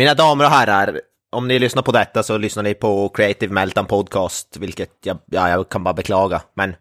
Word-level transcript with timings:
Mina 0.00 0.14
damer 0.14 0.44
och 0.44 0.50
herrar, 0.50 1.00
om 1.30 1.48
ni 1.48 1.58
lyssnar 1.58 1.82
på 1.82 1.92
detta 1.92 2.22
så 2.22 2.38
lyssnar 2.38 2.62
ni 2.62 2.74
på 2.74 3.08
Creative 3.08 3.52
Meltdown 3.52 3.86
Podcast, 3.86 4.56
vilket 4.56 4.90
jag, 5.04 5.18
ja, 5.26 5.48
jag 5.48 5.68
kan 5.68 5.84
bara 5.84 5.94
beklaga. 5.94 6.42
Men 6.54 6.76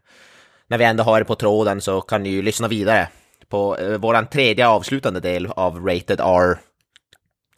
när 0.67 0.77
vi 0.77 0.83
ändå 0.83 1.03
har 1.03 1.19
det 1.19 1.25
på 1.25 1.35
tråden 1.35 1.81
så 1.81 2.01
kan 2.01 2.23
ni 2.23 2.29
ju 2.29 2.41
lyssna 2.41 2.67
vidare 2.67 3.07
på 3.49 3.77
eh, 3.77 3.97
vår 3.97 4.25
tredje 4.25 4.67
avslutande 4.67 5.19
del 5.19 5.47
av 5.47 5.85
Rated 5.87 6.19
R 6.19 6.59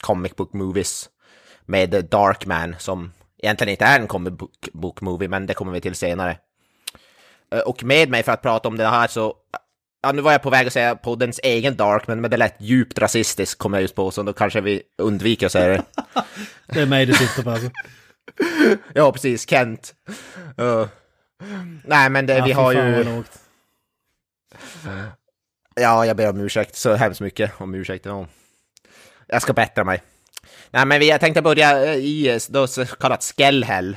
Comic 0.00 0.36
Book 0.36 0.52
Movies 0.52 1.08
med 1.66 2.04
Darkman 2.10 2.74
som 2.78 3.12
egentligen 3.38 3.70
inte 3.70 3.84
är 3.84 4.00
en 4.00 4.06
comic 4.06 4.32
book, 4.32 4.68
book 4.72 5.00
movie, 5.00 5.28
men 5.28 5.46
det 5.46 5.54
kommer 5.54 5.72
vi 5.72 5.80
till 5.80 5.94
senare. 5.94 6.38
Eh, 7.54 7.60
och 7.60 7.84
med 7.84 8.10
mig 8.10 8.22
för 8.22 8.32
att 8.32 8.42
prata 8.42 8.68
om 8.68 8.76
det 8.76 8.86
här 8.86 9.06
så 9.06 9.34
Ja, 10.02 10.12
nu 10.12 10.22
var 10.22 10.32
jag 10.32 10.42
på 10.42 10.50
väg 10.50 10.66
att 10.66 10.72
säga 10.72 10.96
poddens 10.96 11.40
egen 11.42 11.76
Darkman, 11.76 12.20
men 12.20 12.30
det 12.30 12.36
lät 12.36 12.60
djupt 12.60 12.98
rasistiskt 12.98 13.58
kom 13.58 13.72
jag 13.72 13.82
just 13.82 13.94
på, 13.94 14.10
så 14.10 14.22
då 14.22 14.32
kanske 14.32 14.60
vi 14.60 14.82
undviker 14.98 15.46
att 15.46 15.52
säga 15.52 15.68
det. 15.68 15.84
Det 16.66 16.80
är 16.80 16.86
mig 16.86 17.06
du 17.06 17.14
sitter 17.14 17.42
på 17.42 17.50
alltså. 17.50 17.70
ja, 18.94 19.12
precis, 19.12 19.48
Kent. 19.48 19.94
Uh. 20.60 20.86
Nej, 21.84 22.10
men 22.10 22.26
det, 22.26 22.36
Ja, 22.36 22.44
vi 22.44 22.52
har 22.52 22.72
ju... 22.72 23.22
Ja, 25.74 26.06
jag 26.06 26.16
ber 26.16 26.30
om 26.30 26.40
ursäkt 26.40 26.76
så 26.76 26.94
hemskt 26.94 27.20
mycket 27.20 27.60
om 27.60 27.74
ursäkt. 27.74 28.04
Ja. 28.06 28.26
Jag 29.26 29.42
ska 29.42 29.52
bättra 29.52 29.84
mig. 29.84 30.02
Nej, 30.70 30.86
men 30.86 31.00
vi, 31.00 31.08
jag 31.08 31.20
tänkte 31.20 31.42
börja 31.42 31.84
eh, 31.84 31.96
i 31.96 32.28
eh, 32.28 32.38
då 32.48 32.66
så 32.66 32.86
kallat 32.86 33.24
Skellhäll. 33.36 33.96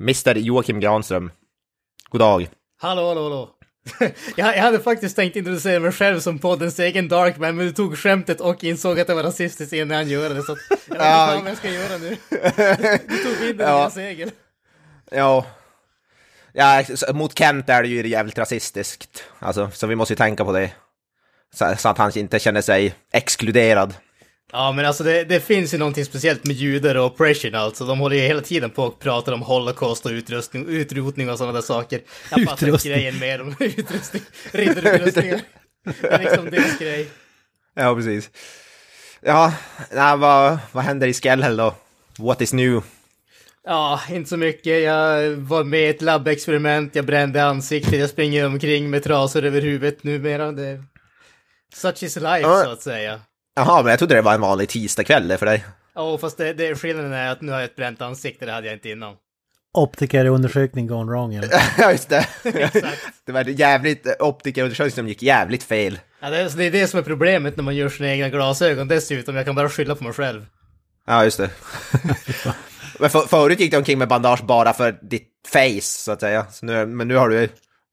Mr 0.00 0.38
Joakim 0.38 0.80
Granström. 0.80 1.30
God 2.10 2.20
dag. 2.20 2.48
Hallå, 2.78 3.08
hallå, 3.08 3.22
hallå. 3.22 3.59
jag, 4.36 4.56
jag 4.56 4.62
hade 4.62 4.80
faktiskt 4.80 5.16
tänkt 5.16 5.36
introducera 5.36 5.80
mig 5.80 5.92
själv 5.92 6.20
som 6.20 6.38
poddens 6.38 6.78
egen 6.78 7.08
Darkman, 7.08 7.56
men 7.56 7.66
du 7.66 7.72
tog 7.72 7.98
skämtet 7.98 8.40
och 8.40 8.64
insåg 8.64 9.00
att 9.00 9.06
det 9.06 9.14
var 9.14 9.22
rasistiskt 9.22 9.72
innan 9.72 9.96
han 9.96 10.08
gjorde 10.08 10.34
det, 10.34 10.42
så 10.42 10.56
jag 10.68 10.76
vet 10.76 10.88
inte 10.90 11.04
Ja. 11.04 11.40
vad 11.42 11.50
jag 11.50 11.56
ska 11.58 11.70
göra 11.70 11.98
nu. 11.98 12.16
Du 13.08 13.16
tog 13.24 13.46
vinden 13.46 13.68
Ja. 13.68 13.74
i 13.74 13.78
mina 13.78 13.90
segel. 13.90 14.30
Ja. 15.10 15.46
Ja, 16.52 16.84
mot 17.12 17.38
Kent 17.38 17.68
är 17.68 17.82
det 17.82 17.88
ju 17.88 18.08
jävligt 18.08 18.38
rasistiskt. 18.38 19.24
Alltså, 19.38 19.70
så 19.74 19.86
vi 19.86 19.96
måste 19.96 20.12
ju 20.12 20.16
tänka 20.16 20.44
på 20.44 20.52
det. 20.52 20.70
Så, 21.54 21.74
så 21.78 21.88
att 21.88 21.98
han 21.98 22.12
inte 22.18 22.38
känner 22.38 22.60
sig 22.62 22.94
exkluderad. 23.12 23.94
Ja, 24.52 24.72
men 24.72 24.84
alltså 24.84 25.04
det, 25.04 25.24
det 25.24 25.40
finns 25.40 25.74
ju 25.74 25.78
någonting 25.78 26.04
speciellt 26.04 26.46
med 26.46 26.56
judar 26.56 26.94
och 26.94 27.06
oppression 27.06 27.54
alltså. 27.54 27.84
De 27.84 27.98
håller 27.98 28.16
ju 28.16 28.22
hela 28.22 28.40
tiden 28.40 28.70
på 28.70 28.84
och 28.84 28.98
pratar 28.98 29.32
om 29.32 29.42
holocaust 29.42 30.06
och 30.06 30.10
utrustning, 30.12 30.66
utrotning 30.68 31.30
och 31.30 31.38
sådana 31.38 31.52
där 31.52 31.60
saker. 31.60 32.00
Jag 32.30 32.44
fattar 32.48 32.88
grejen 32.88 33.18
med 33.18 33.40
dem. 33.40 33.56
utrustning. 33.60 34.22
Riddarutrustningar. 34.52 35.40
Det 36.00 36.08
är 36.08 36.18
liksom 36.18 36.50
deras 36.50 36.78
grej. 36.78 37.08
Ja, 37.74 37.94
precis. 37.94 38.30
Ja, 39.22 39.54
nej, 39.90 40.16
vad, 40.16 40.58
vad 40.72 40.84
händer 40.84 41.06
i 41.06 41.12
Skellhäll 41.14 41.56
då? 41.56 41.74
What 42.18 42.40
is 42.40 42.52
new? 42.52 42.82
Ja, 43.64 44.00
inte 44.10 44.30
så 44.30 44.36
mycket. 44.36 44.82
Jag 44.82 45.30
var 45.30 45.64
med 45.64 45.80
i 45.80 45.86
ett 45.88 46.02
labbexperiment, 46.02 46.94
jag 46.94 47.06
brände 47.06 47.44
ansiktet, 47.44 48.00
jag 48.00 48.10
springer 48.10 48.46
omkring 48.46 48.90
med 48.90 49.02
trasor 49.04 49.44
över 49.44 49.60
huvudet 49.60 50.04
numera. 50.04 50.52
Det... 50.52 50.84
Such 51.74 52.02
is 52.02 52.16
life, 52.16 52.40
Ja. 52.40 52.62
så 52.64 52.70
att 52.70 52.82
säga. 52.82 53.20
Jaha, 53.54 53.82
men 53.82 53.90
jag 53.90 53.98
trodde 53.98 54.14
det 54.14 54.22
var 54.22 54.34
en 54.34 54.40
vanlig 54.40 54.68
tisdagkväll 54.68 55.38
för 55.38 55.46
dig. 55.46 55.64
Ja, 55.94 56.18
fast 56.18 56.38
det, 56.38 56.52
det, 56.52 56.74
skillnaden 56.74 57.12
är 57.12 57.30
att 57.30 57.40
nu 57.40 57.52
har 57.52 57.58
jag 57.58 57.64
ett 57.64 57.76
bränt 57.76 58.02
ansikte, 58.02 58.46
det 58.46 58.52
hade 58.52 58.66
jag 58.66 58.76
inte 58.76 58.90
innan. 58.90 59.14
Optikerundersökning 59.74 60.86
gone 60.86 61.12
wrong 61.12 61.34
eller? 61.34 61.48
Ja, 61.78 61.92
just 61.92 62.08
det. 62.08 62.26
Exakt. 62.44 62.98
det 63.26 63.32
var 63.32 63.44
jävligt 63.44 64.06
optikerundersökning 64.20 64.90
som 64.90 65.08
gick 65.08 65.22
jävligt 65.22 65.62
fel. 65.62 65.98
Ja, 66.20 66.30
det, 66.30 66.36
är, 66.36 66.56
det 66.56 66.64
är 66.64 66.70
det 66.70 66.86
som 66.86 66.98
är 66.98 67.04
problemet 67.04 67.56
när 67.56 67.64
man 67.64 67.76
gör 67.76 67.88
sina 67.88 68.10
egna 68.10 68.28
glasögon 68.28 68.88
dessutom. 68.88 69.36
Jag 69.36 69.44
kan 69.44 69.54
bara 69.54 69.68
skylla 69.68 69.94
på 69.94 70.04
mig 70.04 70.12
själv. 70.12 70.46
Ja, 71.06 71.24
just 71.24 71.38
det. 71.38 71.50
men 72.98 73.10
för, 73.10 73.20
förut 73.20 73.60
gick 73.60 73.70
du 73.70 73.76
omkring 73.76 73.98
med 73.98 74.08
bandage 74.08 74.44
bara 74.44 74.72
för 74.72 74.98
ditt 75.02 75.28
face, 75.48 75.80
så 75.80 76.12
att 76.12 76.20
säga. 76.20 76.46
Så 76.50 76.66
nu, 76.66 76.86
men 76.86 77.08
nu 77.08 77.16
har 77.16 77.28
du 77.28 77.48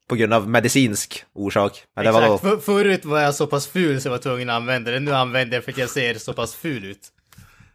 på 0.10 0.16
grund 0.16 0.34
av 0.34 0.50
medicinsk 0.50 1.24
orsak. 1.34 1.84
Vadå? 1.96 2.10
Exakt. 2.10 2.42
För, 2.42 2.58
förut 2.58 3.06
var 3.06 3.20
jag 3.20 3.36
så 3.36 3.48
pass 3.48 3.68
ful 3.68 4.02
så 4.02 4.08
jag 4.08 4.12
var 4.12 4.18
tvungen 4.20 4.50
att 4.50 4.56
använda 4.56 4.92
det. 4.92 5.00
Nu 5.00 5.14
använder 5.16 5.58
jag 5.58 5.64
för 5.64 5.72
att 5.72 5.78
jag 5.78 5.90
ser 5.90 6.14
så 6.14 6.34
pass 6.34 6.56
ful 6.56 6.86
ut. 6.86 7.00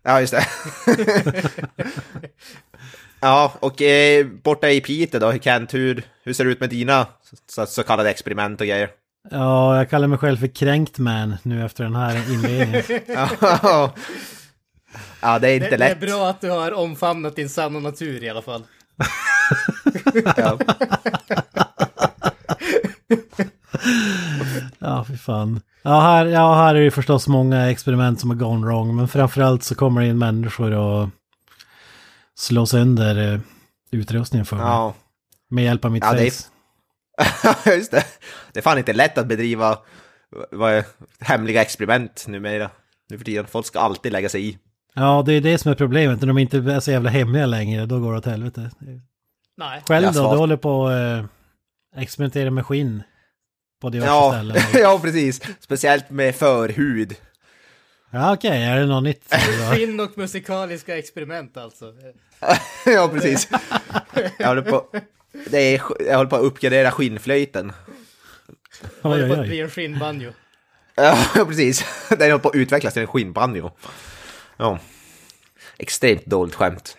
Ja, 0.02 0.20
just 0.20 0.32
det. 0.32 0.46
ja, 3.20 3.52
och 3.60 3.82
eh, 3.82 4.26
borta 4.26 4.70
i 4.70 4.80
Piteå 4.80 5.20
då, 5.20 5.38
Kent, 5.38 5.74
hur, 5.74 6.02
hur 6.24 6.32
ser 6.32 6.44
det 6.44 6.50
ut 6.50 6.60
med 6.60 6.70
dina 6.70 7.06
så, 7.48 7.66
så 7.66 7.82
kallade 7.82 8.10
experiment 8.10 8.60
och 8.60 8.66
grejer? 8.66 8.90
Ja, 9.30 9.76
jag 9.76 9.90
kallar 9.90 10.08
mig 10.08 10.18
själv 10.18 10.36
för 10.36 10.46
kränkt 10.46 10.98
man 10.98 11.36
nu 11.42 11.64
efter 11.64 11.84
den 11.84 11.96
här 11.96 12.32
inledningen. 12.32 12.82
ja, 15.20 15.38
det 15.38 15.48
är 15.50 15.54
inte 15.54 15.70
Det, 15.70 15.70
det 15.70 15.74
är 15.74 15.78
lätt. 15.78 16.00
bra 16.00 16.28
att 16.30 16.40
du 16.40 16.50
har 16.50 16.72
omfamnat 16.72 17.36
din 17.36 17.48
sanna 17.48 17.80
natur 17.80 18.24
i 18.24 18.28
alla 18.30 18.42
fall. 18.42 18.62
Ja. 20.36 20.58
Ja, 24.78 25.04
fy 25.08 25.16
fan. 25.16 25.60
Ja 25.82 26.00
här, 26.00 26.26
ja, 26.26 26.54
här 26.54 26.74
är 26.74 26.80
det 26.84 26.90
förstås 26.90 27.28
många 27.28 27.70
experiment 27.70 28.20
som 28.20 28.30
har 28.30 28.36
gone 28.36 28.66
wrong, 28.66 28.96
men 28.96 29.08
framförallt 29.08 29.62
så 29.64 29.74
kommer 29.74 30.00
det 30.00 30.06
in 30.06 30.18
människor 30.18 30.70
och 30.72 31.08
slår 32.34 32.66
sönder 32.66 33.32
eh, 33.34 33.40
utrustningen 33.90 34.46
för 34.46 34.56
mig. 34.56 34.66
ja. 34.66 34.94
Med 35.50 35.64
hjälp 35.64 35.84
av 35.84 35.90
mitt 35.92 36.04
Ja, 36.04 36.12
det 36.12 36.26
är- 36.26 36.30
face. 36.30 37.70
just 37.76 37.90
det. 37.90 38.04
Det 38.52 38.60
är 38.60 38.62
fan 38.62 38.78
inte 38.78 38.92
lätt 38.92 39.18
att 39.18 39.26
bedriva 39.26 39.78
vad 40.50 40.72
är, 40.72 40.84
hemliga 41.20 41.62
experiment 41.62 42.24
numera. 42.28 42.70
Nu 43.10 43.18
för 43.18 43.24
tiden. 43.24 43.46
Folk 43.46 43.66
ska 43.66 43.80
alltid 43.80 44.12
lägga 44.12 44.28
sig 44.28 44.48
i. 44.48 44.58
Ja, 44.94 45.22
det 45.26 45.32
är 45.32 45.40
det 45.40 45.58
som 45.58 45.70
är 45.70 45.74
problemet. 45.74 46.20
När 46.20 46.26
de 46.28 46.38
inte 46.38 46.56
är 46.58 46.80
så 46.80 46.90
jävla 46.90 47.10
hemliga 47.10 47.46
längre, 47.46 47.86
då 47.86 48.00
går 48.00 48.12
det 48.12 48.18
åt 48.18 48.26
helvete. 48.26 48.70
Nej. 49.56 49.82
Själv 49.86 50.12
då? 50.12 50.32
Du 50.32 50.38
håller 50.38 50.56
på 50.56 50.90
eh, 50.90 51.24
experimentera 51.96 52.50
med 52.50 52.66
skinn 52.66 53.02
på 53.80 53.88
diverse 53.88 54.12
Ja, 54.12 54.32
ställen. 54.32 54.62
ja, 54.82 54.98
precis. 55.02 55.40
Speciellt 55.60 56.10
med 56.10 56.34
förhud. 56.34 57.14
Ja, 58.10 58.32
okej. 58.34 58.62
Är 58.62 58.80
det 58.80 58.86
något 58.86 59.04
nytt? 59.04 59.34
Skinn 59.72 60.00
och 60.00 60.18
musikaliska 60.18 60.98
experiment 60.98 61.56
alltså. 61.56 61.94
ja, 62.86 63.10
precis. 63.12 63.48
Jag 64.38 64.48
håller 64.48 64.62
på, 64.62 64.86
det 65.50 65.58
är, 65.58 65.82
jag 66.08 66.16
håller 66.16 66.30
på 66.30 66.36
att 66.36 66.42
uppgradera 66.42 66.90
skinnflöjten. 66.90 67.72
Håller 69.02 69.24
Oj, 69.24 69.28
på 69.28 69.34
oj, 69.34 69.40
att 69.40 69.46
bli 69.46 69.60
en 69.60 69.70
skinnbanjo. 69.70 70.32
Ja, 70.94 71.18
precis. 71.34 71.84
Den 72.08 72.20
håller 72.20 72.38
på 72.38 72.48
att 72.48 72.54
utvecklas 72.54 72.92
till 72.92 73.02
en 73.02 73.08
skinnbanjo. 73.08 73.70
Ja. 74.56 74.78
Extremt 75.78 76.26
dåligt 76.26 76.54
skämt. 76.54 76.96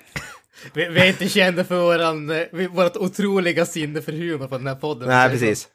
Vi, 0.74 0.88
vi 0.90 1.00
är 1.00 1.08
inte 1.08 1.30
kända 1.30 1.64
för 1.64 1.82
våran, 1.82 2.30
eh, 2.30 2.70
vårt 2.70 2.98
otroliga 2.98 3.66
sinne 3.66 4.02
för 4.02 4.12
humor 4.12 4.48
på 4.48 4.58
den 4.58 4.68
här 4.68 4.76
podden. 4.76 5.10
Nej, 5.10 5.30
precis. 5.30 5.68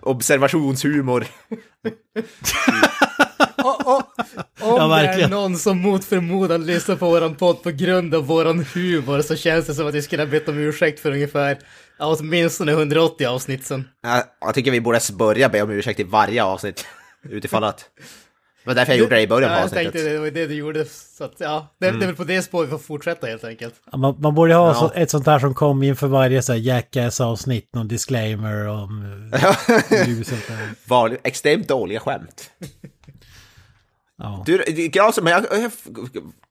Observationshumor. 0.00 1.26
Och, 3.64 3.86
och, 3.86 4.02
om 4.60 4.90
Ja, 4.90 5.02
det 5.02 5.22
är 5.22 5.28
någon 5.28 5.56
som 5.56 5.78
mot 5.78 6.04
förmodan 6.04 6.66
lyssnar 6.66 6.96
på 6.96 7.06
våran 7.06 7.34
podd 7.34 7.62
på 7.62 7.70
grund 7.70 8.14
av 8.14 8.26
våran 8.26 8.66
humor 8.74 9.22
så 9.22 9.36
känns 9.36 9.66
det 9.66 9.74
som 9.74 9.86
att 9.86 9.94
vi 9.94 10.02
skulle 10.02 10.22
ha 10.22 10.30
bett 10.30 10.48
om 10.48 10.58
ursäkt 10.58 11.00
för 11.00 11.12
ungefär, 11.12 11.58
ja, 11.98 12.16
åtminstone 12.18 12.72
180 12.72 13.26
avsnitt 13.26 13.64
sen. 13.64 13.88
Jag, 14.02 14.22
jag 14.40 14.54
tycker 14.54 14.70
vi 14.70 14.80
borde 14.80 15.00
börja 15.12 15.48
be 15.48 15.62
om 15.62 15.70
ursäkt 15.70 16.00
i 16.00 16.04
varje 16.04 16.44
avsnitt. 16.44 16.86
Utifall 17.30 17.64
att... 17.64 17.84
Det 18.64 18.70
var 18.70 18.74
därför 18.74 18.92
jag 18.92 18.98
gjorde 18.98 19.14
det 19.16 19.20
i 19.22 19.26
början 19.28 19.50
Ja, 19.50 19.56
jag 19.56 19.64
avsnittet. 19.64 19.92
tänkte 19.92 20.10
det 20.12 20.18
var 20.18 20.30
det 20.30 20.46
du 20.46 20.54
gjorde, 20.54 20.84
så 20.84 21.24
att 21.24 21.32
ja, 21.38 21.74
det, 21.80 21.86
Mm. 21.88 22.00
det 22.00 22.04
är 22.04 22.06
väl 22.06 22.16
på 22.16 22.24
det 22.24 22.42
spåret 22.42 22.66
vi 22.68 22.70
får 22.70 22.78
fortsätta 22.78 23.26
helt 23.26 23.44
enkelt. 23.44 23.74
Ja, 23.92 23.98
Man, 23.98 24.16
man 24.20 24.34
borde 24.34 24.54
ha 24.54 24.68
Ja. 24.68 24.74
så, 24.74 24.92
ett 24.94 25.10
sånt 25.10 25.26
här 25.26 25.38
som 25.38 25.54
kom 25.54 25.82
inför 25.82 26.06
varje 26.06 26.42
så 26.42 26.52
här 26.52 26.58
Jackass-avsnitt, 26.60 27.74
någon 27.74 27.88
disclaimer 27.88 28.66
om 28.68 29.30
eh. 29.34 29.56
Vanlig, 30.88 31.18
extremt 31.24 31.68
dåliga 31.68 32.00
skämt. 32.00 32.50
Ja. 34.18 34.42
Du, 34.46 34.58
Granström, 34.88 35.26
jag, 35.26 35.44
jag, 35.50 35.72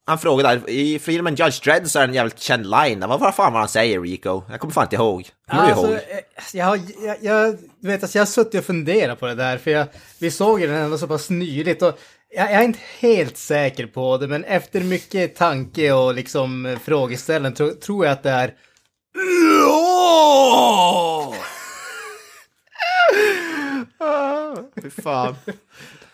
han 0.05 0.17
frågade 0.19 0.49
där, 0.55 0.69
i 0.69 0.99
filmen 0.99 1.35
Judge 1.35 1.63
Dredd 1.63 1.91
så 1.91 1.99
är 1.99 2.03
det 2.07 2.11
en 2.11 2.15
jävligt 2.15 2.39
känd 2.39 2.69
line. 2.69 2.99
Vad 2.99 3.19
var 3.19 3.31
fan 3.31 3.53
vad 3.53 3.61
han 3.61 3.69
säger, 3.69 4.01
Rico? 4.01 4.43
Jag 4.49 4.59
kommer 4.59 4.73
fan 4.73 4.83
inte 4.83 4.95
ihåg. 4.95 5.29
Kommer 5.51 5.63
du 5.65 5.71
Alltså, 5.71 5.87
ihåg? 5.87 5.93
eh, 5.95 5.99
jag, 6.53 6.65
har- 6.65 6.79
jag, 7.05 7.17
jag, 7.21 7.57
du 7.81 7.87
vet, 7.87 8.03
alltså, 8.03 8.17
jag 8.17 8.21
har 8.21 8.31
suttit 8.31 8.59
och 8.59 8.65
funderat 8.65 9.19
på 9.19 9.25
det 9.25 9.35
där, 9.35 9.57
för 9.57 9.71
jag, 9.71 9.87
vi 10.19 10.31
såg 10.31 10.61
ju 10.61 10.67
den 10.67 10.75
ändå 10.75 10.97
så 10.97 11.07
pass 11.07 11.29
nyligt 11.29 11.81
och 11.81 11.99
Jag, 12.35 12.51
jag 12.51 12.59
är 12.59 12.63
inte 12.63 12.79
helt 12.99 13.37
säker 13.37 13.85
på 13.87 14.17
det, 14.17 14.27
men 14.27 14.43
efter 14.43 14.79
mycket 14.79 15.35
tanke 15.35 15.91
och 15.91 16.13
liksom 16.15 16.77
frågeställning 16.83 17.53
tro, 17.53 17.71
tror 17.71 18.05
jag 18.05 18.13
att 18.13 18.23
det 18.23 18.29
är... 18.29 18.53
Fy 24.83 24.89
fan. 24.89 25.35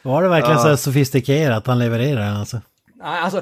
Var 0.01 0.23
det 0.23 0.29
verkligen 0.29 0.55
Ja. 0.57 0.61
så 0.63 0.67
här 0.69 0.75
sofistikerat 0.75 1.67
han 1.67 1.79
levererar 1.79 2.35
alltså? 2.35 2.61
Nej, 2.95 3.19
Alltså, 3.19 3.41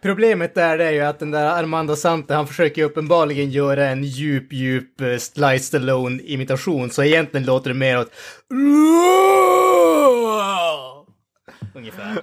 problemet 0.00 0.54
där 0.54 0.78
det 0.78 0.84
är 0.84 0.90
ju 0.90 1.00
att 1.00 1.18
den 1.18 1.30
där 1.30 1.46
Armando 1.46 1.96
Sante, 1.96 2.34
han 2.34 2.46
försöker 2.46 2.82
ju 2.82 2.86
uppenbarligen 2.86 3.50
göra 3.50 3.86
en 3.86 4.04
djup, 4.04 4.52
djup 4.52 5.00
uh, 5.00 5.18
Sly 5.18 5.58
Stallone-imitation, 5.58 6.90
så 6.90 7.02
egentligen 7.02 7.46
låter 7.46 7.70
det 7.70 7.74
mer 7.74 8.00
åt... 8.00 8.12
Ungefär. 11.74 12.18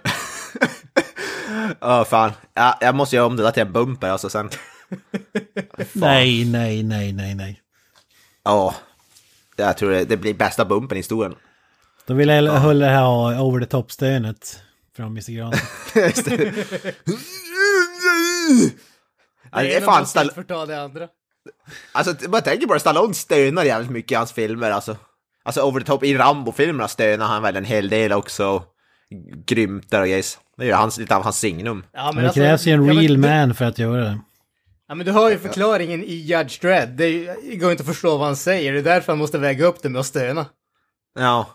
Ja, 1.79 2.05
fan. 2.05 2.31
Ja, 2.53 2.77
jag 2.81 2.95
måste 2.95 3.15
göra 3.15 3.25
om 3.25 3.37
det 3.37 3.43
där 3.43 3.51
till 3.51 3.61
en 3.61 3.71
bumper 3.71 4.09
alltså 4.09 4.29
sen. 4.29 4.49
Nej, 5.93 6.45
nej, 6.45 6.83
nej, 6.83 7.13
nej, 7.13 7.35
nej. 7.35 7.61
Ja. 8.43 8.75
Jag 9.55 9.77
tror 9.77 9.91
det, 9.91 10.05
det 10.05 10.17
blir 10.17 10.33
bästa 10.33 10.65
bumpen 10.65 10.97
i 10.97 10.99
historien. 10.99 11.35
Då 12.05 12.13
vill 12.13 12.29
jag 12.29 12.51
hellre 12.51 12.89
ha 12.89 13.41
over 13.41 13.59
the 13.59 13.65
top-stönet 13.65 14.63
från 14.95 15.07
Mr. 15.07 15.31
Gran. 15.31 15.53
Just 15.95 16.25
det. 16.25 16.53
Ja, 19.51 19.61
det 19.61 19.75
är 19.75 19.81
fan 19.81 19.99
måste 19.99 20.09
Stall... 20.11 20.31
förta 20.31 20.65
det 20.65 20.81
andra. 20.81 21.07
Alltså, 21.91 22.29
man 22.29 22.41
tänker 22.41 22.67
på 22.67 22.73
det, 22.73 22.79
Stallone 22.79 23.13
stönar 23.13 23.63
jävligt 23.63 23.91
mycket 23.91 24.11
i 24.11 24.15
hans 24.15 24.31
filmer 24.33 24.71
alltså. 24.71 24.97
Alltså 25.43 25.61
over 25.61 25.79
the 25.79 25.85
top, 25.85 26.03
i 26.03 26.17
Rambo-filmerna 26.17 26.87
stönar 26.87 27.27
han 27.27 27.41
väl 27.41 27.55
en 27.55 27.65
hel 27.65 27.89
del 27.89 28.11
också. 28.11 28.63
Grymt 29.45 29.89
där 29.89 30.01
och 30.01 30.07
grejs. 30.07 30.39
Det 30.57 30.69
är 30.69 30.73
hans, 30.73 30.97
lite 30.97 31.15
av 31.15 31.23
hans 31.23 31.39
signum. 31.39 31.83
Ja, 31.93 32.11
Men 32.11 32.23
det 32.23 32.29
alltså, 32.29 32.39
krävs 32.39 32.65
ju 32.65 32.71
en 32.71 32.85
ja, 32.85 32.93
men 32.93 33.03
real 33.03 33.17
man 33.17 33.55
för 33.55 33.65
att 33.65 33.79
göra 33.79 34.03
det. 34.03 34.19
Ja, 34.87 34.95
men 34.95 35.05
du 35.05 35.11
har 35.11 35.31
ju 35.31 35.39
förklaringen 35.39 36.03
i 36.03 36.13
Judge 36.13 36.61
Dredd. 36.61 36.89
Det, 36.89 37.35
det 37.49 37.55
går 37.55 37.71
inte 37.71 37.81
att 37.81 37.87
förstå 37.87 38.17
vad 38.17 38.27
han 38.27 38.35
säger. 38.35 38.73
Det 38.73 38.79
är 38.79 38.83
därför 38.83 39.11
han 39.11 39.19
måste 39.19 39.37
väga 39.37 39.65
upp 39.65 39.81
det 39.81 39.89
med 39.89 39.99
att 39.99 40.05
stöna. 40.05 40.45
Ja. 41.15 41.49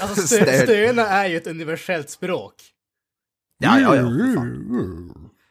Alltså, 0.00 0.26
stö, 0.26 0.36
Stön. 0.44 0.62
stöna 0.62 1.08
är 1.08 1.28
ju 1.28 1.36
ett 1.36 1.46
universellt 1.46 2.10
språk. 2.10 2.54
Ja, 3.58 3.80
ja, 3.80 3.96
ja. 3.96 4.06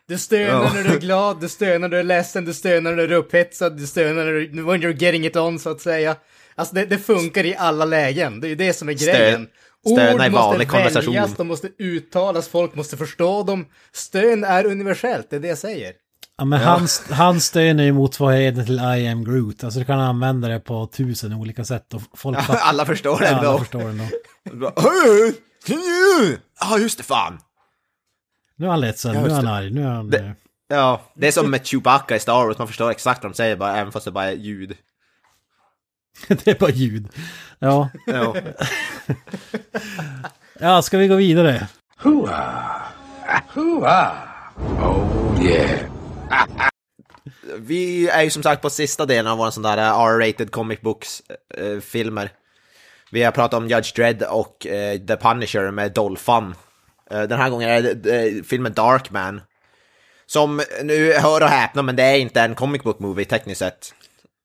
Du 0.07 0.17
stönar 0.17 0.63
Ja. 0.63 0.71
när 0.73 0.83
du 0.83 0.89
är 0.95 0.99
glad, 0.99 1.41
du 1.41 1.49
stönar 1.49 1.79
när 1.79 1.89
du 1.89 1.97
är 1.99 2.03
ledsen, 2.03 2.45
du 2.45 2.53
stönar 2.53 2.91
när 2.95 3.07
du 3.07 3.13
är 3.15 3.17
upphetsad, 3.19 3.77
du 3.77 3.87
stönar 3.87 4.25
när 4.25 4.31
du, 4.31 4.63
when 4.63 4.81
you're 4.83 5.03
getting 5.03 5.25
it 5.25 5.35
on 5.35 5.59
så 5.59 5.69
att 5.69 5.81
säga. 5.81 6.15
Alltså 6.55 6.75
det, 6.75 6.85
det 6.85 6.97
funkar 6.97 7.45
i 7.45 7.55
alla 7.55 7.85
lägen, 7.85 8.39
det 8.41 8.47
är 8.47 8.49
ju 8.49 8.55
det 8.55 8.73
som 8.73 8.89
är 8.89 8.93
grejen. 8.93 9.47
stöna 9.87 10.25
i 10.25 10.29
Ord 10.29 10.33
måste 10.33 10.65
väljas, 10.65 11.33
de 11.37 11.47
måste 11.47 11.67
uttalas, 11.79 12.47
folk 12.47 12.75
måste 12.75 12.97
förstå 12.97 13.43
dem. 13.43 13.65
Stön 13.93 14.43
är 14.43 14.65
universellt, 14.65 15.29
det 15.29 15.35
är 15.35 15.39
det 15.39 15.47
jag 15.47 15.57
säger. 15.57 15.93
Ja, 16.37 16.45
men 16.45 16.59
hans, 16.59 17.03
hans 17.09 17.45
stön 17.45 17.79
är 17.79 17.83
ju 17.83 17.91
motsvarigheten 17.93 18.65
till 18.65 18.79
I 18.79 19.07
am 19.07 19.23
Groot. 19.23 19.63
Alltså 19.63 19.79
du 19.79 19.85
kan 19.85 19.99
använda 19.99 20.47
det 20.47 20.59
på 20.59 20.87
tusen 20.87 21.33
olika 21.33 21.65
sätt 21.65 21.93
och 21.93 22.01
folk 22.15 22.41
fattar. 22.41 22.59
Alla 22.61 22.85
förstår 22.85 23.19
det 23.19 23.25
Ja, 23.25 23.35
alla 23.35 23.47
ändå. 23.47 23.59
förstår 23.59 23.79
det 23.79 23.85
ändå. 24.51 24.71
Ja, 26.59 26.77
just 26.79 26.97
det, 26.97 27.03
fan. 27.03 27.37
Nu 28.57 28.65
är 28.65 28.69
han 28.69 28.81
ledsen, 28.81 29.23
nu 29.23 29.29
är 29.29 29.33
han 29.33 29.47
arg, 29.47 29.71
nu 29.71 29.81
är 29.83 29.87
han... 29.89 30.09
Det- 30.09 30.19
eh, 30.19 30.31
Ja, 30.67 31.01
det 31.13 31.27
är 31.27 31.31
som 31.31 31.51
med 31.51 31.67
Chewbacca 31.67 32.15
i 32.15 32.19
Star 32.19 32.45
Wars, 32.45 32.57
man 32.57 32.67
förstår 32.67 32.91
exakt 32.91 33.23
vad 33.23 33.31
de 33.31 33.35
säger, 33.35 33.55
bara, 33.55 33.77
även 33.77 33.91
fast 33.91 34.05
det 34.05 34.11
bara 34.11 34.25
är 34.25 34.35
ljud. 34.35 34.77
det 36.27 36.47
är 36.47 36.59
bara 36.59 36.69
ljud. 36.71 37.07
Ja. 37.59 37.89
Ja. 38.05 38.35
ja, 40.59 40.81
ska 40.81 40.97
vi 40.97 41.07
gå 41.07 41.15
vidare? 41.15 41.67
Oh, 42.03 42.29
yeah. 45.43 45.79
Vi 47.57 48.09
är 48.09 48.21
ju 48.23 48.29
som 48.29 48.43
sagt 48.43 48.61
på 48.61 48.69
sista 48.69 49.05
delen 49.05 49.31
av 49.31 49.37
våra 49.37 49.51
sån 49.51 49.63
där 49.63 49.77
eh, 49.77 49.99
R-rated 49.99 50.51
comic 50.51 50.81
books 50.81 51.21
eh, 51.57 51.79
filmer. 51.79 52.29
Vi 53.11 53.23
har 53.23 53.31
pratat 53.31 53.57
om 53.57 53.67
Judge 53.67 53.95
Dredd 53.95 54.23
och 54.23 54.57
The 55.07 55.17
Punisher 55.17 55.71
med 55.71 55.93
Dolphin. 55.93 56.55
Eh, 57.11 57.23
den 57.23 57.39
här 57.39 57.49
gången 57.49 57.69
är 57.69 57.81
det 57.81 58.47
filmen 58.47 58.73
Darkman. 58.73 59.41
Som 60.27 60.61
nu, 60.83 61.13
hör 61.13 61.41
och 61.41 61.49
häpna, 61.49 61.81
men 61.81 61.95
det 61.95 62.03
är 62.03 62.17
inte 62.17 62.41
en 62.41 62.55
comic 62.55 62.83
book 62.83 62.99
movie 62.99 63.25
tekniskt 63.25 63.59
sett. 63.59 63.93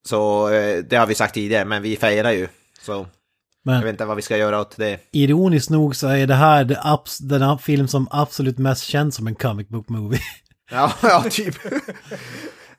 Så 0.08 0.48
eh, 0.50 0.78
det 0.78 0.96
har 0.96 1.06
vi 1.06 1.14
sagt 1.14 1.34
tidigare, 1.34 1.64
men 1.64 1.82
vi 1.82 1.96
firar 1.96 2.30
ju. 2.32 2.48
Så 2.82 2.92
jag 2.92 3.06
Men 3.62 3.80
vet 3.82 3.90
inte 3.90 4.04
vad 4.04 4.16
vi 4.16 4.22
ska 4.22 4.36
göra 4.36 4.60
åt 4.60 4.76
det. 4.76 4.98
ironiskt 5.12 5.70
nog 5.70 5.96
så 5.96 6.08
är 6.08 6.26
det 6.26 6.34
här 6.34 6.64
det 6.64 6.80
den 7.20 7.58
film 7.58 7.88
som 7.88 8.08
absolut 8.10 8.58
mest 8.58 8.84
känns 8.84 9.14
som 9.14 9.26
en 9.26 9.34
comic 9.34 9.68
book 9.68 9.88
movie. 9.88 10.20
Ja, 10.70 10.92
ja 11.02 11.24
typ. 11.30 11.54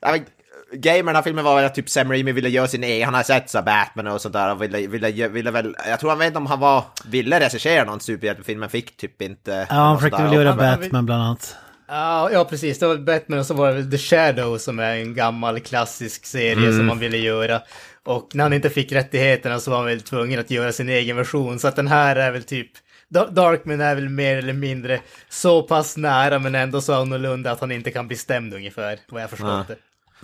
ja, 0.72 0.78
Grejen 0.78 1.04
med 1.04 1.14
den 1.14 1.16
här 1.16 1.22
filmen 1.22 1.44
var 1.44 1.56
väl 1.56 1.64
att 1.64 1.74
typ 1.74 1.88
Sam 1.88 2.10
Raimi 2.10 2.32
ville 2.32 2.48
göra 2.48 2.68
sin 2.68 2.84
egen, 2.84 3.04
han 3.04 3.14
har 3.14 3.22
sett 3.22 3.50
så 3.50 3.62
Batman 3.62 4.06
och 4.06 4.20
sånt 4.20 4.32
där 4.32 4.52
och 4.52 4.62
ville, 4.62 4.86
ville, 4.86 5.28
ville 5.28 5.50
väl, 5.50 5.76
jag 5.88 6.00
tror 6.00 6.10
han 6.10 6.18
vet 6.18 6.26
inte 6.26 6.38
om 6.38 6.46
han 6.46 6.60
var, 6.60 6.84
ville 7.04 7.40
regissera 7.40 7.84
någon 7.84 8.00
superhjältefilm 8.00 8.60
men 8.60 8.68
fick 8.70 8.96
typ 8.96 9.22
inte. 9.22 9.66
Ja, 9.70 9.74
han 9.74 9.98
försökte 9.98 10.22
väl 10.22 10.32
göra 10.32 10.44
Ja, 10.44 10.64
han 10.64 10.80
Batman 10.80 11.06
bland 11.06 11.22
annat. 11.22 11.56
Ja, 11.88 12.30
ja, 12.32 12.44
precis. 12.44 12.78
Det 12.78 12.86
var 12.86 12.94
väl 12.94 13.04
Batman 13.04 13.38
och 13.38 13.46
så 13.46 13.54
var 13.54 13.68
det 13.68 13.74
väl 13.74 13.90
The 13.90 13.98
Shadow 13.98 14.58
som 14.58 14.78
är 14.78 14.96
en 14.96 15.14
gammal 15.14 15.60
klassisk 15.60 16.26
serie 16.26 16.72
som 16.72 16.86
man 16.86 16.98
ville 16.98 17.16
göra. 17.16 17.62
Och 18.04 18.30
när 18.34 18.44
han 18.44 18.52
inte 18.52 18.70
fick 18.70 18.92
rättigheterna 18.92 19.60
så 19.60 19.70
var 19.70 19.78
han 19.78 19.86
väl 19.86 20.00
tvungen 20.00 20.40
att 20.40 20.50
göra 20.50 20.72
sin 20.72 20.88
egen 20.88 21.16
version. 21.16 21.58
Så 21.58 21.68
att 21.68 21.76
den 21.76 21.88
här 21.88 22.16
är 22.16 22.30
väl 22.32 22.42
typ... 22.42 22.70
Da- 23.08 23.30
Darkman 23.30 23.80
är 23.80 23.94
väl 23.94 24.08
mer 24.08 24.36
eller 24.36 24.52
mindre 24.52 25.00
så 25.28 25.62
pass 25.62 25.96
nära 25.96 26.38
men 26.38 26.54
ändå 26.54 26.80
så 26.80 26.94
annorlunda 26.94 27.50
att 27.50 27.60
han 27.60 27.72
inte 27.72 27.90
kan 27.90 28.08
bli 28.08 28.16
stämd 28.16 28.54
ungefär, 28.54 28.98
vad 29.08 29.22
jag 29.22 29.30
förstått 29.30 29.68
det. 29.68 29.76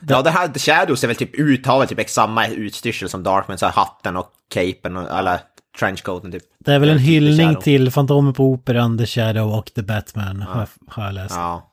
Ja, 0.09 0.23
det 0.23 0.31
här 0.31 0.59
Shadows 0.59 1.05
är 1.05 1.09
väl 1.09 1.17
typ 1.17 1.35
ut, 1.35 1.67
har 1.67 1.79
väl 1.79 1.89
typ 1.89 1.99
exakt 1.99 2.15
samma 2.15 2.47
utstyrsel 2.47 3.09
som 3.09 3.23
Darkman, 3.23 3.59
så 3.59 3.67
här 3.67 3.73
hatten 3.73 4.17
och 4.17 4.31
capen 4.51 4.97
och 4.97 5.19
eller 5.19 5.41
trenchcoaten 5.79 6.33
typ. 6.33 6.43
Det 6.59 6.73
är 6.73 6.79
väl 6.79 6.89
en 6.89 6.99
hyllning 6.99 7.57
till 7.57 7.91
Fantomen 7.91 8.35
på 8.35 8.45
Operan, 8.45 8.99
The 8.99 9.07
Shadow 9.07 9.55
och 9.55 9.67
The 9.75 9.83
Batman, 9.83 10.45
jag, 10.55 10.67
har 10.89 11.05
jag 11.05 11.15
läst. 11.15 11.35
Ja. 11.35 11.73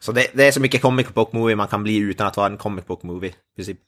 Så 0.00 0.12
det, 0.12 0.26
det 0.32 0.48
är 0.48 0.52
så 0.52 0.60
mycket 0.60 0.82
comic 0.82 1.14
book 1.14 1.32
movie 1.32 1.56
man 1.56 1.68
kan 1.68 1.82
bli 1.82 1.96
utan 1.96 2.26
att 2.26 2.36
vara 2.36 2.46
en 2.46 2.56
comic 2.56 2.86
book 2.86 3.02
movie, 3.02 3.30
i 3.30 3.56
princip. 3.56 3.78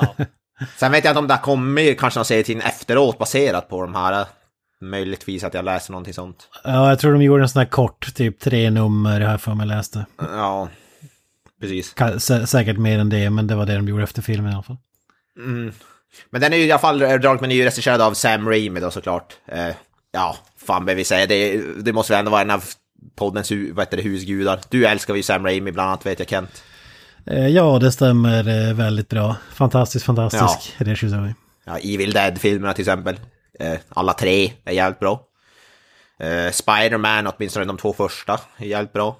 Ja. 0.00 0.14
Sen 0.76 0.92
vet 0.92 1.04
jag 1.04 1.10
inte 1.10 1.18
om 1.18 1.28
det 1.28 1.34
har 1.34 1.42
kommit 1.42 2.00
kanske 2.00 2.18
någon 2.18 2.24
serietidning 2.24 2.66
efteråt 2.66 3.18
baserat 3.18 3.68
på 3.68 3.82
de 3.82 3.94
här. 3.94 4.26
Möjligtvis 4.80 5.44
att 5.44 5.54
jag 5.54 5.64
läser 5.64 5.92
någonting 5.92 6.14
sånt. 6.14 6.48
Ja, 6.64 6.88
jag 6.88 6.98
tror 6.98 7.12
de 7.12 7.22
gjorde 7.22 7.42
en 7.42 7.48
sån 7.48 7.60
här 7.60 7.68
kort, 7.68 8.14
typ 8.14 8.40
tre 8.40 8.70
nummer 8.70 9.20
här 9.20 9.38
för 9.38 9.54
mig 9.54 9.66
läste. 9.66 10.06
Ja, 10.18 10.68
precis. 11.60 11.94
Sä- 11.96 12.46
säkert 12.46 12.78
mer 12.78 12.98
än 12.98 13.08
det, 13.08 13.30
men 13.30 13.46
det 13.46 13.54
var 13.54 13.66
det 13.66 13.74
de 13.74 13.88
gjorde 13.88 14.02
efter 14.02 14.22
filmen 14.22 14.52
i 14.52 14.54
alla 14.54 14.62
fall. 14.62 14.76
Mm. 15.38 15.72
Men 16.30 16.40
den 16.40 16.52
är 16.52 16.56
ju 16.56 16.64
i 16.64 16.72
alla 16.72 16.78
fall, 16.78 16.98
Darkman 16.98 17.50
är 17.50 17.54
ju 17.56 17.64
regisserad 17.64 18.00
av 18.00 18.14
Sam 18.14 18.48
Raimi 18.48 18.80
då 18.80 18.90
såklart. 18.90 19.36
Eh, 19.46 19.68
ja, 20.12 20.36
fan 20.66 20.84
behöver 20.84 20.98
vi 21.00 21.04
säga, 21.04 21.26
det, 21.26 21.62
det 21.82 21.92
måste 21.92 22.12
väl 22.12 22.18
ändå 22.18 22.30
vara 22.30 22.40
en 22.42 22.50
av 22.50 22.64
poddens 23.16 23.50
vad 23.50 23.78
heter 23.86 23.96
det, 23.96 24.02
husgudar. 24.02 24.60
Du 24.68 24.86
älskar 24.86 25.14
ju 25.14 25.22
Sam 25.22 25.44
Raimi 25.44 25.72
bland 25.72 25.88
annat 25.88 26.06
vet 26.06 26.18
jag 26.18 26.28
Kent. 26.28 26.62
Eh, 27.26 27.46
ja, 27.46 27.78
det 27.78 27.92
stämmer 27.92 28.68
eh, 28.68 28.74
väldigt 28.74 29.08
bra. 29.08 29.36
Fantastisk, 29.52 30.06
fantastisk 30.06 30.74
regissör. 30.78 31.34
Ja, 31.64 31.78
Evil 31.78 32.12
Dead-filmerna 32.12 32.72
till 32.74 32.82
exempel. 32.82 33.20
Eh, 33.60 33.78
alla 33.88 34.12
tre 34.12 34.52
är 34.64 34.72
jävligt 34.72 35.00
bra. 35.00 35.20
Eh, 36.20 36.50
Spider-Man, 36.50 37.26
åtminstone 37.26 37.64
de 37.64 37.76
två 37.76 37.92
första, 37.92 38.40
är 38.56 38.66
jävligt 38.66 38.92
bra. 38.92 39.16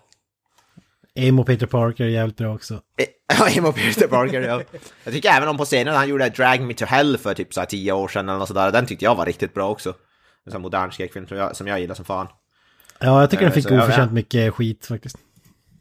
Emo 1.19 1.45
Peter 1.45 1.67
Parker 1.67 2.05
är 2.05 2.09
jävligt 2.09 2.37
bra 2.37 2.55
också. 2.55 2.75
Eh, 2.75 3.07
Ja, 3.39 3.49
Emo 3.49 3.73
Peter 3.73 4.07
Parker, 4.07 4.41
ja. 4.41 4.63
Jag 5.05 5.15
tycker 5.15 5.29
även 5.29 5.49
om 5.49 5.57
på 5.57 5.65
scenen 5.65 5.95
han 5.95 6.09
gjorde 6.09 6.29
Drag 6.29 6.61
Me 6.61 6.75
To 6.75 6.85
Hell 6.85 7.19
för 7.19 7.35
typ 7.35 7.55
så 7.55 7.61
här 7.61 7.67
tio 7.67 7.93
år 7.93 8.09
sedan 8.09 8.29
eller 8.29 8.39
något 8.39 8.49
sådär, 8.49 8.73
den 8.73 8.87
tyckte 8.87 9.05
jag 9.05 9.15
var 9.15 9.27
riktigt 9.27 9.55
bra 9.55 9.71
också. 9.71 9.95
En 10.47 10.53
sån 10.53 10.63
modern 10.63 10.91
skräckfilm 10.91 11.27
som 11.27 11.37
jag, 11.37 11.57
som 11.57 11.67
jag 11.67 11.81
gillar 11.81 11.95
som 11.95 12.05
fan. 12.05 12.27
Ja, 12.99 13.21
jag 13.21 13.31
tycker 13.31 13.43
den 13.45 13.53
Eh, 13.53 13.55
fick 13.55 13.69
så, 13.69 13.75
ja, 13.75 13.83
oförtjänt 13.83 14.11
ja. 14.11 14.15
mycket 14.15 14.55
skit 14.55 14.87
faktiskt. 14.87 15.17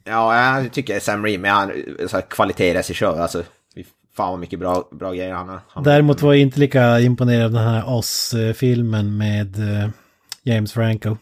Ja, 0.04 0.54
jag 0.60 0.72
tycker 0.72 1.00
Sam 1.00 1.22
Raimi, 1.24 1.48
han 1.48 1.70
är 1.70 2.20
kvalitetsregissör, 2.30 3.20
alltså. 3.20 3.42
Fan 4.16 4.30
vad 4.30 4.38
mycket 4.38 4.58
bra, 4.58 4.88
bra 4.92 5.12
grejer 5.12 5.34
han 5.34 5.48
har. 5.48 5.82
Däremot 5.84 6.22
var 6.22 6.32
jag 6.32 6.40
inte 6.42 6.60
lika 6.60 7.00
imponerad 7.00 7.44
av 7.44 7.52
den 7.52 7.64
här 7.64 7.88
Oz-filmen 7.88 9.16
med 9.16 9.58
eh, 9.58 9.88
James 10.42 10.72
Franco. 10.72 11.16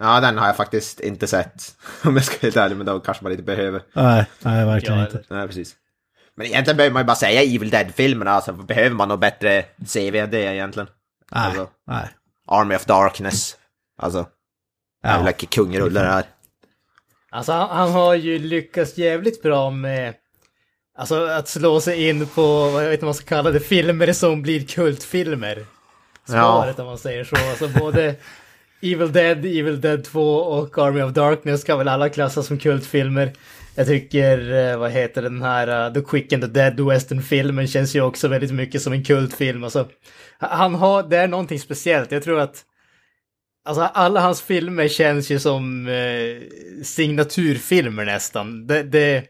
Ja, 0.00 0.20
den 0.20 0.38
har 0.38 0.46
jag 0.46 0.56
faktiskt 0.56 1.00
inte 1.00 1.26
sett. 1.26 1.76
Om 2.04 2.16
jag 2.16 2.24
ska 2.24 2.34
vara 2.34 2.42
helt 2.42 2.56
ärlig, 2.56 2.76
men 2.76 2.86
då 2.86 3.00
kanske 3.00 3.22
man 3.22 3.32
inte 3.32 3.44
behöver. 3.44 3.82
Nej, 3.92 4.24
nej 4.42 4.66
verkligen 4.66 4.98
Ja, 4.98 5.04
inte. 5.06 5.22
Nej, 5.28 5.46
precis. 5.46 5.76
Men 6.34 6.46
egentligen 6.46 6.76
behöver 6.76 6.92
man 6.92 7.02
ju 7.02 7.06
bara 7.06 7.16
säga 7.16 7.42
Evil 7.42 7.70
Dead-filmerna, 7.70 8.30
alltså 8.30 8.52
behöver 8.52 8.96
man 8.96 9.08
något 9.08 9.20
bättre 9.20 9.62
CV 9.62 10.16
än 10.16 10.30
det 10.30 10.40
egentligen? 10.54 10.88
Nej, 11.32 11.44
Alltså, 11.46 11.68
nej. 11.86 12.08
Army 12.48 12.74
of 12.76 12.84
Darkness. 12.84 13.56
Alltså, 13.98 14.26
Ja. 15.02 15.10
jävla 15.10 15.32
kungrulle 15.32 16.00
det 16.00 16.06
här. 16.06 16.24
Alltså 17.30 17.52
han, 17.52 17.68
han 17.70 17.90
har 17.92 18.14
ju 18.14 18.38
lyckats 18.38 18.98
jävligt 18.98 19.42
bra 19.42 19.70
med 19.70 20.14
Alltså 20.98 21.26
att 21.26 21.48
slå 21.48 21.80
sig 21.80 22.08
in 22.08 22.26
på, 22.26 22.70
vad 22.70 22.82
jag 22.84 22.88
vet 22.88 22.92
inte 22.92 23.04
vad 23.04 23.08
man 23.08 23.14
ska 23.14 23.26
kalla 23.26 23.50
det, 23.50 23.60
filmer 23.60 24.12
som 24.12 24.42
blir 24.42 24.66
kultfilmer. 24.66 25.66
Svaret 26.28 26.78
om 26.78 26.86
man 26.86 26.98
säger 26.98 27.24
så. 27.24 27.36
Alltså 27.36 27.68
både 27.80 28.14
Evil 28.80 29.12
Dead, 29.12 29.38
Evil 29.38 29.80
Dead 29.80 30.04
2 30.04 30.36
och 30.36 30.78
Army 30.78 31.02
of 31.02 31.12
Darkness 31.12 31.64
kan 31.64 31.78
väl 31.78 31.88
alla 31.88 32.08
klassas 32.08 32.46
som 32.46 32.58
kultfilmer. 32.58 33.32
Jag 33.74 33.86
tycker, 33.86 34.52
eh, 34.52 34.78
vad 34.78 34.90
heter 34.90 35.22
den 35.22 35.42
här, 35.42 35.88
uh, 35.88 35.94
The 35.94 36.00
Quick 36.00 36.32
and 36.32 36.42
the 36.42 36.48
Dead 36.48 36.80
Western-filmen 36.80 37.66
känns 37.66 37.96
ju 37.96 38.00
också 38.00 38.28
väldigt 38.28 38.52
mycket 38.52 38.82
som 38.82 38.92
en 38.92 39.04
kultfilm. 39.04 39.64
Alltså, 39.64 39.88
han 40.38 40.74
har, 40.74 41.02
det 41.02 41.16
är 41.16 41.28
någonting 41.28 41.60
speciellt. 41.60 42.12
Jag 42.12 42.22
tror 42.22 42.40
att 42.40 42.64
Alltså 43.66 43.82
alla 43.82 44.20
hans 44.20 44.42
filmer 44.42 44.88
känns 44.88 45.30
ju 45.30 45.38
som 45.38 45.86
eh, 45.86 46.42
signaturfilmer 46.82 48.04
nästan. 48.04 48.66
Det, 48.66 48.82
det, 48.82 49.24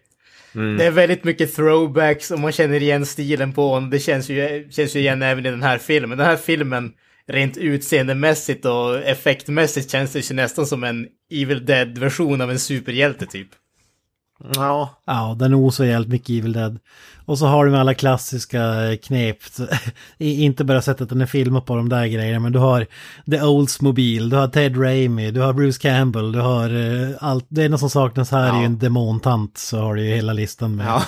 mm. 0.55 0.77
det, 0.77 0.85
är 0.85 0.91
väldigt 0.91 1.25
mycket 1.25 1.55
throwbacks 1.55 2.31
och 2.31 2.41
man 2.41 2.53
känner 2.53 2.83
igen 2.83 3.07
stilen 3.07 3.53
på 3.53 3.69
honom. 3.69 3.91
Det 3.91 3.99
känns 3.99 4.29
ju, 4.29 4.69
känns 4.71 4.97
ju 4.97 5.01
igen 5.01 5.23
även 5.23 5.47
i 5.47 5.51
den 5.51 5.63
här 5.63 5.79
filmen. 5.79 6.19
Den 6.19 6.27
här 6.27 6.37
filmen, 6.37 6.93
rent 7.29 7.57
utseendemässigt 7.57 8.65
och 8.65 8.99
effektmässigt 8.99 9.91
känns 9.91 10.13
det 10.13 10.31
ju 10.31 10.35
nästan 10.35 10.67
som 10.67 10.85
en 10.85 11.07
Evil 11.31 11.67
Dead-version 11.67 12.41
av 12.41 12.51
en 12.51 12.59
superhjälte 12.59 13.27
typ. 13.27 13.49
Ja. 14.55 14.91
Ja, 15.07 15.37
den 15.39 15.55
osar 15.55 15.85
jävligt 15.85 16.11
mycket 16.11 16.31
Evil 16.31 16.53
Dead. 16.53 16.79
Och 17.25 17.39
så 17.39 17.47
har 17.47 17.65
du 17.65 17.71
med 17.71 17.81
alla 17.81 17.95
klassiska 17.95 18.75
knep. 19.03 19.39
Inte 20.19 20.65
bara 20.65 20.83
sett 20.83 21.01
att 21.01 21.09
den 21.09 21.21
är 21.21 21.27
filmad 21.27 21.67
på 21.67 21.77
de 21.77 21.89
där 21.89 22.07
grejerna, 22.07 22.41
men 22.41 22.53
du 22.53 22.59
har 22.59 22.87
The 23.31 23.43
Oldsmobile, 23.43 24.31
du 24.31 24.37
har 24.37 24.49
Ted 24.49 24.83
Raimi, 24.83 25.31
du 25.31 25.41
har 25.41 25.53
Bruce 25.53 25.81
Campbell, 25.81 26.33
du 26.33 26.41
har 26.41 26.75
uh, 26.75 27.17
allt. 27.21 27.47
Det 27.49 27.65
enda 27.65 27.79
som 27.79 27.91
saknas 27.91 28.31
här 28.31 28.47
ja. 28.47 28.57
är 28.57 28.61
ju 28.61 28.67
en 28.67 28.79
demontant, 28.79 29.59
så 29.59 29.79
har 29.79 29.95
du 29.95 30.07
ju 30.07 30.15
hela 30.15 30.33
listan 30.33 30.77
med 30.77 30.87
ja. 30.87 31.03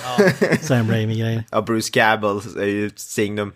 Sam 0.61 0.91
Raimi-grejer. 0.91 1.43
Ja, 1.51 1.61
Bruce 1.61 1.89
Campbell 1.93 2.39
är 2.57 2.67
ju 2.67 2.89
signum. 2.95 3.51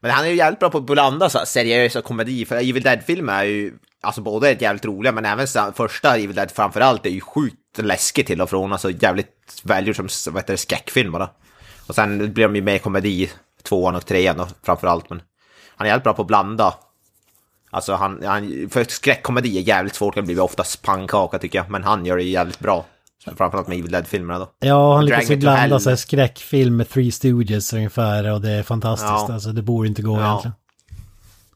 Men 0.00 0.10
han 0.10 0.24
är 0.24 0.28
ju 0.28 0.36
jävligt 0.36 0.60
bra 0.60 0.70
på 0.70 0.78
att 0.78 0.84
blanda 0.84 1.30
så 1.30 1.46
seriösa 1.46 2.02
komedi, 2.02 2.44
för 2.44 2.56
Evil 2.56 2.82
Dead-filmer 2.82 3.32
är 3.32 3.44
ju 3.44 3.72
Alltså 4.02 4.20
både 4.20 4.50
är 4.50 4.62
jävligt 4.62 4.84
roliga 4.84 5.12
men 5.12 5.24
även 5.24 5.46
första 5.74 6.16
Evil 6.16 6.34
Dead 6.36 6.50
framförallt 6.50 7.06
är 7.06 7.10
ju 7.10 7.20
sjukt 7.20 7.78
läskig 7.78 8.26
till 8.26 8.40
och 8.40 8.50
från. 8.50 8.72
Alltså 8.72 8.90
jävligt 8.90 9.60
välgjord 9.62 9.96
som 9.96 10.32
vad 10.32 10.42
heter 10.42 10.54
det, 10.54 10.58
skräckfilm 10.58 11.12
bara. 11.12 11.30
Och 11.86 11.94
sen 11.94 12.32
blir 12.32 12.44
de 12.44 12.56
ju 12.56 12.62
mer 12.62 12.78
komedi, 12.78 13.30
tvåan 13.62 13.94
och 13.94 14.06
trean 14.06 14.36
då, 14.36 14.48
framförallt. 14.62 15.10
Men 15.10 15.22
han 15.76 15.86
är 15.86 15.90
jävligt 15.90 16.04
bra 16.04 16.12
på 16.12 16.22
att 16.22 16.28
blanda. 16.28 16.74
Alltså 17.70 17.94
han, 17.94 18.22
han 18.24 18.68
för 18.70 18.84
skräckkomedi 18.84 19.58
är 19.58 19.62
jävligt 19.62 19.94
svårt, 19.94 20.14
det 20.14 20.22
blir 20.22 20.40
oftast 20.40 20.82
pannkaka 20.82 21.38
tycker 21.38 21.58
jag. 21.58 21.70
Men 21.70 21.84
han 21.84 22.06
gör 22.06 22.16
det 22.16 22.22
jävligt 22.22 22.58
bra. 22.58 22.86
Framförallt 23.24 23.68
med 23.68 23.78
Evil 23.78 23.90
Dead-filmerna 23.90 24.38
då. 24.38 24.52
Ja, 24.58 24.94
han 24.94 25.04
lyckas 25.04 25.30
ju 25.30 25.36
blanda 25.36 25.80
så 25.80 25.88
här 25.88 25.96
skräckfilm 25.96 26.76
med 26.76 26.88
Three 26.88 27.12
Stooges 27.12 27.72
ungefär 27.72 28.32
och 28.32 28.40
det 28.40 28.50
är 28.50 28.62
fantastiskt. 28.62 29.10
Ja. 29.10 29.32
Alltså 29.32 29.52
det 29.52 29.62
borde 29.62 29.88
inte 29.88 30.02
gå 30.02 30.18
ja. 30.18 30.28
egentligen. 30.28 30.54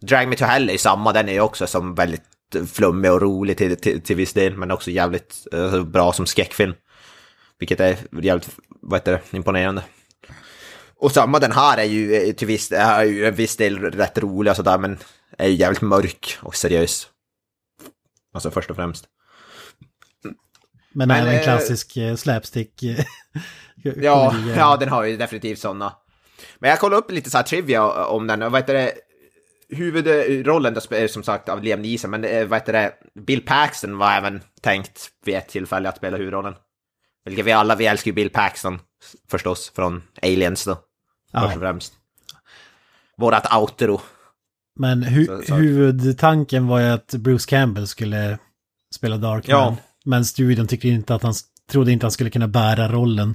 Drag 0.01 0.29
Me 0.29 0.37
To 0.37 0.45
Hell 0.45 0.69
är 0.69 0.73
ju 0.73 0.79
samma, 0.79 1.13
den 1.13 1.29
är 1.29 1.33
ju 1.33 1.41
också 1.41 1.67
som 1.67 1.95
väldigt 1.95 2.23
flummig 2.73 3.13
och 3.13 3.23
rolig 3.23 3.57
till, 3.57 3.77
till, 3.77 4.01
till 4.01 4.17
viss 4.17 4.33
del, 4.33 4.57
men 4.57 4.71
också 4.71 4.91
jävligt 4.91 5.47
alltså, 5.53 5.85
bra 5.85 6.13
som 6.13 6.27
skräckfilm. 6.27 6.75
Vilket 7.59 7.81
är 7.81 7.97
jävligt, 8.23 8.49
vad 8.69 9.01
heter 9.01 9.13
det, 9.13 9.37
imponerande. 9.37 9.83
Och 10.97 11.13
samma 11.13 11.39
den 11.39 11.53
här 11.53 11.79
är 11.79 11.85
ju 11.85 12.15
eh, 12.15 12.35
till 12.35 12.47
viss, 12.47 12.73
är 12.73 13.05
ju 13.05 13.27
en 13.27 13.35
viss 13.35 13.57
del 13.57 13.79
rätt 13.79 14.19
rolig 14.19 14.51
och 14.51 14.57
sådär, 14.57 14.79
men 14.79 14.99
är 15.39 15.49
ju 15.49 15.55
jävligt 15.55 15.83
mörk 15.83 16.39
och 16.41 16.57
seriös. 16.57 17.07
Alltså 18.35 18.51
först 18.51 18.71
och 18.71 18.77
främst. 18.77 19.05
Men, 20.95 21.09
men 21.09 21.23
även 21.23 21.35
äh, 21.35 21.43
klassisk 21.43 21.97
äh, 21.97 22.17
slapstick. 22.17 22.83
ja, 23.83 24.35
ja, 24.57 24.77
den 24.77 24.89
har 24.89 25.05
ju 25.05 25.17
definitivt 25.17 25.59
sådana. 25.59 25.93
Men 26.59 26.71
jag 26.71 26.79
kollade 26.79 26.99
upp 26.99 27.11
lite 27.11 27.31
så 27.31 27.37
här 27.37 27.45
trivia 27.45 28.07
om 28.07 28.27
den, 28.27 28.41
vad 28.41 28.61
heter 28.61 28.75
det, 28.75 28.93
huvudrollen 29.69 30.77
är 30.77 31.09
som 31.09 31.23
sagt 31.23 31.49
av 31.49 31.63
Liam 31.63 31.83
Neeson, 31.83 32.11
men 32.11 32.49
vad 32.49 32.59
heter 32.59 32.73
det, 32.73 32.93
Bill 33.21 33.41
Paxton 33.41 33.99
var 33.99 34.13
även 34.13 34.41
tänkt 34.61 35.11
vid 35.25 35.35
ett 35.35 35.49
tillfälle 35.49 35.89
att 35.89 35.97
spela 35.97 36.17
huvudrollen. 36.17 36.55
Vilket 37.25 37.47
vi 37.47 37.53
alla, 37.53 37.77
vi 37.77 37.87
älskar 37.87 38.09
ju 38.09 38.15
Bill 38.15 38.31
Paxton 38.31 38.79
förstås, 39.31 39.73
från 39.75 40.03
Aliens 40.23 40.65
då. 40.65 40.79
Ja. 41.33 41.41
Först 41.41 41.57
och 41.57 41.63
främst. 41.63 41.93
Vårat 43.17 43.55
outro. 43.55 44.01
Men 44.77 45.03
hu 45.03 45.27
så, 45.27 45.43
så. 45.43 45.55
huvudtanken 45.55 46.67
var 46.67 46.81
ju 46.81 46.87
att 46.87 47.15
Bruce 47.15 47.51
Campbell 47.51 47.87
skulle 47.87 48.39
spela 48.95 49.17
Darkman. 49.17 49.57
Ja. 49.57 49.77
Men 50.05 50.25
studion 50.25 50.67
tyckte 50.67 50.89
inte 50.89 51.15
att 51.15 51.23
han, 51.23 51.35
trodde 51.71 51.93
inte 51.93 52.03
att 52.03 52.05
han 52.05 52.13
skulle 52.13 52.31
kunna 52.31 52.49
bära 52.49 52.89
rollen. 52.89 53.35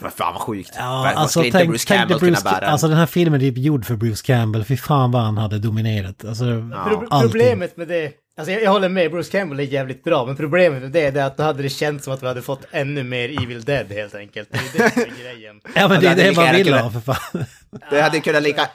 Vad 0.00 0.12
fan 0.12 0.34
vad 0.34 0.42
sjukt. 0.42 0.70
Ja, 0.78 1.12
alltså, 1.16 1.42
tänk, 1.52 1.68
Bruce 1.68 1.86
Campbell 1.86 2.18
Bruce, 2.18 2.40
kunna 2.40 2.50
bära 2.50 2.66
Alltså 2.66 2.88
den 2.88 2.96
här 2.96 3.06
filmen 3.06 3.42
är 3.42 3.50
gjord 3.50 3.84
för 3.84 3.96
Bruce 3.96 4.22
Campbell. 4.26 4.64
Fy 4.64 4.76
fan 4.76 5.10
vad 5.10 5.22
han 5.22 5.38
hade 5.38 5.58
dominerat. 5.58 6.24
Alltså, 6.24 6.44
ja. 6.44 6.84
Pro 6.84 7.20
problemet 7.20 7.76
med 7.76 7.88
det, 7.88 8.12
alltså 8.36 8.52
jag, 8.52 8.62
jag, 8.62 8.70
håller 8.70 8.88
med, 8.88 9.10
Bruce 9.10 9.30
Campbell 9.30 9.60
är 9.60 9.64
jävligt 9.64 10.04
bra. 10.04 10.26
Men 10.26 10.36
problemet 10.36 10.82
med 10.82 10.92
det 10.92 11.16
är 11.16 11.26
att 11.26 11.36
då 11.36 11.42
hade 11.42 11.62
det 11.62 11.68
känts 11.68 12.04
som 12.04 12.14
att 12.14 12.22
vi 12.22 12.26
hade 12.26 12.42
fått 12.42 12.66
ännu 12.70 13.02
mer 13.02 13.42
Evil 13.42 13.64
Dead 13.64 13.92
helt 13.92 14.14
enkelt. 14.14 14.48
Det 14.52 14.58
är 14.58 14.82
det 14.84 14.90
som 14.90 15.02
är 15.02 15.22
grejen. 15.22 15.60
ja 15.74 15.88
men 15.88 16.00
det 16.00 16.08
är 16.08 16.16
det 16.16 16.36
man 16.36 16.54
vill 16.54 16.74
ha 16.74 16.90
för 16.90 17.00
fan. 17.00 17.44
det 17.90 18.02
hade 18.02 18.20
kunnat 18.20 18.42
lika... 18.42 18.68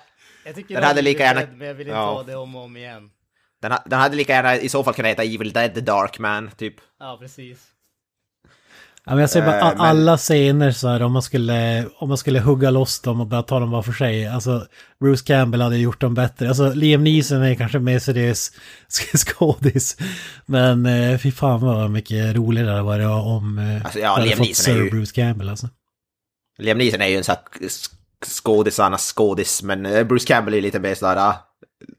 Jag 0.45 0.55
tycker 0.55 0.75
den 0.75 0.83
hade 0.83 1.01
lika 1.01 1.23
gärna... 1.23 1.39
Dead, 1.39 1.57
men 1.57 1.67
jag 1.67 1.73
vill 1.73 1.87
inte 1.87 1.97
ja. 1.97 2.13
ha 2.13 2.23
det 2.23 2.35
om 2.35 2.55
och 2.55 2.63
om 2.63 2.77
igen. 2.77 3.09
Den, 3.61 3.77
den 3.85 3.99
hade 3.99 4.15
lika 4.15 4.33
gärna 4.33 4.55
i 4.55 4.69
så 4.69 4.83
fall 4.83 4.93
kunnat 4.93 5.11
heta 5.11 5.23
Evil 5.23 5.53
Dead 5.53 5.73
The 5.73 5.81
Dark 5.81 6.19
Man, 6.19 6.51
typ. 6.57 6.75
Ja, 6.99 7.17
precis. 7.21 7.57
Ja, 9.07 9.11
men 9.11 9.19
jag 9.19 9.29
säger 9.29 9.45
bara, 9.45 9.59
äh, 9.59 9.81
alla 9.81 10.17
scener 10.17 10.71
så 10.71 10.87
här, 10.87 11.03
om 11.03 11.11
man, 11.11 11.21
skulle, 11.21 11.85
om 11.97 12.09
man 12.09 12.17
skulle 12.17 12.39
hugga 12.39 12.71
loss 12.71 12.99
dem 12.99 13.21
och 13.21 13.27
bara 13.27 13.43
ta 13.43 13.59
dem 13.59 13.71
var 13.71 13.81
för 13.81 13.91
sig. 13.91 14.27
Alltså, 14.27 14.67
Bruce 14.99 15.25
Campbell 15.25 15.61
hade 15.61 15.77
gjort 15.77 16.01
dem 16.01 16.13
bättre. 16.13 16.47
Alltså, 16.47 16.73
Liam 16.73 17.03
Neeson 17.03 17.41
är 17.41 17.55
kanske 17.55 17.79
mer 17.79 17.99
seriös 17.99 18.51
skådis. 19.13 19.97
Men 20.45 20.85
eh, 20.85 21.17
fy 21.17 21.31
fan 21.31 21.61
vad 21.61 21.91
mycket 21.91 22.35
roligare 22.35 22.81
var 22.81 22.99
det 22.99 23.07
om 23.07 23.57
eh, 23.57 23.85
alltså, 23.85 23.99
ja, 23.99 24.15
hade 24.15 24.35
fått 24.35 24.55
Sir 24.55 24.83
ju... 24.83 24.89
Bruce 24.89 25.13
Campbell 25.15 25.49
alltså. 25.49 25.69
Liam 26.57 26.77
Neeson 26.77 27.01
är 27.01 27.07
ju 27.07 27.17
en 27.17 27.23
sån 27.23 27.35
här 27.35 27.69
skådisarnas 28.25 29.13
skådis, 29.13 29.63
men 29.63 29.85
eh, 29.85 30.03
Bruce 30.03 30.27
Campbell 30.27 30.53
är 30.53 30.61
lite 30.61 30.79
mer 30.79 30.95
sådär, 30.95 31.15
ah, 31.15 31.35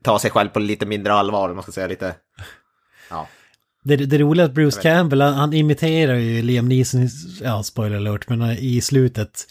ta 0.03 0.19
sig 0.19 0.31
själv 0.31 0.49
på 0.49 0.59
lite 0.59 0.87
mindre 0.87 1.13
allvar, 1.13 1.55
man 1.55 1.63
ska 1.63 1.73
säga 1.73 1.87
lite. 1.87 2.15
Ja. 3.11 3.29
Det, 3.83 3.97
det 3.97 4.19
roliga 4.19 4.45
är 4.45 4.49
att 4.49 4.55
Bruce 4.55 4.81
Campbell, 4.83 5.21
han, 5.21 5.35
han 5.35 5.53
imiterar 5.53 6.15
ju 6.15 6.43
Liam 6.43 6.69
Neeson, 6.69 7.09
ja 7.43 7.63
spoiler 7.63 7.97
alert, 7.97 8.29
men 8.29 8.43
i 8.51 8.81
slutet. 8.81 9.47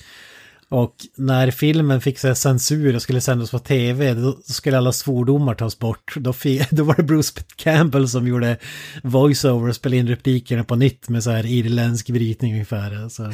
Och 0.69 0.95
när 1.15 1.51
filmen 1.51 2.01
fick 2.01 2.19
så 2.19 2.35
censur 2.35 2.95
och 2.95 3.01
skulle 3.01 3.21
sändas 3.21 3.51
på 3.51 3.59
tv, 3.59 4.13
då 4.13 4.37
skulle 4.43 4.77
alla 4.77 4.91
svordomar 4.91 5.55
tas 5.55 5.79
bort. 5.79 6.13
Då, 6.15 6.33
då 6.69 6.83
var 6.83 6.95
det 6.95 7.03
Bruce 7.03 7.41
Campbell 7.55 8.09
som 8.09 8.27
gjorde 8.27 8.57
voiceover 9.03 9.69
och 9.69 9.75
spelade 9.75 9.97
in 9.97 10.07
replikerna 10.07 10.63
på 10.63 10.75
nytt 10.75 11.09
med 11.09 11.23
så 11.23 11.31
här 11.31 11.45
irländsk 11.45 12.09
brytning 12.09 12.53
ungefär. 12.53 13.03
Alltså. 13.03 13.23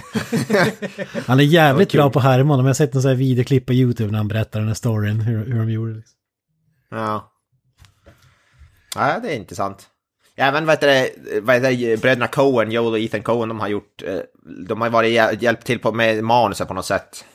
Han 1.25 1.39
är 1.39 1.43
jävligt 1.43 1.91
bra 1.91 2.09
på 2.09 2.19
härmon, 2.19 2.59
om 2.59 2.65
jag 2.65 2.69
har 2.69 2.73
sett 2.73 2.95
en 2.95 3.01
sån 3.01 3.09
här 3.09 3.15
videoklipp 3.15 3.65
på 3.65 3.73
YouTube 3.73 4.11
när 4.11 4.17
han 4.17 4.27
berättar 4.27 4.59
den 4.59 4.67
här 4.67 4.75
storyn, 4.75 5.21
hur, 5.21 5.45
hur 5.45 5.59
de 5.59 5.71
gjorde 5.71 5.93
det. 5.93 6.03
Ja. 6.91 7.31
Ja, 8.95 9.19
det 9.19 9.31
är 9.31 9.35
intressant. 9.35 9.89
Även 10.35 10.65
vad 10.65 10.75
heter 10.75 10.87
det, 10.87 11.41
vad 11.41 11.55
heter 11.55 11.71
det, 11.71 12.01
bröderna 12.01 12.27
Coen, 12.27 12.71
Joel 12.71 12.93
och 12.93 12.99
Ethan 12.99 13.23
Coen, 13.23 13.49
de 13.49 13.59
har 13.59 13.67
gjort, 13.67 14.03
eh, 14.03 14.19
de 14.67 14.81
har 14.81 14.89
varit 14.89 15.41
hjälpt 15.41 15.65
till 15.65 15.79
på, 15.79 15.91
med 15.91 16.23
manuset 16.23 16.67
på 16.67 16.73
något 16.73 16.85
sätt. 16.85 17.25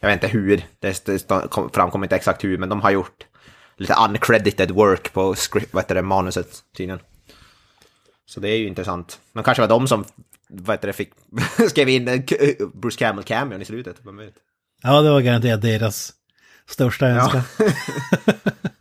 Jag 0.00 0.08
vet 0.08 0.22
inte 0.22 0.38
hur, 0.38 0.66
det, 0.78 1.06
det 1.06 1.28
framkommer 1.72 2.06
inte 2.06 2.16
exakt 2.16 2.44
hur, 2.44 2.58
men 2.58 2.68
de 2.68 2.80
har 2.80 2.90
gjort 2.90 3.26
lite 3.76 3.94
uncredited 4.08 4.70
work 4.70 5.12
på 5.12 5.34
script, 5.34 5.74
vad 5.74 5.84
heter 5.84 5.94
det, 5.94 6.02
manuset 6.02 6.58
tydligen. 6.76 7.00
Så 8.26 8.40
det 8.40 8.48
är 8.48 8.56
ju 8.56 8.66
intressant. 8.66 9.20
Men 9.32 9.44
kanske 9.44 9.60
var 9.60 9.68
de 9.68 9.88
som, 9.88 10.04
vad 10.48 10.76
heter 10.76 10.86
det, 10.86 10.92
fick, 10.92 11.12
skrev 11.68 11.88
in 11.88 12.26
Bruce 12.74 12.98
Campbell 12.98 13.24
cameon 13.24 13.62
i 13.62 13.64
slutet, 13.64 13.96
vem 14.02 14.16
vet. 14.16 14.34
Ja, 14.82 15.00
det 15.00 15.10
var 15.10 15.20
garanterat 15.20 15.62
deras 15.62 16.12
största 16.66 17.06
önskan. 17.06 17.42
Ja. 17.58 17.64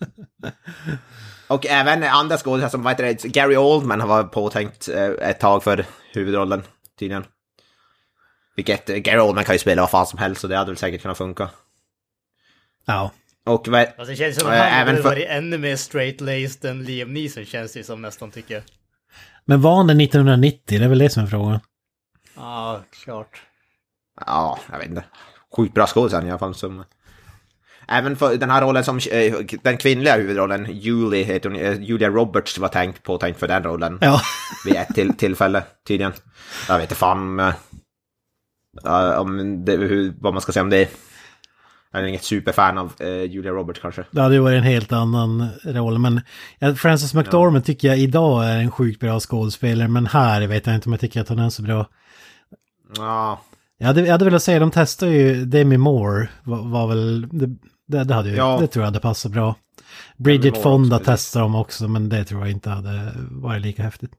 Och 1.54 1.66
även 1.66 2.04
andra 2.04 2.38
skådespelare 2.38 2.70
som, 2.70 2.84
vad 2.84 2.94
heter 2.94 3.04
det, 3.04 3.30
Gary 3.30 3.56
Oldman 3.56 4.02
har 4.02 4.08
varit 4.08 4.32
påtänkt 4.32 4.90
eh, 4.90 5.30
ett 5.30 5.40
tag 5.40 5.64
för 5.64 5.86
huvudrollen 6.14 6.64
tydligen. 7.00 7.26
Vilket, 8.56 8.90
eh, 8.90 8.96
Gary 8.96 9.20
Oldman 9.20 9.44
kan 9.44 9.56
ju 9.56 9.60
spela 9.60 9.82
vad 9.82 9.90
fan 9.90 10.08
som 10.08 10.20
helst 10.20 10.42
så 10.42 10.48
det 10.48 10.58
hade 10.58 10.72
väl 10.72 10.78
säkert 10.78 11.02
kunnat 11.02 11.18
funka. 11.18 11.50
Ja. 12.86 13.12
Och 13.46 13.68
vad... 13.68 13.82
Alltså 13.82 14.06
det 14.06 14.16
känns 14.16 14.40
som 14.40 14.50
att 14.50 14.58
han 14.58 14.88
hade 14.88 14.96
för... 14.96 15.04
varit 15.04 15.28
ännu 15.30 15.58
mer 15.58 15.76
straight-laced 15.76 16.70
än 16.70 16.84
Liam 16.84 17.14
Neeson 17.14 17.46
känns 17.46 17.74
det 17.74 17.84
som 17.84 18.02
nästan 18.02 18.32
tycker 18.32 18.54
jag. 18.54 18.64
Men 19.46 19.62
var 19.62 19.76
han 19.76 19.88
det 19.88 20.04
1990? 20.04 20.80
Det 20.80 20.86
är 20.86 20.90
väl 20.90 21.00
det 21.00 21.10
som 21.10 21.24
är 21.24 21.28
frågan. 21.28 21.60
Ja, 22.36 22.84
klart. 23.04 23.42
Ja, 24.26 24.60
jag 24.72 24.80
vet 24.80 24.90
inte. 24.90 25.04
Sjukt 25.56 25.74
bra 25.74 25.88
skådespelare 25.88 26.28
i 26.28 26.30
alla 26.30 26.40
fall. 26.40 26.56
Som... 26.56 26.84
Även 27.94 28.16
för 28.16 28.38
den 28.38 28.50
här 28.50 28.62
rollen 28.62 28.84
som, 28.84 29.00
eh, 29.12 29.34
den 29.62 29.78
kvinnliga 29.78 30.16
huvudrollen, 30.16 30.68
Julie 30.72 31.24
heter 31.24 31.50
hon, 31.50 31.60
eh, 31.60 31.82
Julia 31.82 32.10
Roberts 32.10 32.58
var 32.58 32.68
tänkt 32.68 33.04
på 33.04 33.18
tänkt 33.18 33.40
för 33.40 33.48
den 33.48 33.64
rollen. 33.64 33.98
Ja. 34.02 34.22
vid 34.66 34.76
ett 34.76 34.96
till, 34.96 35.14
tillfälle 35.14 35.64
tydligen. 35.88 36.14
Jag 36.68 36.76
vet 36.76 36.84
inte 36.84 36.96
fan 36.96 37.40
uh, 37.40 39.20
om 39.20 39.66
det, 39.66 39.78
hur, 39.78 40.14
vad 40.20 40.34
man 40.34 40.42
ska 40.42 40.52
säga 40.52 40.64
om 40.64 40.70
det. 40.70 40.90
Jag 41.92 42.02
är 42.02 42.08
inget 42.08 42.24
superfan 42.24 42.78
av 42.78 42.94
eh, 43.00 43.24
Julia 43.24 43.52
Roberts 43.52 43.80
kanske. 43.80 44.04
Det 44.12 44.22
hade 44.22 44.36
ju 44.36 44.42
varit 44.42 44.58
en 44.58 44.64
helt 44.64 44.92
annan 44.92 45.50
roll. 45.64 46.00
Men 46.00 46.22
ja, 46.60 46.76
Frances 46.76 47.14
McDormand 47.14 47.66
tycker 47.66 47.88
jag 47.88 47.98
idag 47.98 48.46
är 48.46 48.58
en 48.58 48.72
sjukt 48.72 49.00
bra 49.00 49.20
skådespelare. 49.20 49.88
Men 49.88 50.06
här 50.06 50.48
vet 50.48 50.66
jag 50.66 50.76
inte 50.76 50.90
om 50.90 50.94
jag 50.94 51.00
tycker 51.00 51.22
att 51.22 51.30
hon 51.30 51.40
är 51.40 51.50
så 51.50 51.62
bra. 51.62 51.88
Ja, 52.98 53.42
Jag 53.78 53.88
hade, 53.88 54.02
jag 54.02 54.12
hade 54.12 54.26
velat 54.26 54.44
säga, 54.44 54.60
de 54.60 54.72
testade 54.72 55.12
ju 55.12 55.46
Demi 55.46 55.78
Moore. 55.78 56.30
Var, 56.44 56.70
var 56.70 56.88
väl, 56.88 57.28
det, 57.32 57.56
det, 57.88 58.04
det 58.04 58.14
hade 58.14 58.30
ju, 58.30 58.36
Ja. 58.36 58.58
det 58.62 58.68
tror 58.68 58.84
jag 58.84 58.88
hade 58.88 59.00
passat 59.00 59.32
bra. 59.32 59.56
Bridget 60.18 60.62
Fonda 60.62 60.96
också, 60.96 61.06
precis. 61.06 61.26
testade 61.26 61.46
de 61.46 61.56
också, 61.56 61.88
men 61.88 62.10
det 62.10 62.24
tror 62.26 62.42
jag 62.42 62.52
inte 62.52 62.70
hade 62.70 63.12
varit 63.32 63.62
lika 63.62 63.84
häftigt. 63.84 64.12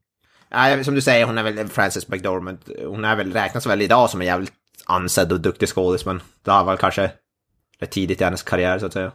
Nej, 0.50 0.84
som 0.84 0.94
du 0.94 1.00
säger, 1.00 1.26
hon 1.26 1.38
är 1.38 1.42
väl 1.42 1.68
Frances 1.68 2.08
McDormand. 2.08 2.58
Hon 2.86 3.04
är 3.04 3.16
väl, 3.16 3.32
räknas 3.32 3.66
väl 3.66 3.82
idag 3.82 4.10
som 4.10 4.20
en 4.20 4.26
jävligt 4.26 4.52
ansedd 4.86 5.32
och 5.32 5.40
duktig 5.40 5.68
skådis, 5.68 6.06
men 6.06 6.22
det 6.44 6.50
har 6.50 6.64
väl 6.64 6.76
kanske 6.76 7.10
rätt 7.78 7.90
tidigt 7.90 8.20
i 8.20 8.24
hennes 8.24 8.42
karriär 8.42 8.78
så 8.78 8.86
att 8.86 8.92
säga. 8.92 9.12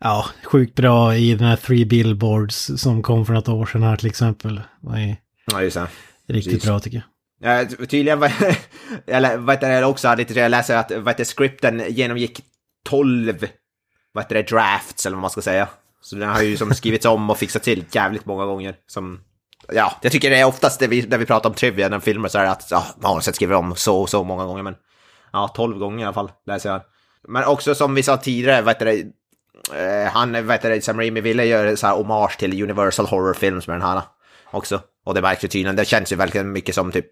Ja, 0.00 0.26
sjukt 0.44 0.74
bra 0.74 1.16
i 1.16 1.34
den 1.34 1.48
här 1.48 1.56
Three 1.56 1.84
Billboards 1.84 2.70
som 2.76 3.02
kom 3.02 3.26
för 3.26 3.32
något 3.32 3.48
år 3.48 3.66
sedan 3.66 3.82
här 3.82 3.96
till 3.96 4.06
exempel. 4.06 4.60
Är 4.94 5.16
Ja, 5.52 5.62
just 5.62 5.76
det. 5.76 5.86
riktigt 6.28 6.52
Precis. 6.52 6.68
bra 6.68 6.80
tycker 6.80 7.02
jag. 7.40 7.60
Ja, 7.62 7.68
tydligen, 7.86 8.20
var- 8.20 8.32
eller 9.06 9.36
vad 9.36 9.54
heter 9.56 9.80
det 9.80 9.86
också, 9.86 10.14
lite, 10.14 10.34
jag 10.34 10.50
läser 10.50 10.76
att 10.76 10.90
vad 10.96 11.08
heter, 11.08 11.24
skripten 11.24 11.82
genomgick 11.88 12.40
12 12.86 13.46
vad 14.16 14.24
heter 14.24 14.34
det, 14.34 14.42
drafts 14.42 15.06
eller 15.06 15.16
vad 15.16 15.22
man 15.22 15.30
ska 15.30 15.42
säga. 15.42 15.68
Så 16.00 16.16
den 16.16 16.28
har 16.28 16.42
ju 16.42 16.56
som 16.56 16.74
skrivits 16.74 17.06
om 17.06 17.30
och 17.30 17.38
fixats 17.38 17.64
till 17.64 17.84
jävligt 17.90 18.26
många 18.26 18.46
gånger. 18.46 18.76
Som, 18.86 19.20
ja, 19.72 19.92
jag 20.02 20.12
tycker 20.12 20.30
det 20.30 20.40
är 20.40 20.44
oftast 20.44 20.80
det 20.80 20.86
vi, 20.86 21.06
när 21.06 21.18
vi 21.18 21.26
pratar 21.26 21.50
om 21.50 21.54
trivia, 21.54 21.88
när 21.88 22.00
filmer 22.00 22.28
så 22.28 22.38
är 22.38 22.42
det 22.42 22.50
att 22.50 22.70
ja, 22.70 22.86
manuset 22.96 23.34
skriver 23.34 23.54
om 23.54 23.76
så 23.76 24.00
och 24.00 24.08
så 24.08 24.24
många 24.24 24.44
gånger, 24.44 24.62
men 24.62 24.74
ja, 25.32 25.48
12 25.48 25.78
gånger 25.78 26.00
i 26.00 26.04
alla 26.04 26.14
fall 26.14 26.32
läser 26.46 26.70
jag. 26.70 26.80
Men 27.28 27.44
också 27.44 27.74
som 27.74 27.94
vi 27.94 28.02
sa 28.02 28.16
tidigare, 28.16 28.62
vad 28.62 28.74
heter 28.74 28.86
det, 28.86 29.02
eh, 29.82 30.12
han, 30.12 30.32
vad 30.32 30.56
heter 30.56 30.70
det, 30.70 30.80
Sam 30.80 30.98
Raimi 30.98 31.20
ville 31.20 31.44
göra 31.44 31.76
så 31.76 31.86
här 31.86 31.94
hommage 31.94 32.38
till 32.38 32.62
Universal 32.62 33.06
Horror 33.06 33.34
Films 33.34 33.66
med 33.66 33.74
den 33.74 33.88
här 33.88 34.02
också. 34.50 34.80
Och 35.04 35.14
det 35.14 35.22
märks 35.22 35.44
ju 35.44 35.48
tydligen, 35.48 35.76
det 35.76 35.84
känns 35.84 36.12
ju 36.12 36.16
verkligen 36.16 36.52
mycket 36.52 36.74
som 36.74 36.92
typ, 36.92 37.10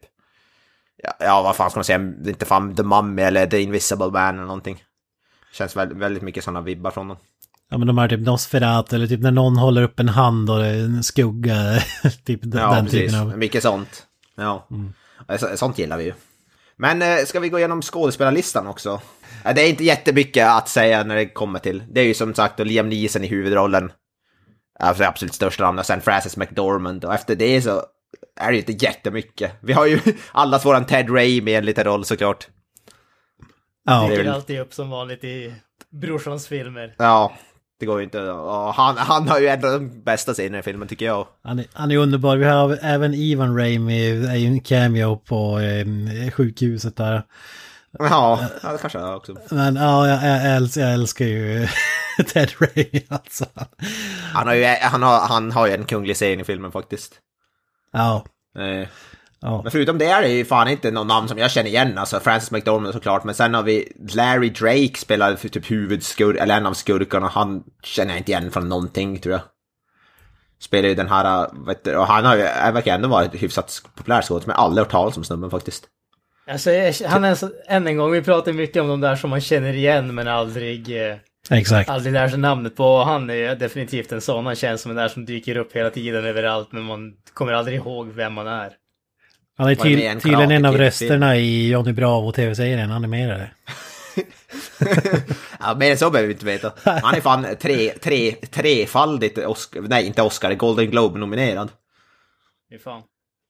ja, 1.02 1.12
ja 1.18 1.42
vad 1.42 1.56
fan 1.56 1.70
ska 1.70 1.78
man 1.78 1.84
säga, 1.84 2.12
inte 2.26 2.44
fan 2.44 2.76
The 2.76 2.82
Mummy 2.82 3.22
eller 3.22 3.46
The 3.46 3.60
Invisible 3.60 4.10
Man 4.10 4.34
eller 4.34 4.46
någonting. 4.46 4.82
Känns 5.54 5.76
väldigt, 5.76 5.98
väldigt 5.98 6.22
mycket 6.22 6.44
sådana 6.44 6.60
vibbar 6.60 6.90
från 6.90 7.08
dem. 7.08 7.16
Ja 7.70 7.78
men 7.78 7.86
de 7.86 7.98
här 7.98 8.08
typ 8.08 8.20
Nosferatu 8.20 8.96
eller 8.96 9.06
typ 9.06 9.20
när 9.20 9.30
någon 9.30 9.56
håller 9.56 9.82
upp 9.82 10.00
en 10.00 10.08
hand 10.08 10.50
och 10.50 10.58
det 10.58 10.66
är 10.66 10.84
en 10.84 11.02
skugga. 11.02 11.54
typ 12.24 12.40
den, 12.42 12.60
Ja, 12.60 12.74
den 12.74 12.84
precis. 12.84 13.00
typen 13.12 13.20
av... 13.20 13.38
Mycket 13.38 13.62
sånt. 13.62 14.06
Ja, 14.36 14.66
Så- 15.38 15.56
sånt 15.56 15.78
gillar 15.78 15.96
vi 15.98 16.04
ju. 16.04 16.12
Men 16.76 17.02
eh, 17.02 17.16
ska 17.26 17.40
vi 17.40 17.48
gå 17.48 17.58
igenom 17.58 17.82
skådespelarlistan 17.82 18.66
också? 18.66 19.00
Det 19.54 19.62
är 19.62 19.68
inte 19.68 19.84
jättemycket 19.84 20.48
att 20.48 20.68
säga 20.68 21.04
när 21.04 21.16
det 21.16 21.26
kommer 21.28 21.58
till. 21.58 21.82
Det 21.92 22.00
är 22.00 22.04
ju 22.04 22.14
som 22.14 22.34
sagt 22.34 22.58
Liam 22.58 22.88
Neeson 22.88 23.24
i 23.24 23.26
huvudrollen. 23.26 23.92
Alltså 24.80 25.04
absolut 25.04 25.34
största 25.34 25.64
namnet. 25.64 25.82
Och 25.82 25.86
sen 25.86 26.00
Frances 26.00 26.36
McDormand. 26.36 27.04
Och 27.04 27.14
efter 27.14 27.34
det 27.36 27.62
så 27.62 27.82
är 28.40 28.46
det 28.46 28.52
ju 28.52 28.58
inte 28.58 28.84
jättemycket. 28.84 29.52
Vi 29.60 29.72
har 29.72 29.86
ju 29.86 30.00
allas 30.32 30.64
våran 30.66 30.84
Ted 30.84 31.10
Raimi 31.10 31.50
i 31.50 31.54
en 31.54 31.64
liten 31.64 31.84
roll 31.84 32.04
såklart. 32.04 32.46
Ja, 33.84 34.06
Det 34.08 34.14
är 34.14 34.18
Dyker 34.18 34.32
alltid 34.32 34.60
upp 34.60 34.74
som 34.74 34.90
vanligt 34.90 35.24
i 35.24 35.54
brorsans 35.90 36.48
filmer. 36.48 36.94
Ja, 36.98 37.32
det 37.80 37.86
går 37.86 37.98
ju 37.98 38.04
inte. 38.04 38.22
Och 38.22 38.74
han, 38.74 38.96
han 38.96 39.28
har 39.28 39.40
ju 39.40 39.48
en 39.48 39.64
av 39.64 39.72
de 39.72 40.02
bästa 40.02 40.32
scenerna 40.34 40.58
i 40.58 40.62
filmen 40.62 40.88
tycker 40.88 41.06
jag. 41.06 41.26
han 41.42 41.58
är, 41.58 41.66
han 41.72 41.90
är 41.90 41.96
underbar. 41.96 42.36
Vi 42.36 42.44
har 42.44 42.78
även 42.82 43.14
Ivan 43.14 43.56
Raimi, 43.56 44.26
är 44.26 44.34
ju 44.36 44.46
en 44.46 44.60
cameo 44.60 45.16
på 45.16 45.58
eh, 45.58 46.30
sjukhuset 46.30 46.96
där. 46.96 47.22
Ja, 47.98 48.48
ja 48.62 48.72
det 48.72 48.78
kanske 48.78 48.98
jag 48.98 49.16
också. 49.16 49.36
Men 49.50 49.76
ja, 49.76 50.08
jag, 50.08 50.24
jag, 50.24 50.56
älskar, 50.56 50.80
jag 50.82 50.92
älskar 50.92 51.24
ju 51.24 51.66
Ted 52.32 52.50
Raimi 52.58 53.06
alltså. 53.08 53.44
Han 54.32 54.46
har 54.46 54.54
ju, 54.54 54.64
han 54.64 55.02
har, 55.02 55.20
han 55.20 55.52
har 55.52 55.66
ju 55.66 55.72
en 55.72 55.84
kunglig 55.84 56.16
scen 56.16 56.40
i 56.40 56.44
filmen 56.44 56.72
faktiskt. 56.72 57.12
Ja, 57.92 58.24
Eh, 58.58 58.88
ja. 59.44 59.60
Men 59.62 59.72
förutom 59.72 59.98
det 59.98 60.06
är 60.06 60.22
det 60.22 60.28
ju 60.28 60.44
fan 60.44 60.68
inte 60.68 60.90
någon 60.90 61.06
namn 61.06 61.28
som 61.28 61.38
jag 61.38 61.50
känner 61.50 61.70
igen, 61.70 61.98
alltså 61.98 62.20
Francis 62.20 62.50
McDormand 62.50 62.94
såklart, 62.94 63.24
men 63.24 63.34
sen 63.34 63.54
har 63.54 63.62
vi 63.62 63.92
Larry 64.14 64.50
Drake 64.50 64.98
spelar 64.98 65.36
för 65.36 65.48
typ 65.48 65.70
huvudskurk, 65.70 66.36
eller 66.36 66.56
en 66.56 66.66
av 66.66 66.74
skurkarna, 66.74 67.28
han 67.28 67.62
känner 67.82 68.10
jag 68.10 68.20
inte 68.20 68.32
igen 68.32 68.50
från 68.50 68.68
någonting 68.68 69.18
tror 69.18 69.32
jag. 69.32 69.42
Spelar 70.58 70.88
ju 70.88 70.94
den 70.94 71.08
här, 71.08 71.50
vet 71.66 71.84
du, 71.84 71.96
och 71.96 72.06
han 72.06 72.24
har 72.24 72.36
ju, 72.36 72.44
han 72.44 72.74
verkar 72.74 72.94
ändå 72.94 73.08
vara 73.08 73.24
hyfsat 73.24 73.82
populär 73.94 74.22
skådis, 74.22 74.46
men 74.46 74.56
aldrig 74.56 74.84
hört 74.84 74.92
talas 74.92 75.16
om 75.16 75.24
snubben 75.24 75.50
faktiskt. 75.50 75.88
Alltså, 76.46 76.70
han 77.06 77.24
är 77.24 77.34
så, 77.34 77.50
än 77.66 77.86
en 77.86 77.96
gång, 77.96 78.12
vi 78.12 78.22
pratar 78.22 78.52
mycket 78.52 78.82
om 78.82 78.88
de 78.88 79.00
där 79.00 79.16
som 79.16 79.30
man 79.30 79.40
känner 79.40 79.74
igen 79.74 80.14
men 80.14 80.28
aldrig, 80.28 81.08
eh, 81.10 81.16
Exakt. 81.50 81.90
aldrig 81.90 82.12
lär 82.12 82.28
sig 82.28 82.38
namnet 82.38 82.76
på. 82.76 82.98
Han 82.98 83.30
är 83.30 83.34
ju 83.34 83.54
definitivt 83.54 84.12
en 84.12 84.20
sån, 84.20 84.46
han 84.46 84.54
känns 84.54 84.82
som 84.82 84.90
en 84.90 84.96
där 84.96 85.08
som 85.08 85.24
dyker 85.24 85.56
upp 85.56 85.76
hela 85.76 85.90
tiden 85.90 86.24
överallt 86.24 86.72
men 86.72 86.82
man 86.82 87.12
kommer 87.34 87.52
aldrig 87.52 87.76
ihåg 87.76 88.08
vem 88.08 88.32
man 88.32 88.46
är. 88.46 88.72
Han 89.56 89.68
är 89.68 89.74
ty, 89.74 90.02
en 90.02 90.20
tydligen 90.20 90.50
en 90.50 90.64
av 90.64 90.76
rösterna 90.78 91.36
i 91.36 91.68
Johnny 91.70 91.92
Bravo 91.92 92.32
tv-serien, 92.32 92.90
animerade. 92.90 93.50
Ja, 95.60 95.74
mer 95.74 95.90
än 95.90 95.98
så 95.98 96.10
behöver 96.10 96.26
vi 96.28 96.32
inte 96.34 96.46
veta. 96.46 96.72
Han 96.84 97.14
är 97.14 97.20
fan 97.20 97.46
tre, 97.60 97.90
tre, 97.90 98.32
trefaldigt 98.32 99.38
Oscar, 99.38 99.80
nej 99.80 100.06
inte 100.06 100.22
Oscar, 100.22 100.54
Golden 100.54 100.90
Globe-nominerad. 100.90 101.68
Fy 102.70 102.78
fan. 102.78 103.02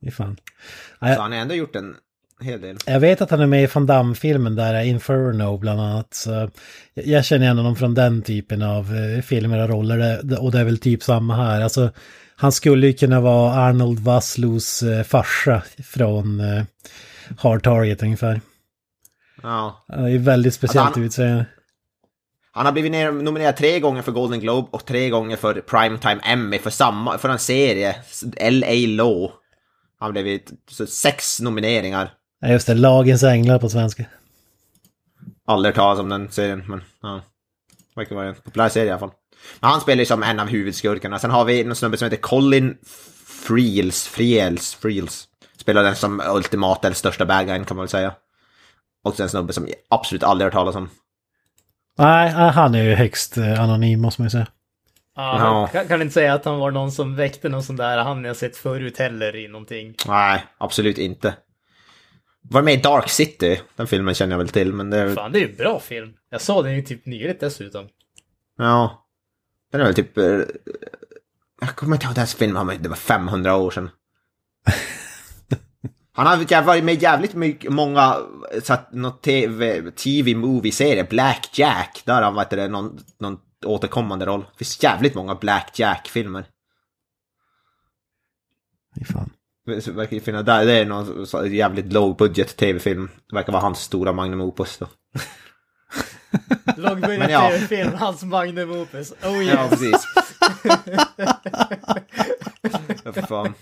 Fy 0.04 0.10
fan. 0.10 0.36
Så 1.00 1.06
han 1.06 1.32
har 1.32 1.38
ändå 1.38 1.54
gjort 1.54 1.76
en 1.76 1.94
hel 2.40 2.60
del. 2.60 2.76
Jag 2.86 3.00
vet 3.00 3.20
att 3.20 3.30
han 3.30 3.40
är 3.40 3.46
med 3.46 3.62
i 3.62 3.66
Van 3.74 3.86
Damme-filmen 3.86 4.54
där, 4.56 4.82
Inferno 4.84 5.58
bland 5.58 5.80
annat. 5.80 6.14
Så 6.14 6.30
jag- 6.30 6.50
jag 7.06 7.24
känner 7.24 7.44
igen 7.44 7.56
honom 7.58 7.76
från 7.76 7.94
den 7.94 8.22
typen 8.22 8.62
av 8.62 8.94
eh, 8.96 9.22
filmer 9.22 9.58
och 9.62 9.68
roller. 9.68 10.20
Det- 10.22 10.36
Och 10.36 10.52
det 10.52 10.60
är 10.60 10.64
väl 10.64 10.78
typ 10.78 11.02
samma 11.02 11.36
här. 11.36 11.60
Alltså, 11.60 11.90
han 12.36 12.52
skulle 12.52 12.86
ju 12.86 12.92
kunna 12.92 13.20
vara 13.20 13.52
Arnold 13.54 13.98
Waslos 13.98 14.82
eh, 14.82 15.02
farsa 15.02 15.62
från 15.84 16.40
eh, 16.40 16.64
Hard 17.38 17.62
Target 17.62 18.02
ungefär. 18.02 18.40
Ja. 19.42 19.84
Han 19.88 20.04
är 20.04 20.18
väldigt 20.18 20.54
speciellt 20.54 20.86
Alltså, 20.86 21.00
han- 21.00 21.06
utseende. 21.06 21.46
Han 22.52 22.66
har 22.66 22.72
blivit 22.72 22.92
ner- 22.92 23.12
nominerad 23.12 23.56
tre 23.56 23.80
gånger 23.80 24.02
för 24.02 24.12
Golden 24.12 24.40
Globe 24.40 24.68
och 24.70 24.84
tre 24.84 25.10
gånger 25.10 25.36
för 25.36 25.54
Primetime 25.60 26.20
Emmy 26.24 26.58
för 26.58 26.70
samma, 26.70 27.18
för 27.18 27.28
en 27.28 27.38
serie, 27.38 27.96
L.A. 28.36 28.86
Law. 28.88 29.30
Han 29.98 30.06
har 30.06 30.12
blivit 30.12 30.52
sex 30.88 31.40
nomineringar. 31.40 32.10
Ja, 32.40 32.48
just 32.48 32.66
det, 32.66 32.74
Lagens 32.74 33.22
Änglar 33.22 33.58
på 33.58 33.68
svenska. 33.68 34.04
Aldrig 35.46 35.68
hört 35.74 35.76
talas 35.76 35.98
om 36.00 36.08
den 36.08 36.30
serien, 36.30 36.64
men 36.68 36.82
ja. 37.02 37.22
Verkar 37.96 38.14
vara 38.14 38.28
en 38.28 38.34
populär 38.34 38.68
serie 38.68 38.86
i 38.86 38.90
alla 38.90 38.98
fall. 39.00 39.10
Men 39.60 39.70
han 39.70 39.80
spelar 39.80 40.00
ju 40.00 40.06
som 40.06 40.22
en 40.22 40.40
av 40.40 40.46
huvudskurkarna. 40.48 41.18
Sen 41.18 41.30
har 41.30 41.44
vi 41.44 41.62
en 41.62 41.74
snubbe 41.74 41.96
som 41.96 42.06
heter 42.06 42.22
Colin 42.22 42.76
Friels, 43.46 44.08
Friels, 44.08 44.74
Friels. 44.74 45.28
Spelar 45.56 45.82
den 45.82 45.96
som 45.96 46.22
ultimata 46.34 46.88
eller 46.88 46.94
största 46.94 47.26
bad 47.26 47.46
guyen 47.46 47.64
kan 47.64 47.76
man 47.76 47.82
väl 47.84 47.90
säga. 47.90 48.14
Och 49.04 49.14
sen 49.14 49.24
en 49.24 49.30
snubbe 49.30 49.52
som 49.52 49.66
jag 49.66 49.76
absolut 49.90 50.22
aldrig 50.22 50.46
hört 50.46 50.52
talas 50.52 50.76
om. 50.76 50.88
Nej, 51.98 52.28
eh, 52.28 52.34
han 52.34 52.74
är 52.74 52.82
ju 52.82 52.94
högst 52.94 53.36
eh, 53.36 53.60
anonym 53.62 54.00
måste 54.00 54.20
man 54.20 54.26
ju 54.26 54.30
säga. 54.30 54.46
Ja, 55.16 55.38
Ja. 55.38 55.66
Kan, 55.66 55.88
kan 55.88 56.02
inte 56.02 56.14
säga 56.14 56.34
att 56.34 56.44
han 56.44 56.58
var 56.58 56.70
någon 56.70 56.92
som 56.92 57.16
väckte 57.16 57.48
någon 57.48 57.62
sån 57.62 57.76
där 57.76 57.98
han 57.98 58.24
jag 58.24 58.36
sett 58.36 58.56
förut 58.56 58.98
heller 58.98 59.36
i 59.36 59.48
någonting. 59.48 59.94
Nej, 60.08 60.44
absolut 60.58 60.98
inte. 60.98 61.34
Var 62.50 62.62
med 62.62 62.74
i 62.74 62.76
Dark 62.76 63.08
City, 63.08 63.60
den 63.76 63.86
filmen 63.86 64.14
känner 64.14 64.32
jag 64.32 64.38
väl 64.38 64.48
till, 64.48 64.72
men 64.72 64.90
det 64.90 65.14
Fan, 65.14 65.32
det 65.32 65.38
är 65.38 65.40
ju 65.40 65.50
en 65.50 65.56
bra 65.56 65.80
film. 65.80 66.12
Jag 66.30 66.40
såg 66.40 66.64
den 66.64 66.76
ju 66.76 66.82
typ 66.82 67.06
nyligt 67.06 67.40
dessutom. 67.40 67.88
Ja. 68.58 69.03
Den 69.74 69.80
är 69.80 69.84
väl 69.84 69.94
typ... 69.94 70.18
eh, 70.18 70.40
Jag 71.60 71.76
kommer 71.76 71.96
inte 71.96 72.06
ihåg 72.06 72.14
den 72.14 72.26
filmen, 72.26 72.66
men 72.66 72.82
det 72.82 72.88
var 72.88 72.96
500 72.96 73.56
år 73.56 73.70
sedan. 73.70 73.90
Han 76.12 76.26
har 76.26 76.62
varit 76.62 76.84
med 76.84 77.02
jävligt 77.02 77.34
mycket, 77.34 77.72
många, 77.72 78.16
så 78.62 78.72
att, 78.74 78.92
något 78.92 79.22
tv, 79.22 79.90
tv-movie-serie, 79.90 81.04
Black 81.04 81.50
Jack, 81.52 82.02
där 82.04 82.14
har 82.14 82.22
han 82.22 82.34
varit 82.34 82.70
någon, 82.70 82.98
någon 83.18 83.38
återkommande 83.64 84.26
roll. 84.26 84.40
Det 84.40 84.58
finns 84.58 84.82
jävligt 84.82 85.14
många 85.14 85.34
Black 85.34 85.78
Jack-filmer. 85.78 86.46
Fan. 89.12 89.30
Det 89.66 89.88
verkar 89.88 90.20
finnas 90.20 90.44
där, 90.44 90.66
det 90.66 90.72
är 90.72 90.84
någon 90.86 91.26
jävligt 91.54 91.92
low 91.92 92.16
budget 92.16 92.56
tv-film. 92.56 93.10
Det 93.30 93.36
verkar 93.36 93.52
vara 93.52 93.62
hans 93.62 93.80
stora 93.80 94.12
magnum 94.12 94.40
opus 94.40 94.78
då. 94.78 94.88
Men 96.64 96.74
Lågbudget 96.76 97.30
ja. 97.30 97.50
tv-film, 97.50 97.90
hans 97.94 98.22
magnum 98.22 98.70
opus. 98.72 99.12
Oh 99.12 99.44
Ja, 99.44 99.62
yes. 99.64 99.70
precis. 99.70 100.06
ja, 103.04 103.12
för 103.12 103.22
fan. 103.22 103.54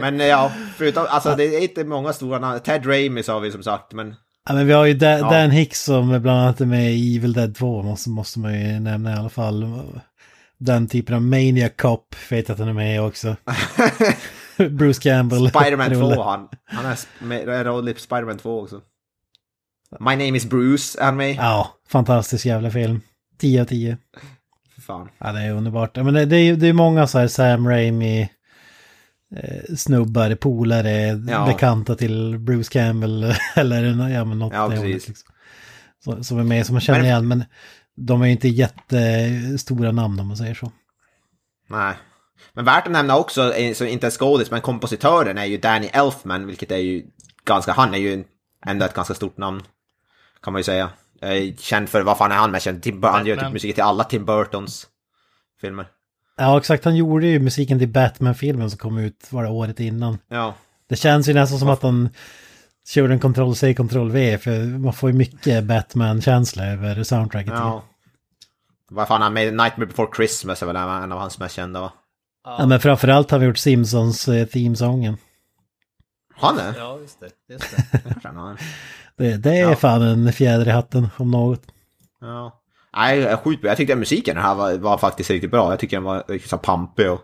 Men 0.00 0.20
eh, 0.20 0.26
ja, 0.26 0.52
förutom, 0.76 1.06
alltså 1.08 1.36
det 1.36 1.44
är 1.44 1.60
inte 1.62 1.84
många 1.84 2.12
stora 2.12 2.38
namn. 2.38 2.60
Ted 2.60 2.86
Raimi 2.86 3.22
sa 3.22 3.38
vi 3.38 3.52
som 3.52 3.62
sagt, 3.62 3.92
men 3.92 4.14
Ja, 4.48 4.54
men 4.54 4.66
vi 4.66 4.72
har 4.72 4.84
ju 4.84 4.94
Dan, 4.94 5.18
Ja. 5.18 5.30
Dan 5.30 5.50
Hicks 5.50 5.82
som 5.82 6.08
bland 6.22 6.40
annat 6.40 6.60
är 6.60 6.66
med 6.66 6.92
i 6.92 7.16
Evil 7.16 7.32
Dead 7.32 7.54
2, 7.54 7.82
måste, 7.82 8.10
måste 8.10 8.38
man 8.38 8.60
ju 8.60 8.80
nämna 8.80 9.12
i 9.12 9.16
alla 9.18 9.28
fall. 9.28 9.82
Den 10.58 10.88
typen 10.88 11.14
av 11.14 11.22
Maniac 11.22 11.72
Cop 11.78 12.14
vet 12.30 12.50
att 12.50 12.58
han 12.58 12.68
är 12.68 12.72
med 12.72 13.02
också. 13.02 13.36
Bruce 14.56 15.02
Campbell. 15.02 15.48
Spiderman 15.48 15.94
2 15.94 16.00
Rolle. 16.00 16.22
han. 16.22 16.48
Han 16.64 16.86
är 16.86 17.24
med 17.24 17.88
i 17.96 18.00
Spiderman 18.00 18.38
2 18.38 18.60
också. 18.62 18.80
My 20.00 20.10
name 20.16 20.36
is 20.36 20.46
Bruce 20.46 20.98
är 21.00 21.12
med. 21.12 21.34
Ja, 21.36 21.74
fantastisk 21.88 22.46
jävla 22.46 22.70
film. 22.70 23.00
10 23.38 23.60
av 23.60 23.64
10. 23.64 23.98
Fan. 24.86 25.08
Ja, 25.18 25.32
det 25.32 25.40
är 25.40 25.52
underbart. 25.52 25.96
Men 25.96 26.14
det, 26.14 26.24
det 26.24 26.36
är 26.36 26.42
ju 26.44 26.56
det 26.56 26.66
är 26.68 26.72
många 26.72 27.06
så 27.06 27.18
här 27.18 27.28
Sam 27.28 27.68
Raimi 27.68 28.30
eh, 29.36 29.74
snubbar, 29.76 30.34
polare, 30.34 31.20
Ja. 31.28 31.46
bekanta 31.46 31.94
till 31.94 32.38
Bruce 32.38 32.70
Campbell 32.72 33.34
eller 33.56 34.08
ja, 34.08 34.24
men 34.24 34.38
något 34.38 34.52
Ja, 34.54 34.68
precis. 34.70 35.08
liksom. 35.08 35.34
Så, 36.04 36.24
som 36.24 36.38
är 36.38 36.44
med, 36.44 36.66
som 36.66 36.74
man 36.74 36.80
känner 36.80 36.98
Men- 37.00 37.06
igen. 37.08 37.28
Men 37.28 37.44
de 37.96 38.22
är 38.22 38.26
ju 38.26 38.32
inte 38.32 38.48
jättestora 38.48 39.92
namn 39.92 40.20
om 40.20 40.26
man 40.28 40.36
säger 40.36 40.54
så. 40.54 40.72
Nej. 41.68 41.94
Men 42.52 42.64
värt 42.64 42.86
att 42.86 42.92
nämna 42.92 43.16
också, 43.18 43.54
eh, 43.54 43.74
så 43.74 43.84
inte 43.84 44.06
en 44.06 44.10
skådis, 44.10 44.50
men 44.50 44.60
kompositören 44.60 45.38
är 45.38 45.44
ju 45.44 45.58
Danny 45.58 45.86
Elfman, 45.92 46.46
vilket 46.46 46.70
är 46.70 46.76
ju 46.76 47.02
ganska, 47.44 47.72
han 47.72 47.94
är 47.94 47.98
ju 47.98 48.24
ändå 48.66 48.84
ett 48.86 48.94
ganska 48.94 49.14
stort 49.14 49.36
namn. 49.38 49.62
Kan 50.42 50.52
man 50.52 50.60
ju 50.60 50.64
säga. 50.64 50.90
Eh, 51.22 51.54
Känd 51.58 51.88
för, 51.88 52.02
vad 52.02 52.18
fan 52.18 52.32
är 52.32 52.36
han 52.36 52.50
med 52.50 52.62
känd? 52.62 52.82
Tim, 52.82 53.02
han 53.02 53.26
gör 53.26 53.36
typ 53.36 53.52
musik 53.52 53.74
till 53.74 53.84
alla 53.84 54.04
Tim 54.04 54.24
Burtons 54.24 54.86
filmer. 55.60 55.86
Ja, 56.36 56.58
exakt. 56.58 56.84
Han 56.84 56.96
gjorde 56.96 57.26
ju 57.26 57.38
musiken 57.40 57.78
till 57.78 57.88
Batman-filmen 57.88 58.70
som 58.70 58.78
kom 58.78 58.98
ut, 58.98 59.26
var 59.30 59.42
det 59.42 59.48
året 59.48 59.80
innan. 59.80 60.18
Ja. 60.28 60.54
Det 60.88 60.96
känns 60.96 61.28
ju 61.28 61.34
nästan 61.34 61.58
som 61.58 61.68
att 61.68 61.82
han 61.82 62.08
körde 62.88 63.12
en 63.12 63.20
Ctrl-C, 63.20 63.74
Ctrl-V, 63.74 64.38
för 64.38 64.78
man 64.78 64.92
får 64.92 65.10
ju 65.10 65.16
mycket 65.16 65.64
Batman-känsla 65.64 66.66
över 66.66 67.02
soundtracket. 67.02 67.52
Ja. 67.52 67.82
Vad 68.90 69.08
fan, 69.08 69.22
han 69.22 69.32
med 69.32 69.54
Nightmare 69.54 69.86
Before 69.86 70.08
Christmas 70.16 70.62
är 70.62 70.66
väl 70.66 70.76
en 70.76 71.12
av 71.12 71.18
hans 71.18 71.38
mest 71.38 71.54
kända 71.54 71.80
va? 71.80 71.92
Ja, 72.44 72.66
men 72.66 72.80
framförallt 72.80 73.30
har 73.30 73.38
vi 73.38 73.46
gjort 73.46 73.58
Simpsons 73.58 74.28
eh. 74.28 74.46
Han 76.30 76.58
är? 76.58 76.74
Ja, 76.78 76.98
just 77.00 77.20
det. 77.20 77.30
Just 77.52 77.76
det. 77.92 78.56
Det, 79.20 79.36
det 79.36 79.50
är 79.58 79.68
Ja. 79.70 79.76
fan 79.76 80.02
en 80.02 80.32
fjäder 80.32 80.68
i 80.68 80.70
hatten 80.70 81.08
om 81.16 81.30
något. 81.30 81.62
ja. 82.20 82.56
Nej, 82.96 83.36
skitbra. 83.36 83.68
Jag 83.70 83.76
tyckte 83.76 83.96
musiken 83.96 84.36
här 84.36 84.54
var, 84.54 84.74
var 84.78 84.98
faktiskt 84.98 85.30
riktigt 85.30 85.50
bra. 85.50 85.70
Jag 85.72 85.78
tycker 85.78 85.96
den 85.96 86.04
var 86.04 86.24
så 86.48 86.58
pampig 86.58 87.10
och 87.10 87.20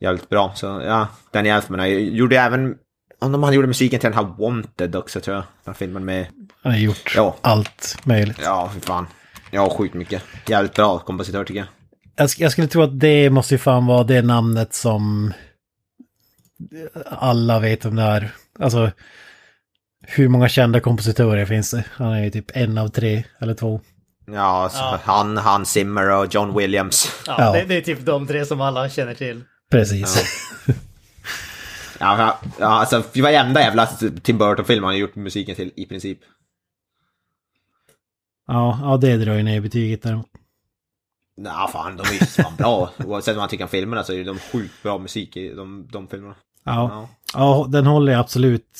jävligt 0.00 0.28
bra. 0.28 0.52
Så 0.54 0.66
ja, 0.66 1.08
Danny 1.32 1.48
Elfman 1.48 1.78
jag 1.78 2.00
gjorde 2.00 2.38
även, 2.38 2.74
om 3.18 3.42
han 3.42 3.52
gjorde 3.52 3.66
musiken 3.66 4.00
till 4.00 4.10
den 4.10 4.18
här 4.18 4.34
Wanted 4.38 4.96
också 4.96 5.20
tror 5.20 5.36
jag. 5.36 5.44
Den 5.64 5.74
filmen 5.74 6.04
med, 6.04 6.26
Han 6.62 6.72
har 6.72 6.78
gjort 6.78 7.12
Ja. 7.16 7.36
allt 7.40 7.98
möjligt. 8.04 8.40
ja 8.44 8.70
fy 8.74 8.80
fan. 8.80 9.06
Ja, 9.50 9.70
sjukt 9.70 9.94
mycket. 9.94 10.22
Jävligt 10.46 10.74
bra 10.74 10.98
kompositör 10.98 11.44
tycker 11.44 11.60
jag. 11.60 11.68
Jag, 12.16 12.30
jag 12.38 12.52
skulle 12.52 12.68
tro 12.68 12.82
att 12.82 13.00
det 13.00 13.30
måste 13.30 13.54
ju 13.54 13.58
fan 13.58 13.86
vara 13.86 14.04
det 14.04 14.22
namnet 14.22 14.74
som 14.74 15.32
alla 17.06 17.58
vet 17.58 17.84
om 17.84 17.96
det 17.96 18.02
är. 18.02 18.34
Alltså, 18.58 18.90
hur 20.02 20.28
många 20.28 20.48
kända 20.48 20.80
kompositörer 20.80 21.46
finns 21.46 21.70
det? 21.70 21.84
Han 21.92 22.12
är 22.12 22.24
ju 22.24 22.30
typ 22.30 22.50
en 22.54 22.78
av 22.78 22.88
tre 22.88 23.24
eller 23.38 23.54
två. 23.54 23.80
Ja, 24.26 24.68
så 24.72 24.78
Ja. 24.78 25.00
han, 25.04 25.36
han 25.36 25.66
Zimmer 25.66 26.10
och 26.10 26.34
John 26.34 26.56
Williams. 26.58 27.22
Ja, 27.26 27.36
Ja. 27.38 27.52
Det, 27.52 27.64
det 27.64 27.76
är 27.76 27.80
typ 27.80 28.04
de 28.06 28.26
tre 28.26 28.44
som 28.46 28.60
alla 28.60 28.88
känner 28.88 29.14
till. 29.14 29.44
Precis. 29.70 30.24
Ja, 32.00 32.18
ja, 32.18 32.38
ja 32.58 32.66
alltså 32.66 33.02
vi 33.12 33.20
var 33.20 33.30
enda 33.30 33.60
jävla 33.60 33.86
Tim 34.22 34.38
Burton-film 34.38 34.84
han 34.84 34.92
har 34.92 34.98
gjort 34.98 35.14
musiken 35.14 35.56
till 35.56 35.72
i 35.76 35.86
princip. 35.86 36.18
Ja, 38.46 38.78
ja, 38.82 38.96
det 38.96 39.16
drar 39.16 39.34
ju 39.34 39.42
ner 39.42 39.60
betyget 39.60 40.02
där. 40.02 40.22
Nej, 41.36 41.68
fan, 41.72 41.96
de 41.96 42.02
är 42.08 42.12
ju 42.12 42.18
fan 42.18 42.56
bra. 42.58 42.90
Oavsett 43.06 43.34
vad 43.36 43.42
man 43.42 43.48
tycker 43.48 43.64
om 43.64 43.70
filmerna 43.70 44.04
så 44.04 44.12
är 44.12 44.24
de 44.24 44.38
sjukt 44.38 44.82
bra 44.82 44.98
musik 44.98 45.36
i 45.36 45.48
de, 45.54 45.88
de 45.92 46.08
filmerna. 46.08 46.34
Ja, 46.64 46.72
Ja. 46.90 47.08
ja 47.34 47.66
den 47.68 47.86
håller 47.86 48.16
absolut 48.16 48.78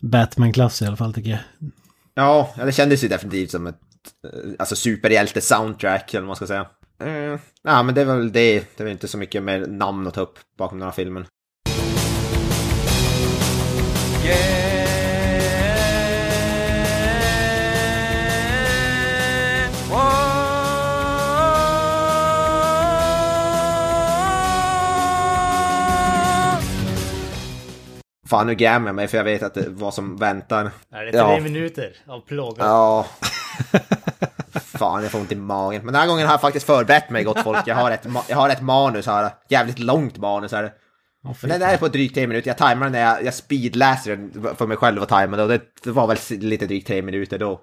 Batman-klass 0.00 0.82
i 0.82 0.86
alla 0.86 0.96
fall 0.96 1.14
tycker 1.14 1.30
jag. 1.30 1.40
Ja, 2.14 2.54
det 2.56 2.72
kändes 2.72 3.04
ju 3.04 3.08
definitivt 3.08 3.50
som 3.50 3.66
ett 3.66 3.80
eh, 4.24 4.50
alltså 4.58 4.74
superhjälte-soundtrack 4.74 6.10
eller 6.10 6.20
vad 6.20 6.26
man 6.26 6.36
ska 6.36 6.46
säga. 6.46 6.66
Eh, 7.02 7.40
ja, 7.62 7.82
men 7.82 7.94
det 7.94 8.04
var 8.04 8.16
väl 8.16 8.32
det. 8.32 8.76
Det 8.76 8.84
var 8.84 8.90
inte 8.90 9.08
så 9.08 9.18
mycket 9.18 9.42
mer 9.42 9.66
namn 9.66 10.06
att 10.06 10.14
ta 10.14 10.20
upp 10.20 10.38
bakom 10.58 10.78
den 10.78 10.86
här 10.86 10.92
filmen. 10.92 11.26
Fan, 28.30 28.46
nu 28.46 28.54
grämer 28.54 28.88
jag 28.88 28.94
mig 28.94 29.08
för 29.08 29.16
jag 29.16 29.24
vet 29.24 29.42
att 29.42 29.54
det 29.54 29.64
vad 29.68 29.94
som 29.94 30.16
väntar. 30.16 30.70
Är 30.92 31.04
det 31.04 31.12
tre 31.12 31.20
Ja. 31.20 31.40
minuter 31.40 31.92
av 32.06 32.20
plåga? 32.20 32.64
Ja. 32.64 33.06
Fan, 34.54 35.02
jag 35.02 35.12
får 35.12 35.18
ont 35.18 35.32
i 35.32 35.34
magen. 35.36 35.84
Men 35.84 35.92
den 35.92 36.00
här 36.00 36.08
gången 36.08 36.26
har 36.26 36.32
jag 36.34 36.40
faktiskt 36.40 36.66
förberett 36.66 37.10
mig, 37.10 37.24
gott 37.24 37.40
folk. 37.42 37.66
Jag 37.66 37.74
har 37.74 37.90
ett, 37.90 38.06
jag 38.28 38.36
har 38.36 38.48
ett 38.50 38.62
manus 38.62 39.06
här. 39.06 39.30
Jävligt 39.48 39.78
långt 39.78 40.18
manus 40.18 40.52
här. 40.52 40.72
Men 41.42 41.50
den 41.50 41.62
är 41.62 41.76
på 41.76 41.88
drygt 41.88 42.14
tre 42.14 42.26
minuter. 42.26 42.48
Jag 42.48 42.58
tajmar 42.58 42.84
den 42.86 42.92
när 42.92 43.00
jag, 43.00 43.24
jag 43.24 43.34
speedläser 43.34 44.16
den 44.16 44.56
för 44.56 44.66
mig 44.66 44.76
själv 44.76 45.02
och 45.02 45.08
tajmade. 45.08 45.42
Och 45.42 45.48
det, 45.48 45.60
det 45.84 45.90
var 45.90 46.06
väl 46.06 46.16
lite 46.30 46.66
drygt 46.66 46.86
tre 46.86 47.02
minuter 47.02 47.38
då. 47.38 47.60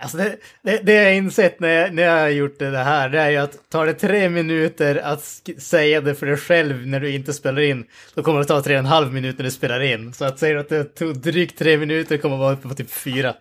Alltså 0.00 0.16
det, 0.16 0.36
det, 0.62 0.80
det 0.82 0.92
jag 0.92 1.16
insett 1.16 1.60
när 1.60 1.68
jag, 1.68 1.94
när 1.94 2.02
jag 2.02 2.20
har 2.20 2.28
gjort 2.28 2.58
det 2.58 2.78
här, 2.78 3.08
det 3.08 3.20
är 3.20 3.30
ju 3.30 3.36
att 3.36 3.70
tar 3.70 3.86
det 3.86 3.94
tre 3.94 4.28
minuter 4.28 4.96
att 5.04 5.22
säga 5.58 6.00
det 6.00 6.14
för 6.14 6.26
dig 6.26 6.36
själv 6.36 6.86
när 6.86 7.00
du 7.00 7.10
inte 7.10 7.32
spelar 7.32 7.60
in, 7.60 7.84
då 8.14 8.22
kommer 8.22 8.38
det 8.38 8.44
ta 8.44 8.62
tre 8.62 8.74
och 8.74 8.78
en 8.78 8.86
halv 8.86 9.12
minut 9.12 9.38
när 9.38 9.44
du 9.44 9.50
spelar 9.50 9.80
in. 9.80 10.12
Så 10.12 10.24
att 10.24 10.38
säga 10.38 10.60
att 10.60 10.68
det 10.68 10.84
tog 10.84 11.16
drygt 11.16 11.58
tre 11.58 11.76
minuter 11.76 12.16
kommer 12.16 12.36
vara 12.36 12.52
uppe 12.52 12.68
på 12.68 12.74
typ 12.74 12.90
fyra. 12.90 13.34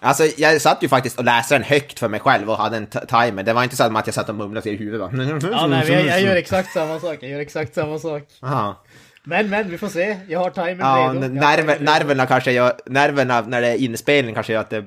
Alltså, 0.00 0.24
jag 0.36 0.60
satt 0.60 0.82
ju 0.82 0.88
faktiskt 0.88 1.18
och 1.18 1.24
läste 1.24 1.54
den 1.54 1.62
högt 1.62 1.98
för 1.98 2.08
mig 2.08 2.20
själv 2.20 2.50
och 2.50 2.56
hade 2.56 2.76
en 2.76 2.86
timer. 2.86 3.42
Det 3.42 3.52
var 3.52 3.62
inte 3.62 3.76
så 3.76 3.84
att 3.84 4.06
jag 4.06 4.14
satt 4.14 4.28
och 4.28 4.34
mumlade 4.34 4.70
i 4.70 4.76
huvudet. 4.76 5.10
Ja, 5.52 5.66
nej, 5.66 5.92
jag, 5.92 6.06
jag 6.06 6.20
gör 6.20 6.36
exakt 6.36 6.72
samma 6.72 7.00
sak. 7.00 7.18
Jag 7.20 7.30
gör 7.30 7.40
exakt 7.40 7.74
samma 7.74 7.98
sak. 7.98 8.22
Aha. 8.42 8.84
Men, 9.24 9.50
men, 9.50 9.70
vi 9.70 9.78
får 9.78 9.88
se. 9.88 10.16
Jag 10.28 10.40
har 10.40 10.50
timern 10.50 10.78
Ja, 10.80 11.12
redo. 11.14 11.34
nerver, 11.34 11.80
nerverna 11.80 12.26
kanske 12.26 12.52
gör, 12.52 12.72
nerverna 12.86 13.40
när 13.40 13.60
det 13.60 13.68
är 13.68 13.76
inspelning 13.76 14.34
kanske 14.34 14.52
gör 14.52 14.60
att 14.60 14.70
det 14.70 14.84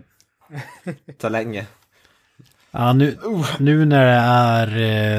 tar 1.20 1.30
länge. 1.30 1.66
Ja, 2.72 2.94
nu, 2.94 3.18
nu 3.60 3.86
när 3.86 4.06
det 4.06 4.12
är 4.12 4.68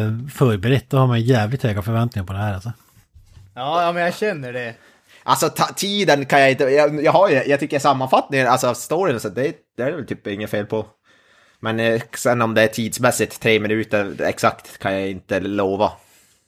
eh, 0.03 0.29
förberett 0.35 0.91
då 0.91 0.97
har 0.97 1.07
man 1.07 1.23
jävligt 1.23 1.63
höga 1.63 1.83
förväntningar 1.83 2.27
på 2.27 2.33
det 2.33 2.39
här 2.39 2.55
alltså. 2.55 2.73
Ja, 3.55 3.83
ja, 3.83 3.93
men 3.93 4.03
jag 4.03 4.15
känner 4.15 4.53
det. 4.53 4.75
Alltså 5.23 5.49
ta- 5.49 5.73
tiden 5.77 6.27
kan 6.27 6.41
jag 6.41 6.51
inte, 6.51 6.65
jag, 6.65 7.05
jag 7.05 7.13
har 7.13 7.29
ju, 7.29 7.35
jag 7.47 7.61
tycker 7.61 7.79
sammanfattningen, 7.79 8.47
alltså 8.47 8.75
storyn, 8.75 9.21
så 9.21 9.29
det, 9.29 9.55
det 9.77 9.83
är 9.83 9.93
väl 9.93 10.07
typ 10.07 10.27
inget 10.27 10.51
fel 10.51 10.67
på. 10.67 10.87
Men 11.61 11.81
eh, 11.81 12.03
sen 12.17 12.43
om 12.43 12.55
det 12.55 12.63
är 12.63 12.69
tidsmässigt 12.69 13.41
tre 13.41 13.61
minuter 13.61 14.15
exakt 14.23 14.79
kan 14.79 14.93
jag 14.93 15.11
inte 15.11 15.41
lova. 15.41 15.93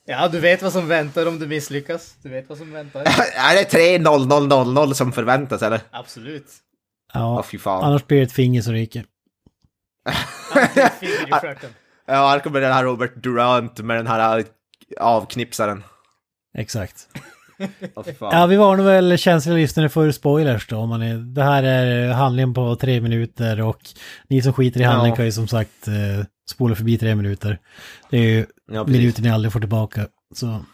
Ja, 0.07 0.29
du 0.29 0.41
vet 0.41 0.63
vad 0.63 0.73
som 0.73 0.89
väntar 0.89 1.27
om 1.27 1.39
du 1.39 1.47
misslyckas. 1.47 2.15
Du 2.23 2.29
vet 2.29 2.49
vad 2.49 2.59
som 2.59 2.73
väntar. 2.73 3.01
är 3.37 3.55
det 3.57 3.65
3 3.65 3.99
0 3.99 4.27
0 4.27 4.49
0 4.49 4.73
0 4.73 4.95
som 4.95 5.13
förväntas 5.13 5.63
eller? 5.63 5.81
Absolut. 5.91 6.47
Ja, 7.15 7.43
fy 7.43 7.59
fan. 7.59 7.85
annars 7.85 8.07
blir 8.07 8.19
det 8.19 8.25
ett 8.25 8.33
finger 8.33 8.63
som 8.63 8.73
ryker. 8.73 9.05
Ja, 12.07 12.29
här 12.29 12.39
kommer 12.41 12.61
den 12.61 12.73
här 12.73 12.85
Robert 12.85 13.23
Durant 13.23 13.79
med 13.81 13.97
den 13.97 14.07
här 14.07 14.39
eh, 14.39 14.45
avknipsaren. 15.01 15.85
Exakt. 16.59 17.09
Fan. 18.19 18.39
Ja, 18.39 18.47
vi 18.47 18.57
varnar 18.57 18.85
väl 18.85 19.19
känsliga 19.19 19.57
lyssnare 19.57 19.89
för 19.89 20.11
spoilers 20.11 20.67
då. 20.67 20.77
Om 20.77 20.89
man 20.89 21.03
är, 21.03 21.15
det 21.17 21.43
här 21.43 21.63
är 21.63 22.13
handlingen 22.13 22.55
på 22.55 22.77
tre 22.77 23.01
minuter 23.01 23.61
och 23.61 23.81
ni 24.29 24.43
som 24.43 24.53
skiter 24.53 24.81
i 24.81 24.85
handling 24.85 25.11
Ja. 25.13 25.17
kan 25.17 25.25
ju 25.25 25.33
som 25.33 25.49
sagt 25.49 25.89
eh, 25.89 26.25
spola 26.51 26.75
förbi 26.75 26.99
tre 26.99 27.15
minuter. 27.15 27.59
Det 28.11 28.17
är 28.17 28.23
ju 28.23 28.47
Ja, 28.73 28.85
minuter 28.85 29.23
ni 29.23 29.31
aldrig 29.31 29.53
får 29.53 29.61
tillbaka. 29.61 30.07
Så 30.35 30.47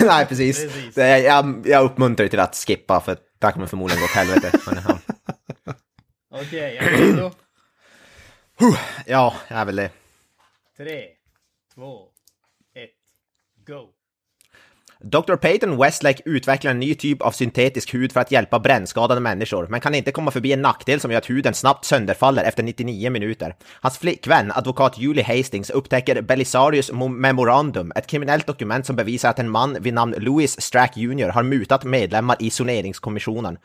Nej, 0.00 0.26
precis. 0.26 0.62
Precis. 0.64 0.98
Är- 0.98 1.16
jag, 1.16 1.62
jag 1.66 1.84
uppmuntrar 1.84 2.28
till 2.28 2.40
att 2.40 2.54
skippa 2.66 3.00
för 3.00 3.16
det 3.40 3.52
kommer 3.52 3.66
förmodligen 3.66 4.00
gå 4.00 4.04
åt 4.04 4.10
helvete. 4.10 4.58
Men, 4.66 4.78
ja. 4.88 5.05
Okej, 6.40 6.74
jag 6.74 6.84
är 6.84 6.98
redo. 6.98 7.30
ja, 9.06 9.34
jag 9.48 9.58
är 9.58 9.64
väl 9.64 9.76
det. 9.76 9.90
Tre, 10.76 11.08
två, 11.74 12.08
ett, 12.74 12.90
go. 13.66 13.95
Dr. 15.08 15.36
Peyton 15.36 15.76
Westlake 15.76 16.22
utvecklar 16.24 16.70
en 16.70 16.78
ny 16.80 16.94
typ 16.94 17.22
av 17.22 17.30
syntetisk 17.30 17.94
hud 17.94 18.12
för 18.12 18.20
att 18.20 18.30
hjälpa 18.30 18.58
brännskadade 18.58 19.20
människor, 19.20 19.66
men 19.70 19.80
kan 19.80 19.94
inte 19.94 20.12
komma 20.12 20.30
förbi 20.30 20.52
en 20.52 20.62
nackdel 20.62 21.00
som 21.00 21.10
gör 21.10 21.18
att 21.18 21.30
huden 21.30 21.54
snabbt 21.54 21.84
sönderfaller 21.84 22.44
efter 22.44 22.62
99 22.62 23.10
minuter. 23.10 23.54
Hans 23.80 23.98
flickvän, 23.98 24.52
advokat 24.52 24.98
Julie 24.98 25.24
Hastings, 25.24 25.70
upptäcker 25.70 26.22
Belisarius 26.22 26.92
Memorandum, 26.92 27.92
ett 27.96 28.06
kriminellt 28.06 28.46
dokument 28.46 28.86
som 28.86 28.96
bevisar 28.96 29.30
att 29.30 29.38
en 29.38 29.50
man 29.50 29.76
vid 29.80 29.94
namn 29.94 30.14
Louis 30.18 30.60
Strack 30.60 30.96
Jr. 30.96 31.28
har 31.28 31.42
mutat 31.42 31.84
medlemmar 31.84 32.36
i 32.40 32.50
Soneringskommissionen. 32.50 33.58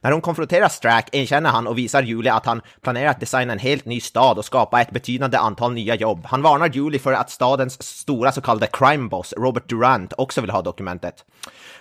När 0.00 0.12
hon 0.12 0.20
konfronterar 0.20 0.68
Strack 0.68 1.08
erkänner 1.12 1.50
han 1.50 1.66
och 1.66 1.78
visar 1.78 2.02
Julie 2.02 2.32
att 2.32 2.46
han 2.46 2.62
planerar 2.80 3.10
att 3.10 3.20
designa 3.20 3.52
en 3.52 3.58
helt 3.58 3.84
ny 3.84 4.00
stad 4.00 4.38
och 4.38 4.44
skapa 4.44 4.80
ett 4.80 4.90
betydande 4.90 5.36
antal 5.36 5.72
nya 5.72 5.94
jobb. 5.94 6.26
Han 6.26 6.42
varnar 6.42 6.68
Julie 6.68 6.98
för 6.98 7.12
att 7.12 7.30
stadens 7.30 7.82
stora 7.82 8.32
så 8.32 8.40
kallade 8.40 8.66
crime 8.66 9.08
boss, 9.08 9.34
Robert 9.36 9.68
Durant, 9.68 10.12
också 10.16 10.40
vill 10.40 10.50
ha 10.50 10.62
dokument 10.62 10.87
experimentet. 10.88 11.24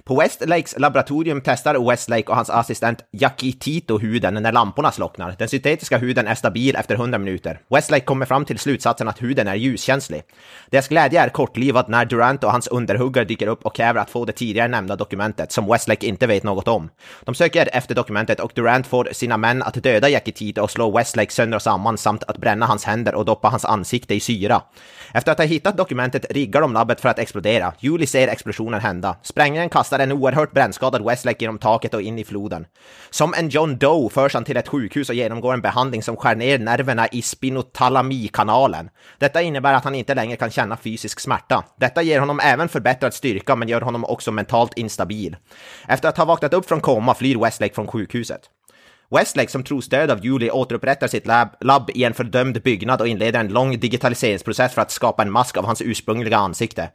På 0.03 0.15
Westlakes 0.15 0.79
laboratorium 0.79 1.41
testar 1.41 1.89
Westlake 1.89 2.27
och 2.27 2.35
hans 2.35 2.49
assistent 2.49 3.03
Jackie 3.11 3.53
Tito 3.53 3.97
huden 3.97 4.33
när 4.33 4.51
lamporna 4.51 4.91
slocknar. 4.91 5.35
Den 5.37 5.49
syntetiska 5.49 5.97
huden 5.97 6.27
är 6.27 6.35
stabil 6.35 6.75
efter 6.75 6.95
100 6.95 7.17
minuter. 7.17 7.59
Westlake 7.69 8.05
kommer 8.05 8.25
fram 8.25 8.45
till 8.45 8.59
slutsatsen 8.59 9.07
att 9.07 9.21
huden 9.21 9.47
är 9.47 9.55
ljuskänslig. 9.55 10.23
Deras 10.69 10.87
glädje 10.87 11.21
är 11.21 11.29
kortlivad 11.29 11.89
när 11.89 12.05
Durant 12.05 12.43
och 12.43 12.51
hans 12.51 12.67
underhuggare 12.67 13.25
dyker 13.25 13.47
upp 13.47 13.65
och 13.65 13.75
kräver 13.75 14.01
att 14.01 14.09
få 14.09 14.25
det 14.25 14.31
tidigare 14.31 14.67
nämnda 14.67 14.95
dokumentet, 14.95 15.51
som 15.51 15.67
Westlake 15.67 16.07
inte 16.07 16.27
vet 16.27 16.43
något 16.43 16.67
om. 16.67 16.89
De 17.25 17.35
söker 17.35 17.69
efter 17.73 17.95
dokumentet 17.95 18.39
och 18.39 18.51
Durant 18.55 18.87
får 18.87 19.09
sina 19.11 19.37
män 19.37 19.63
att 19.63 19.83
döda 19.83 20.09
Jackie 20.09 20.33
Tito 20.33 20.61
och 20.61 20.71
slå 20.71 20.97
Westlake 20.97 21.31
sönder 21.31 21.55
och 21.55 21.61
samman 21.61 21.97
samt 21.97 22.23
att 22.23 22.37
bränna 22.37 22.65
hans 22.65 22.85
händer 22.85 23.15
och 23.15 23.25
doppa 23.25 23.49
hans 23.49 23.65
ansikte 23.65 24.15
i 24.15 24.19
syra. 24.19 24.61
Efter 25.13 25.31
att 25.31 25.37
ha 25.37 25.45
hittat 25.45 25.77
dokumentet 25.77 26.25
riggar 26.29 26.61
de 26.61 26.73
labbet 26.73 27.01
för 27.01 27.09
att 27.09 27.19
explodera. 27.19 27.73
Julie 27.79 28.07
ser 28.07 28.27
explosionen 28.27 28.81
hända. 28.81 28.96
Sprängningen 29.21 29.69
kastar 29.69 29.99
en 29.99 30.11
oerhört 30.11 30.51
brännskadad 30.51 31.05
Westlake 31.05 31.37
genom 31.39 31.57
taket 31.57 31.93
och 31.93 32.01
in 32.01 32.19
i 32.19 32.23
floden. 32.23 32.65
Som 33.09 33.33
en 33.33 33.49
John 33.49 33.77
Doe 33.77 34.09
förs 34.09 34.33
han 34.33 34.43
till 34.43 34.57
ett 34.57 34.67
sjukhus 34.67 35.09
och 35.09 35.15
genomgår 35.15 35.53
en 35.53 35.61
behandling 35.61 36.03
som 36.03 36.15
skär 36.17 36.35
ner 36.35 36.59
nerverna 36.59 37.07
i 37.07 37.21
spinotalamikanalen. 37.21 38.89
Detta 39.17 39.41
innebär 39.41 39.73
att 39.73 39.83
han 39.83 39.95
inte 39.95 40.15
längre 40.15 40.35
kan 40.35 40.51
känna 40.51 40.77
fysisk 40.77 41.19
smärta. 41.19 41.63
Detta 41.79 42.01
ger 42.01 42.19
honom 42.19 42.39
även 42.43 42.69
förbättrad 42.69 43.13
styrka 43.13 43.55
men 43.55 43.67
gör 43.67 43.81
honom 43.81 44.05
också 44.05 44.31
mentalt 44.31 44.77
instabil. 44.77 45.35
Efter 45.87 46.09
att 46.09 46.17
ha 46.17 46.25
vaknat 46.25 46.53
upp 46.53 46.67
från 46.67 46.81
koma 46.81 47.13
flyr 47.13 47.37
Westlake 47.37 47.75
från 47.75 47.87
sjukhuset. 47.87 48.41
Westlake, 49.09 49.51
som 49.51 49.63
tros 49.63 49.89
död 49.89 50.11
av 50.11 50.25
Julie, 50.25 50.51
återupprättar 50.51 51.07
sitt 51.07 51.27
lab, 51.27 51.47
labb 51.61 51.89
i 51.93 52.03
en 52.03 52.13
fördömd 52.13 52.61
byggnad 52.61 53.01
och 53.01 53.07
inleder 53.07 53.39
en 53.39 53.47
lång 53.47 53.79
digitaliseringsprocess 53.79 54.73
för 54.73 54.81
att 54.81 54.91
skapa 54.91 55.21
en 55.21 55.31
mask 55.31 55.57
av 55.57 55.65
hans 55.65 55.81
ursprungliga 55.81 56.37
ansikte. 56.37 56.89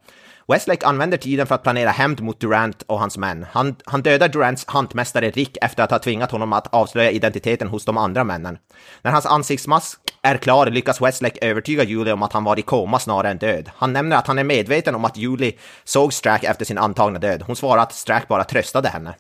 Westlake 0.49 0.87
använder 0.87 1.19
tiden 1.19 1.47
för 1.47 1.55
att 1.55 1.63
planera 1.63 1.91
hämnd 1.91 2.21
mot 2.21 2.41
Durant 2.41 2.83
och 2.83 3.01
hans 3.01 3.19
män. 3.19 3.47
Han, 3.53 3.77
han 3.85 4.03
dödar 4.03 4.29
Durants 4.29 4.65
hantmästare 4.67 5.31
Rick 5.31 5.57
efter 5.63 5.83
att 5.83 5.91
ha 5.91 5.99
tvingat 5.99 6.31
honom 6.31 6.53
att 6.53 6.75
avslöja 6.75 7.11
identiteten 7.11 7.69
hos 7.69 7.85
de 7.85 7.97
andra 7.99 8.25
männen. 8.25 8.59
När 9.03 9.11
hans 9.11 9.27
ansiktsmask 9.27 9.99
är 10.23 10.37
klar 10.37 10.67
lyckas 10.67 11.01
Westlake 11.01 11.47
övertyga 11.47 11.85
Julie 11.85 12.13
om 12.13 12.23
att 12.23 12.33
han 12.33 12.45
var 12.45 12.59
i 12.59 12.63
koma 12.63 12.99
snarare 12.99 13.31
än 13.31 13.39
död. 13.39 13.71
Han 13.77 13.93
nämner 13.93 14.17
att 14.17 14.27
han 14.27 14.39
är 14.39 14.45
medveten 14.45 14.95
om 14.95 15.05
att 15.05 15.17
Julie 15.17 15.53
såg 15.85 16.13
Strack 16.13 16.45
efter 16.45 16.65
sin 16.65 16.79
antagna 16.79 17.19
död. 17.19 17.43
Hon 17.47 17.57
svarar 17.57 17.83
att 17.83 17.93
Strack 17.93 18.29
bara 18.29 18.45
tröstade 18.45 18.89
henne. 18.89 19.15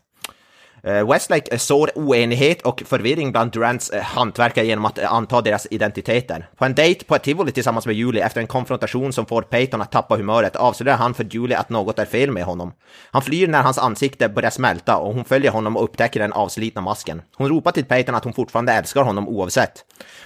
Eh, 0.85 1.09
Westlake 1.09 1.53
eh, 1.53 1.59
sår 1.59 1.91
oenighet 1.95 2.63
och 2.63 2.83
förvirring 2.87 3.33
bland 3.33 3.53
Durants 3.53 3.91
eh, 3.91 4.03
hantverkare 4.03 4.67
genom 4.67 4.85
att 4.85 4.99
eh, 4.99 5.13
anta 5.13 5.41
deras 5.41 5.67
identiteter. 5.71 6.49
På 6.57 6.65
en 6.65 6.75
dejt 6.75 7.05
på 7.05 7.15
ett 7.15 7.23
tivoli 7.23 7.53
tillsammans 7.53 7.87
med 7.87 7.95
Julie 7.95 8.25
efter 8.25 8.41
en 8.41 8.47
konfrontation 8.47 9.13
som 9.13 9.27
får 9.27 9.43
Peyton 9.43 9.81
att 9.81 9.93
tappa 9.93 10.17
humöret 10.17 10.57
avslöjar 10.57 10.97
han 10.97 11.15
för 11.15 11.25
Julie 11.25 11.59
att 11.59 11.69
något 11.69 11.99
är 11.99 12.05
fel 12.05 12.31
med 12.31 12.45
honom. 12.45 12.73
Han 13.11 13.23
flyr 13.23 13.49
när 13.49 13.63
hans 13.63 13.79
ansikte 13.79 14.29
börjar 14.29 14.51
smälta 14.51 14.97
och 14.97 15.15
hon 15.15 15.25
följer 15.25 15.51
honom 15.51 15.77
och 15.77 15.85
upptäcker 15.85 16.21
den 16.21 16.33
avslitna 16.33 16.81
masken. 16.81 17.23
Hon 17.37 17.49
ropar 17.49 17.73
till 17.73 17.85
Peyton 17.85 18.15
att 18.15 18.25
hon 18.25 18.33
fortfarande 18.33 18.73
älskar 18.73 19.03
honom 19.03 19.29
oavsett. 19.29 19.85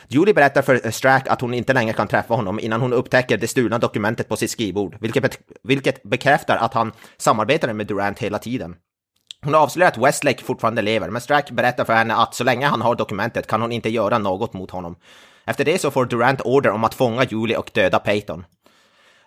Julie 0.08 0.34
berättar 0.34 0.62
för 0.62 0.90
Strack 0.90 1.28
att 1.28 1.40
hon 1.40 1.54
inte 1.54 1.72
längre 1.72 1.92
kan 1.92 2.08
träffa 2.08 2.34
honom 2.34 2.60
innan 2.60 2.80
hon 2.80 2.92
upptäcker 2.92 3.36
det 3.36 3.48
stulna 3.48 3.78
dokumentet 3.78 4.28
på 4.28 4.36
sitt 4.36 4.50
skrivbord, 4.50 4.96
vilket, 5.00 5.22
be 5.22 5.28
vilket 5.62 6.02
bekräftar 6.02 6.56
att 6.56 6.74
han 6.74 6.92
samarbetade 7.18 7.74
med 7.74 7.86
Durant 7.86 8.18
hela 8.18 8.38
tiden. 8.38 8.74
Hon 9.44 9.54
avslöjar 9.54 9.90
att 9.90 9.98
Westlake 9.98 10.44
fortfarande 10.44 10.82
lever, 10.82 11.10
men 11.10 11.20
Strack 11.20 11.50
berättar 11.50 11.84
för 11.84 11.92
henne 11.92 12.14
att 12.14 12.34
så 12.34 12.44
länge 12.44 12.66
han 12.66 12.82
har 12.82 12.94
dokumentet 12.94 13.46
kan 13.46 13.60
hon 13.62 13.72
inte 13.72 13.88
göra 13.88 14.18
något 14.18 14.52
mot 14.52 14.70
honom. 14.70 14.96
Efter 15.44 15.64
det 15.64 15.80
så 15.80 15.90
får 15.90 16.06
Durant 16.06 16.40
order 16.40 16.70
om 16.70 16.84
att 16.84 16.94
fånga 16.94 17.24
Julie 17.24 17.56
och 17.56 17.70
döda 17.74 17.98
Peyton. 17.98 18.44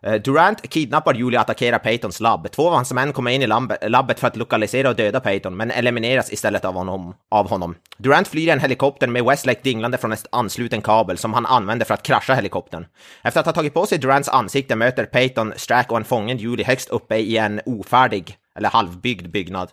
Eh, 0.04 0.14
Durant 0.14 0.70
kidnappar 0.70 1.14
Julie 1.14 1.38
och 1.38 1.42
attackerar 1.42 1.80
Peytons 1.80 2.20
labb. 2.20 2.52
Två 2.52 2.68
av 2.68 2.74
hans 2.74 2.94
män 2.94 3.14
kommer 3.14 3.32
in 3.32 3.42
i 3.42 3.48
labbet 3.90 4.20
för 4.20 4.28
att 4.28 4.36
lokalisera 4.36 4.90
och 4.90 4.96
döda 4.96 5.20
Peyton, 5.20 5.58
men 5.58 5.72
elimineras 5.72 6.34
istället 6.34 6.66
av 6.66 6.74
honom. 6.74 7.14
Av 7.30 7.50
honom. 7.50 7.76
Durant 7.98 8.28
flyr 8.28 8.48
i 8.48 8.50
en 8.50 8.60
helikopter 8.60 9.08
med 9.08 9.26
Westlake 9.26 9.60
dinglande 9.64 9.98
från 9.98 10.12
en 10.12 10.18
ansluten 10.32 10.82
kabel 10.82 11.18
som 11.18 11.34
han 11.34 11.46
använder 11.46 11.86
för 11.86 11.94
att 11.94 12.04
krascha 12.04 12.34
helikoptern. 12.34 12.86
Efter 13.24 13.40
att 13.40 13.46
ha 13.46 13.54
tagit 13.54 13.74
på 13.74 13.86
sig 13.86 13.98
Durants 13.98 14.30
ansikte 14.30 14.76
möter 14.76 15.06
Peyton, 15.06 15.54
Strack 15.56 15.92
och 15.92 15.98
en 15.98 16.04
fången 16.04 16.38
Julie 16.38 16.66
högst 16.66 16.90
uppe 16.90 17.16
i 17.16 17.38
en 17.38 17.62
ofärdig, 17.66 18.38
eller 18.56 18.70
halvbyggd 18.70 19.32
byggnad. 19.32 19.70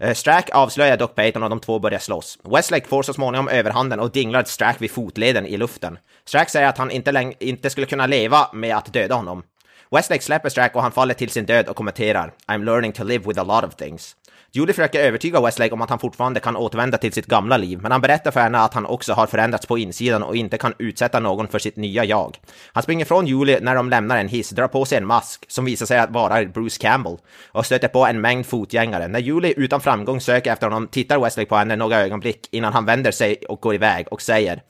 Eh, 0.00 0.14
Strack 0.14 0.50
avslöjar 0.52 0.96
dock 0.96 1.14
Peyton 1.14 1.42
och 1.42 1.50
de 1.50 1.60
två 1.60 1.78
börjar 1.78 1.98
slåss. 1.98 2.38
Westlake 2.44 2.88
får 2.88 3.02
så 3.02 3.12
småningom 3.12 3.48
överhanden 3.48 4.00
och 4.00 4.12
dinglar 4.12 4.44
Strack 4.44 4.76
vid 4.82 4.90
fotleden 4.90 5.46
i 5.46 5.56
luften. 5.56 5.98
Strack 6.24 6.50
säger 6.50 6.68
att 6.68 6.78
han 6.78 6.90
inte, 6.90 7.32
inte 7.40 7.70
skulle 7.70 7.86
kunna 7.86 8.06
leva 8.06 8.48
med 8.52 8.76
att 8.76 8.92
döda 8.92 9.14
honom. 9.14 9.42
Westlake 9.90 10.22
släpper 10.22 10.48
Strack 10.48 10.74
och 10.74 10.82
han 10.82 10.92
faller 10.92 11.14
till 11.14 11.30
sin 11.30 11.46
död 11.46 11.68
och 11.68 11.76
kommenterar 11.76 12.32
“I'm 12.46 12.64
learning 12.64 12.92
to 12.92 13.04
live 13.04 13.24
with 13.26 13.40
a 13.40 13.44
lot 13.44 13.64
of 13.64 13.76
things”. 13.76 14.16
Julie 14.52 14.72
försöker 14.72 15.00
övertyga 15.00 15.40
Westlake 15.40 15.72
om 15.72 15.82
att 15.82 15.90
han 15.90 15.98
fortfarande 15.98 16.40
kan 16.40 16.56
återvända 16.56 16.98
till 16.98 17.12
sitt 17.12 17.26
gamla 17.26 17.56
liv, 17.56 17.78
men 17.82 17.92
han 17.92 18.00
berättar 18.00 18.30
för 18.30 18.40
henne 18.40 18.58
att 18.58 18.74
han 18.74 18.86
också 18.86 19.12
har 19.12 19.26
förändrats 19.26 19.66
på 19.66 19.78
insidan 19.78 20.22
och 20.22 20.36
inte 20.36 20.58
kan 20.58 20.74
utsätta 20.78 21.20
någon 21.20 21.48
för 21.48 21.58
sitt 21.58 21.76
nya 21.76 22.04
jag. 22.04 22.36
Han 22.72 22.82
springer 22.82 23.04
från 23.04 23.26
Julie 23.26 23.60
när 23.60 23.74
de 23.74 23.90
lämnar 23.90 24.16
en 24.16 24.28
hiss, 24.28 24.50
drar 24.50 24.68
på 24.68 24.84
sig 24.84 24.98
en 24.98 25.06
mask 25.06 25.44
som 25.48 25.64
visar 25.64 25.86
sig 25.86 25.98
att 25.98 26.10
vara 26.10 26.44
Bruce 26.44 26.80
Campbell 26.80 27.16
och 27.46 27.66
stöter 27.66 27.88
på 27.88 28.06
en 28.06 28.20
mängd 28.20 28.46
fotgängare. 28.46 29.08
När 29.08 29.20
Julie 29.20 29.54
utan 29.56 29.80
framgång 29.80 30.20
söker 30.20 30.52
efter 30.52 30.66
honom 30.66 30.88
tittar 30.88 31.18
Westlake 31.18 31.48
på 31.48 31.56
henne 31.56 31.76
några 31.76 31.96
ögonblick 31.96 32.48
innan 32.50 32.72
han 32.72 32.84
vänder 32.84 33.10
sig 33.10 33.36
och 33.48 33.60
går 33.60 33.74
iväg 33.74 34.06
och 34.10 34.22
säger 34.22 34.62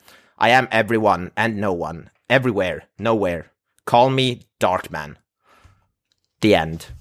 I 0.47 0.51
am 0.51 0.67
everyone 0.71 1.29
and 1.35 1.57
no 1.57 1.83
one, 1.89 2.03
everywhere, 2.29 2.79
nowhere. 2.99 3.43
Call 3.83 4.09
me 4.09 4.37
Darkman. 4.59 5.17
The 6.41 6.53
end. 6.53 7.00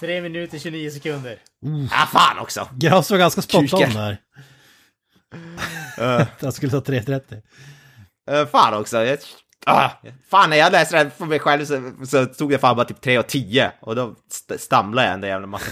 3 0.00 0.20
minuter 0.20 0.58
29 0.58 0.90
sekunder. 0.90 1.38
Mm. 1.64 1.88
Ah, 1.92 2.06
fan 2.06 2.38
också! 2.38 2.68
Gras 2.74 3.10
var 3.10 3.18
ganska 3.18 3.42
spot 3.42 3.72
on 3.72 3.80
där. 3.80 4.18
uh. 6.00 6.26
jag 6.40 6.54
skulle 6.54 6.72
ta 6.72 6.80
3.30. 6.80 7.42
Uh, 8.30 8.46
fan 8.46 8.74
också. 8.74 9.04
Jag, 9.04 9.18
ah, 9.66 9.90
fan, 10.30 10.50
när 10.50 10.56
jag 10.56 10.72
läste 10.72 11.04
det 11.04 11.10
för 11.10 11.24
mig 11.24 11.38
själv 11.38 11.64
så, 11.64 11.92
så 12.06 12.26
tog 12.26 12.52
jag 12.52 12.60
fan 12.60 12.76
bara 12.76 12.86
typ 12.86 13.00
3 13.00 13.18
och 13.18 13.26
10 13.26 13.72
och 13.80 13.96
då 13.96 14.14
st 14.30 14.58
stamlade 14.58 15.08
jag 15.08 15.14
en 15.14 15.22
jävla 15.22 15.46
massa. 15.46 15.70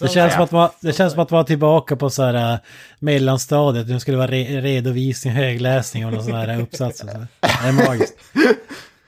det, 0.00 0.08
känns 0.08 0.34
som 0.34 0.42
att 0.42 0.50
man, 0.50 0.70
det 0.80 0.92
känns 0.92 1.12
som 1.12 1.22
att 1.22 1.30
vara 1.30 1.44
tillbaka 1.44 1.96
på 1.96 2.10
så 2.10 2.22
här 2.22 2.52
uh, 2.52 2.58
mellanstadiet. 2.98 3.88
Nu 3.88 4.00
skulle 4.00 4.16
vara 4.16 4.30
re 4.30 4.60
redovisning, 4.60 5.34
högläsning 5.34 6.06
och 6.06 6.12
någon 6.12 6.24
sån 6.24 6.34
här 6.34 6.60
uppsats. 6.60 6.98
Så. 6.98 7.06
Det 7.06 7.26
är 7.42 7.72
magiskt. 7.72 8.14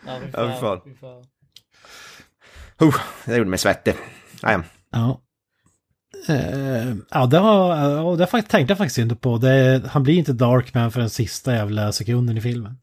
Ja, 0.07 0.19
fy 0.21 0.33
fan. 0.33 0.49
Ja, 0.49 0.61
fan. 0.61 0.81
Fy 0.85 0.95
fan. 0.95 1.25
Uh, 2.83 2.95
det 3.25 3.37
gjorde 3.37 3.51
mig 3.51 3.59
svettig. 3.59 3.95
Ja. 4.43 4.63
ja. 4.91 5.21
Uh, 6.31 6.97
ja, 7.11 7.27
det, 7.27 7.39
har, 7.39 8.17
det 8.17 8.27
tänkte 8.27 8.59
jag 8.59 8.79
faktiskt 8.79 8.99
inte 8.99 9.17
på. 9.17 9.39
Det, 9.39 9.83
han 9.89 10.03
blir 10.03 10.19
inte 10.19 10.33
Darkman 10.33 10.93
för 10.93 11.01
den 11.01 11.11
sista 11.11 11.55
jävla 11.55 11.93
sekunden 11.93 12.39
i 12.39 12.41
filmen. 12.41 12.79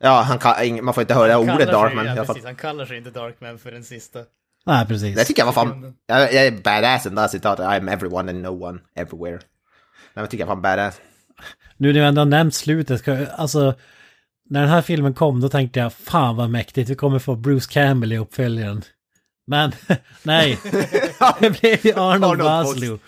Ja, 0.00 0.20
han 0.20 0.38
kan, 0.38 0.84
man 0.84 0.94
får 0.94 1.00
inte 1.00 1.14
höra 1.14 1.32
han 1.32 1.50
ordet 1.50 1.68
Darkman. 1.68 2.04
Sig, 2.04 2.16
ja, 2.16 2.24
precis, 2.24 2.44
han 2.44 2.56
kallar 2.56 2.86
sig 2.86 2.98
inte 2.98 3.10
Darkman 3.10 3.58
för 3.58 3.72
den 3.72 3.84
sista. 3.84 4.18
Nej, 4.66 4.86
precis. 4.86 5.16
Det 5.16 5.24
tycker 5.24 5.42
jag 5.42 5.46
var 5.46 5.52
fan... 5.52 5.94
Jag, 6.06 6.20
jag 6.20 6.46
är 6.46 6.62
badass 6.62 7.02
den 7.02 7.14
där 7.14 7.28
citatet. 7.28 7.66
I'm 7.66 7.92
everyone 7.92 8.30
and 8.30 8.42
no 8.42 8.64
one 8.64 8.78
everywhere. 8.94 9.40
Det 10.14 10.26
tycker 10.26 10.42
jag 10.42 10.46
var 10.46 10.54
fan 10.54 10.62
badass. 10.62 11.00
Nu 11.76 11.92
när 11.92 12.00
vi 12.00 12.06
ändå 12.06 12.20
har 12.20 12.26
nämnt 12.26 12.54
slutet, 12.54 13.08
alltså 13.36 13.74
när 14.50 14.60
den 14.60 14.70
här 14.70 14.82
filmen 14.82 15.14
kom 15.14 15.40
då 15.40 15.48
tänkte 15.48 15.80
jag 15.80 15.92
fan 15.92 16.36
vad 16.36 16.50
mäktigt, 16.50 16.90
vi 16.90 16.94
kommer 16.94 17.18
få 17.18 17.36
Bruce 17.36 17.72
Campbell 17.72 18.12
i 18.12 18.18
uppföljaren. 18.18 18.82
Men 19.46 19.72
nej, 20.22 20.58
det 21.40 21.60
blev 21.60 21.86
ju 21.86 21.92
Arnold 21.96 22.38
Maslow. 22.38 22.98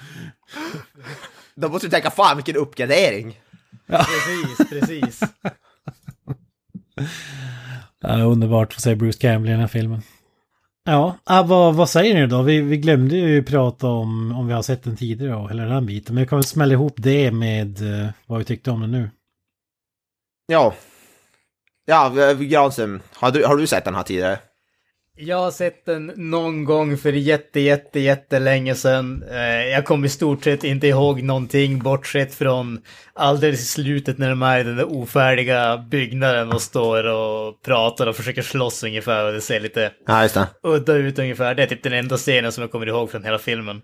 Då 1.54 1.68
måste 1.68 1.86
du 1.86 1.90
tänka 1.90 2.10
fan 2.10 2.36
vilken 2.36 2.56
uppgradering. 2.56 3.40
Ja. 3.86 3.98
Precis, 4.04 4.70
precis. 4.70 5.20
Ja, 8.00 8.22
underbart 8.22 8.74
att 8.74 8.80
se 8.80 8.94
Bruce 8.94 9.18
Campbell 9.18 9.48
i 9.48 9.52
den 9.52 9.60
här 9.60 9.68
filmen. 9.68 10.02
Ja, 10.84 11.18
ah, 11.24 11.42
vad, 11.42 11.74
vad 11.74 11.90
säger 11.90 12.14
ni 12.14 12.26
då? 12.26 12.42
Vi, 12.42 12.60
vi 12.60 12.76
glömde 12.76 13.16
ju 13.16 13.42
prata 13.42 13.86
om 13.86 14.32
om 14.32 14.46
vi 14.46 14.52
har 14.52 14.62
sett 14.62 14.84
den 14.84 14.96
tidigare 14.96 15.36
och 15.36 15.50
hela 15.50 15.62
den 15.62 15.72
här 15.72 15.80
biten. 15.80 16.14
Men 16.14 16.24
vi 16.24 16.28
kan 16.28 16.38
väl 16.38 16.44
smälla 16.44 16.72
ihop 16.72 16.94
det 16.96 17.30
med 17.30 17.82
uh, 17.82 18.08
vad 18.26 18.38
vi 18.38 18.44
tyckte 18.44 18.70
om 18.70 18.80
den 18.80 18.90
nu. 18.90 19.10
Ja, 20.46 20.74
Ja, 21.88 22.32
Granström, 22.38 23.00
har 23.14 23.30
du, 23.30 23.44
har 23.44 23.56
du 23.56 23.66
sett 23.66 23.84
den 23.84 23.94
här 23.94 24.02
tidigare? 24.02 24.38
Jag 25.18 25.36
har 25.36 25.50
sett 25.50 25.84
den 25.86 26.12
någon 26.16 26.64
gång 26.64 26.96
för 26.96 27.12
jätte, 27.12 27.60
jätte, 27.60 28.00
jättelänge 28.00 28.74
sedan. 28.74 29.24
Eh, 29.30 29.66
jag 29.66 29.84
kommer 29.84 30.06
i 30.06 30.10
stort 30.10 30.44
sett 30.44 30.64
inte 30.64 30.86
ihåg 30.86 31.22
någonting 31.22 31.78
bortsett 31.78 32.34
från 32.34 32.80
alldeles 33.14 33.60
i 33.60 33.64
slutet 33.64 34.18
när 34.18 34.28
de 34.28 34.42
är 34.42 34.60
i 34.60 34.62
den 34.62 34.76
där 34.76 34.92
ofärdiga 34.92 35.78
byggnaden 35.78 36.52
och 36.52 36.62
står 36.62 37.04
och 37.04 37.62
pratar 37.62 38.06
och 38.06 38.16
försöker 38.16 38.42
slåss 38.42 38.84
ungefär 38.84 39.26
och 39.26 39.32
det 39.32 39.40
ser 39.40 39.60
lite 39.60 39.92
ja, 40.06 40.22
just 40.22 40.34
det. 40.34 40.48
udda 40.62 40.94
ut 40.94 41.18
ungefär. 41.18 41.54
Det 41.54 41.62
är 41.62 41.66
typ 41.66 41.82
den 41.82 41.92
enda 41.92 42.16
scenen 42.16 42.52
som 42.52 42.62
jag 42.62 42.72
kommer 42.72 42.86
ihåg 42.86 43.10
från 43.10 43.24
hela 43.24 43.38
filmen. 43.38 43.82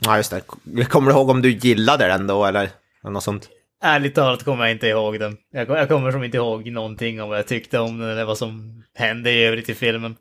Ja, 0.00 0.16
just 0.16 0.30
det. 0.30 0.84
Kommer 0.84 1.10
du 1.10 1.16
ihåg 1.16 1.30
om 1.30 1.42
du 1.42 1.50
gillade 1.50 2.06
den 2.06 2.26
då 2.26 2.44
eller 2.44 2.70
något 3.02 3.22
sånt? 3.22 3.48
Ärligt 3.82 4.14
talat 4.14 4.44
kommer 4.44 4.64
jag 4.64 4.72
inte 4.72 4.86
ihåg 4.86 5.20
den. 5.20 5.36
Jag, 5.52 5.70
jag 5.70 5.88
kommer 5.88 6.12
som 6.12 6.24
inte 6.24 6.36
ihåg 6.36 6.70
någonting 6.70 7.22
om 7.22 7.28
vad 7.28 7.38
jag 7.38 7.46
tyckte 7.46 7.78
om 7.78 7.98
den 7.98 8.10
eller 8.10 8.24
vad 8.24 8.38
som 8.38 8.82
hände 8.94 9.30
i 9.30 9.44
övrigt 9.44 9.68
i 9.68 9.74
filmen. 9.74 10.16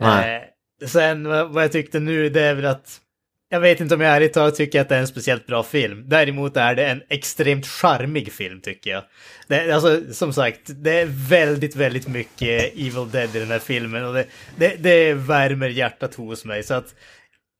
Eh, 0.00 0.42
Sen 0.88 1.24
vad 1.52 1.64
jag 1.64 1.72
tyckte 1.72 2.00
nu, 2.00 2.28
det 2.28 2.42
är 2.42 2.54
väl 2.54 2.66
att 2.66 3.00
jag 3.48 3.60
vet 3.60 3.80
inte 3.80 3.94
om 3.94 4.00
jag 4.00 4.16
ärligt 4.16 4.32
talat 4.32 4.54
tycker 4.54 4.80
att 4.80 4.88
det 4.88 4.96
är 4.96 5.00
en 5.00 5.06
speciellt 5.06 5.46
bra 5.46 5.62
film. 5.62 6.08
Däremot 6.08 6.56
är 6.56 6.74
det 6.74 6.86
en 6.86 7.02
extremt 7.08 7.66
charmig 7.66 8.32
film 8.32 8.60
tycker 8.60 8.90
jag. 8.90 9.02
Det, 9.48 9.70
alltså, 9.70 10.14
som 10.14 10.32
sagt, 10.32 10.60
det 10.66 11.00
är 11.00 11.06
väldigt, 11.28 11.76
väldigt 11.76 12.08
mycket 12.08 12.72
Evil 12.72 13.10
Dead 13.12 13.36
i 13.36 13.38
den 13.38 13.50
här 13.50 13.58
filmen 13.58 14.04
och 14.04 14.14
det, 14.14 14.26
det, 14.56 14.76
det 14.78 15.14
värmer 15.14 15.68
hjärtat 15.68 16.14
hos 16.14 16.44
mig. 16.44 16.62
Så 16.62 16.74
att, 16.74 16.94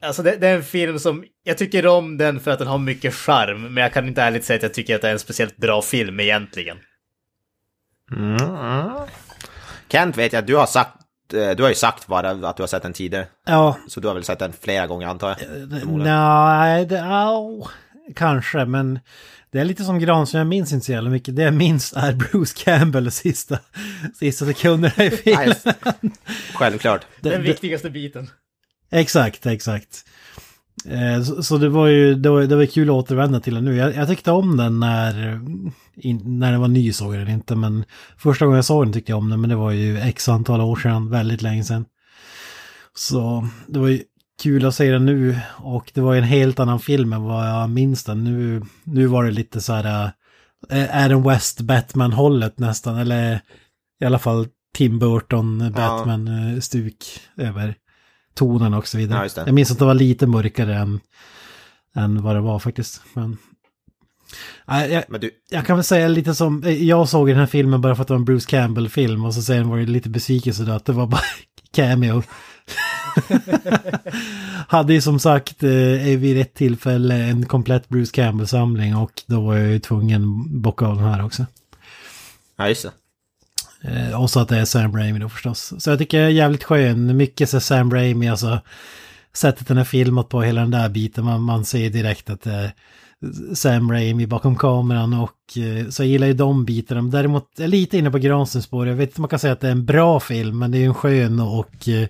alltså 0.03 0.23
det, 0.23 0.37
det 0.37 0.49
är 0.49 0.57
en 0.57 0.63
film 0.63 0.99
som, 0.99 1.25
jag 1.43 1.59
tycker 1.59 1.87
om 1.87 2.19
den 2.19 2.41
för 2.41 2.51
att 2.51 2.59
den 2.59 2.69
har 2.69 2.79
mycket 2.79 3.15
charm, 3.15 3.63
men 3.75 3.83
jag 3.83 3.93
kan 3.93 4.09
inte 4.09 4.23
ärligt 4.23 4.45
säga 4.45 4.57
att 4.57 4.63
jag 4.63 4.75
tycker 4.75 4.95
att 4.97 5.03
det 5.03 5.09
är 5.09 5.13
en 5.13 5.19
speciellt 5.19 5.57
bra 5.57 5.83
film 5.83 6.21
egentligen. 6.21 6.77
Kent 9.89 10.17
vet 10.19 10.33
jag 10.33 10.41
att 10.41 10.47
du 10.47 10.57
har 10.57 10.67
sagt, 10.67 10.97
eh, 11.35 11.51
du 11.51 11.63
har 11.63 11.69
ju 11.71 11.75
sagt 11.75 12.07
bara 12.07 12.31
att 12.31 12.57
du 12.57 12.63
har 12.63 12.67
sett 12.69 12.83
den 12.83 12.93
tidigare. 12.93 13.27
Ja, 13.47 13.79
Så 13.89 14.01
du 14.01 14.09
har 14.09 14.15
väl 14.15 14.25
sett 14.25 14.39
den 14.39 14.53
flera 14.61 14.87
gånger 14.87 15.07
antar 15.07 15.29
jag? 15.29 15.39
förmodligen. 15.39 16.03
nej, 16.03 16.87
det, 16.87 17.03
au, 17.05 17.67
kanske, 18.15 18.65
men 18.65 18.99
det 19.51 19.59
är 19.61 19.65
lite 19.65 19.85
som 19.85 19.99
Granström, 19.99 20.39
jag 20.39 20.47
minns 20.47 20.73
inte 20.73 20.87
så 20.87 20.93
jävla 20.93 21.11
mycket. 21.11 21.37
Det 21.37 21.43
jag 21.43 21.55
minns 21.55 21.93
är 21.97 22.13
Bruce 22.13 22.55
Campbell 22.65 23.11
sista, 23.11 23.59
sista 24.15 24.47
sekunderna 24.47 25.05
i 25.05 25.11
filmen. 25.11 25.55
Självklart. 26.55 27.07
Den 27.21 27.33
det- 27.33 27.39
viktigaste 27.39 27.91
biten. 27.91 28.31
Exakt, 28.91 29.47
exakt. 29.47 30.05
Eh, 30.89 31.23
Så, 31.23 31.43
så 31.43 31.59
det 31.59 31.69
var 31.69 31.87
ju 31.87 32.15
det 32.15 32.31
var, 32.31 32.43
det 32.43 32.57
var 32.57 32.67
kul 32.67 32.89
att 32.89 32.95
återvända 32.95 33.41
till 33.41 33.55
den 33.55 33.65
nu. 33.65 33.77
Jag, 33.77 33.95
jag 33.95 34.09
tyckte 34.09 34.31
om 34.31 34.57
den 34.57 34.81
när, 34.81 35.41
in, 35.97 36.39
när 36.39 36.53
den 36.53 36.61
var 36.61 36.69
ny 36.69 36.93
såg 36.93 37.15
jag 37.15 37.21
den 37.27 37.35
inte, 37.35 37.57
men 37.57 37.85
första 38.19 38.45
gången 38.45 38.57
jag 38.57 38.65
såg 38.65 38.85
den 38.87 38.93
tyckte 38.93 39.13
jag 39.13 39.19
om 39.19 39.31
den, 39.31 39.41
men 39.41 39.51
det 39.51 39.57
var 39.57 39.71
ju 39.71 39.99
x 39.99 40.29
antal 40.29 40.61
år 40.61 40.77
sedan, 40.77 41.11
väldigt 41.11 41.43
länge 41.43 41.65
sedan. 41.65 41.85
Så 42.95 43.49
det 43.67 43.79
var 43.79 43.89
ju 43.89 44.03
kul 44.43 44.67
att 44.67 44.75
se 44.75 44.91
den 44.91 45.07
nu 45.07 45.39
och 45.49 45.91
det 45.95 46.01
var 46.01 46.13
ju 46.15 46.19
en 46.19 46.25
helt 46.25 46.61
annan 46.61 46.81
film 46.81 47.13
än 47.13 47.23
vad 47.23 47.49
jag 47.49 47.71
minns 47.71 48.05
den. 48.05 48.25
Nu, 48.25 48.63
nu 48.85 49.07
var 49.07 49.25
det 49.25 49.31
lite 49.31 49.61
så 49.61 49.73
här 49.73 50.11
äh, 50.71 51.05
Adam 51.05 51.23
West 51.23 51.61
Batman-hållet 51.61 52.59
nästan, 52.59 52.99
eller 52.99 53.41
i 54.01 54.05
alla 54.05 54.19
fall 54.19 54.47
Tim 54.75 54.99
Burton 54.99 55.73
Batman-stuk 55.73 57.05
över 57.37 57.75
tonen 58.37 58.75
och 58.75 58.89
så 58.89 58.99
vidare. 58.99 59.29
Ja. 59.37 59.43
Jag 59.47 59.55
minns 59.55 59.71
att 59.71 59.79
det 59.79 59.85
var 59.85 59.95
lite 59.95 60.27
mörkare 60.27 60.75
än, 60.75 61.01
än 61.97 62.23
vad 62.23 62.37
det 62.37 62.41
var 62.41 62.59
faktiskt. 62.59 63.03
Men, 63.15 63.37
Nej, 64.65 64.93
jag, 64.93 65.05
Men 65.09 65.21
du, 65.21 65.31
jag 65.51 65.67
kan 65.67 65.77
väl 65.77 65.85
säga 65.85 66.09
lite 66.09 66.35
som, 66.35 66.63
jag 66.67 67.09
såg 67.09 67.29
den 67.29 67.37
här 67.37 67.47
filmen 67.47 67.81
bara 67.81 67.95
för 67.95 68.03
att 68.03 68.09
det 68.09 68.15
var 68.15 68.19
en 68.19 68.25
Bruce 68.25 68.51
Campbell-film 68.51 69.25
och 69.25 69.35
så 69.35 69.43
sen 69.43 69.69
var 69.69 69.79
det 69.79 69.87
lite 69.87 70.09
besvikelse 70.09 70.63
då 70.63 70.73
att 70.73 70.85
det 70.85 70.93
var 70.93 71.07
bara 71.07 71.21
cameo. 71.73 72.23
Hade 74.69 74.95
ju 74.95 75.01
som 75.01 75.19
sagt 75.19 75.63
eh, 75.63 75.71
vid 76.19 76.41
ett 76.41 76.55
tillfälle 76.55 77.15
en 77.15 77.47
komplett 77.47 77.89
Bruce 77.89 78.13
Campbell-samling 78.13 78.97
och 78.97 79.23
då 79.27 79.41
var 79.41 79.57
jag 79.57 79.69
ju 79.69 79.79
tvungen 79.79 80.23
att 80.23 80.51
bocka 80.51 80.87
av 80.87 80.97
den 80.97 81.05
här 81.05 81.25
också. 81.25 81.47
ja 82.57 82.69
just 82.69 82.83
det. 82.83 82.91
Eh, 83.87 84.23
och 84.23 84.31
så 84.31 84.41
att 84.41 84.49
det 84.49 84.59
är 84.59 84.65
Sam 84.65 84.97
Raimi 84.97 85.19
då 85.19 85.29
förstås. 85.29 85.73
Så 85.79 85.91
jag 85.91 85.99
tycker 85.99 86.19
det 86.19 86.25
är 86.25 86.29
jävligt 86.29 86.65
skön, 86.65 87.17
mycket 87.17 87.51
så 87.51 87.61
Sam 87.61 87.91
Raimi, 87.93 88.29
alltså 88.29 88.61
sättet 89.35 89.69
den 89.69 89.79
är 89.79 89.85
filmat 89.85 90.29
på, 90.29 90.43
hela 90.43 90.61
den 90.61 90.71
där 90.71 90.89
biten, 90.89 91.25
man, 91.25 91.43
man 91.43 91.65
ser 91.65 91.91
direkt 91.91 92.31
att 92.31 92.43
det 92.43 92.53
är 92.53 92.73
Sam 93.55 93.93
Raimi 93.93 94.27
bakom 94.27 94.57
kameran 94.57 95.15
och 95.15 95.59
eh, 95.59 95.89
så 95.89 96.03
jag 96.03 96.09
gillar 96.09 96.27
ju 96.27 96.33
de 96.33 96.65
bitarna. 96.65 97.03
Men 97.03 97.11
Däremot 97.11 97.61
är 97.61 97.69
lite 97.69 97.99
inne 97.99 98.11
på 98.11 98.19
Granströms 98.19 98.65
spår, 98.65 98.89
jag 98.89 98.95
vet 98.95 99.09
inte 99.09 99.19
om 99.19 99.23
man 99.23 99.29
kan 99.29 99.39
säga 99.39 99.53
att 99.53 99.61
det 99.61 99.69
är 99.69 99.73
en 99.73 99.87
bra 99.87 100.21
film, 100.21 100.59
men 100.59 100.71
det 100.71 100.79
är 100.79 100.81
ju 100.81 100.87
en 100.87 100.95
skön 100.95 101.41
och 101.41 101.89
eh, 101.89 102.09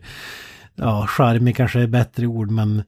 ja, 0.75 1.07
charmig 1.07 1.57
kanske 1.57 1.81
är 1.81 1.87
bättre 1.87 2.27
ord, 2.27 2.51
men 2.51 2.83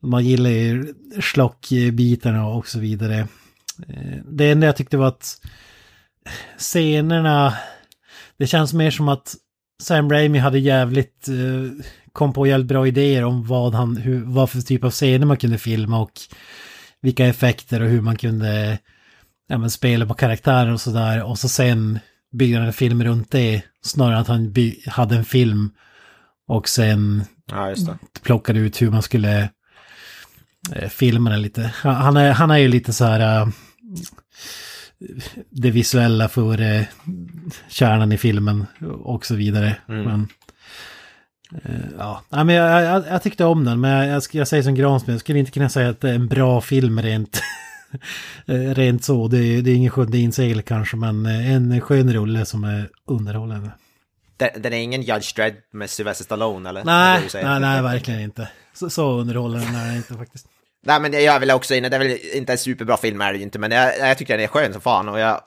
man 0.00 0.24
gillar 0.24 0.50
ju 0.50 0.94
schlockbitarna 1.20 2.46
och 2.46 2.68
så 2.68 2.78
vidare. 2.78 3.18
Eh, 3.88 4.18
det 4.28 4.50
enda 4.50 4.66
jag 4.66 4.76
tyckte 4.76 4.96
var 4.96 5.08
att 5.08 5.40
scenerna, 6.58 7.54
det 8.38 8.46
känns 8.46 8.72
mer 8.72 8.90
som 8.90 9.08
att 9.08 9.34
Sam 9.82 10.10
Raimi 10.10 10.38
hade 10.38 10.58
jävligt, 10.58 11.28
eh, 11.28 11.84
kom 12.12 12.32
på 12.32 12.46
jävligt 12.46 12.68
bra 12.68 12.86
idéer 12.86 13.24
om 13.24 13.46
vad 13.46 13.74
han, 13.74 13.96
hur, 13.96 14.24
vad 14.24 14.50
för 14.50 14.60
typ 14.60 14.84
av 14.84 14.90
scener 14.90 15.26
man 15.26 15.36
kunde 15.36 15.58
filma 15.58 15.98
och 15.98 16.12
vilka 17.00 17.26
effekter 17.26 17.82
och 17.82 17.88
hur 17.88 18.00
man 18.00 18.16
kunde 18.16 18.78
ja, 19.48 19.58
men 19.58 19.70
spela 19.70 20.06
på 20.06 20.14
karaktärer 20.14 20.72
och 20.72 20.80
sådär. 20.80 21.22
Och 21.22 21.38
så 21.38 21.48
sen 21.48 21.98
byggde 22.32 22.58
han 22.58 22.66
en 22.66 22.72
film 22.72 23.04
runt 23.04 23.30
det, 23.30 23.62
snarare 23.82 24.14
än 24.14 24.20
att 24.20 24.28
han 24.28 24.54
hade 24.86 25.16
en 25.16 25.24
film 25.24 25.70
och 26.48 26.68
sen 26.68 27.24
Ja, 27.50 27.74
plockade 28.22 28.58
ut 28.58 28.82
hur 28.82 28.90
man 28.90 29.02
skulle 29.02 29.50
eh, 30.72 30.88
filma 30.88 31.30
den 31.30 31.42
lite. 31.42 31.70
Han 31.74 31.94
han 31.94 32.16
är, 32.16 32.32
han 32.32 32.50
är 32.50 32.56
ju 32.56 32.68
lite 32.68 32.92
så 32.92 33.04
här 33.04 33.40
eh, 33.40 33.48
det 35.50 35.70
visuella 35.70 36.28
för 36.28 36.60
eh, 36.60 36.82
kärnan 37.68 38.12
i 38.12 38.18
filmen 38.18 38.66
och 39.02 39.26
så 39.26 39.34
vidare. 39.34 39.76
Men, 39.86 40.28
eh, 41.64 41.70
ja, 41.98 42.22
Nej, 42.28 42.44
men 42.44 42.54
jag, 42.54 42.82
jag, 42.82 43.04
jag 43.08 43.22
tyckte 43.22 43.44
om 43.44 43.64
den, 43.64 43.80
men 43.80 44.08
jag, 44.08 44.22
jag, 44.32 44.48
säger 44.48 44.62
som 44.62 44.74
Gransmed, 44.74 45.14
jag 45.14 45.20
skulle 45.20 45.38
inte 45.38 45.50
kunna 45.50 45.68
säga 45.68 45.88
att 45.88 46.00
det 46.00 46.10
är 46.10 46.14
en 46.14 46.28
bra 46.28 46.60
film 46.60 47.02
rent, 47.02 47.40
eh, 48.46 48.54
rent 48.74 49.04
så. 49.04 49.28
Det, 49.28 49.38
är- 49.38 49.62
det 49.62 49.70
är 49.70 49.74
ingen 49.74 49.90
sjunde 49.90 50.18
insegel 50.18 50.62
kanske, 50.62 50.96
men 50.96 51.26
en 51.26 51.80
skön 51.80 52.12
rulle 52.12 52.44
som 52.46 52.64
är 52.64 52.88
underhållande. 53.06 53.70
Den, 54.58 54.72
är 54.72 54.76
ingen 54.78 55.02
Judge 55.02 55.36
Dredd 55.36 55.54
med 55.72 55.90
Sylvester 55.90 56.24
Stallone 56.24 56.68
eller? 56.68 56.84
Nej, 56.84 57.20
nej, 57.34 57.60
nej, 57.60 57.82
verkligen 57.82 58.20
inte. 58.20 58.48
Så, 58.74 58.90
så 58.90 59.10
underhållande 59.20 59.78
är 59.78 59.86
den 59.86 59.96
inte 59.96 60.14
faktiskt. 60.14 60.46
Nej 60.86 61.00
men 61.00 61.24
jag 61.24 61.40
väl 61.40 61.50
också 61.50 61.74
inne, 61.74 61.88
det 61.88 61.96
är 61.96 62.00
väl 62.00 62.18
inte 62.34 62.52
en 62.52 62.58
superbra 62.58 62.96
film 62.96 63.20
är 63.20 63.32
det 63.32 63.38
ju 63.38 63.44
inte, 63.44 63.58
men 63.58 63.70
jag, 63.70 63.98
jag 63.98 64.18
tycker 64.18 64.36
den 64.36 64.44
är 64.44 64.48
skön 64.48 64.72
som 64.72 64.82
fan 64.82 65.08
och 65.08 65.18
jag... 65.18 65.40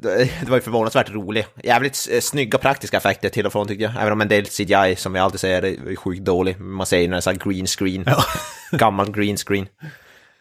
Det 0.00 0.48
var 0.48 0.56
ju 0.56 0.62
förvånansvärt 0.62 1.10
rolig. 1.10 1.46
Jävligt 1.62 2.08
eh, 2.10 2.20
snygga 2.20 2.58
praktiska 2.58 2.96
effekter 2.96 3.28
till 3.28 3.46
och 3.46 3.52
från 3.52 3.68
tycker 3.68 3.84
jag. 3.84 3.92
Även 4.00 4.12
om 4.12 4.20
en 4.20 4.28
del 4.28 4.46
CGI 4.46 4.96
som 4.96 5.14
jag 5.14 5.24
alltid 5.24 5.40
säger 5.40 5.64
är 5.64 5.96
sjukt 5.96 6.24
dålig. 6.24 6.60
Man 6.60 6.86
säger 6.86 7.08
när 7.08 7.16
det 7.16 7.26
här 7.26 7.50
green 7.50 7.66
screen. 7.66 8.04
Gammal 8.70 9.10
green 9.12 9.36
screen. 9.36 9.66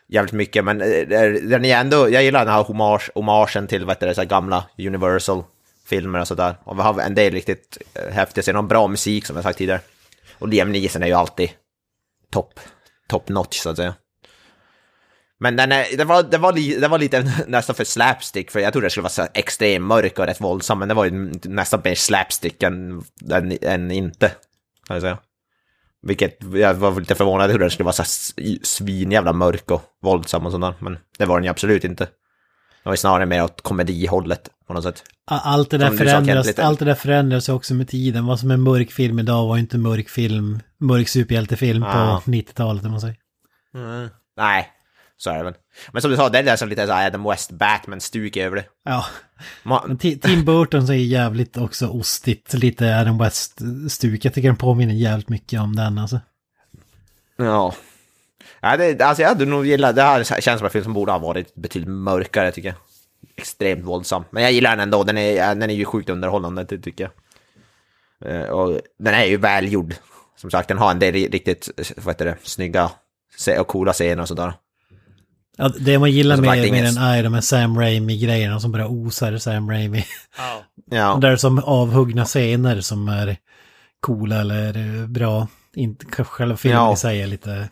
Jävligt 0.07 0.33
mycket, 0.33 0.65
men 0.65 0.81
eh, 0.81 1.07
den 1.41 1.65
är 1.65 1.77
ändå, 1.77 2.09
jag 2.09 2.23
gillar 2.23 2.45
den 2.45 2.53
här 2.53 2.63
hommage, 2.63 3.09
hommagen 3.15 3.67
till 3.67 3.85
vad 3.85 3.99
det, 3.99 4.15
så 4.15 4.25
gamla 4.25 4.65
Universal-filmer 4.77 6.19
och 6.19 6.27
sådär. 6.27 6.55
Och 6.63 6.77
vi 6.77 6.81
har 6.81 6.99
en 6.99 7.15
del 7.15 7.33
riktigt 7.33 7.77
eh, 7.93 8.13
häftiga 8.13 8.41
scener, 8.41 8.61
bra 8.61 8.87
musik 8.87 9.25
som 9.25 9.35
jag 9.35 9.43
sagt 9.43 9.57
tidigare. 9.57 9.81
Och 10.39 10.47
Liam 10.47 10.71
Neeson 10.71 11.03
är 11.03 11.07
ju 11.07 11.13
alltid 11.13 11.49
topp, 12.31 12.59
top 13.09 13.29
notch 13.29 13.59
så 13.59 13.69
att 13.69 13.77
säga. 13.77 13.93
Men 15.39 15.55
den, 15.55 15.71
är, 15.71 15.97
den, 15.97 16.07
var, 16.07 16.23
den, 16.23 16.41
var 16.41 16.53
li, 16.53 16.79
den 16.79 16.91
var 16.91 16.99
lite 16.99 17.33
nästan 17.47 17.75
för 17.75 17.83
slapstick, 17.83 18.51
för 18.51 18.59
jag 18.59 18.73
trodde 18.73 18.85
det 18.85 18.91
skulle 18.91 19.01
vara 19.03 19.09
så 19.09 19.27
extremt 19.33 19.85
mörk 19.85 20.19
och 20.19 20.25
rätt 20.25 20.41
våldsam, 20.41 20.79
men 20.79 20.87
det 20.87 20.93
var 20.93 21.05
ju 21.05 21.11
nästan 21.43 21.81
mer 21.83 21.95
slapstick 21.95 22.63
än, 22.63 23.03
än, 23.31 23.57
än 23.61 23.91
inte, 23.91 24.27
kan 24.87 24.95
jag 24.95 25.01
säga. 25.01 25.17
Vilket 26.01 26.37
jag 26.53 26.73
var 26.73 26.99
lite 26.99 27.15
förvånad, 27.15 27.49
trodde 27.49 27.63
den 27.63 27.71
skulle 27.71 27.85
vara 27.85 27.93
så 27.93 28.33
svinjävla 28.63 29.33
mörk 29.33 29.71
och 29.71 29.83
våldsam 30.01 30.45
och 30.45 30.51
sådär, 30.51 30.73
men 30.79 30.97
det 31.17 31.25
var 31.25 31.37
den 31.37 31.43
ju 31.43 31.49
absolut 31.49 31.83
inte. 31.83 32.03
Det 32.05 32.89
var 32.89 32.93
ju 32.93 32.97
snarare 32.97 33.25
mer 33.25 33.43
åt 33.43 33.61
komedihållet 33.61 34.49
på 34.67 34.73
något 34.73 34.83
sätt. 34.83 35.03
Allt 35.25 35.69
det, 35.69 35.77
där 35.77 35.87
Som 35.87 35.97
förändras, 35.97 36.59
allt 36.59 36.79
det 36.79 36.85
där 36.85 36.95
förändras 36.95 37.49
också 37.49 37.73
med 37.73 37.87
tiden. 37.87 38.25
Vad 38.25 38.39
som 38.39 38.51
är 38.51 38.57
mörk 38.57 38.91
film 38.91 39.19
idag 39.19 39.47
var 39.47 39.55
ju 39.55 39.61
inte 39.61 39.77
mörk 39.77 40.09
film, 40.09 40.59
mörk 40.79 41.07
superhjältefilm 41.07 41.83
Ja. 41.83 42.21
på 42.25 42.31
90-talet 42.31 42.85
om 42.85 42.91
man 42.91 43.01
säger. 43.01 43.17
Nej, 44.37 44.67
så 45.17 45.29
är 45.29 45.37
det 45.37 45.43
väl. 45.43 45.53
Men 45.91 46.01
som 46.01 46.11
du 46.11 46.17
sa, 46.17 46.29
det 46.29 46.39
är 46.39 46.43
där 46.43 46.55
som 46.55 46.69
lite 46.69 46.87
så 46.87 46.93
Adam 46.93 47.23
West 47.23 47.51
Batman-stuk 47.51 48.37
över 48.37 48.55
det. 48.55 48.65
Ja, 48.85 49.05
Ma- 49.63 49.87
men 49.87 49.97
Ti- 49.97 50.19
Tim 50.19 50.45
Burton 50.45 50.87
så 50.87 50.93
är 50.93 50.97
jävligt 50.97 51.57
också 51.57 51.87
ostigt, 51.87 52.53
lite 52.53 52.97
Adam 52.99 53.17
West-stuk. 53.17 54.25
Jag 54.25 54.33
tycker 54.33 54.47
den 54.49 54.57
påminner 54.57 54.93
jävligt 54.93 55.29
mycket 55.29 55.59
om 55.61 55.75
den 55.75 55.97
alltså. 55.97 56.19
Ja. 57.37 57.75
ja 58.61 58.77
det, 58.77 59.01
alltså 59.01 59.21
jag 59.23 59.29
hade 59.29 59.45
nog 59.45 59.65
gillat, 59.65 59.95
det 59.95 60.01
här 60.01 60.23
känns 60.23 60.59
som 60.59 60.65
en 60.65 60.71
film 60.71 60.83
som 60.83 60.93
borde 60.93 61.11
ha 61.11 61.19
varit 61.19 61.55
betydligt 61.55 61.89
mörkare 61.89 62.51
tycker 62.51 62.69
jag. 62.69 62.77
Extremt 63.35 63.85
våldsam. 63.85 64.23
Men 64.31 64.43
jag 64.43 64.51
gillar 64.51 64.69
den 64.69 64.79
ändå, 64.79 65.03
den 65.03 65.17
är, 65.17 65.55
den 65.55 65.69
är 65.69 65.73
ju 65.75 65.85
sjukt 65.85 66.09
underhållande 66.09 66.63
det 66.63 66.77
tycker 66.79 67.03
jag. 67.03 67.11
Eh, 68.35 68.49
Och 68.49 68.81
den 68.99 69.13
är 69.13 69.25
ju 69.25 69.37
välgjord. 69.37 69.93
Som 70.35 70.51
sagt, 70.51 70.67
den 70.67 70.77
har 70.77 70.91
en 70.91 70.99
del 70.99 71.13
riktigt, 71.13 71.69
vad 71.97 72.15
heter 72.15 72.25
det, 72.25 72.37
snygga 72.43 72.91
och 73.59 73.67
coola 73.67 73.93
scener 73.93 74.21
och 74.21 74.27
sådär. 74.27 74.53
Ja, 75.59 75.69
det 75.79 75.99
man 75.99 76.11
gillar 76.11 76.35
Som 76.35 76.45
med, 76.45 76.71
med 76.71 76.83
den 76.83 76.97
är 76.97 77.23
de 77.23 77.33
här 77.33 77.41
Sam 77.41 77.79
Raimi-grejerna 77.79 78.59
som 78.59 78.71
bara 78.71 78.87
osar 78.87 79.37
Sam 79.37 79.69
Raimi. 79.69 80.05
Ja. 80.37 80.63
Ja, 80.85 81.17
Där 81.21 81.31
är 81.31 81.35
som 81.35 81.59
avhuggna 81.63 82.25
scener 82.25 82.81
som 82.81 83.07
är 83.07 83.37
coola 83.99 84.35
eller 84.41 85.07
bra. 85.07 85.47
Inte 85.75 86.05
kanske 86.05 86.23
själva 86.33 86.57
filmen 86.57 86.77
Ja. 86.81 86.93
i 86.93 86.97
sig 86.97 87.21
är 87.21 87.27
lite... 87.27 87.69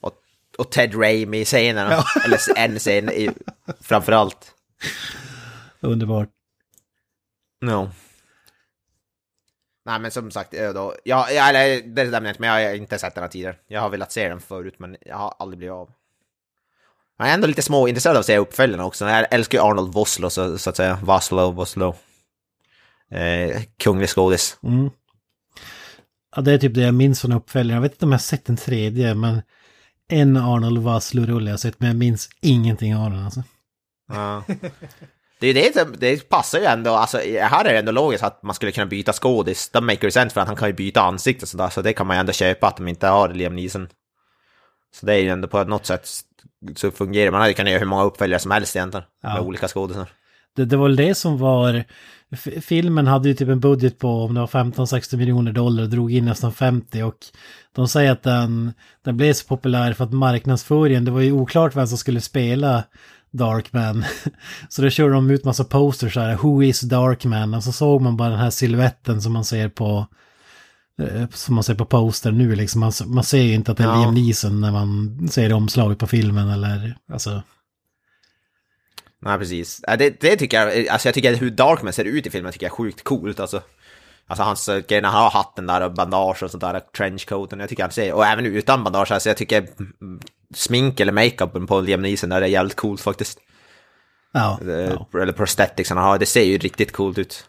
och, 0.00 0.12
och 0.58 0.70
Ted 0.70 0.94
Raimi-scenerna. 0.94 2.04
Eller 2.24 2.38
en 2.56 2.78
scen 2.78 3.10
i, 3.10 3.30
framförallt. 3.80 4.54
Underbart. 5.80 6.28
Ja. 7.60 7.90
Nej 9.86 10.00
men 10.00 10.10
som 10.10 10.30
sagt, 10.30 10.54
eh, 10.54 10.72
då, 10.72 10.94
ja, 11.04 11.30
ja, 11.30 11.48
eller 11.48 11.82
det 11.94 12.02
inte, 12.02 12.34
men 12.38 12.48
jag 12.50 12.68
har 12.68 12.74
inte 12.74 12.98
sett 12.98 13.14
den 13.14 13.22
här 13.24 13.28
tidigare. 13.28 13.56
Jag 13.68 13.80
har 13.80 13.90
velat 13.90 14.12
se 14.12 14.28
den 14.28 14.40
förut, 14.40 14.74
men 14.78 14.96
jag 15.00 15.16
har 15.16 15.34
aldrig 15.38 15.58
blivit 15.58 15.72
av. 15.72 15.90
Jag 17.18 17.28
är 17.28 17.34
ändå 17.34 17.46
lite 17.46 17.62
småintresserad 17.62 18.16
av 18.16 18.20
att 18.20 18.26
se 18.26 18.38
uppföljarna 18.38 18.84
också. 18.84 19.08
Jag 19.08 19.26
älskar 19.30 19.58
ju 19.58 19.64
Arnold 19.64 19.92
Vosloo, 19.92 20.30
så, 20.30 20.58
så 20.58 20.70
att 20.70 20.76
säga. 20.76 20.98
Vaslo, 21.02 21.50
Vosloo. 21.50 21.94
Eh, 23.10 23.62
kunglig 23.78 24.08
skådis. 24.08 24.58
Mm. 24.62 24.90
Ja, 26.36 26.42
det 26.42 26.52
är 26.52 26.58
typ 26.58 26.74
det 26.74 26.80
jag 26.80 26.94
minns 26.94 27.20
från 27.20 27.32
uppföljaren. 27.32 27.74
Jag 27.74 27.82
vet 27.82 27.92
inte 27.92 28.04
om 28.04 28.12
jag 28.12 28.18
har 28.18 28.22
sett 28.22 28.44
den 28.44 28.56
tredje, 28.56 29.14
men 29.14 29.42
en 30.08 30.36
Arnold 30.36 30.78
Vaslo-rulle 30.78 31.50
jag 31.50 31.52
har 31.52 31.58
sett, 31.58 31.80
men 31.80 31.88
jag 31.88 31.96
minns 31.96 32.28
ingenting 32.40 32.96
av 32.96 33.10
den 33.10 33.24
alltså. 33.24 33.42
Ja. 34.08 34.44
Det, 35.40 35.46
är 35.48 35.54
det, 35.54 35.98
det 35.98 36.28
passar 36.28 36.58
ju 36.58 36.64
ändå, 36.64 36.90
alltså 36.94 37.18
här 37.40 37.64
är 37.64 37.72
det 37.72 37.78
ändå 37.78 37.92
logiskt 37.92 38.24
att 38.24 38.42
man 38.42 38.54
skulle 38.54 38.72
kunna 38.72 38.86
byta 38.86 39.12
skådis. 39.12 39.68
Det 39.68 39.80
maker 39.80 40.10
sense 40.10 40.34
för 40.34 40.40
att 40.40 40.46
han 40.46 40.56
kan 40.56 40.68
ju 40.68 40.74
byta 40.74 41.00
ansikte 41.00 41.44
och 41.44 41.48
sådär, 41.48 41.68
så 41.68 41.82
det 41.82 41.92
kan 41.92 42.06
man 42.06 42.16
ju 42.16 42.20
ändå 42.20 42.32
köpa 42.32 42.66
att 42.66 42.76
de 42.76 42.88
inte 42.88 43.06
har 43.06 43.28
Liam 43.28 43.56
Neeson. 43.56 43.88
Så 44.94 45.06
det 45.06 45.14
är 45.14 45.18
ju 45.18 45.28
ändå 45.28 45.48
på 45.48 45.64
något 45.64 45.86
sätt 45.86 46.08
så 46.74 46.90
fungerar 46.90 47.30
Man 47.30 47.40
hade 47.40 47.54
kunnat 47.54 47.70
göra 47.70 47.80
hur 47.80 47.86
många 47.86 48.04
uppföljare 48.04 48.40
som 48.40 48.50
helst 48.50 48.76
egentligen, 48.76 49.06
Ja. 49.22 49.34
med 49.34 49.42
olika 49.42 49.68
skådisar. 49.68 50.06
Det, 50.56 50.64
det 50.64 50.76
var 50.76 50.86
väl 50.88 50.96
det 50.96 51.14
som 51.14 51.38
var... 51.38 51.84
Filmen 52.60 53.06
hade 53.06 53.28
ju 53.28 53.34
typ 53.34 53.48
en 53.48 53.60
budget 53.60 53.98
på 53.98 54.08
om 54.24 54.34
det 54.34 54.40
var 54.40 54.46
15-60 54.46 55.16
miljoner 55.16 55.52
dollar 55.52 55.82
och 55.82 55.88
drog 55.88 56.12
in 56.12 56.24
nästan 56.24 56.52
50 56.52 57.02
och 57.02 57.16
de 57.74 57.88
säger 57.88 58.12
att 58.12 58.22
den, 58.22 58.72
den 59.04 59.16
blev 59.16 59.32
så 59.32 59.46
populär 59.46 59.92
för 59.92 60.04
att 60.04 60.12
marknadsföringen, 60.12 61.04
det 61.04 61.10
var 61.10 61.20
ju 61.20 61.32
oklart 61.32 61.76
vem 61.76 61.86
som 61.86 61.98
skulle 61.98 62.20
spela 62.20 62.84
Darkman. 63.30 64.04
Så 64.68 64.82
då 64.82 64.90
körde 64.90 65.14
de 65.14 65.30
ut 65.30 65.44
massa 65.44 65.64
posters 65.64 66.14
så 66.14 66.20
här, 66.20 66.36
Who 66.36 66.62
is 66.62 66.80
Darkman? 66.80 67.54
Och 67.54 67.64
så 67.64 67.72
såg 67.72 68.00
man 68.02 68.16
bara 68.16 68.28
den 68.28 68.38
här 68.38 68.50
siluetten 68.50 69.22
som 69.22 69.32
man 69.32 69.44
ser 69.44 69.68
på 69.68 70.06
som 71.30 71.54
man 71.54 71.64
ser 71.64 71.74
på 71.74 71.84
poster 71.84 72.32
nu 72.32 72.54
liksom. 72.54 72.80
Man, 72.80 72.92
man 73.06 73.24
ser 73.24 73.42
ju 73.42 73.54
inte 73.54 73.72
att 73.72 73.76
det 73.78 73.84
är 73.84 73.88
Ja. 73.88 74.00
Liam 74.00 74.14
Neeson 74.14 74.60
när 74.60 74.72
man 74.72 75.18
ser 75.28 75.52
omslaget 75.52 75.98
på 75.98 76.06
filmen 76.06 76.48
eller 76.48 76.96
alltså. 77.12 77.42
Nej, 79.22 79.38
precis. 79.38 79.80
Det, 79.98 80.20
det 80.20 80.36
tycker 80.36 80.66
jag, 80.66 80.88
alltså 80.88 81.08
jag 81.08 81.14
tycker 81.14 81.34
hur 81.34 81.50
Darkman 81.50 81.92
ser 81.92 82.04
ut 82.04 82.26
i 82.26 82.30
filmen 82.30 82.52
tycker 82.52 82.66
jag 82.66 82.72
är 82.72 82.76
sjukt 82.76 83.04
coolt 83.04 83.40
alltså. 83.40 83.62
Alltså 84.26 84.42
hans 84.44 84.68
eh, 84.68 84.78
grejer 84.88 85.02
när 85.02 85.08
han 85.08 85.22
har 85.22 85.30
hatten 85.30 85.66
där 85.66 85.80
och 85.80 85.94
bandage 85.94 86.42
och 86.42 86.50
sånt 86.50 86.60
där, 86.60 86.80
trenchcoaten, 86.96 87.60
jag 87.60 87.68
tycker 87.68 87.82
han 87.82 87.92
ser, 87.92 88.12
och 88.12 88.26
även 88.26 88.46
utan 88.46 88.84
bandage, 88.84 89.12
alltså 89.12 89.28
jag 89.28 89.36
tycker 89.36 89.68
smink 90.54 91.00
eller 91.00 91.12
makeupen 91.12 91.66
på 91.66 91.80
Liam 91.80 92.02
Neeson 92.02 92.30
där 92.30 92.42
är 92.42 92.46
jävligt 92.46 92.76
coolt 92.76 93.00
faktiskt. 93.00 93.38
Ja, 94.32 94.58
Eh, 94.62 94.68
ja. 95.12 95.20
Eller 95.20 95.32
prosthetics 95.32 95.88
han 95.90 95.98
har, 95.98 96.18
det 96.18 96.26
ser 96.26 96.44
ju 96.44 96.58
riktigt 96.58 96.92
coolt 96.92 97.18
ut. 97.18 97.44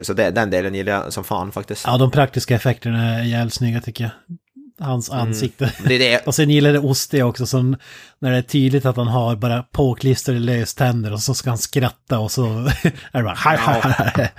Så 0.00 0.12
det, 0.12 0.30
den 0.30 0.50
delen 0.50 0.74
gillar 0.74 0.92
jag 0.92 1.12
som 1.12 1.24
fan 1.24 1.52
faktiskt. 1.52 1.84
ja, 1.86 1.98
de 1.98 2.10
praktiska 2.10 2.54
effekterna 2.54 3.18
är 3.18 3.22
jävligt 3.24 3.54
snygga 3.54 3.80
tycker 3.80 4.04
jag. 4.04 4.36
Hans 4.80 5.10
ansikte. 5.10 5.72
Det 5.84 5.94
är 5.94 5.98
det, 5.98 6.26
Och 6.26 6.34
sen 6.34 6.50
gillar 6.50 6.72
det 6.72 6.78
ostiga 6.78 7.26
också, 7.26 7.46
som 7.46 7.76
när 8.18 8.30
det 8.30 8.36
är 8.36 8.42
tydligt 8.42 8.86
att 8.86 8.96
han 8.96 9.06
har 9.06 9.36
bara 9.36 9.62
påklistrade 9.62 10.40
löständer 10.40 11.12
och 11.12 11.20
så 11.20 11.34
ska 11.34 11.50
han 11.50 11.58
skratta 11.58 12.18
och 12.18 12.30
så 12.30 12.44
är 13.12 13.18
det 13.18 13.22
bara 13.22 13.34
hej, 13.34 13.58
hej, 13.60 13.94
hej. 14.14 14.30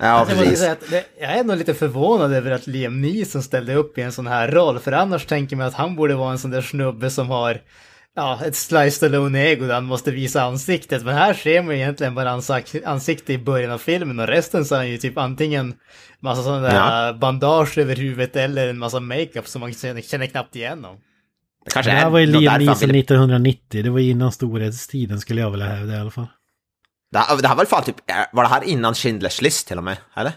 ja 0.00 0.26
precis. 0.28 0.60
det, 0.90 1.04
jag 1.20 1.30
är 1.30 1.40
ändå 1.40 1.54
lite 1.54 1.74
förvånad 1.74 2.32
över 2.32 2.50
att 2.50 2.66
Liam 2.66 3.00
Neeson 3.00 3.42
ställde 3.42 3.74
upp 3.74 3.98
i 3.98 4.02
en 4.02 4.12
sån 4.12 4.26
här 4.26 4.48
roll, 4.48 4.78
för 4.78 4.92
annars 4.92 5.26
tänker 5.26 5.56
man 5.56 5.66
att 5.66 5.74
han 5.74 5.96
borde 5.96 6.14
vara 6.14 6.32
en 6.32 6.38
sån 6.38 6.50
där 6.50 6.62
snubbe 6.62 7.10
som 7.10 7.28
har 7.28 7.60
ja, 8.14 8.40
ett 8.44 8.56
Sly 8.56 8.90
Stallone-ego 8.90 9.66
där 9.66 9.74
han 9.74 9.84
måste 9.84 10.10
visa 10.10 10.42
ansiktet. 10.42 11.04
Men 11.04 11.14
här 11.14 11.34
ser 11.34 11.62
man 11.62 11.74
ju 11.74 11.80
egentligen 11.80 12.14
bara 12.14 12.30
hans 12.30 12.50
ansikte 12.84 13.32
i 13.32 13.38
början 13.38 13.70
av 13.70 13.78
filmen 13.78 14.20
och 14.20 14.26
resten 14.26 14.64
så 14.64 14.74
är 14.74 14.78
han 14.78 14.88
ju 14.88 14.98
typ 14.98 15.18
antingen 15.18 15.74
massa 16.20 16.42
sådana 16.42 16.60
där 16.68 17.06
Ja. 17.06 17.12
bandage 17.12 17.78
över 17.78 17.96
huvudet 17.96 18.36
eller 18.36 18.68
en 18.68 18.78
massa 18.78 19.00
makeup 19.00 19.48
som 19.48 19.60
man 19.60 19.72
känner, 19.72 20.26
knappt 20.26 20.56
igenom. 20.56 20.96
Det 21.64 21.70
kanske 21.70 21.90
Det 21.92 21.96
är 21.96 22.00
här 22.00 22.10
var 22.10 22.18
ju 22.18 22.26
Liam 22.26 22.58
Neeson 22.64 22.88
ville- 22.88 22.98
1990, 23.00 23.82
det 23.82 23.90
var 23.90 23.98
innan 23.98 24.32
storhetstiden 24.32 25.20
skulle 25.20 25.40
jag 25.40 25.50
vilja 25.50 25.66
hävda 25.66 25.94
i 25.94 25.98
alla 26.00 26.10
fall. 26.10 26.26
Det 27.12 27.18
här, 27.18 27.42
det 27.42 27.48
här 27.48 27.54
var 27.56 27.64
fan 27.64 27.84
typ, 27.84 27.96
var 28.32 28.42
det 28.42 28.48
här 28.48 28.64
innan 28.64 28.92
Schindler's 28.94 29.42
list 29.42 29.68
till 29.68 29.78
och 29.78 29.84
med? 29.84 29.96
Eller? 30.16 30.32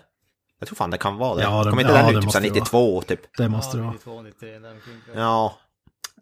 Jag 0.59 0.67
tror 0.67 0.75
fan 0.75 0.89
det 0.89 0.97
kan 0.97 1.17
vara 1.17 1.35
det. 1.35 1.41
Ja, 1.43 1.63
det- 1.63 1.69
Kommer 1.69 1.81
inte 1.81 1.93
ja, 1.93 1.97
den 2.01 2.09
ut 2.09 2.15
typ 2.15 2.23
måste 2.23 2.39
såhär 2.39 2.49
det 2.49 2.59
92 2.59 3.01
typ? 3.01 3.19
Det 3.37 3.49
måste 3.49 3.77
det 3.77 3.83
vara. 3.83 3.93
92, 3.93 4.21
93, 4.21 4.49
däromkring. 4.59 4.95
Ja. 5.15 5.57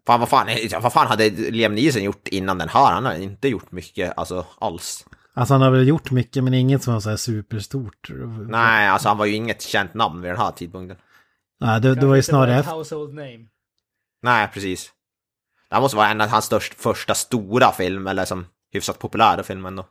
Fan 0.06 0.20
vad 0.20 0.28
fan, 0.28 0.46
vad 0.82 0.92
fan 0.92 1.06
hade 1.06 1.30
Liam 1.30 1.74
Neeson 1.74 2.02
gjort 2.02 2.28
innan 2.28 2.58
den 2.58 2.68
här? 2.68 2.92
Han 2.92 3.04
har 3.04 3.14
inte 3.14 3.48
gjort 3.48 3.72
mycket, 3.72 4.18
alltså 4.18 4.46
alls. 4.58 5.06
Alltså 5.34 5.54
han 5.54 5.62
har 5.62 5.70
väl 5.70 5.88
gjort 5.88 6.10
mycket 6.10 6.44
men 6.44 6.54
inget 6.54 6.82
som 6.82 6.92
var 6.94 7.00
så 7.00 7.08
här 7.10 7.16
superstort. 7.16 8.08
Nej, 8.48 8.88
alltså 8.88 9.08
han 9.08 9.18
var 9.18 9.26
ju 9.26 9.34
inget 9.34 9.62
känt 9.62 9.94
namn 9.94 10.20
vid 10.22 10.30
den 10.30 10.38
här 10.38 10.50
tidpunkten. 10.50 10.96
Nej, 11.60 11.80
det, 11.80 11.94
det 11.94 12.06
var 12.06 12.14
ju 12.16 12.22
snarare 12.22 12.58
ett 12.58 12.66
household 12.66 13.14
name. 13.14 13.46
Nej, 14.22 14.48
precis. 14.54 14.90
Det 15.68 15.74
här 15.74 15.82
måste 15.82 15.96
vara 15.96 16.08
en 16.08 16.20
av 16.20 16.28
hans 16.28 16.44
största, 16.44 16.74
första 16.78 17.14
stora 17.14 17.72
film, 17.72 18.06
eller 18.06 18.24
som 18.24 18.46
hyfsat 18.72 18.98
populära 18.98 19.42
film 19.42 19.66
ändå. 19.66 19.86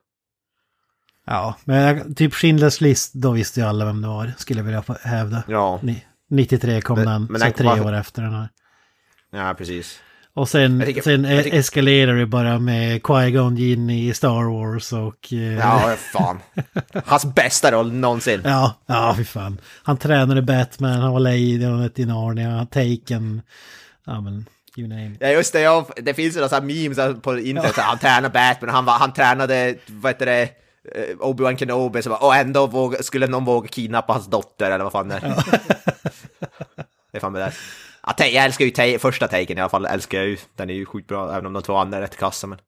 Ja, 1.25 1.55
men 1.65 2.15
typ 2.15 2.33
Schindler's 2.33 2.83
list, 2.83 3.13
då 3.13 3.31
visste 3.31 3.59
ju 3.59 3.65
alla 3.65 3.85
vem 3.85 4.01
det 4.01 4.07
var, 4.07 4.33
skulle 4.37 4.59
jag 4.59 4.65
vilja 4.65 4.83
hävda. 5.01 5.43
Ja, 5.47 5.79
Ni- 5.83 6.05
93 6.29 6.81
kom 6.81 6.95
Men- 6.99 7.05
den, 7.07 7.27
men 7.29 7.39
så 7.41 7.45
den- 7.45 7.53
tre 7.53 7.67
varför- 7.67 7.85
år 7.85 7.93
efter 7.93 8.21
den 8.21 8.33
här. 8.33 8.49
Ja 9.33 9.53
precis. 9.57 9.99
Och 10.35 10.49
sen, 10.49 10.79
Jag 10.79 10.87
tycker- 10.87 11.01
sen 11.01 11.23
jag 11.23 11.43
tycker- 11.43 11.57
eskalerar 11.57 12.15
det 12.15 12.25
bara 12.25 12.59
med 12.59 13.01
Qui-Gon 13.01 13.55
Jinn 13.57 13.89
i 13.89 14.13
Star 14.13 14.43
Wars 14.53 14.93
och... 14.93 15.33
eh, 15.33 15.39
Ja, 15.57 15.95
fan. 16.13 16.39
Hans 17.05 17.25
bästa 17.25 17.71
roll 17.71 17.91
någonsin. 17.93 18.41
Ja, 18.43 18.73
ja, 18.85 19.13
fy 19.17 19.23
fan. 19.25 19.61
Han 19.83 19.97
tränade 19.97 20.41
Batman, 20.41 20.99
han 21.01 21.11
var 21.13 21.19
Lejonet 21.19 21.99
i 21.99 22.05
Narnia, 22.05 22.65
Taken, 22.71 23.41
ja 24.05 24.21
men, 24.21 24.45
you 24.77 24.87
name 24.87 25.11
it. 25.11 25.17
Ja 25.19 25.27
just 25.27 25.53
det, 25.53 25.59
ja, 25.61 25.87
det 25.95 26.13
finns 26.13 26.35
ju 26.35 26.39
några 26.39 26.49
sådana 26.49 26.65
memes 26.67 27.21
på 27.21 27.39
internet, 27.39 27.75
så 27.75 27.81
han 27.81 27.97
tränar 27.99 28.29
Batman 28.29 28.69
han, 28.75 28.85
var, 28.85 28.93
han 28.93 29.13
tränade, 29.13 29.75
vad 29.87 30.09
heter 30.11 30.25
det, 30.25 30.41
eh, 30.41 31.17
Obi-Wan 31.19 31.57
Kenobi, 31.57 32.01
så 32.01 32.09
bara, 32.09 32.19
och 32.19 32.35
ändå 32.35 32.67
våga, 32.67 33.03
skulle 33.03 33.27
någon 33.27 33.45
våga 33.45 33.67
kidnappa 33.67 34.13
hans 34.13 34.27
dotter 34.27 34.71
eller 34.71 34.83
vad 34.83 34.91
fan 34.91 35.07
det 35.07 35.15
är. 35.15 35.21
det 37.11 37.17
är 37.17 37.19
fan 37.19 37.31
med 37.31 37.41
det. 37.41 37.53
Ja, 38.07 38.25
jag 38.25 38.45
älskar 38.45 38.65
ju 38.65 38.71
ta- 38.71 38.99
första 38.99 39.27
taken 39.27 39.57
i 39.57 39.61
alla 39.61 39.69
fall, 39.69 39.85
älskar 39.85 40.17
jag 40.17 40.27
ju. 40.27 40.37
Den 40.55 40.69
är 40.69 40.73
ju 40.73 40.85
sjukt 40.85 41.07
bra, 41.07 41.31
även 41.33 41.45
om 41.45 41.53
de 41.53 41.63
två 41.63 41.75
andra 41.75 41.97
är 41.97 42.01
rätt 42.01 42.17
kassa. 42.17 42.47
Men... 42.47 42.59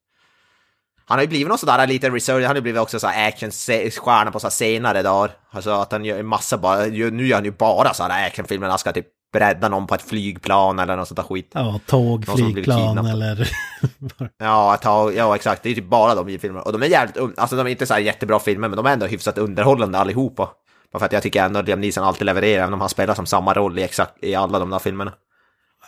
Han 1.08 1.18
har 1.18 1.24
ju 1.24 1.28
blivit 1.28 1.48
någon 1.48 1.58
sådär 1.58 1.88
liten 1.88 2.14
research, 2.14 2.42
han 2.42 2.48
har 2.48 2.56
ju 2.56 2.62
blivit 2.62 2.82
också 2.82 3.00
så 3.00 3.08
actionstjärna 3.08 4.32
på 4.32 4.40
så 4.40 4.50
senare 4.50 5.02
dagar. 5.02 5.32
Alltså 5.52 5.70
att 5.72 5.92
han 5.92 6.06
gör 6.06 6.20
en 6.20 6.26
massa 6.26 6.58
bara, 6.58 6.86
nu 6.86 7.28
gör 7.28 7.36
han 7.36 7.46
ju 7.46 7.52
bara 7.52 7.94
så 7.94 8.04
här 8.04 8.28
actionfilmer, 8.28 8.70
han 8.70 8.80
ska 8.80 8.92
typ 8.92 9.08
rädda 9.36 9.70
någon 9.70 9.88
på 9.88 9.96
ett 9.96 10.02
flygplan 10.10 10.80
eller 10.80 10.96
något 10.96 11.08
sånt 11.08 11.16
där 11.16 11.24
skit. 11.24 11.52
Ja, 11.54 11.80
tåg, 11.86 12.28
Någon 12.28 12.38
flygplan 12.54 12.98
eller... 13.08 13.50
Ja, 14.38 14.78
tag, 14.82 15.16
ja 15.16 15.36
exakt, 15.36 15.64
det 15.64 15.70
är 15.70 15.74
typ 15.76 15.86
bara 15.90 16.16
de 16.16 16.40
filmerna. 16.40 16.62
Och 16.62 16.72
de 16.72 16.82
är 16.84 16.88
jävligt, 16.88 17.18
un- 17.18 17.34
alltså 17.38 17.56
de 17.56 17.68
är 17.68 17.72
inte 17.72 17.86
så 17.86 18.00
jättebra 18.00 18.40
filmer, 18.40 18.68
men 18.68 18.78
de 18.78 18.86
är 18.86 18.94
ändå 18.94 19.06
hyfsat 19.06 19.38
underhållande 19.38 19.98
allihopa. 19.98 20.50
Bara 20.92 21.00
för 21.00 21.06
att 21.06 21.12
jag 21.14 21.24
tycker 21.24 21.44
ändå 21.46 21.60
att 21.60 21.66
Liam 21.66 21.82
Neeson 21.82 22.04
alltid 22.04 22.26
levererar, 22.26 22.62
även 22.64 22.74
om 22.74 22.80
han 22.82 22.90
spelar 22.90 23.14
som 23.14 23.26
samma 23.26 23.54
roll 23.54 23.80
i 23.80 23.84
exakt 23.84 24.24
i 24.24 24.36
alla 24.36 24.60
de 24.60 24.70
där 24.70 24.80
filmerna. 24.80 25.14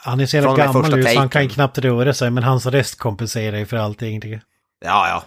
Han 0.08 0.20
är 0.20 0.26
så 0.26 0.36
jävla 0.36 0.56
gammal 0.56 0.96
nu 0.96 1.04
så 1.04 1.20
han 1.20 1.30
kan 1.30 1.44
ju 1.44 1.50
knappt 1.50 1.78
röra 1.78 2.14
sig, 2.14 2.30
men 2.30 2.44
hans 2.44 2.66
röst 2.66 2.98
kompenserar 3.00 3.58
ju 3.58 3.66
för 3.66 3.78
allting. 3.78 4.22
jag. 4.32 4.42
Ja, 4.86 5.08
ja. 5.10 5.24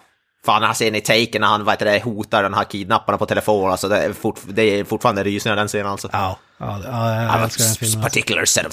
Fan, 0.46 0.60
den 0.60 0.68
här 0.68 0.74
scenen 0.74 0.94
i 0.94 1.00
Taken 1.00 1.40
när 1.40 1.46
han 1.48 1.68
heter 1.68 1.86
det, 1.86 2.02
hotar 2.04 2.42
den 2.42 2.54
här 2.54 2.64
kidnapparna 2.64 3.18
på 3.18 3.26
telefon, 3.26 3.70
alltså 3.70 3.88
det 3.88 3.98
är, 3.98 4.12
fort, 4.12 4.40
det 4.48 4.62
är 4.62 4.84
fortfarande 4.84 5.24
rysningar 5.24 5.56
den 5.56 5.68
scenen 5.68 5.86
alltså. 5.86 6.08
Ja, 6.12 6.38
ja, 6.58 6.80
ja 6.84 7.22
jag 7.22 7.28
Han 7.28 7.42
älskar 7.42 7.64
den 7.64 7.74
filmen. 7.74 8.04
Alltså. 8.04 8.20
particular 8.20 8.44
set 8.44 8.66
of, 8.66 8.72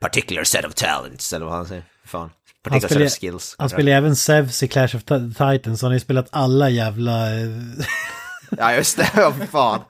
particular 0.00 0.44
set 0.44 0.64
of 0.64 0.74
talents, 0.74 1.32
eller 1.32 1.46
vad 1.46 1.54
han 1.54 1.66
säger. 1.66 1.84
Fan. 2.04 2.30
Han 2.70 2.80
spelar, 2.80 3.08
skills. 3.08 3.54
han 3.58 3.68
spelar 3.68 3.92
även 3.92 4.16
Zeus 4.16 4.62
i 4.62 4.68
Clash 4.68 4.96
of 4.96 5.02
Ti- 5.02 5.52
Titans, 5.52 5.80
så 5.80 5.86
han 5.86 5.90
har 5.90 5.94
ju 5.96 6.00
spelat 6.00 6.28
alla 6.30 6.68
jävla... 6.70 7.30
eh, 7.40 7.46
Ja, 8.58 8.74
just 8.74 8.96
det, 8.96 9.04
för 9.14 9.46
fan. 9.46 9.80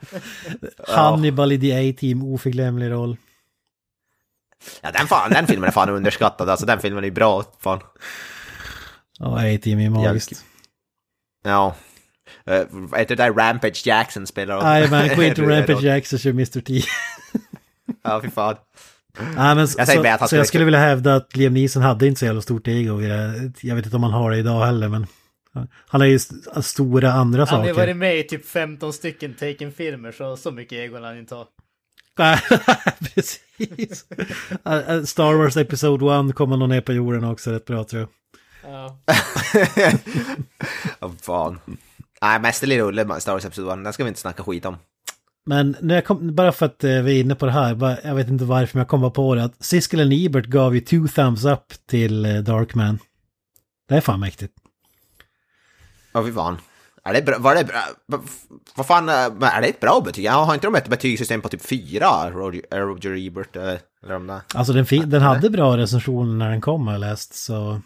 Hannibal 0.88 1.52
i 1.52 1.60
The 1.60 1.90
A-Team, 1.90 2.22
oförglömlig 2.22 2.90
roll. 2.90 3.16
Ja, 4.80 4.90
den, 4.90 5.06
fan, 5.06 5.30
den 5.30 5.46
filmen 5.46 5.68
är 5.68 5.72
fan 5.72 5.88
underskattad, 5.88 6.48
alltså 6.50 6.66
den 6.66 6.80
filmen 6.80 7.04
är 7.04 7.08
ju 7.08 7.14
bra, 7.14 7.44
fan. 7.60 7.80
Ja, 9.18 9.54
A-Team 9.54 9.78
är 9.80 9.90
magiskt. 9.90 10.44
Ja. 11.44 11.76
Vad 12.70 13.00
heter 13.00 13.16
det 13.16 13.22
där 13.22 13.32
Rampage 13.32 13.86
Jackson 13.86 14.26
spelar 14.26 14.56
också. 14.56 14.66
Jajamän, 14.68 15.08
Quentin 15.08 15.50
är 15.50 15.56
Rampage 15.56 15.82
Jackson 15.82 16.18
kör 16.18 16.30
Mr. 16.30 16.60
T. 16.60 16.80
Ja, 18.02 18.20
fy 18.22 18.30
fan. 18.30 18.56
Nej, 19.18 19.34
men 19.34 19.58
Jag 19.58 19.68
så, 19.88 20.06
han 20.18 20.28
så 20.28 20.36
jag 20.36 20.46
skulle- 20.46 20.64
vilja 20.64 20.80
hävda 20.80 21.14
att 21.16 21.36
Liam 21.36 21.54
Neeson 21.54 21.82
hade 21.82 22.06
inte 22.06 22.18
så 22.18 22.24
jävla 22.24 22.40
stort 22.42 22.68
ego 22.68 23.02
i 23.02 23.06
det. 23.06 23.52
Jag 23.60 23.76
vet 23.76 23.84
inte 23.84 23.96
om 23.96 24.02
han 24.02 24.12
har 24.12 24.30
det 24.30 24.38
idag 24.38 24.66
heller, 24.66 24.88
men 24.88 25.06
han 25.88 26.00
har 26.00 26.08
ju 26.08 26.14
st- 26.16 26.62
stora 26.62 27.12
andra 27.12 27.44
Han 27.44 27.58
har 27.60 27.66
ju 27.66 27.72
saker. 27.74 27.82
varit 27.86 27.96
med 27.96 28.18
i 28.18 28.22
typ 28.22 28.46
15 28.46 28.92
stycken 28.92 29.34
Taken-filmer, 29.34 30.12
så 30.12 30.36
så 30.36 30.50
mycket 30.50 30.72
ego 30.78 31.02
han 31.02 31.18
inte 31.18 31.34
ha. 31.34 31.46
Nej, 32.20 32.40
Precis. 33.14 34.04
Uh, 34.66 35.04
Star 35.04 35.34
Wars 35.34 35.56
Episode 35.56 36.28
1 36.28 36.34
kommer 36.34 36.56
nog 36.56 36.68
ner 36.68 36.80
på 36.80 36.92
jorden 36.92 37.24
också 37.24 37.50
rätt 37.50 37.64
bra 37.64 37.84
tror 37.84 38.00
jag. 38.00 38.08
Ja. 38.72 38.98
Vad 40.98 41.20
fan. 41.20 41.60
Nej, 42.22 42.40
mästerlig 42.40 42.78
rulle 42.78 43.04
med 43.04 43.22
Star 43.22 43.32
Wars 43.32 43.44
Episod 43.44 43.78
1, 43.78 43.84
den 43.84 43.92
ska 43.92 44.04
vi 44.04 44.08
inte 44.08 44.20
snacka 44.20 44.42
skit 44.42 44.64
om. 44.64 44.76
Men 45.46 45.76
när 45.80 45.94
jag 45.94 46.04
kom, 46.04 46.34
bara 46.34 46.52
för 46.52 46.66
att 46.66 46.84
eh, 46.84 47.02
vi 47.02 47.16
är 47.16 47.20
inne 47.20 47.34
på 47.34 47.46
det 47.46 47.52
här, 47.52 47.74
bara, 47.74 47.98
jag 48.04 48.14
vet 48.14 48.28
inte 48.28 48.44
varför 48.44 48.76
men 48.76 48.80
jag 48.80 48.88
kom 48.88 49.00
bara 49.00 49.10
på 49.10 49.34
det, 49.34 49.44
att 49.44 49.64
Siskel 49.64 50.12
Ebert 50.12 50.46
gav 50.46 50.74
ju 50.74 50.80
two 50.80 51.08
thumbs 51.14 51.44
up 51.44 51.72
till 51.86 52.24
eh, 52.24 52.34
Darkman. 52.34 52.98
Det 53.88 53.94
är 53.94 54.00
fan 54.00 54.20
mäktigt. 54.20 54.54
Ja, 56.12 56.24
fy 56.24 56.32
fan. 56.32 56.58
Är 57.10 57.14
det 57.14 57.22
bra? 57.22 57.38
Var 57.38 57.54
det 57.54 57.64
bra? 57.64 57.82
Vad- 58.74 58.86
fan, 58.86 59.08
eh, 59.08 59.14
är 59.54 59.60
det 59.60 59.66
ett 59.68 59.80
bra 59.80 60.00
betyg? 60.04 60.24
Jag 60.24 60.32
har 60.32 60.54
inte 60.54 60.66
de 60.66 60.74
ett 60.74 60.88
betygssystem 60.88 61.40
på 61.40 61.48
typ 61.48 61.66
fyra, 61.66 62.30
Roger, 62.30 62.62
eh, 62.70 62.76
Roger 62.78 63.26
Ebert, 63.26 63.56
eller, 63.56 63.78
eller 64.02 64.12
de 64.14 64.26
där? 64.26 64.40
Alltså 64.54 64.72
den, 64.72 64.86
fi- 64.86 65.04
den 65.06 65.22
hade 65.22 65.50
bra 65.50 65.76
recensioner 65.76 66.34
när 66.34 66.50
den 66.50 66.60
kom 66.60 66.86
har 66.86 66.94
jag 66.94 67.00
läst, 67.00 67.34
så... 67.34 67.80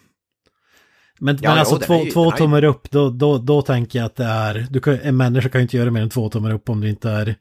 Men, 1.18 1.39
Ja, 1.43 1.49
men 1.51 1.53
jo, 1.57 1.59
alltså 1.61 1.77
den 1.77 1.87
två, 1.87 1.95
är 1.95 2.05
ju- 2.05 2.11
två 2.11 2.22
är 2.29 2.33
ju- 2.33 2.37
tummar 2.39 2.64
upp, 2.64 2.91
då, 2.91 3.11
då, 3.11 3.39
då 3.39 3.62
tänker 3.62 3.99
jag 3.99 4.07
att 4.07 4.16
det 4.16 4.25
är... 4.25 4.66
Du 4.70 4.81
kan, 4.81 4.95
en 5.03 5.16
människa 5.16 5.49
kan 5.49 5.61
ju 5.61 5.62
inte 5.62 5.77
göra 5.77 5.91
mer 5.91 6.03
än 6.03 6.11
två 6.11 6.29
tummar 6.29 6.53
upp 6.53 6.68
om 6.68 6.81
du 6.81 6.89
inte 6.89 7.11
är, 7.11 7.37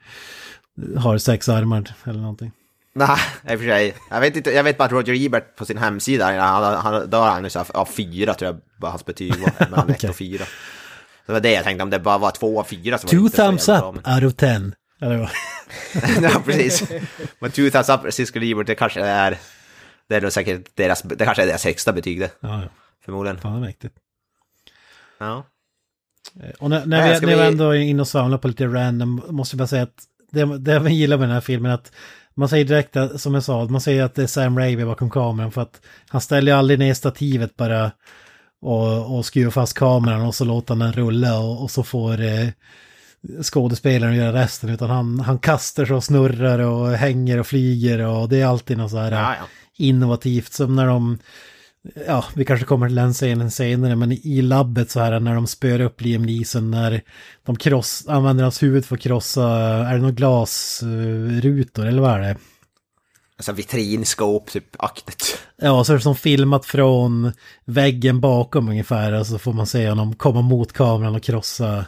har 0.98 1.18
sex 1.18 1.50
armar 1.50 1.94
eller 2.04 2.20
någonting. 2.20 2.52
Nej, 2.96 3.18
i 3.50 3.56
och 3.56 3.60
för 3.60 3.68
sig. 3.68 3.94
Jag 4.10 4.20
vet, 4.22 4.36
inte, 4.36 4.52
jag 4.52 4.64
vet 4.64 4.78
bara 4.78 4.86
att 4.86 4.92
Roger 4.92 5.26
Ebert 5.26 5.56
på 5.56 5.66
sin 5.66 5.78
hemsida, 5.78 6.26
han, 6.42 6.64
han, 6.78 7.10
då 7.10 7.18
har 7.18 7.30
han 7.32 7.44
ju 7.44 7.50
fyra 7.96 8.34
tror 8.34 8.60
jag 8.82 8.88
hans 8.90 9.06
betyg 9.06 9.34
var, 9.40 9.52
mellan 9.70 9.90
ett 9.90 9.96
Okej. 9.96 10.10
och 10.10 10.16
fyra. 10.16 10.46
Det 11.26 11.32
var 11.32 11.40
det 11.40 11.52
jag 11.52 11.64
tänkte, 11.64 11.84
om 11.84 11.90
det 11.90 12.00
bara 12.00 12.18
var 12.18 12.32
två 12.32 12.60
av 12.60 12.64
fyra 12.64 12.98
var 12.98 13.12
det 13.12 13.18
Two 13.18 13.30
så 13.30 13.36
thumbs 13.36 13.70
up 13.70 13.80
bra, 13.80 14.16
out 14.16 14.24
of 14.24 14.36
ten. 14.36 14.76
Eller 15.02 15.18
ja, 16.22 16.42
precis. 16.46 16.84
Men 17.40 17.52
two 17.52 17.70
thumbs 17.70 17.90
up, 17.90 18.14
Cisco 18.14 18.40
Ebert, 18.40 18.68
det 18.68 18.76
kanske 18.76 19.02
är, 19.02 19.38
det 20.10 20.16
är 20.16 20.30
säkert 20.30 20.76
deras, 20.76 21.02
det 21.02 21.26
kanske 21.26 21.44
är 21.44 21.48
deras 21.48 21.66
högsta 21.66 21.94
betyg 21.94 22.20
det, 22.20 22.32
Ja, 22.40 22.62
ja. 22.62 22.70
förmodligen. 23.06 23.38
Fan 23.38 23.62
mäktigt. 23.62 23.96
Ja. 25.18 25.46
Och 26.60 26.70
när, 26.70 26.86
när, 26.86 27.02
Nej, 27.02 27.20
vi, 27.20 27.26
när 27.26 27.36
vi 27.36 27.48
ändå 27.48 27.70
är 27.70 27.80
inne 27.80 28.02
och 28.02 28.08
svamlar 28.08 28.38
på 28.38 28.48
lite 28.48 28.66
random, 28.68 29.24
måste 29.30 29.56
jag 29.56 29.60
bara 29.60 29.68
säga 29.68 29.84
att 29.84 30.04
det, 30.32 30.58
det 30.58 30.72
jag 30.74 30.90
gillar 30.90 31.18
med 31.18 31.28
den 31.28 31.34
här 31.34 31.42
filmen 31.42 31.72
är 31.72 31.76
att 31.76 31.92
man 32.36 32.50
säger 32.50 32.66
direkt, 32.66 33.22
som 33.22 33.34
jag 33.34 33.44
sa, 33.44 33.66
man 33.66 33.82
säger 33.82 34.04
att 34.04 34.16
det 34.16 34.24
är 34.24 34.28
Sam 34.28 34.60
Raimi 34.60 34.86
bakom 34.86 35.10
kameran 35.10 35.52
för 35.52 35.62
att 35.62 35.82
han 36.10 36.22
ställer 36.22 36.52
ju 36.52 36.58
aldrig 36.58 36.80
ner 36.80 36.94
stativet 36.94 37.56
bara 37.56 37.92
och, 38.64 39.18
och 39.18 39.26
skruvar 39.26 39.52
fast 39.52 39.78
kameran 39.78 40.22
och 40.22 40.36
så 40.36 40.46
låter 40.46 40.70
han 40.70 40.80
den 40.80 40.94
rulla 40.94 41.40
och, 41.40 41.64
och 41.64 41.72
så 41.72 41.84
får 41.84 42.22
eh, 42.22 42.48
skådespelaren 43.44 44.16
göra 44.16 44.44
resten 44.44 44.70
utan 44.70 44.90
han, 44.90 45.20
han 45.20 45.40
kastar 45.40 45.86
sig 45.86 45.96
och 45.96 46.04
snurrar 46.04 46.60
och 46.60 46.90
hänger 46.90 47.40
och 47.40 47.48
flyger 47.48 48.00
och 48.00 48.30
det 48.30 48.42
är 48.42 48.46
alltid 48.46 48.78
något 48.78 48.92
så 48.92 48.98
här 48.98 49.12
Ja, 49.12 49.36
ja. 49.40 49.46
innovativt 49.78 50.54
som 50.54 50.76
när 50.76 50.88
de 50.88 51.18
Ja, 52.08 52.26
vi 52.36 52.46
kanske 52.46 52.66
kommer 52.66 52.88
till 52.88 52.96
den 52.96 53.14
scenen 53.14 53.52
senare, 53.52 53.96
men 53.96 54.12
i 54.12 54.42
labbet 54.42 54.92
så 54.92 55.00
här 55.00 55.20
när 55.20 55.36
de 55.36 55.48
spör 55.48 55.80
upp 55.80 56.02
Liam 56.02 56.24
Neeson 56.24 56.72
när 56.72 57.02
de 57.46 57.56
kross, 57.56 58.08
använder 58.08 58.44
hans 58.44 58.64
huvud 58.64 58.86
för 58.86 58.96
att 58.96 59.02
krossa, 59.02 59.50
är 59.88 59.94
det 59.94 60.00
några 60.00 60.14
glasrutor 60.14 61.86
eller 61.86 62.02
vad 62.02 62.12
är 62.12 62.20
det? 62.20 62.38
Alltså 63.50 63.52
vitrinskåp, 63.52 64.52
typ 64.52 64.66
aktigt. 64.80 65.38
Ja, 65.62 65.84
så 65.84 65.94
är 65.94 65.98
det 65.98 66.04
som 66.04 66.16
filmat 66.16 66.66
från 66.66 67.32
väggen 67.66 68.20
bakom 68.22 68.70
ungefär 68.70 69.12
och 69.14 69.28
så 69.28 69.40
får 69.40 69.54
man 69.54 69.68
se 69.68 69.90
honom 69.90 70.16
komma 70.16 70.42
mot 70.42 70.74
kameran 70.74 71.16
och 71.16 71.24
krossa 71.24 71.86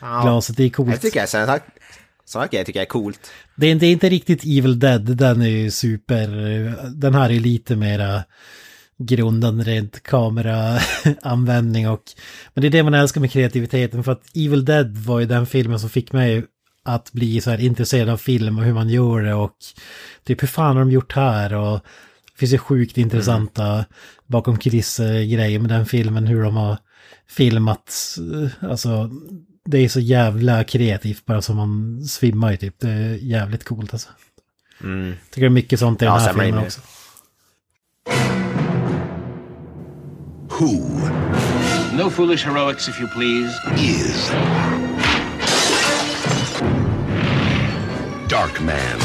Ja. 0.00 0.22
glaset. 0.22 0.56
Det 0.56 0.62
är 0.62 0.64
Jag 0.64 0.74
coolt. 0.74 1.00
tycker 1.02 1.20
jag, 1.20 1.28
sådana 1.28 1.58
sådana 2.24 2.46
grejer 2.48 2.64
tycker 2.64 2.78
jag 2.80 2.84
är 2.86 2.90
coolt. 2.90 3.30
Det 3.56 3.66
är, 3.66 3.74
det 3.74 3.86
är 3.86 3.92
inte 3.92 4.08
riktigt 4.08 4.44
Evil 4.44 4.78
Dead, 4.78 5.16
den 5.16 5.42
är 5.42 5.48
ju 5.48 5.70
super, 5.70 6.28
den 6.94 7.14
här 7.14 7.30
är 7.30 7.40
lite 7.40 7.76
mera 7.76 8.24
grundande 8.98 9.64
rent 9.64 10.02
kameraanvändning 10.02 11.88
och 11.88 12.02
men 12.54 12.62
det 12.62 12.68
är 12.68 12.70
det 12.70 12.82
man 12.82 12.94
älskar 12.94 13.20
med 13.20 13.30
kreativiteten 13.32 14.04
för 14.04 14.12
att 14.12 14.22
Evil 14.36 14.64
Dead 14.64 14.96
var 14.98 15.20
ju 15.20 15.26
den 15.26 15.46
filmen 15.46 15.80
som 15.80 15.90
fick 15.90 16.12
mig 16.12 16.44
att 16.84 17.12
bli 17.12 17.40
så 17.40 17.50
här 17.50 17.60
intresserad 17.60 18.08
av 18.08 18.16
film 18.16 18.58
och 18.58 18.64
hur 18.64 18.74
man 18.74 18.88
gör 18.88 19.22
det 19.22 19.34
och 19.34 19.56
typ 20.24 20.42
hur 20.42 20.48
fan 20.48 20.76
har 20.76 20.84
de 20.84 20.90
gjort 20.90 21.12
här 21.12 21.54
och 21.54 21.80
det 22.32 22.38
finns 22.38 22.52
ju 22.52 22.58
sjukt 22.58 22.98
intressanta 22.98 23.84
bakom 24.26 24.58
kuliss-grejer 24.58 25.58
med 25.58 25.70
den 25.70 25.86
filmen 25.86 26.26
hur 26.26 26.42
de 26.42 26.56
har 26.56 26.78
filmat, 27.28 28.16
alltså 28.60 29.10
det 29.64 29.78
är 29.78 29.88
så 29.88 30.00
jävla 30.00 30.64
kreativt 30.64 31.26
bara 31.26 31.42
som 31.42 31.56
man 31.56 32.04
svimmar 32.04 32.50
ju 32.50 32.56
typ. 32.56 32.80
Det 32.80 32.90
är 32.90 33.14
jävligt 33.14 33.64
coolt 33.64 33.92
alltså. 33.92 34.08
Mm. 34.82 35.14
Tycker 35.30 35.40
det 35.40 35.46
är 35.46 35.50
mycket 35.50 35.78
sånt 35.78 36.02
i 36.02 36.04
Ja, 36.04 36.12
den 36.14 36.22
här 36.22 36.44
filmen 36.44 36.64
också. 36.64 36.80
Who 40.58 41.00
No 41.96 42.10
foolish 42.10 42.44
heroics, 42.44 42.88
if 42.88 43.00
you 43.00 43.08
please. 43.08 43.54
is 43.78 44.30
Darkman? 48.34 48.98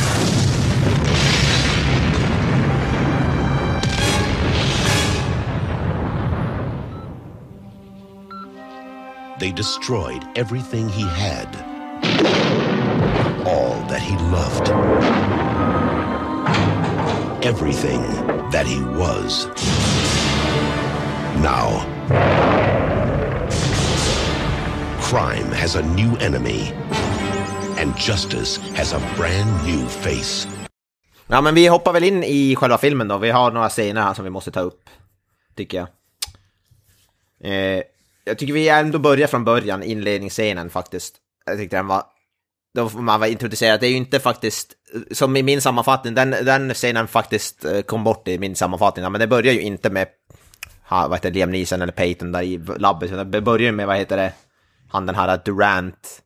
They 9.39 9.51
destroyed 9.51 10.25
everything 10.35 10.89
he 10.89 11.03
had, 11.03 11.45
all 13.45 13.75
that 13.85 14.01
he 14.01 14.17
loved, 14.17 14.69
everything 17.45 18.01
that 18.49 18.65
he 18.65 18.81
was. 18.81 19.45
Now, 21.43 21.85
Crime 25.01 25.51
has 25.51 25.75
a 25.75 25.83
new 25.83 26.17
enemy, 26.17 26.73
and 27.81 27.93
justice 27.97 28.61
has 28.75 28.93
a 28.93 29.01
brand 29.17 29.63
new 29.65 29.87
face. 29.87 30.47
Ja, 31.27 31.41
men 31.41 31.55
vi 31.55 31.67
hoppar 31.67 31.93
väl 31.93 32.03
in 32.03 32.23
i 32.23 32.55
själva 32.55 32.77
filmen 32.77 33.07
då. 33.07 33.17
Vi 33.17 33.29
har 33.29 33.51
några 33.51 33.69
scener 33.69 34.01
här 34.01 34.13
som 34.13 34.23
vi 34.23 34.29
måste 34.29 34.51
ta 34.51 34.59
upp, 34.59 34.89
tycker 35.55 35.77
jag. 35.77 35.87
Eh, 37.43 37.83
jag 38.23 38.37
tycker 38.37 38.53
vi 38.53 38.69
ändå 38.69 38.99
börjar 38.99 39.27
från 39.27 39.45
början, 39.45 39.83
inledningsscenen 39.83 40.69
faktiskt. 40.69 41.15
Jag 41.45 41.57
tyckte 41.57 41.75
den 41.75 41.87
var... 41.87 42.03
Då 42.73 42.89
får 42.89 42.99
man 42.99 43.19
var 43.19 43.27
introducerad. 43.27 43.79
Det 43.79 43.87
är 43.87 43.89
ju 43.91 43.95
inte 43.95 44.19
faktiskt, 44.19 44.73
som 45.11 45.37
i 45.37 45.43
min 45.43 45.61
sammanfattning, 45.61 46.15
den, 46.15 46.29
den 46.29 46.73
scenen 46.73 47.07
faktiskt 47.07 47.65
eh, 47.65 47.81
kom 47.81 48.03
bort 48.03 48.27
i 48.27 48.39
min 48.39 48.55
sammanfattning. 48.55 49.11
Men 49.11 49.19
det 49.19 49.27
börjar 49.27 49.53
ju 49.53 49.61
inte 49.61 49.89
med, 49.89 50.07
ha, 50.89 51.07
vad 51.07 51.17
heter 51.17 51.29
det, 51.29 51.35
Liam 51.35 51.51
Neeson 51.51 51.81
eller 51.81 51.93
Peyton 51.93 52.31
där 52.31 52.41
i 52.41 52.57
labbet. 52.77 53.11
utan 53.11 53.31
Det 53.31 53.41
börjar 53.41 53.65
ju 53.65 53.71
med, 53.71 53.87
vad 53.87 53.97
heter 53.97 54.17
det, 54.17 54.33
han 54.89 55.05
den 55.05 55.15
här 55.15 55.41
Durant. 55.45 56.21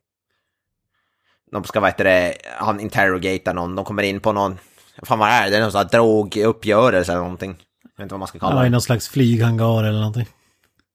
De 1.54 1.64
ska, 1.64 1.80
vad 1.80 1.90
heter 1.90 2.04
det, 2.04 2.34
han 2.58 2.80
interrogatar 2.80 3.54
någon. 3.54 3.74
De 3.74 3.84
kommer 3.84 4.02
in 4.02 4.20
på 4.20 4.32
någon, 4.32 4.58
fan 5.02 5.18
vad 5.18 5.28
är 5.28 5.44
det? 5.44 5.50
Det 5.50 5.56
är 5.56 5.60
någon 5.60 5.72
sån 5.72 5.78
här 5.78 5.88
droguppgörelse 5.88 7.12
eller 7.12 7.22
någonting. 7.22 7.50
Jag 7.82 7.90
vet 7.96 8.02
inte 8.04 8.12
vad 8.12 8.18
man 8.18 8.28
ska 8.28 8.38
kalla 8.38 8.54
Ja, 8.54 8.60
i 8.62 8.64
det. 8.64 8.70
någon 8.70 8.80
slags 8.82 9.08
flyghangar 9.08 9.84
eller 9.84 9.98
någonting. 9.98 10.26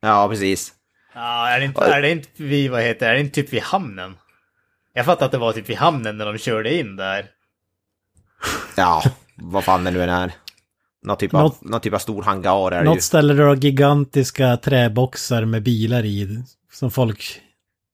Ja, 0.01 0.27
precis. 0.29 0.73
Ja, 1.15 1.47
är 1.49 1.59
det 1.59 1.65
inte, 1.65 1.81
är 1.81 2.01
det 2.01 2.11
inte 2.11 2.29
vid, 2.43 2.71
vad 2.71 2.81
heter 2.81 3.05
det, 3.05 3.11
är 3.11 3.15
det 3.15 3.19
inte 3.21 3.35
typ 3.35 3.53
vid 3.53 3.61
hamnen? 3.61 4.15
Jag 4.93 5.05
fattar 5.05 5.25
att 5.25 5.31
det 5.31 5.37
var 5.37 5.53
typ 5.53 5.69
vid 5.69 5.77
hamnen 5.77 6.17
när 6.17 6.25
de 6.25 6.37
körde 6.37 6.75
in 6.79 6.95
där. 6.95 7.25
Ja, 8.77 9.03
vad 9.35 9.63
fan 9.63 9.83
det 9.83 9.91
nu 9.91 10.03
än 10.03 10.09
är. 10.09 10.31
Någon 11.05 11.17
typ 11.17 11.33
av, 11.33 11.41
Något- 11.41 11.61
någon 11.63 11.81
typ 11.81 11.93
av 11.93 11.97
stor 11.99 12.23
hangar 12.23 12.67
är 12.67 12.69
det 12.71 12.77
ju. 12.77 12.83
Något 12.83 13.01
ställe 13.03 13.33
där 13.33 13.43
du 13.43 13.47
har 13.49 13.55
gigantiska 13.55 14.57
träboxar 14.57 15.45
med 15.45 15.63
bilar 15.63 16.05
i. 16.05 16.43
Som 16.71 16.91
folk 16.91 17.41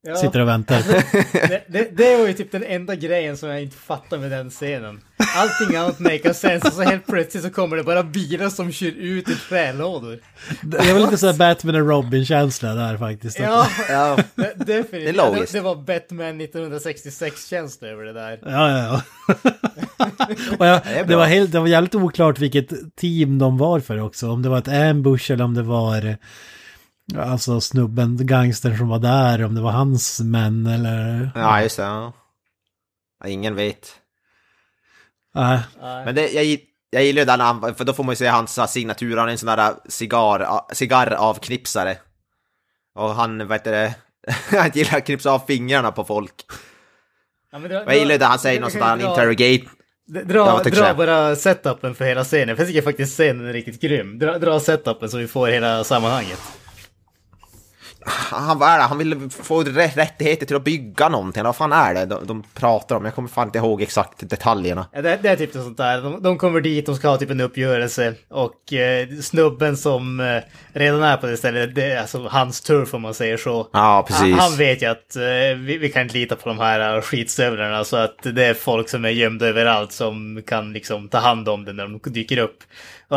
Ja. 0.07 0.15
sitter 0.15 0.39
och 0.39 0.47
väntar. 0.47 0.77
Det, 1.47 1.63
det, 1.67 1.97
det 1.97 2.17
var 2.17 2.27
ju 2.27 2.33
typ 2.33 2.51
den 2.51 2.63
enda 2.63 2.95
grejen 2.95 3.37
som 3.37 3.49
jag 3.49 3.61
inte 3.61 3.77
fattar 3.77 4.17
med 4.17 4.31
den 4.31 4.49
scenen. 4.49 5.01
Allting 5.35 5.75
annat 5.77 5.99
makar 5.99 6.33
sense 6.33 6.67
och 6.67 6.73
så 6.73 6.81
helt 6.81 7.07
plötsligt 7.07 7.43
så 7.43 7.49
kommer 7.49 7.77
det 7.77 7.83
bara 7.83 8.03
bilar 8.03 8.49
som 8.49 8.71
kör 8.71 8.87
ut 8.87 9.29
i 9.29 9.35
trälådor. 9.49 10.19
Det 10.63 10.93
var 10.93 10.99
lite 10.99 11.17
såhär 11.17 11.33
Batman 11.33 11.75
och 11.75 11.87
Robin-känsla 11.87 12.73
där 12.75 12.97
faktiskt. 12.97 13.39
Ja, 13.39 13.67
Ja, 13.89 14.17
det- 14.35 14.53
definitivt. 14.57 14.91
Det 14.91 14.97
är 14.97 15.13
Det, 15.13 15.17
logiskt. 15.35 15.53
det 15.53 15.61
var 15.61 15.75
Batman 15.75 16.41
1966-känsla 16.41 17.87
över 17.87 18.03
det 18.03 18.13
där. 18.13 18.39
Ja, 18.45 18.69
ja, 18.71 19.01
ja. 19.27 19.35
och 20.59 20.65
jag, 20.67 20.81
det, 20.97 21.07
bra. 21.07 21.17
var 21.17 21.25
helt, 21.25 21.51
det 21.51 21.59
var 21.59 21.67
jävligt 21.67 21.95
oklart 21.95 22.39
vilket 22.39 22.95
team 22.95 23.39
de 23.39 23.57
var 23.57 23.79
för 23.79 23.99
också. 24.01 24.29
Om 24.29 24.41
det 24.41 24.49
var 24.49 24.57
ett 24.57 24.67
ambush 24.67 25.31
eller 25.31 25.43
om 25.43 25.53
det 25.53 25.63
var 25.63 26.17
alltså 27.17 27.61
snubben, 27.61 28.17
gangstern 28.27 28.77
som 28.77 28.87
var 28.87 28.99
där, 28.99 29.45
om 29.45 29.55
det 29.55 29.61
var 29.61 29.71
hans 29.71 30.19
män 30.21 30.65
eller... 30.65 31.31
ja 31.35 31.61
just 31.61 31.77
det. 31.77 31.83
Ja. 31.83 32.13
Ingen 33.25 33.55
vet. 33.55 33.95
Nej. 35.35 35.59
Men 35.81 36.15
det, 36.15 36.29
jag, 36.33 36.59
jag 36.89 37.03
gillar 37.05 37.21
ju 37.21 37.25
den, 37.25 37.39
han- 37.39 37.75
för 37.75 37.83
då 37.85 37.93
får 37.93 38.03
man 38.03 38.11
ju 38.11 38.15
se 38.17 38.27
hans 38.27 38.59
signatur, 38.71 39.17
han 39.17 39.27
är 39.27 39.31
en 39.31 39.37
sån 39.37 39.47
där 39.57 39.73
cigarr, 39.89 40.73
cigarravknipsare. 40.73 41.97
Och 42.95 43.15
han, 43.15 43.47
vad 43.47 43.57
heter 43.57 43.71
det, 43.71 43.95
han 44.57 44.71
gillar 44.73 44.97
att 44.97 45.05
knipsa 45.05 45.31
av 45.31 45.39
fingrarna 45.47 45.91
på 45.91 46.03
folk. 46.03 46.33
Ja, 47.51 47.57
Och 47.57 47.71
jag 47.71 47.97
gillar 47.97 48.11
ju 48.11 48.17
det 48.17 48.25
han 48.25 48.39
säger, 48.39 48.61
något 48.61 48.71
sånt 48.71 48.83
där, 48.83 49.09
interrogate. 49.09 49.65
Dra, 50.07 50.63
dra 50.63 50.93
bara 50.93 51.35
setupen 51.35 51.95
för 51.95 52.05
hela 52.05 52.23
scenen, 52.23 52.55
för 52.55 52.63
jag 52.63 52.67
tycker 52.67 52.81
faktiskt 52.81 53.13
scenen 53.13 53.45
är 53.47 53.53
riktigt 53.53 53.81
grym. 53.81 54.19
Dra, 54.19 54.37
dra 54.39 54.59
setupen 54.59 55.09
så 55.09 55.17
vi 55.17 55.27
får 55.27 55.47
hela 55.47 55.83
sammanhanget. 55.83 56.39
Han, 58.07 58.59
vad 58.59 58.69
är 58.69 58.77
det? 58.77 58.83
han 58.83 58.97
vill 58.97 59.29
få 59.29 59.63
rä- 59.63 59.95
rättigheter 59.95 60.45
till 60.45 60.55
att 60.55 60.63
bygga 60.63 61.09
någonting. 61.09 61.43
Vad 61.43 61.55
fan 61.55 61.73
är 61.73 61.93
det 61.93 62.05
de, 62.05 62.27
de 62.27 62.43
pratar 62.53 62.95
om? 62.95 63.05
Jag 63.05 63.15
kommer 63.15 63.29
fan 63.29 63.47
inte 63.47 63.57
ihåg 63.57 63.81
exakt 63.81 64.29
detaljerna. 64.29 64.87
Ja, 64.93 65.01
det, 65.01 65.19
det 65.21 65.29
är 65.29 65.35
typ 65.35 65.53
något 65.53 65.63
sånt 65.63 65.77
där. 65.77 66.01
De, 66.01 66.21
de 66.23 66.37
kommer 66.37 66.61
dit, 66.61 66.85
de 66.85 66.95
ska 66.95 67.07
ha 67.07 67.17
typ 67.17 67.29
en 67.29 67.41
uppgörelse. 67.41 68.13
Och 68.29 68.73
eh, 68.73 69.07
snubben 69.21 69.77
som 69.77 70.19
eh, 70.19 70.41
redan 70.73 71.03
är 71.03 71.17
på 71.17 71.27
det 71.27 71.37
stället, 71.37 71.75
det 71.75 71.83
är 71.91 72.01
alltså 72.01 72.27
hans 72.27 72.61
turf 72.61 72.93
om 72.93 73.01
man 73.01 73.13
säger 73.13 73.37
så. 73.37 73.67
Ja, 73.73 74.05
precis. 74.07 74.21
Han, 74.21 74.39
han 74.39 74.57
vet 74.57 74.81
ju 74.81 74.85
att 74.85 75.15
eh, 75.15 75.57
vi, 75.57 75.77
vi 75.77 75.89
kan 75.89 76.01
inte 76.01 76.17
lita 76.17 76.35
på 76.35 76.49
de 76.49 76.59
här 76.59 76.95
eh, 76.95 77.01
skitstövlarna. 77.01 77.83
Så 77.83 77.97
att 77.97 78.17
det 78.23 78.45
är 78.45 78.53
folk 78.53 78.89
som 78.89 79.05
är 79.05 79.09
gömda 79.09 79.47
överallt 79.47 79.91
som 79.91 80.43
kan 80.47 80.73
liksom 80.73 81.09
ta 81.09 81.17
hand 81.17 81.49
om 81.49 81.65
det 81.65 81.73
när 81.73 81.83
de 81.83 81.99
dyker 82.11 82.37
upp. 82.37 82.57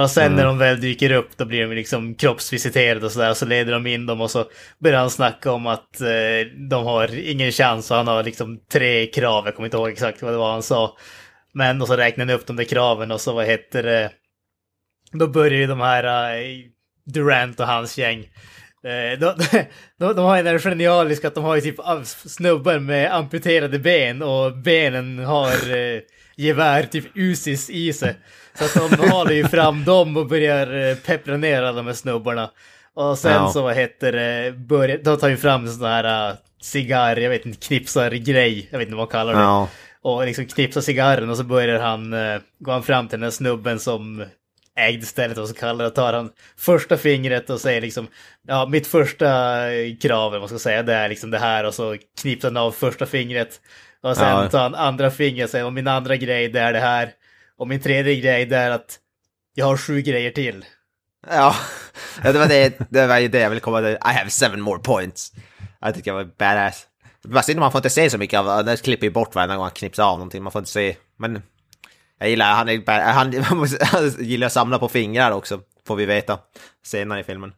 Och 0.03 0.11
sen 0.11 0.35
när 0.35 0.45
de 0.45 0.59
väl 0.59 0.81
dyker 0.81 1.13
upp 1.13 1.37
då 1.37 1.45
blir 1.45 1.69
de 1.69 1.75
liksom 1.75 2.15
kroppsvisiterade 2.15 3.07
och 3.07 3.13
sådär. 3.13 3.35
Så 3.35 3.47
leder 3.47 3.73
de 3.73 3.87
in 3.87 4.07
dem 4.07 4.21
och 4.21 4.31
så 4.31 4.45
börjar 4.79 4.99
han 4.99 5.11
snacka 5.11 5.53
om 5.53 5.67
att 5.67 6.01
eh, 6.01 6.07
de 6.71 6.85
har 6.85 7.29
ingen 7.31 7.53
chans 7.53 7.91
och 7.91 7.97
han 7.97 8.07
har 8.07 8.23
liksom 8.23 8.61
tre 8.73 9.07
krav. 9.07 9.45
Jag 9.45 9.55
kommer 9.55 9.67
inte 9.67 9.77
ihåg 9.77 9.89
exakt 9.89 10.23
vad 10.23 10.33
det 10.33 10.39
var 10.39 10.53
han 10.53 10.63
sa. 10.63 10.97
Men 11.53 11.83
och 11.83 11.89
så 11.89 11.97
räknar 11.97 12.27
han 12.27 12.35
upp 12.35 12.47
de 12.47 12.57
där 12.57 12.65
kraven 12.65 13.11
och 13.11 13.21
så 13.21 13.33
vad 13.33 13.47
heter 13.47 13.83
det? 13.83 14.11
Då 15.13 15.27
börjar 15.27 15.59
ju 15.59 15.67
de 15.67 15.81
här 15.81 16.35
eh, 16.35 16.43
Durant 17.05 17.61
och 17.61 17.67
hans 17.67 17.99
gäng. 17.99 18.19
Eh, 18.85 19.19
de, 19.19 19.35
de, 19.99 20.15
de 20.15 20.25
har 20.25 20.37
ju 20.37 20.43
den 20.43 20.59
genialiska 20.59 21.29
att 21.29 21.35
de 21.35 21.45
har 21.45 21.55
ju 21.55 21.61
typ 21.61 21.77
snubbar 22.05 22.79
med 22.79 23.15
amputerade 23.15 23.79
ben 23.79 24.23
och 24.23 24.57
benen 24.57 25.19
har 25.19 25.77
eh, 25.77 26.01
gevär, 26.37 26.83
typ 26.83 27.05
Usis 27.15 27.71
i 27.71 27.93
sig. 27.93 28.17
Så 28.59 28.65
att 28.85 28.91
de 28.99 29.09
halar 29.11 29.33
ju 29.33 29.45
fram 29.49 29.85
dem 29.85 30.17
och 30.17 30.27
börjar 30.27 30.89
eh, 30.91 30.97
peppra 30.97 31.37
ner 31.37 31.63
alla 31.63 31.73
de 31.77 31.87
här 31.87 31.93
snubbarna. 31.95 32.51
Och 32.95 33.19
sen 33.19 33.33
Ja. 33.33 33.51
så 33.53 33.63
vad 33.63 33.75
heter 33.77 34.13
det, 34.13 34.53
börjar, 34.53 34.99
de 34.99 35.19
tar 35.19 35.29
ju 35.29 35.37
fram 35.37 35.65
en 35.65 35.73
sån 35.73 35.87
här 35.87 36.31
uh, 36.31 36.37
cigarr, 36.61 37.17
jag 37.17 37.31
vet 37.31 37.47
inte, 37.47 37.67
knipsar-grej, 37.67 38.69
jag 38.71 38.79
vet 38.79 38.89
inte 38.89 38.97
vad 38.97 39.07
man 39.07 39.13
kallar 39.13 39.33
det 39.35 39.41
Ja. 39.41 39.69
och 40.03 40.27
liksom 40.27 40.47
knipsar 40.47 40.81
cigarren 40.81 41.31
och 41.31 41.37
så 41.37 41.45
börjar 41.45 41.81
han, 41.81 42.13
eh, 42.13 42.41
går 42.59 42.73
han 42.73 42.83
fram 42.83 43.09
till 43.09 43.19
den 43.19 43.23
här 43.25 43.31
snubben 43.31 43.79
som 43.79 44.25
ägde 44.79 45.07
stället 45.07 45.39
och 45.39 45.49
så 45.49 45.55
kallar 45.55 45.85
det, 45.85 45.91
tar 45.91 46.13
han 46.13 46.31
första 46.57 46.97
fingret 46.97 47.51
och 47.51 47.61
säger 47.61 47.81
liksom, 47.81 48.07
ja 48.49 48.67
mitt 48.67 48.87
första 48.87 49.29
eh, 49.73 49.97
krav, 49.97 50.33
man 50.33 50.49
ska 50.49 50.59
säga, 50.59 50.83
det 50.83 50.95
är 50.95 51.09
liksom 51.09 51.31
det 51.31 51.39
här 51.39 51.65
och 51.65 51.75
så 51.75 51.97
knipsar 52.21 52.49
han 52.49 52.57
av 52.57 52.71
första 52.73 53.07
fingret. 53.07 53.61
Och 54.03 54.17
sen 54.17 54.29
Ja. 54.29 54.49
tar 54.49 54.61
han 54.63 54.75
andra 54.75 55.11
fingret 55.11 55.45
och 55.45 55.51
säger, 55.51 55.65
och 55.65 55.73
min 55.73 55.89
andra 55.89 56.17
grej 56.17 56.49
det 56.49 56.61
är 56.61 56.73
det 56.73 56.81
här. 56.81 57.11
Och 57.59 57.69
min 57.69 57.81
tredje 57.81 58.15
grej 58.15 58.47
det 58.47 58.57
är 58.57 58.71
att 58.71 58.99
jag 59.55 59.67
har 59.67 59.77
sju 59.77 60.01
grejer 60.01 60.31
till. 60.31 60.65
Ja, 61.31 61.55
det 62.23 62.39
var 62.39 62.49
det, 62.49 62.91
det 62.91 63.07
var 63.07 63.19
ju 63.19 63.29
det 63.29 63.39
jag 63.39 63.49
ville 63.49 63.61
komma 63.61 63.79
till. 63.81 63.89
I 63.89 63.99
have 64.03 64.31
seven 64.31 64.61
more 64.61 64.79
points. 64.79 65.33
Jag 65.81 65.95
tycker 65.95 66.11
jag 66.11 66.17
var 66.17 66.25
badass. 66.25 66.87
Vad 67.23 67.45
synd 67.45 67.61
man 67.61 67.73
får 67.73 67.79
inte 67.79 67.91
se 67.91 68.11
så 68.11 68.19
mycket 68.19 68.41
av 68.41 68.65
det, 68.65 68.83
klipper 68.83 69.07
ju 69.07 69.13
bort 69.13 69.35
varje 69.35 69.55
gång 69.55 69.63
han 69.63 69.71
knipsar 69.71 70.05
av 70.05 70.19
någonting, 70.19 70.43
man 70.43 70.53
får 70.53 70.59
inte 70.59 70.71
se. 70.71 70.97
Men 71.17 71.43
jag 72.19 72.31
gillar, 72.31 72.55
han, 72.55 72.69
är, 72.69 73.13
han, 73.13 73.35
han 73.81 74.09
gillar 74.19 74.47
att 74.47 74.53
samla 74.53 74.79
på 74.79 74.89
fingrar 74.89 75.31
också, 75.31 75.61
får 75.87 75.97
vi 75.97 76.07
veta 76.07 76.39
senare 76.85 77.21
i 77.21 77.25
filmen. 77.25 77.53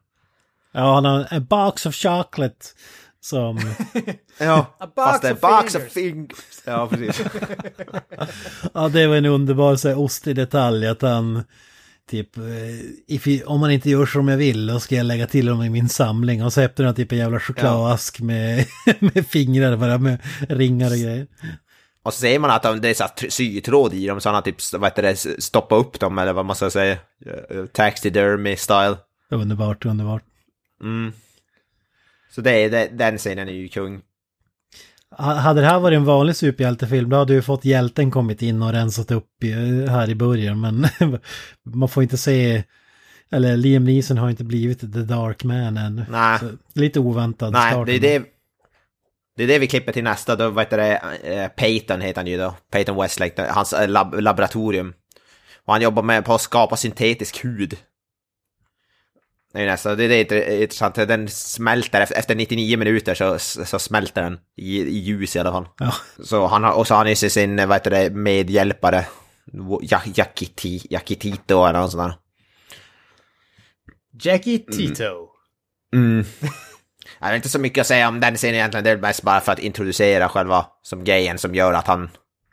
Ja, 0.73 0.95
han 0.95 1.05
har 1.05 1.27
en 1.31 1.45
box 1.45 1.87
of 1.87 1.95
chocolate 1.95 2.67
som... 3.21 3.61
Ja, 4.39 4.77
box 4.81 4.93
fast 4.97 5.23
det 5.23 5.29
är 5.29 5.33
of 5.33 5.41
box 5.41 5.75
of 5.75 5.83
fingers. 5.83 6.37
Ja, 6.65 6.89
precis. 6.91 7.27
Ja, 8.75 8.89
det 8.89 9.07
var 9.07 9.17
en 9.17 9.27
underbar 9.27 9.77
så 9.77 9.89
här, 9.89 9.99
ostig 9.99 10.37
detalj 10.37 10.87
att 10.87 11.03
han... 11.03 11.45
Typ, 12.11 12.37
eh, 12.37 12.43
if 13.07 13.43
om 13.47 13.61
man 13.61 13.71
inte 13.71 13.91
gör 13.91 14.07
som 14.07 14.29
jag 14.29 14.37
vill, 14.37 14.67
då 14.67 14.81
ska 14.81 14.95
jag 14.97 15.07
lägga 15.07 15.27
till 15.27 15.47
dem 15.47 15.63
i 15.63 15.71
min 15.71 15.89
samling. 15.89 16.45
Och 16.45 16.53
så 16.53 16.61
öppnar 16.61 16.87
han 16.87 16.95
typ 16.95 17.13
en 17.13 17.19
jävla 17.19 17.41
chokladask 17.41 18.21
med, 18.21 18.67
med 19.01 19.27
fingrar 19.27 19.77
bara, 19.77 19.99
med 19.99 20.19
ringar 20.49 20.87
och 20.91 20.97
grejer. 20.97 21.27
Och 22.03 22.15
så 22.15 22.21
ser 22.21 22.39
man 22.39 22.51
att 22.51 22.63
de- 22.63 22.81
det 22.81 22.89
är 22.89 22.95
så 22.95 23.07
sytråd 23.29 23.95
i 23.95 24.07
dem, 24.07 24.21
så 24.21 24.29
han 24.29 24.35
har 24.35 24.43
typ, 24.43 24.57
vad 24.73 24.85
heter 24.85 25.03
det, 25.03 25.43
stoppa 25.43 25.77
upp 25.77 26.01
dem, 26.01 26.19
eller 26.19 26.33
vad 26.33 26.47
man 26.47 26.57
ska 26.57 26.71
säga. 26.71 26.93
Eh, 27.27 27.65
Taxidermy 27.73 28.57
style. 28.57 28.97
Underbart, 29.31 29.85
underbart. 29.85 30.23
Mm. 30.83 31.13
Så 32.31 32.41
det 32.41 32.51
är, 32.51 32.71
det, 32.71 32.89
den 32.93 33.19
scenen 33.19 33.49
är 33.49 33.53
ju 33.53 33.69
kung. 33.69 34.01
Ha- 35.17 35.35
Hade 35.35 35.61
det 35.61 35.67
här 35.67 35.79
varit 35.81 35.97
en 35.97 36.05
vanlig 36.05 36.37
superhjältefilm 36.37 37.11
då 37.11 37.17
hade 37.17 37.35
ju 37.35 37.43
fått 37.43 37.65
hjälten 37.65 38.11
kommit 38.11 38.43
in 38.43 38.63
och 38.63 38.73
rensat 38.73 39.11
upp 39.11 39.27
här 39.89 40.11
i 40.11 40.15
början. 40.15 40.61
Men 40.61 40.87
man 41.75 41.89
får 41.89 42.03
inte 42.03 42.17
se, 42.17 42.63
eller 43.31 43.57
Liam 43.57 43.85
Neeson 43.85 44.19
har 44.19 44.31
inte 44.31 44.45
blivit 44.45 44.81
The 44.81 44.87
Dark 44.87 45.45
Man 45.45 45.77
än. 45.77 46.05
Nej. 46.11 46.39
Så, 46.39 46.51
lite 46.75 47.01
oväntad 47.01 47.53
Nej, 47.53 47.73
start. 47.73 47.87
det 47.87 47.93
är 47.95 48.01
det, 48.01 48.23
det 49.37 49.43
är 49.43 49.47
det 49.49 49.59
vi 49.59 49.67
klipper 49.67 49.93
till 49.93 50.05
nästa, 50.05 50.37
då 50.37 50.51
vet 50.51 50.71
det, 50.71 50.97
eh, 51.23 51.49
Peyton 51.49 52.01
heter 52.01 52.21
han 52.21 52.27
ju 52.27 52.39
då, 52.39 52.55
Peyton 52.73 52.97
Westlake, 53.03 53.47
hans 53.51 53.73
eh, 53.73 53.89
lab, 53.89 54.15
laboratorium. 54.21 54.93
Och 55.65 55.73
han 55.73 55.83
jobbar 55.83 56.03
med 56.03 56.25
på 56.25 56.35
att 56.35 56.41
skapa 56.41 56.77
syntetisk 56.77 57.45
hud. 57.45 57.77
Är 59.55 59.67
nästa, 59.67 59.95
det 59.95 60.05
är 60.05 60.09
det 60.09 60.33
är 60.33 60.63
intressant, 60.63 60.95
den 60.95 61.29
smälter, 61.29 62.01
efter- 62.01 62.17
efter 62.19 62.35
99 62.35 62.79
minuter 62.79 63.15
så, 63.15 63.39
så 63.65 63.79
smälter 63.79 64.23
den 64.23 64.39
i, 64.57 64.81
i 64.81 64.99
ljus 64.99 65.37
i 65.37 65.39
alla 65.39 65.53
fall. 65.53 65.69
Ja. 65.79 65.93
Så 66.25 66.47
han 66.47 66.65
har, 66.65 66.73
och 66.73 66.87
så 66.87 66.95
har 66.95 66.99
han 66.99 67.09
ju 67.09 67.15
sin, 67.17 67.57
vad 67.57 67.73
heter 67.77 67.91
det, 67.91 68.11
medhjälpare, 68.11 69.07
Ja- 69.83 70.03
Yakiti, 70.17 70.87
Yakitito 70.91 71.65
eller 71.67 71.81
något 71.81 71.91
sånt 71.93 72.03
där. 72.11 72.15
Jackie 74.23 74.59
Tito. 74.59 75.29
Mm. 75.95 76.25
Jag 77.21 77.29
har 77.29 77.35
inte 77.35 77.49
så 77.49 77.59
mycket 77.59 77.81
att 77.81 77.87
säga 77.87 78.09
om 78.09 78.21
den 78.21 78.37
scenen 78.37 78.55
egentligen, 78.55 78.85
det 78.85 78.91
är 78.91 78.97
mest 78.97 79.23
bara 79.23 79.41
för 79.41 79.53
att 79.53 79.59
introducera 79.59 80.29
själva 80.29 80.67
som 80.83 81.05
grejen 81.05 81.39
som 81.39 81.55
gör 81.55 81.73
att 81.73 81.87
han 81.87 82.11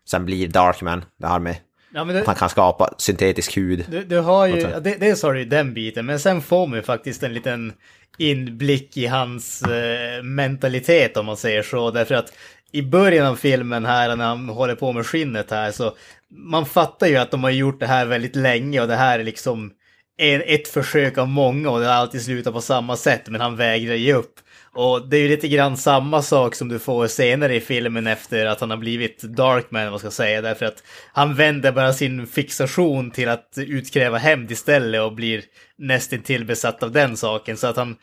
sen 0.10 0.26
blir 0.26 0.48
Darkman. 0.48 1.06
Det 1.20 1.28
här 1.28 1.39
med 1.39 1.56
Ja, 1.98 2.04
men 2.04 2.18
att 2.18 2.26
han 2.26 2.36
det, 2.36 2.39
kan 2.39 2.50
skapa 2.50 2.93
syntetisk 2.98 3.58
hud. 3.58 3.86
du, 3.89 4.04
du 4.04 4.20
har 4.20 4.48
ju, 4.48 4.62
det, 4.62 4.95
dels 5.00 5.24
har 5.24 5.34
du 5.34 5.45
den 5.45 5.74
biten, 5.74 6.06
men 6.06 6.20
sen 6.20 6.41
får 6.41 6.68
man 6.68 6.78
ju 6.78 6.84
faktiskt 6.84 7.24
en 7.24 7.34
liten 7.34 7.74
inblick 8.18 8.98
i 8.98 9.06
hans 9.06 9.62
eh, 9.62 10.24
mentalitet 10.24 11.18
om 11.18 11.26
man 11.26 11.38
säger 11.38 11.64
så. 11.64 11.91
Därför 11.91 12.16
att 12.16 12.34
i 12.72 12.82
början 12.82 13.26
av 13.28 13.36
filmen 13.36 13.86
här 13.86 14.16
när 14.16 14.26
han 14.26 14.50
håller 14.50 14.76
på 14.76 14.93
med 14.93 15.06
skinnet 15.06 15.52
här 15.52 15.72
så 15.72 15.95
man 16.30 16.66
fattar 16.66 17.08
ju 17.08 17.18
att 17.18 17.32
de 17.32 17.43
har 17.43 17.52
gjort 17.52 17.80
det 17.80 17.88
här 17.88 18.06
väldigt 18.06 18.36
länge 18.36 18.82
och 18.82 18.88
det 18.88 18.95
här 18.95 19.20
är 19.20 19.24
liksom 19.24 19.72
en, 20.18 20.41
ett 20.45 20.68
försök 20.68 21.18
av 21.18 21.28
många 21.28 21.70
och 21.70 21.80
det 21.80 21.86
har 21.86 21.93
alltid 21.93 22.22
slutat 22.22 22.54
på 22.54 22.62
samma 22.62 22.95
sätt 22.95 23.22
men 23.28 23.41
han 23.41 23.56
vägrar 23.56 23.95
ge 23.95 24.14
upp. 24.14 24.39
Och 24.78 25.07
det 25.07 25.17
är 25.17 25.21
ju 25.21 25.28
lite 25.28 25.47
grann 25.47 25.78
samma 25.78 26.21
sak 26.21 26.55
som 26.55 26.67
du 26.67 26.80
får 26.80 27.07
senare 27.07 27.55
i 27.55 27.59
filmen 27.59 28.07
efter 28.07 28.45
att 28.45 28.59
han 28.59 28.69
har 28.69 28.78
blivit 28.78 29.21
Darkman, 29.21 29.91
vad 29.91 29.99
ska 29.99 30.05
jag 30.05 30.13
säga, 30.13 30.41
därför 30.41 30.65
att 30.65 30.84
han 31.13 31.36
vänder 31.36 31.71
bara 31.71 31.93
sin 31.93 32.28
fixation 32.28 33.11
till 33.11 33.30
att 33.30 33.53
utkräva 33.57 34.17
hämnd 34.17 34.51
istället 34.51 35.01
och 35.01 35.13
blir 35.13 35.43
nästintill 35.78 36.45
besatt 36.45 36.84
av 36.84 36.91
den 36.91 37.17
saken. 37.17 37.57
Så 37.57 37.67
att 37.67 37.78
han, 37.78 37.95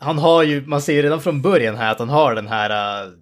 han 0.00 0.18
har 0.18 0.42
ju, 0.42 0.66
man 0.66 0.82
ser 0.82 0.92
ju 0.92 1.02
redan 1.02 1.22
från 1.22 1.42
början 1.42 1.76
här 1.76 1.92
att 1.92 1.98
han 1.98 2.08
har 2.08 2.34
den 2.34 2.48
här 2.48 3.04
uh, 3.04 3.12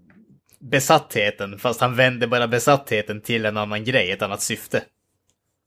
besattheten, 0.60 1.58
fast 1.58 1.80
han 1.80 1.96
vänder 1.96 2.26
bara 2.26 2.48
besattheten 2.48 3.20
till 3.20 3.46
en 3.46 3.56
annan 3.56 3.84
grej, 3.84 4.10
ett 4.10 4.22
annat 4.22 4.42
syfte. 4.42 4.82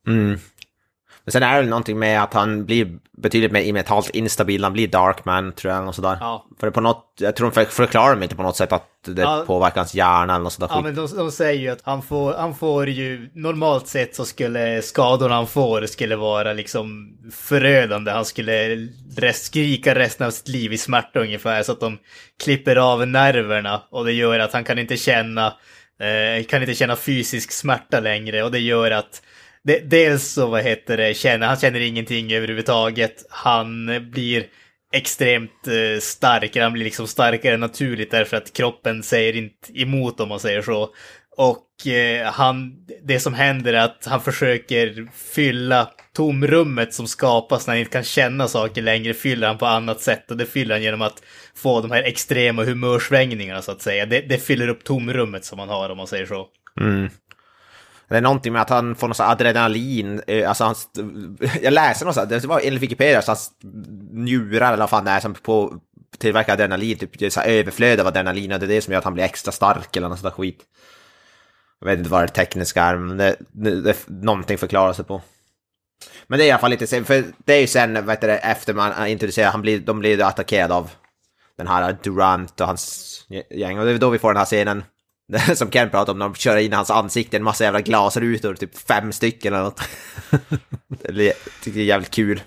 Mm. 0.07 0.39
Men 1.25 1.31
sen 1.31 1.43
är 1.43 1.53
det 1.55 1.59
väl 1.61 1.69
någonting 1.69 1.99
med 1.99 2.23
att 2.23 2.33
han 2.33 2.65
blir 2.65 2.97
betydligt 3.17 3.51
mer 3.51 3.73
mentalt 3.73 4.09
instabil, 4.09 4.63
han 4.63 4.73
blir 4.73 4.87
Darkman 4.87 5.51
tror 5.51 5.73
jag, 5.73 5.87
och 5.87 5.95
sådär. 5.95 6.17
Ja. 6.19 6.45
För 6.59 6.69
på 6.71 6.81
något, 6.81 7.13
jag 7.19 7.35
tror 7.35 7.47
de 7.47 7.53
för- 7.53 7.65
förklarar 7.71 8.15
de 8.15 8.23
inte 8.23 8.35
på 8.35 8.43
något 8.43 8.55
sätt 8.57 8.71
att 8.71 8.85
det 9.05 9.21
Ja. 9.21 9.43
påverkar 9.47 9.77
hans 9.81 9.93
hjärna 9.95 10.35
eller 10.35 10.43
något 10.43 10.53
sånt 10.53 10.69
där 10.69 10.75
Ja, 10.77 10.83
skit. 10.83 10.95
men 10.95 11.07
de, 11.07 11.15
de 11.17 11.31
säger 11.31 11.61
ju 11.61 11.69
att 11.69 11.81
han 11.83 12.01
får, 12.01 12.33
han 12.33 12.55
får 12.55 12.89
ju, 12.89 13.29
normalt 13.33 13.87
sett 13.87 14.15
så 14.15 14.25
skulle 14.25 14.81
skadorna 14.81 15.35
han 15.35 15.47
får 15.47 15.85
skulle 15.85 16.15
vara 16.15 16.53
liksom 16.53 17.13
förödande. 17.31 18.11
Han 18.11 18.25
skulle 18.25 18.75
rest, 19.17 19.45
skrika 19.45 19.95
resten 19.95 20.27
av 20.27 20.31
sitt 20.31 20.47
liv 20.47 20.73
i 20.73 20.77
smärta 20.77 21.19
ungefär 21.19 21.63
så 21.63 21.71
att 21.71 21.79
de 21.79 21.97
klipper 22.43 22.75
av 22.75 23.07
nerverna 23.07 23.81
och 23.89 24.05
det 24.05 24.13
gör 24.13 24.39
att 24.39 24.53
han 24.53 24.63
kan 24.63 24.79
inte 24.79 24.97
känna, 24.97 25.47
eh, 25.99 26.43
kan 26.49 26.61
inte 26.61 26.75
känna 26.75 26.95
fysisk 26.95 27.51
smärta 27.51 27.99
längre 27.99 28.43
och 28.43 28.51
det 28.51 28.59
gör 28.59 28.91
att 28.91 29.21
dels 29.63 30.23
så, 30.23 30.47
vad 30.47 30.63
heter 30.63 30.97
det, 30.97 31.13
känner, 31.13 31.47
han 31.47 31.57
känner 31.57 31.79
ingenting 31.79 32.33
överhuvudtaget. 32.33 33.25
Han 33.29 33.85
blir 34.11 34.45
extremt 34.93 35.67
eh, 35.67 35.99
stark, 35.99 36.55
han 36.55 36.73
blir 36.73 36.83
liksom 36.83 37.07
starkare 37.07 37.57
naturligt 37.57 38.11
därför 38.11 38.37
att 38.37 38.53
kroppen 38.53 39.03
säger 39.03 39.35
inte 39.35 39.81
emot 39.81 40.19
om 40.19 40.29
man 40.29 40.39
säger 40.39 40.61
så. 40.61 40.89
Och 41.37 41.87
eh, 41.87 42.31
han, 42.31 42.73
det 43.03 43.19
som 43.19 43.33
händer 43.33 43.73
är 43.73 43.83
att 43.83 44.05
han 44.05 44.21
försöker 44.21 45.07
fylla 45.33 45.89
tomrummet 46.13 46.93
som 46.93 47.07
skapas 47.07 47.67
när 47.67 47.73
han 47.73 47.79
inte 47.79 47.91
kan 47.91 48.03
känna 48.03 48.47
saker 48.47 48.81
längre, 48.81 49.13
fyller 49.13 49.47
han 49.47 49.57
på 49.57 49.65
annat 49.65 50.01
sätt. 50.01 50.31
Och 50.31 50.37
det 50.37 50.45
fyller 50.45 50.75
han 50.75 50.83
genom 50.83 51.01
att 51.01 51.23
få 51.55 51.81
de 51.81 51.91
här 51.91 52.03
extrema 52.03 52.63
humörsvängningarna 52.63 53.61
så 53.61 53.71
att 53.71 53.81
säga. 53.81 54.05
Det, 54.05 54.21
det 54.21 54.37
fyller 54.37 54.67
upp 54.67 54.83
tomrummet 54.83 55.45
som 55.45 55.59
han 55.59 55.69
har 55.69 55.89
om 55.89 55.97
man 55.97 56.07
säger 56.07 56.25
så. 56.25 56.47
Mm. 56.81 57.09
Det 58.09 58.17
är 58.17 58.21
någonting 58.21 58.53
med 58.53 58.61
att 58.61 58.69
han 58.69 58.95
får 58.95 59.07
någon 59.07 59.15
adrenalin, 59.19 60.21
eh, 60.27 60.49
alltså 60.49 60.63
hans, 60.63 60.89
jag 61.61 61.73
läste 61.73 62.05
något 62.05 62.15
sånt, 62.15 62.29
det 62.29 62.45
var 62.45 62.61
enligt 62.63 62.81
Wikipedia, 62.83 63.21
så 63.21 63.31
hans 63.31 63.51
njurar 64.11 64.67
eller 64.67 64.83
vad 64.83 64.89
fan 64.89 65.05
det 65.05 65.11
är 65.11 65.19
som 65.19 65.33
på, 65.33 65.73
tillverkar 66.17 66.53
adrenalin, 66.53 66.97
typ 66.97 67.19
det 67.19 67.25
är 67.25 67.29
så 67.29 67.41
överflöd 67.41 67.99
av 67.99 68.07
adrenalin 68.07 68.51
och 68.51 68.59
det 68.59 68.65
är 68.65 68.67
det 68.67 68.81
som 68.81 68.91
gör 68.91 68.97
att 68.97 69.03
han 69.03 69.13
blir 69.13 69.23
extra 69.23 69.51
stark 69.51 69.95
eller 69.95 70.09
något 70.09 70.19
sånt 70.19 70.35
där 70.35 70.43
skit. 70.43 70.63
Jag 71.79 71.87
vet 71.87 71.97
inte 71.97 72.09
vad 72.09 72.23
det 72.23 72.27
tekniska 72.27 72.83
är, 72.83 72.97
men 72.97 73.17
det, 73.17 73.35
det, 73.51 73.81
det 73.81 74.09
någonting 74.09 74.57
förklarar 74.57 74.93
sig 74.93 75.05
på. 75.05 75.21
Men 76.27 76.39
det 76.39 76.45
är 76.45 76.47
i 76.47 76.51
alla 76.51 76.59
fall 76.59 76.71
lite 76.71 76.87
sen, 76.87 77.05
för 77.05 77.23
det 77.45 77.53
är 77.53 77.61
ju 77.61 77.67
sen, 77.67 78.05
vet 78.05 78.21
du, 78.21 78.31
efter 78.31 78.73
man 78.73 79.07
introducerar, 79.07 79.51
han 79.51 79.61
blir, 79.61 79.79
de 79.79 79.99
blir 79.99 80.23
attackerade 80.23 80.73
av 80.73 80.91
den 81.57 81.67
här 81.67 81.97
Durant 82.03 82.61
och 82.61 82.67
hans 82.67 83.15
gäng. 83.49 83.79
Och 83.79 83.85
det 83.85 83.91
är 83.91 83.97
då 83.97 84.09
vi 84.09 84.19
får 84.19 84.29
den 84.29 84.37
här 84.37 84.45
scenen 84.45 84.83
som 85.55 85.71
Ken 85.71 85.89
pratade 85.89 86.11
om, 86.11 86.19
när 86.19 86.25
de 86.25 86.35
kör 86.35 86.57
in 86.57 86.73
hans 86.73 86.89
ansikte 86.89 87.37
en 87.37 87.43
massa 87.43 87.63
jävla 87.63 87.81
glasrutor, 87.81 88.53
typ 88.53 88.77
fem 88.77 89.11
stycken 89.11 89.53
eller 89.53 89.63
något. 89.63 89.81
det 90.89 91.33
jag 91.65 91.77
är 91.77 91.81
jävligt 91.81 92.11
kul. 92.11 92.41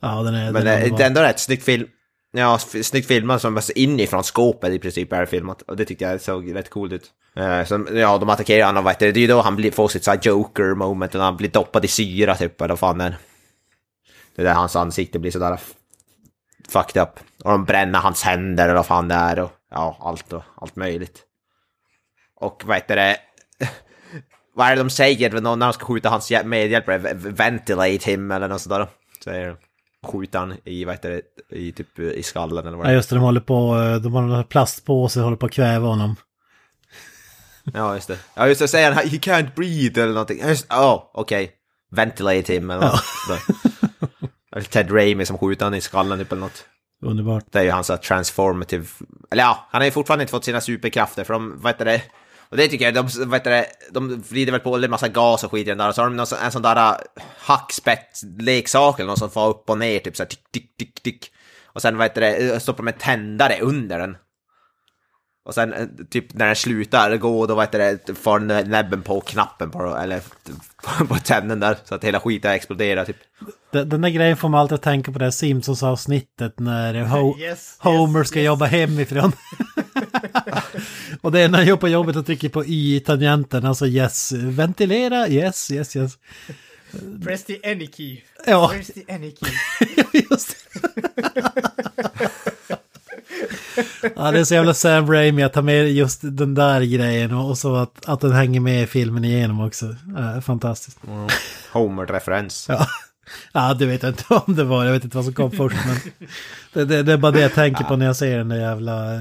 Ja, 0.00 0.22
den 0.22 0.34
är... 0.34 0.52
Men 0.52 0.64
den 0.64 0.82
är 0.82 0.96
det 0.96 1.02
är 1.02 1.06
ändå 1.06 1.20
rätt 1.20 1.40
snyggt 1.40 1.64
film. 1.64 1.88
Ja, 2.32 2.58
snyggt 2.58 3.08
filmat 3.08 3.42
som 3.42 3.54
bara 3.54 3.62
inifrån 3.74 4.24
skåpet 4.24 4.72
i 4.72 4.78
princip 4.78 5.12
är 5.12 5.26
filmat. 5.26 5.62
Och 5.62 5.76
det 5.76 5.84
tyckte 5.84 6.04
jag 6.04 6.20
såg 6.20 6.54
rätt 6.54 6.70
coolt 6.70 6.92
ut. 6.92 7.10
Eh, 7.36 7.64
så, 7.64 7.86
ja, 7.92 8.18
de 8.18 8.28
attackerar 8.28 8.66
honom, 8.66 8.84
vet 8.84 8.98
du, 8.98 9.12
det 9.12 9.18
är 9.18 9.22
ju 9.22 9.26
då 9.26 9.40
han 9.40 9.56
blir, 9.56 9.70
får 9.70 9.88
sitt 9.88 10.04
så 10.04 10.10
här 10.10 10.20
joker 10.22 10.74
moment, 10.74 11.14
och 11.14 11.22
han 11.22 11.36
blir 11.36 11.48
doppad 11.48 11.84
i 11.84 11.88
syra 11.88 12.34
typ, 12.34 12.60
eller 12.60 12.68
vad 12.68 12.78
fan 12.78 13.00
är. 13.00 13.16
Det 14.36 14.42
är 14.42 14.46
där 14.46 14.54
hans 14.54 14.76
ansikte 14.76 15.18
blir 15.18 15.30
sådär 15.30 15.60
fucked 16.68 17.02
up. 17.02 17.20
Och 17.44 17.50
de 17.50 17.64
bränner 17.64 17.98
hans 17.98 18.22
händer 18.22 18.64
eller 18.64 18.74
vad 18.74 18.86
fan 18.86 19.08
det 19.08 19.14
är 19.14 19.38
och 19.38 19.50
ja, 19.70 19.96
allt 20.00 20.32
och 20.32 20.42
allt 20.54 20.76
möjligt. 20.76 21.26
Och 22.42 22.62
vad 22.66 22.76
heter 22.76 22.96
det? 22.96 23.16
vad 24.54 24.66
är 24.66 24.76
det 24.76 24.82
de 24.82 24.90
säger 24.90 25.30
när 25.40 25.56
de 25.56 25.72
ska 25.72 25.84
skjuta 25.84 26.08
hans 26.08 26.30
hjäl- 26.30 26.46
medhjälpare? 26.46 26.98
Ventilate 27.14 28.10
him 28.10 28.30
eller 28.30 28.48
något 28.48 28.60
sådär. 28.60 28.88
Säger 29.24 29.48
de. 29.48 29.56
Skjuter 30.08 30.38
han 30.38 30.54
i, 30.64 30.84
vad 30.84 30.94
heter 30.94 31.10
det, 31.10 31.56
i 31.56 31.72
typ 31.72 31.98
i 31.98 32.22
skallen 32.22 32.66
eller 32.66 32.76
vad 32.76 32.86
Ja, 32.86 32.88
det 32.88 32.94
är. 32.94 32.96
just 32.96 33.10
det, 33.10 33.16
de 33.16 33.20
håller 33.22 33.40
på, 33.40 33.76
eh, 33.78 33.94
de 33.96 34.14
har 34.14 34.22
en 34.38 34.44
plastpåse 34.44 35.18
och 35.20 35.24
håller 35.24 35.36
på 35.36 35.46
att 35.46 35.52
kväva 35.52 35.86
honom. 35.88 36.16
Ja, 37.74 37.94
just 37.94 38.08
det. 38.08 38.18
Ja, 38.34 38.48
just 38.48 38.60
det. 38.60 38.68
Säger 38.68 38.92
han 38.92 39.08
he 39.08 39.16
can't 39.16 39.54
breathe 39.54 40.02
eller 40.02 40.12
någonting. 40.12 40.40
Ja, 40.68 40.94
oh, 40.94 41.20
okej. 41.20 41.52
Ventilate 41.90 42.52
him 42.52 42.70
eller 42.70 42.86
något. 42.86 43.02
Eller 44.56 44.66
Ted 44.66 44.92
Raimi 44.92 45.26
som 45.26 45.38
skjuter 45.38 45.64
han 45.66 45.74
i 45.74 45.80
skallen 45.80 46.18
typ 46.18 46.32
eller 46.32 46.40
något. 46.40 46.64
Underbart. 47.04 47.44
Det 47.50 47.58
är 47.58 47.62
ju 47.62 47.70
hans 47.70 47.88
här 47.88 47.96
transformative... 47.96 48.86
Eller 49.30 49.42
ja, 49.42 49.68
han 49.70 49.80
har 49.80 49.86
ju 49.86 49.90
fortfarande 49.90 50.22
inte 50.22 50.30
fått 50.30 50.44
sina 50.44 50.60
superkrafter 50.60 51.24
för 51.24 51.32
de, 51.34 51.54
vad 51.60 51.72
heter 51.72 51.84
det? 51.84 52.02
Och 52.52 52.58
det 52.58 52.68
tycker 52.68 52.84
jag, 52.84 52.94
de, 52.94 53.32
heter 53.32 53.50
det, 53.50 53.66
de 53.90 54.20
vrider 54.20 54.52
väl 54.52 54.60
på 54.60 54.76
en 54.76 54.90
massa 54.90 55.08
gas 55.08 55.44
och 55.44 55.50
skit 55.50 55.66
i 55.66 55.70
den 55.70 55.78
där 55.78 55.88
och 55.88 55.94
så 55.94 56.02
har 56.02 56.08
de 56.10 56.16
någon, 56.16 56.26
en 56.44 56.52
sån 56.52 56.62
där 56.62 56.76
äh, 56.76 56.96
hackspett-leksak 57.38 59.00
eller 59.00 59.10
något 59.10 59.18
som 59.18 59.30
får 59.30 59.48
upp 59.48 59.70
och 59.70 59.78
ner 59.78 59.98
typ 59.98 60.16
såhär 60.16 60.28
tick, 60.28 60.52
tick, 60.52 60.76
tick, 60.76 61.02
tick. 61.02 61.30
Och 61.66 61.82
sen 61.82 62.00
heter 62.00 62.20
det, 62.20 62.60
stoppar 62.60 62.82
de 62.84 62.88
en 62.92 62.98
tändare 62.98 63.58
under 63.60 63.98
den. 63.98 64.16
Och 65.44 65.54
sen 65.54 65.72
eh, 65.72 65.86
typ 66.10 66.34
när 66.34 66.46
den 66.46 66.56
slutar 66.56 67.16
gå 67.16 67.46
då 67.46 67.66
det, 67.72 68.18
får 68.18 68.38
nä- 68.38 68.64
näbben 68.64 69.02
på 69.02 69.20
knappen 69.20 69.70
på, 69.70 69.96
eller 69.96 70.20
på, 71.08 71.14
tänden 71.14 71.60
där 71.60 71.76
så 71.84 71.94
att 71.94 72.04
hela 72.04 72.20
skiten 72.20 72.52
exploderar 72.52 73.04
typ. 73.04 73.16
Den, 73.70 73.88
den 73.88 74.00
där 74.00 74.08
grejen 74.10 74.36
får 74.36 74.48
man 74.48 74.60
alltid 74.60 74.74
att 74.74 74.82
tänka 74.82 75.12
på 75.12 75.18
det 75.18 75.24
här 75.24 75.30
Simpsons-avsnittet 75.30 76.60
när 76.60 76.94
Ho- 77.04 77.38
Yes, 77.38 77.76
Homer 77.78 78.20
yes, 78.20 78.28
ska 78.28 78.38
yes. 78.38 78.46
jobba 78.46 78.64
hemifrån. 78.66 79.32
och 81.20 81.32
det 81.32 81.40
är 81.40 81.48
när 81.48 81.58
han 81.58 81.66
jobbar 81.66 81.80
på 81.80 81.88
jobbet 81.88 82.16
och 82.16 82.26
trycker 82.26 82.48
på 82.48 82.64
Y-tangenten, 82.66 83.64
alltså 83.64 83.86
yes, 83.86 84.32
ventilera, 84.32 85.28
yes, 85.28 85.70
yes, 85.70 85.96
yes. 85.96 86.18
Press 87.24 87.44
the 87.44 87.60
any 87.64 87.86
key. 87.86 88.22
Ja. 88.46 88.70
Where's 88.74 88.92
the 88.94 89.14
any 89.14 89.30
key? 89.30 89.52
Just 90.30 90.56
det. 90.82 90.92
ja, 94.16 94.30
det 94.30 94.40
är 94.40 94.44
så 94.44 94.54
jävla 94.54 94.74
Sam 94.74 95.10
Raimi 95.12 95.42
att 95.42 95.52
ta 95.52 95.62
med 95.62 95.92
just 95.92 96.20
den 96.22 96.54
där 96.54 96.80
grejen 96.80 97.34
och 97.34 97.58
så 97.58 97.76
att, 97.76 98.08
att 98.08 98.20
den 98.20 98.32
hänger 98.32 98.60
med 98.60 98.82
i 98.82 98.86
filmen 98.86 99.24
igenom 99.24 99.60
också. 99.60 99.96
Äh, 100.18 100.40
fantastiskt. 100.40 100.98
Homer-referens. 101.72 102.66
Ja. 102.68 102.86
ja, 103.52 103.74
det 103.74 103.86
vet 103.86 104.02
jag 104.02 104.10
inte 104.10 104.24
om 104.34 104.54
det 104.54 104.64
var. 104.64 104.84
Jag 104.84 104.92
vet 104.92 105.04
inte 105.04 105.16
vad 105.16 105.24
som 105.24 105.34
kom 105.34 105.50
först. 105.50 105.76
Men 105.86 105.96
det, 106.72 106.84
det, 106.84 107.02
det 107.02 107.12
är 107.12 107.16
bara 107.16 107.32
det 107.32 107.40
jag 107.40 107.54
tänker 107.54 107.84
på 107.84 107.96
när 107.96 108.06
jag 108.06 108.16
ser 108.16 108.38
den 108.38 108.48
där 108.48 108.60
jävla 108.60 109.20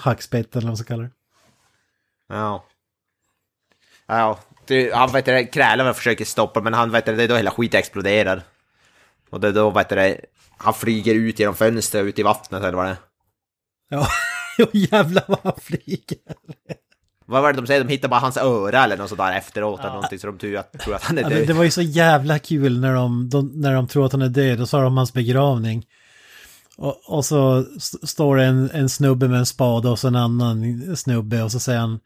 hackspetten 0.00 0.58
eller 0.58 0.66
vad 0.66 0.70
man 0.70 0.76
ska 0.76 0.86
kalla 0.86 1.02
det. 1.02 1.10
Ja. 2.32 2.64
Ja, 4.06 4.38
det, 4.66 4.94
han 4.94 5.12
vet 5.12 5.24
det, 5.24 5.76
väl 5.76 5.94
försöker 5.94 6.24
stoppa 6.24 6.60
men 6.60 6.74
han 6.74 6.90
vet 6.90 7.04
det, 7.04 7.12
det 7.12 7.22
är 7.24 7.28
då 7.28 7.36
hela 7.36 7.50
skiten 7.50 7.78
exploderar. 7.78 8.42
Och 9.30 9.40
det 9.40 9.48
är 9.48 9.52
då 9.52 9.70
vet 9.70 9.88
det, 9.88 10.20
han 10.56 10.74
flyger 10.74 11.14
ut 11.14 11.38
genom 11.38 11.54
fönstret 11.54 12.04
ut 12.04 12.18
i 12.18 12.22
vattnet 12.22 12.62
eller 12.62 12.72
vad 12.76 12.86
det 12.86 12.90
är. 12.90 12.96
Ja, 13.88 14.06
jo 14.58 14.66
jävlar 14.72 15.24
vad 15.28 15.38
han 15.42 15.60
flyger. 15.62 16.18
Vad 17.26 17.42
var 17.42 17.52
det 17.52 17.60
de 17.60 17.66
säger? 17.66 17.84
De 17.84 17.88
hittar 17.90 18.08
bara 18.08 18.20
hans 18.20 18.36
öra 18.36 18.84
eller 18.84 18.96
något 18.96 19.08
sådär 19.08 19.32
efteråt 19.32 19.80
eller 19.80 19.90
någonting 19.92 20.18
så 20.18 20.26
de 20.26 20.38
tror 20.38 20.56
att, 20.56 20.72
tror 20.72 20.94
att 20.94 21.04
han 21.04 21.18
är 21.18 21.22
Ja, 21.22 21.28
död. 21.28 21.38
det, 21.38 21.44
det 21.46 21.52
var 21.52 21.64
ju 21.64 21.70
så 21.70 21.82
jävla 21.82 22.38
kul 22.38 22.80
när 22.80 22.94
de, 22.94 23.30
de, 23.30 23.50
när 23.54 23.74
de 23.74 23.88
tror 23.88 24.06
att 24.06 24.12
han 24.12 24.22
är 24.22 24.28
död 24.28 24.60
och 24.60 24.68
så 24.68 24.76
har 24.76 24.84
de 24.84 24.96
hans 24.96 25.12
begravning. 25.12 25.86
Och, 26.76 27.00
och 27.06 27.24
så 27.24 27.64
st- 27.76 28.06
står 28.06 28.36
det 28.36 28.44
en, 28.44 28.70
en 28.70 28.88
snubbe 28.88 29.28
med 29.28 29.38
en 29.38 29.46
spade 29.46 29.88
och 29.88 29.98
så 29.98 30.08
en 30.08 30.16
annan 30.16 30.96
snubbe 30.96 31.42
och 31.42 31.52
så 31.52 31.60
säger 31.60 31.78
han 31.80 32.00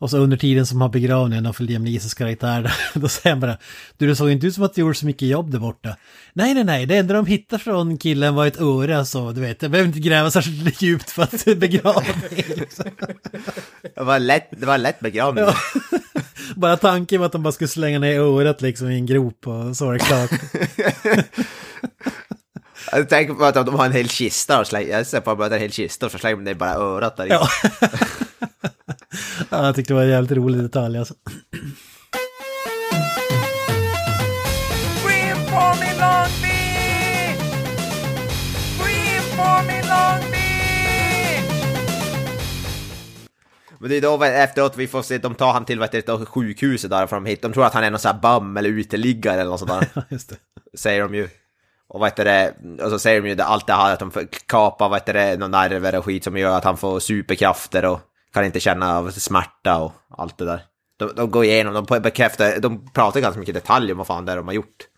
och 0.00 0.10
så 0.10 0.18
under 0.18 0.36
tiden 0.36 0.66
som 0.66 0.80
har 0.80 0.88
begravningen 0.88 1.54
för 1.54 1.64
Liam 1.64 1.84
Neesons 1.84 2.14
karaktär 2.14 2.62
där, 2.62 2.72
då 3.00 3.08
säger 3.08 3.30
han 3.30 3.40
bara 3.40 3.58
Du 3.96 4.06
det 4.06 4.16
såg 4.16 4.30
inte 4.30 4.46
ut 4.46 4.54
som 4.54 4.64
att 4.64 4.74
du 4.74 4.80
gjorde 4.80 4.94
så 4.94 5.06
mycket 5.06 5.28
jobb 5.28 5.50
där 5.50 5.58
borta. 5.58 5.96
Nej 6.32 6.54
nej 6.54 6.64
nej, 6.64 6.86
det 6.86 6.96
enda 6.96 7.14
de 7.14 7.26
hittade 7.26 7.62
från 7.62 7.98
killen 7.98 8.34
var 8.34 8.46
ett 8.46 8.60
öra 8.60 9.04
så 9.04 9.32
du 9.32 9.40
vet, 9.40 9.62
jag 9.62 9.70
behöver 9.70 9.88
inte 9.88 10.00
gräva 10.00 10.30
särskilt 10.30 10.82
djupt 10.82 11.10
för 11.10 11.22
att 11.22 11.44
begrava 11.58 12.00
mig. 12.30 12.44
Liksom. 12.56 12.84
Det 13.94 14.02
var 14.02 14.18
lätt, 14.18 14.48
det 14.60 14.66
var 14.66 14.78
lätt 14.78 15.00
begravning. 15.00 15.44
Ja. 15.44 15.54
Bara 16.56 16.76
tanken 16.76 17.18
var 17.20 17.26
att 17.26 17.32
de 17.32 17.42
bara 17.42 17.52
skulle 17.52 17.68
slänga 17.68 17.98
ner 17.98 18.20
örat 18.20 18.62
liksom 18.62 18.90
i 18.90 18.94
en 18.94 19.06
grop 19.06 19.46
och 19.46 19.76
så 19.76 19.86
var 19.86 19.92
det 19.92 19.98
klart. 19.98 20.30
Jag 22.92 23.08
tänker 23.08 23.34
på 23.34 23.44
att 23.44 23.54
de 23.54 23.74
har 23.74 23.86
en 23.86 23.92
hel 23.92 24.08
kista 24.08 24.60
och 24.60 24.66
slänger, 24.66 24.88
jag 24.88 25.06
ser 25.06 25.20
på 25.20 25.30
att 25.30 25.38
de 25.38 25.42
har 25.42 25.50
en 25.50 25.60
hel 25.60 25.72
kista 25.72 26.06
och 26.06 26.12
så 26.12 26.18
slänger 26.18 26.36
de 26.36 26.44
ner 26.44 26.54
bara 26.54 26.74
örat 26.74 27.16
där 27.16 27.26
i. 27.26 27.28
Ja. 27.28 27.48
ja, 29.50 29.66
jag 29.66 29.74
tyckte 29.74 29.92
det 29.92 29.96
var 29.96 30.02
en 30.02 30.10
jävligt 30.10 30.32
rolig 30.32 30.62
detalj 30.62 30.98
alltså. 30.98 31.14
Men 43.80 43.90
det 43.90 43.96
är 43.96 44.00
då 44.00 44.24
efteråt 44.24 44.76
vi 44.76 44.86
får 44.86 45.02
se, 45.02 45.18
de 45.18 45.34
tar 45.34 45.52
han 45.52 45.64
till 45.64 45.80
vet 45.80 46.28
sjukhuset 46.28 46.90
där 46.90 47.06
för 47.06 47.16
de 47.16 47.26
hit. 47.26 47.42
De 47.42 47.52
tror 47.52 47.64
att 47.64 47.74
han 47.74 47.84
är 47.84 47.90
någon 47.90 48.00
sån 48.00 48.12
här 48.12 48.40
bum 48.40 48.56
eller 48.56 48.70
uteliggare 48.70 49.40
eller 49.40 49.50
något 49.50 49.60
sånt 49.60 49.72
där. 49.94 50.04
Just 50.08 50.28
det. 50.28 50.36
säger 50.78 51.00
de 51.00 51.14
ju. 51.14 51.28
Och 51.88 52.00
vad 52.00 52.08
heter 52.08 52.24
det, 52.24 52.54
och 52.84 52.90
så 52.90 52.98
säger 52.98 53.22
de 53.22 53.28
ju 53.28 53.40
allt 53.40 53.66
det 53.66 53.72
här 53.72 53.92
att 53.92 53.98
de 53.98 54.10
kapar, 54.46 54.88
vad 54.88 54.98
heter 54.98 55.14
det, 55.14 55.36
någon 55.36 55.50
nerver 55.50 55.98
och 55.98 56.04
skit 56.04 56.24
som 56.24 56.36
gör 56.36 56.58
att 56.58 56.64
han 56.64 56.76
får 56.76 57.00
superkrafter 57.00 57.84
och 57.84 58.00
kan 58.32 58.44
inte 58.44 58.60
känna 58.60 58.98
av 58.98 59.10
smärta 59.10 59.78
och 59.78 59.92
allt 60.08 60.38
det 60.38 60.44
där. 60.44 60.60
De, 60.96 61.12
de 61.16 61.30
går 61.30 61.44
igenom, 61.44 61.74
de 61.74 62.00
bekräftar, 62.00 62.60
de 62.60 62.90
pratar 62.92 63.20
ganska 63.20 63.38
mycket 63.38 63.54
detaljer 63.54 63.92
om 63.92 63.98
vad 63.98 64.06
fan 64.06 64.24
det 64.24 64.32
är 64.32 64.36
de 64.36 64.46
har 64.46 64.54
gjort. 64.54 64.88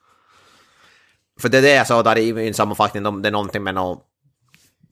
För 1.41 1.49
det 1.49 1.59
är 1.59 1.62
det 1.62 1.74
jag 1.74 1.86
sa 1.86 2.03
där 2.03 2.18
i, 2.18 2.28
i 2.28 2.49
en 2.49 2.55
sammanfattning, 2.55 3.03
de, 3.03 3.22
det 3.22 3.28
är 3.28 3.32
någonting 3.32 3.62
med 3.62 3.74
någon, 3.74 3.99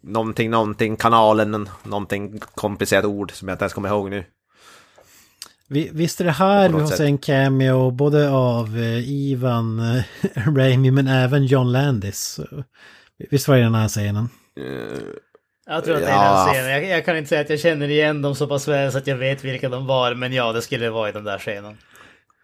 någonting, 0.02 0.50
någonting, 0.50 0.96
kanalen, 0.96 1.68
någonting 1.82 2.40
komplicerat 2.54 3.04
ord 3.04 3.32
som 3.32 3.48
jag 3.48 3.54
inte 3.54 3.64
ens 3.64 3.74
kommer 3.74 3.88
ihåg 3.88 4.10
nu. 4.10 4.24
Vi, 5.68 5.90
visst 5.92 6.20
är 6.20 6.24
det 6.24 6.30
här 6.30 6.68
vi 6.68 6.72
något 6.72 6.80
får 6.82 6.88
sätt. 6.88 6.96
se 6.98 7.04
en 7.04 7.18
cameo 7.18 7.90
både 7.90 8.30
av 8.30 8.76
eh, 8.78 9.10
Ivan 9.10 9.80
eh, 9.96 10.02
Raimi 10.56 10.90
men 10.90 11.08
även 11.08 11.46
John 11.46 11.72
Landis. 11.72 12.40
Visst 13.30 13.48
var 13.48 13.54
det 13.54 13.60
i 13.60 13.64
den 13.64 13.74
här 13.74 13.88
scenen? 13.88 14.28
Jag 15.66 15.84
tror 15.84 15.94
att 15.94 16.00
det 16.02 16.08
är 16.08 16.12
Ja. 16.12 16.44
den 16.44 16.54
scenen. 16.54 16.70
Jag, 16.70 16.84
jag 16.84 17.04
kan 17.04 17.16
inte 17.16 17.28
säga 17.28 17.40
att 17.40 17.50
jag 17.50 17.60
känner 17.60 17.88
igen 17.88 18.22
dem 18.22 18.34
så 18.34 18.46
pass 18.46 18.68
väl 18.68 18.92
så 18.92 18.98
att 18.98 19.06
jag 19.06 19.16
vet 19.16 19.44
vilka 19.44 19.68
de 19.68 19.86
var, 19.86 20.14
men 20.14 20.32
ja, 20.32 20.52
det 20.52 20.62
skulle 20.62 20.90
vara 20.90 21.08
i 21.08 21.12
den 21.12 21.24
där 21.24 21.38
scenen. 21.38 21.76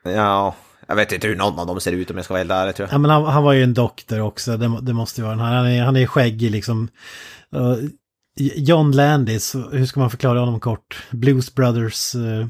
Ja, 0.05 0.55
jag 0.87 0.97
vet 0.97 1.13
inte 1.13 1.27
hur 1.27 1.37
någon 1.37 1.59
av 1.59 1.67
dem 1.67 1.81
ser 1.81 1.93
ut 1.93 2.11
om 2.11 2.17
jag 2.17 2.25
ska 2.25 2.35
vara 2.35 2.41
helt 2.41 2.51
ärlig 2.53 2.75
tror 2.75 2.89
jag. 2.89 2.95
Ja 2.95 2.99
men 2.99 3.11
han, 3.11 3.25
han 3.25 3.43
var 3.43 3.53
ju 3.53 3.63
en 3.63 3.75
doktor 3.75 4.21
också, 4.21 4.57
det, 4.57 4.79
det 4.83 4.93
måste 4.93 5.21
ju 5.21 5.25
vara 5.25 5.37
den 5.37 5.45
här. 5.45 5.55
Han 5.55 5.67
är, 5.67 5.83
han 5.85 5.97
är 5.97 6.07
skäggig 6.07 6.51
liksom. 6.51 6.89
Uh, 7.57 7.77
John 8.57 8.93
Landis, 8.93 9.55
hur 9.73 9.87
ska 9.87 10.01
man 10.01 10.11
förklara 10.11 10.41
honom 10.41 10.61
kort? 10.61 11.03
Blues 11.11 11.55
Brothers 11.55 12.15
uh, 12.15 12.47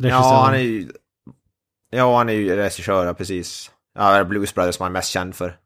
regissör. 0.00 0.20
Ja, 0.20 0.42
han 0.44 0.54
är 0.54 0.58
ju... 0.58 0.90
Ja, 1.90 2.18
han 2.18 2.28
är 2.28 2.32
ju 2.32 2.56
regissör, 2.56 3.14
precis. 3.14 3.70
Ja, 3.94 4.24
Blues 4.24 4.54
Brothers 4.54 4.74
som 4.74 4.82
han 4.84 4.92
är 4.92 4.98
mest 4.98 5.10
känd 5.10 5.34
för. 5.34 5.56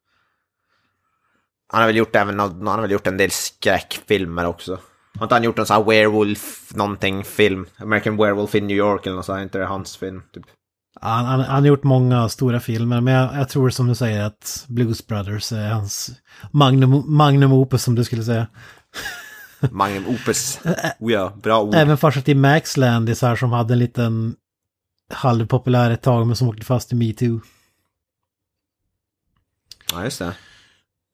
Han 1.69 1.81
har 1.81 1.87
väl 1.87 1.97
gjort 1.97 2.17
även 2.17 2.39
han 2.39 2.67
har 2.67 2.81
väl 2.81 2.91
gjort 2.91 3.07
en 3.07 3.17
del 3.17 3.31
skräckfilmer 3.31 4.47
också. 4.47 4.79
Har 5.19 5.25
inte 5.25 5.35
han 5.35 5.45
gjort 5.45 5.57
någon 5.57 5.67
sån 5.67 5.77
här 5.77 5.85
Werewolf 5.85 6.75
någonting 6.75 7.25
film? 7.25 7.67
American 7.77 8.17
Werewolf 8.17 8.55
in 8.55 8.67
New 8.67 8.77
York 8.77 9.07
eller 9.07 9.17
något 9.17 9.27
sånt, 9.27 9.43
inte 9.43 9.59
det 9.59 9.67
hans 9.67 9.97
film? 9.97 10.23
Typ. 10.35 10.45
Han, 11.01 11.25
han, 11.25 11.41
han 11.41 11.63
har 11.63 11.69
gjort 11.69 11.83
många 11.83 12.29
stora 12.29 12.61
filmer, 12.61 13.01
men 13.01 13.15
jag, 13.15 13.37
jag 13.37 13.49
tror 13.49 13.71
som 13.71 13.87
du 13.89 13.95
säger 13.95 14.25
att 14.25 14.65
Blues 14.69 15.07
Brothers 15.07 15.53
är 15.53 15.69
hans 15.69 16.11
magnum, 16.51 17.03
magnum 17.07 17.53
opus 17.53 17.83
som 17.83 17.95
du 17.95 18.05
skulle 18.05 18.23
säga. 18.23 18.47
Magnum 19.71 20.07
Opus. 20.07 20.59
Oh 20.99 21.13
ja, 21.13 21.33
bra 21.43 21.63
ord. 21.63 21.75
Även 21.75 21.99
farsa 21.99 22.21
till 22.21 22.37
Max 22.37 22.77
Landis 22.77 23.23
här 23.23 23.37
som 23.37 23.53
hade 23.53 23.75
en 23.75 23.79
liten 23.79 24.37
halvpopulär 25.09 25.91
ett 25.91 26.03
tag 26.03 26.27
men 26.27 26.37
som 26.37 26.49
åkte 26.49 26.65
fast 26.65 26.93
i 26.93 26.95
metoo. 26.95 27.41
Ja, 29.93 30.05
just 30.05 30.19
det. 30.19 30.37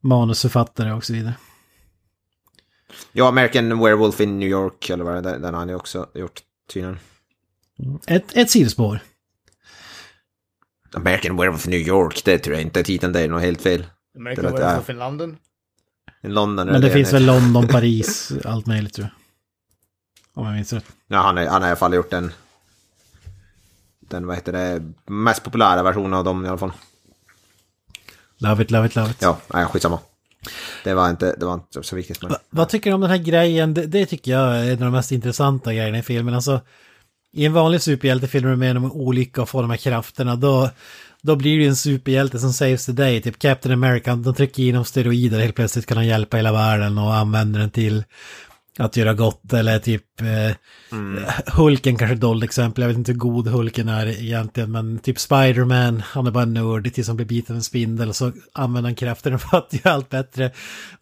Manusförfattare 0.02 0.92
och 0.92 1.04
så 1.04 1.12
vidare. 1.12 1.34
Ja, 3.12 3.28
American 3.28 3.78
Werewolf 3.78 4.20
in 4.20 4.38
New 4.38 4.48
York, 4.48 4.90
eller 4.90 5.04
vad 5.04 5.22
det 5.22 5.30
är, 5.30 5.38
den 5.38 5.54
har 5.54 5.60
han 5.60 5.68
ju 5.68 5.74
också 5.74 6.08
gjort 6.14 6.40
tydligen. 6.72 6.98
Ett, 8.06 8.36
ett 8.36 8.50
sidospår. 8.50 9.00
American 10.94 11.36
Werewolf 11.36 11.66
in 11.66 11.70
New 11.70 11.80
York, 11.80 12.22
det 12.24 12.38
tror 12.38 12.54
jag 12.54 12.62
inte 12.62 12.80
är 12.80 12.84
titeln, 12.84 13.12
det 13.12 13.20
är 13.20 13.28
nog 13.28 13.40
helt 13.40 13.62
fel. 13.62 13.86
American 14.16 14.44
Werewolf 14.44 14.90
in 14.90 14.98
London. 14.98 15.36
London 16.22 16.66
Men 16.66 16.80
det 16.80 16.88
är- 16.88 16.92
finns 16.94 17.12
väl 17.12 17.26
London, 17.26 17.68
Paris, 17.72 18.32
allt 18.44 18.66
möjligt 18.66 18.94
tror 18.94 19.06
jag. 19.06 19.14
Om 20.40 20.46
jag 20.46 20.54
minns 20.54 20.72
rätt. 20.72 20.84
Ja, 21.08 21.18
han, 21.18 21.38
är, 21.38 21.46
han 21.46 21.62
har 21.62 21.68
i 21.68 21.70
alla 21.70 21.76
fall 21.76 21.94
gjort 21.94 22.10
den... 22.10 22.32
Den, 24.00 24.26
vad 24.26 24.36
heter 24.36 24.52
det, 24.52 24.82
mest 25.06 25.42
populära 25.44 25.82
versionen 25.82 26.14
av 26.14 26.24
dem 26.24 26.44
i 26.44 26.48
alla 26.48 26.58
fall. 26.58 26.72
Love 28.38 28.62
it, 28.62 28.70
love 28.70 28.86
it, 28.86 28.96
love 28.96 29.10
it. 29.10 29.16
Ja, 29.22 29.38
nej, 29.54 29.66
skitsamma. 29.66 29.98
Det 30.84 30.94
var 30.94 31.10
inte, 31.10 31.34
det 31.38 31.46
var 31.46 31.54
inte 31.54 31.82
så 31.82 31.96
viktigt. 31.96 32.22
Men... 32.22 32.30
Va, 32.30 32.38
vad 32.50 32.68
tycker 32.68 32.90
du 32.90 32.94
om 32.94 33.00
den 33.00 33.10
här 33.10 33.18
grejen? 33.18 33.74
Det, 33.74 33.86
det 33.86 34.06
tycker 34.06 34.30
jag 34.32 34.56
är 34.56 34.64
en 34.64 34.72
av 34.72 34.78
de 34.78 34.92
mest 34.92 35.12
intressanta 35.12 35.74
grejerna 35.74 35.98
i 35.98 36.02
filmen. 36.02 36.34
Alltså, 36.34 36.60
I 37.32 37.44
en 37.46 37.52
vanlig 37.52 37.82
superhjältefilm 37.82 38.58
med 38.58 38.70
en 38.70 38.84
olycka 38.84 39.42
och 39.42 39.48
får 39.48 39.62
de 39.62 39.70
här 39.70 39.76
krafterna, 39.78 40.36
då, 40.36 40.70
då 41.22 41.36
blir 41.36 41.58
det 41.58 41.66
en 41.66 41.76
superhjälte 41.76 42.38
som 42.38 42.52
saves 42.52 42.86
the 42.86 42.92
day. 42.92 43.22
Typ 43.22 43.38
Captain 43.38 43.72
America, 43.72 44.16
de 44.16 44.34
trycker 44.34 44.62
in 44.62 44.76
om 44.76 44.84
steroider 44.84 45.40
helt 45.40 45.54
plötsligt 45.54 45.86
kan 45.86 45.96
han 45.96 46.06
hjälpa 46.06 46.36
hela 46.36 46.52
världen 46.52 46.98
och 46.98 47.14
använder 47.14 47.60
den 47.60 47.70
till 47.70 48.04
att 48.78 48.96
göra 48.96 49.14
gott 49.14 49.52
eller 49.52 49.78
typ 49.78 50.20
eh, 50.20 50.56
Hulken 51.46 51.96
kanske 51.96 52.14
ett 52.14 52.20
dåligt 52.20 52.44
exempel, 52.44 52.82
jag 52.82 52.88
vet 52.88 52.96
inte 52.96 53.12
hur 53.12 53.18
god 53.18 53.48
Hulken 53.48 53.88
är 53.88 54.06
egentligen 54.06 54.72
men 54.72 54.98
typ 54.98 55.18
Spiderman, 55.18 56.02
han 56.06 56.26
är 56.26 56.30
bara 56.30 56.42
en 56.42 56.54
nörd 56.54 56.94
tills 56.94 57.06
han 57.06 57.16
blir 57.16 57.26
biten 57.26 57.54
av 57.54 57.56
en 57.56 57.62
spindel 57.62 58.08
och 58.08 58.16
så 58.16 58.32
använder 58.52 58.88
han 58.88 58.94
krafterna 58.94 59.38
för 59.38 59.58
att 59.58 59.72
göra 59.72 59.94
allt 59.94 60.08
bättre. 60.08 60.50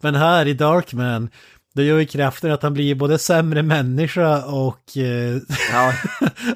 Men 0.01 0.15
här 0.15 0.45
i 0.45 0.53
Darkman, 0.53 1.29
då 1.75 1.81
gör 1.83 1.99
ju 1.99 2.05
kraften 2.05 2.51
att 2.51 2.63
han 2.63 2.73
blir 2.73 2.95
både 2.95 3.17
sämre 3.19 3.61
människa 3.61 4.45
och 4.45 4.97
eh, 4.97 5.37
Ja, 5.73 5.93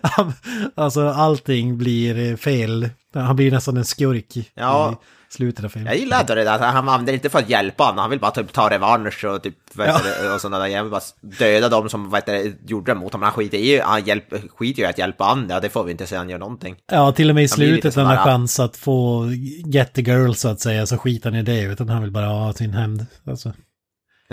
han- 0.02 0.34
alltså 0.76 1.08
allting 1.10 1.78
blir 1.78 2.32
eh, 2.32 2.36
fel. 2.38 2.90
Han 3.14 3.36
blir 3.36 3.52
nästan 3.52 3.78
en 3.78 3.86
skurk 3.86 4.52
Ja. 4.56 4.92
i 5.02 5.34
slutet 5.36 5.66
av 5.66 5.70
filmen. 5.70 5.88
jag 5.92 6.00
gillar 6.00 6.20
ändå 6.20 6.36
det 6.36 6.44
där, 6.44 6.60
han 6.60 6.90
använder 6.90 7.14
inte 7.14 7.30
för 7.30 7.40
att 7.40 7.50
hjälpa 7.50 7.84
honom, 7.84 7.98
han 8.00 8.10
vill 8.10 8.20
bara 8.20 8.32
typ 8.32 8.54
ta 8.54 8.70
revansch 8.70 9.26
och 9.26 9.44
typ, 9.44 9.56
det, 9.76 10.34
och 10.36 10.42
sådana 10.42 10.60
där, 10.68 10.84
vill 10.84 10.92
bara 10.92 11.02
döda 11.40 11.70
dem 11.70 11.90
som, 11.90 12.10
vad 12.10 12.18
heter 12.22 12.34
det, 12.34 12.54
gjorde 12.72 12.92
det 12.94 13.00
mot 13.00 13.14
honom. 13.14 13.24
Han 13.24 13.32
skiter 13.34 13.58
i, 13.58 13.80
han 13.80 14.04
hjälp, 14.04 14.24
skiter 14.58 14.82
ju 14.82 14.88
att 14.88 14.98
hjälpa 14.98 15.26
andra, 15.26 15.60
det 15.60 15.70
får 15.70 15.84
vi 15.84 15.92
inte 15.92 16.08
se 16.08 16.16
han 16.16 16.30
gör 16.30 16.40
någonting. 16.40 16.76
Ja, 16.92 17.12
till 17.12 17.30
och 17.30 17.36
med 17.36 17.44
i 17.44 17.48
Han 17.48 17.56
slutet 17.58 17.96
när 17.96 18.04
han 18.04 18.18
har 18.18 18.24
chans 18.26 18.60
att 18.60 18.78
få 18.78 19.26
get 19.66 19.94
the 19.94 20.02
girl 20.02 20.32
så 20.34 20.48
att 20.48 20.60
säga, 20.60 20.86
så 20.86 20.98
skiter 20.98 21.30
han 21.32 21.40
i 21.40 21.44
det, 21.44 21.62
utan 21.62 21.90
han 21.90 22.02
vill 22.02 22.12
bara 22.12 22.26
ha 22.28 22.54
sin 22.54 22.74
hämnd. 22.74 23.06
Alltså. 23.28 23.54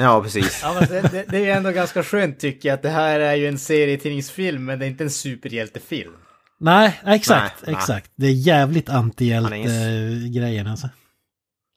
Ja, 0.00 0.22
precis. 0.22 0.60
Ja, 0.62 0.74
men 0.80 0.88
det, 0.88 1.00
det, 1.12 1.24
det 1.28 1.36
är 1.36 1.40
ju 1.40 1.50
ändå 1.50 1.70
ganska 1.70 2.02
skönt 2.02 2.40
tycker 2.40 2.68
jag 2.68 2.74
att 2.76 2.82
det 2.82 2.90
här 2.90 3.20
är 3.20 3.34
ju 3.34 3.48
en 3.48 3.58
serietidningsfilm 3.58 4.64
men 4.64 4.78
det 4.78 4.84
är 4.86 4.88
inte 4.90 5.04
en 5.04 5.10
superhjältefilm. 5.10 6.12
Nej, 6.60 7.00
exakt, 7.06 7.54
Nej, 7.62 7.72
nej. 7.72 7.80
exakt. 7.80 8.10
Det 8.16 8.26
är 8.26 8.32
jävligt 8.32 8.88
antihjälte-grejen 8.88 10.66
alltså. 10.66 10.88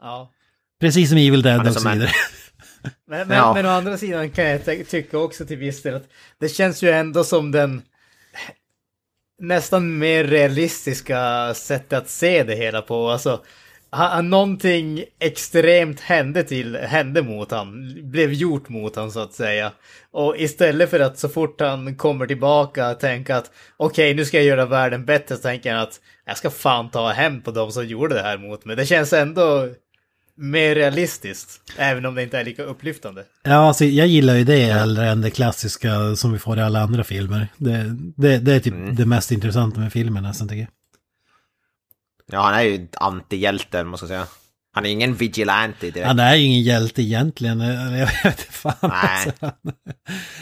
Ja. 0.01 0.31
Precis 0.79 1.09
som 1.09 1.17
Evil 1.17 1.41
Dead 1.41 1.67
och 1.67 1.73
så 1.73 1.89
vidare. 1.89 2.09
Men, 3.07 3.27
men, 3.27 3.37
Ja. 3.37 3.53
men 3.53 3.65
å 3.65 3.69
andra 3.69 3.97
sidan 3.97 4.29
kan 4.29 4.45
jag 4.45 4.65
ty- 4.65 4.83
tycka 4.83 5.17
också 5.17 5.45
till 5.45 5.57
viss 5.57 5.81
del 5.81 5.95
att 5.95 6.07
det 6.39 6.49
känns 6.49 6.83
ju 6.83 6.89
ändå 6.91 7.23
som 7.23 7.51
den 7.51 7.81
nästan 9.41 9.97
mer 9.97 10.23
realistiska 10.23 11.53
sättet 11.53 11.93
att 11.93 12.09
se 12.09 12.43
det 12.43 12.55
hela 12.55 12.81
på. 12.81 13.09
Alltså, 13.09 13.43
ha- 13.93 14.15
ha- 14.15 14.21
någonting 14.21 15.03
extremt 15.19 15.99
hände 15.99 16.43
till, 16.43 16.75
hände 16.75 17.21
mot 17.21 17.51
han, 17.51 17.93
blev 18.11 18.33
gjort 18.33 18.69
mot 18.69 18.95
han 18.95 19.11
så 19.11 19.19
att 19.19 19.33
säga. 19.33 19.71
Och 20.11 20.35
istället 20.37 20.89
för 20.89 20.99
att 20.99 21.19
så 21.19 21.29
fort 21.29 21.61
han 21.61 21.95
kommer 21.95 22.25
tillbaka 22.27 22.93
tänka 22.93 23.37
att 23.37 23.51
okej, 23.77 24.13
nu 24.13 24.25
ska 24.25 24.37
jag 24.37 24.45
göra 24.45 24.65
världen 24.65 25.05
bättre, 25.05 25.35
så 25.35 25.41
tänker 25.41 25.73
han 25.73 25.81
att 25.83 25.99
jag 26.25 26.37
ska 26.37 26.49
fan 26.49 26.89
ta 26.89 27.09
hem 27.11 27.41
på 27.41 27.51
dem 27.51 27.71
som 27.71 27.87
gjorde 27.87 28.15
det 28.15 28.21
här 28.21 28.37
mot 28.37 28.65
mig. 28.65 28.75
Det 28.75 28.85
känns 28.85 29.13
ändå 29.13 29.69
mer 30.35 30.75
realistiskt, 30.75 31.61
även 31.77 32.05
om 32.05 32.15
det 32.15 32.23
inte 32.23 32.39
är 32.39 32.43
lika 32.45 32.63
upplyftande. 32.63 33.23
Ja, 33.43 33.53
alltså, 33.55 33.85
jag 33.85 34.07
gillar 34.07 34.35
ju 34.35 34.43
det 34.43 34.59
hellre 34.73 35.09
än 35.09 35.21
det 35.21 35.29
klassiska 35.29 36.15
som 36.15 36.31
vi 36.33 36.39
får 36.39 36.57
i 36.57 36.61
alla 36.61 36.79
andra 36.81 37.03
filmer. 37.03 37.47
Det, 37.57 37.95
det, 38.17 38.37
det 38.37 38.53
är 38.53 38.59
typ 38.59 38.73
Mm. 38.73 38.95
det 38.95 39.05
mest 39.05 39.31
intressanta 39.31 39.79
med 39.79 39.93
filmen 39.93 40.23
nästan 40.23 40.47
tycker 40.47 40.59
jag. 40.61 40.69
Ja, 42.31 42.41
han 42.41 42.53
är 42.53 42.61
ju 42.61 42.75
en 42.75 42.87
antihjälte, 42.97 43.83
måste 43.83 44.03
jag 44.03 44.09
säga. 44.09 44.25
Han 44.75 44.85
är 44.85 44.89
ingen 44.89 45.15
vigilante 45.15 45.91
direkt. 45.91 46.07
Han 46.07 46.19
är 46.19 46.35
ju 46.35 46.45
ingen 46.45 46.61
hjälte 46.61 47.01
egentligen, 47.01 47.61
eller 47.61 47.97
jag 47.97 48.09
vet 48.23 48.41
fan. 48.41 48.73
Nej. 48.81 48.91
Alltså. 48.91 49.51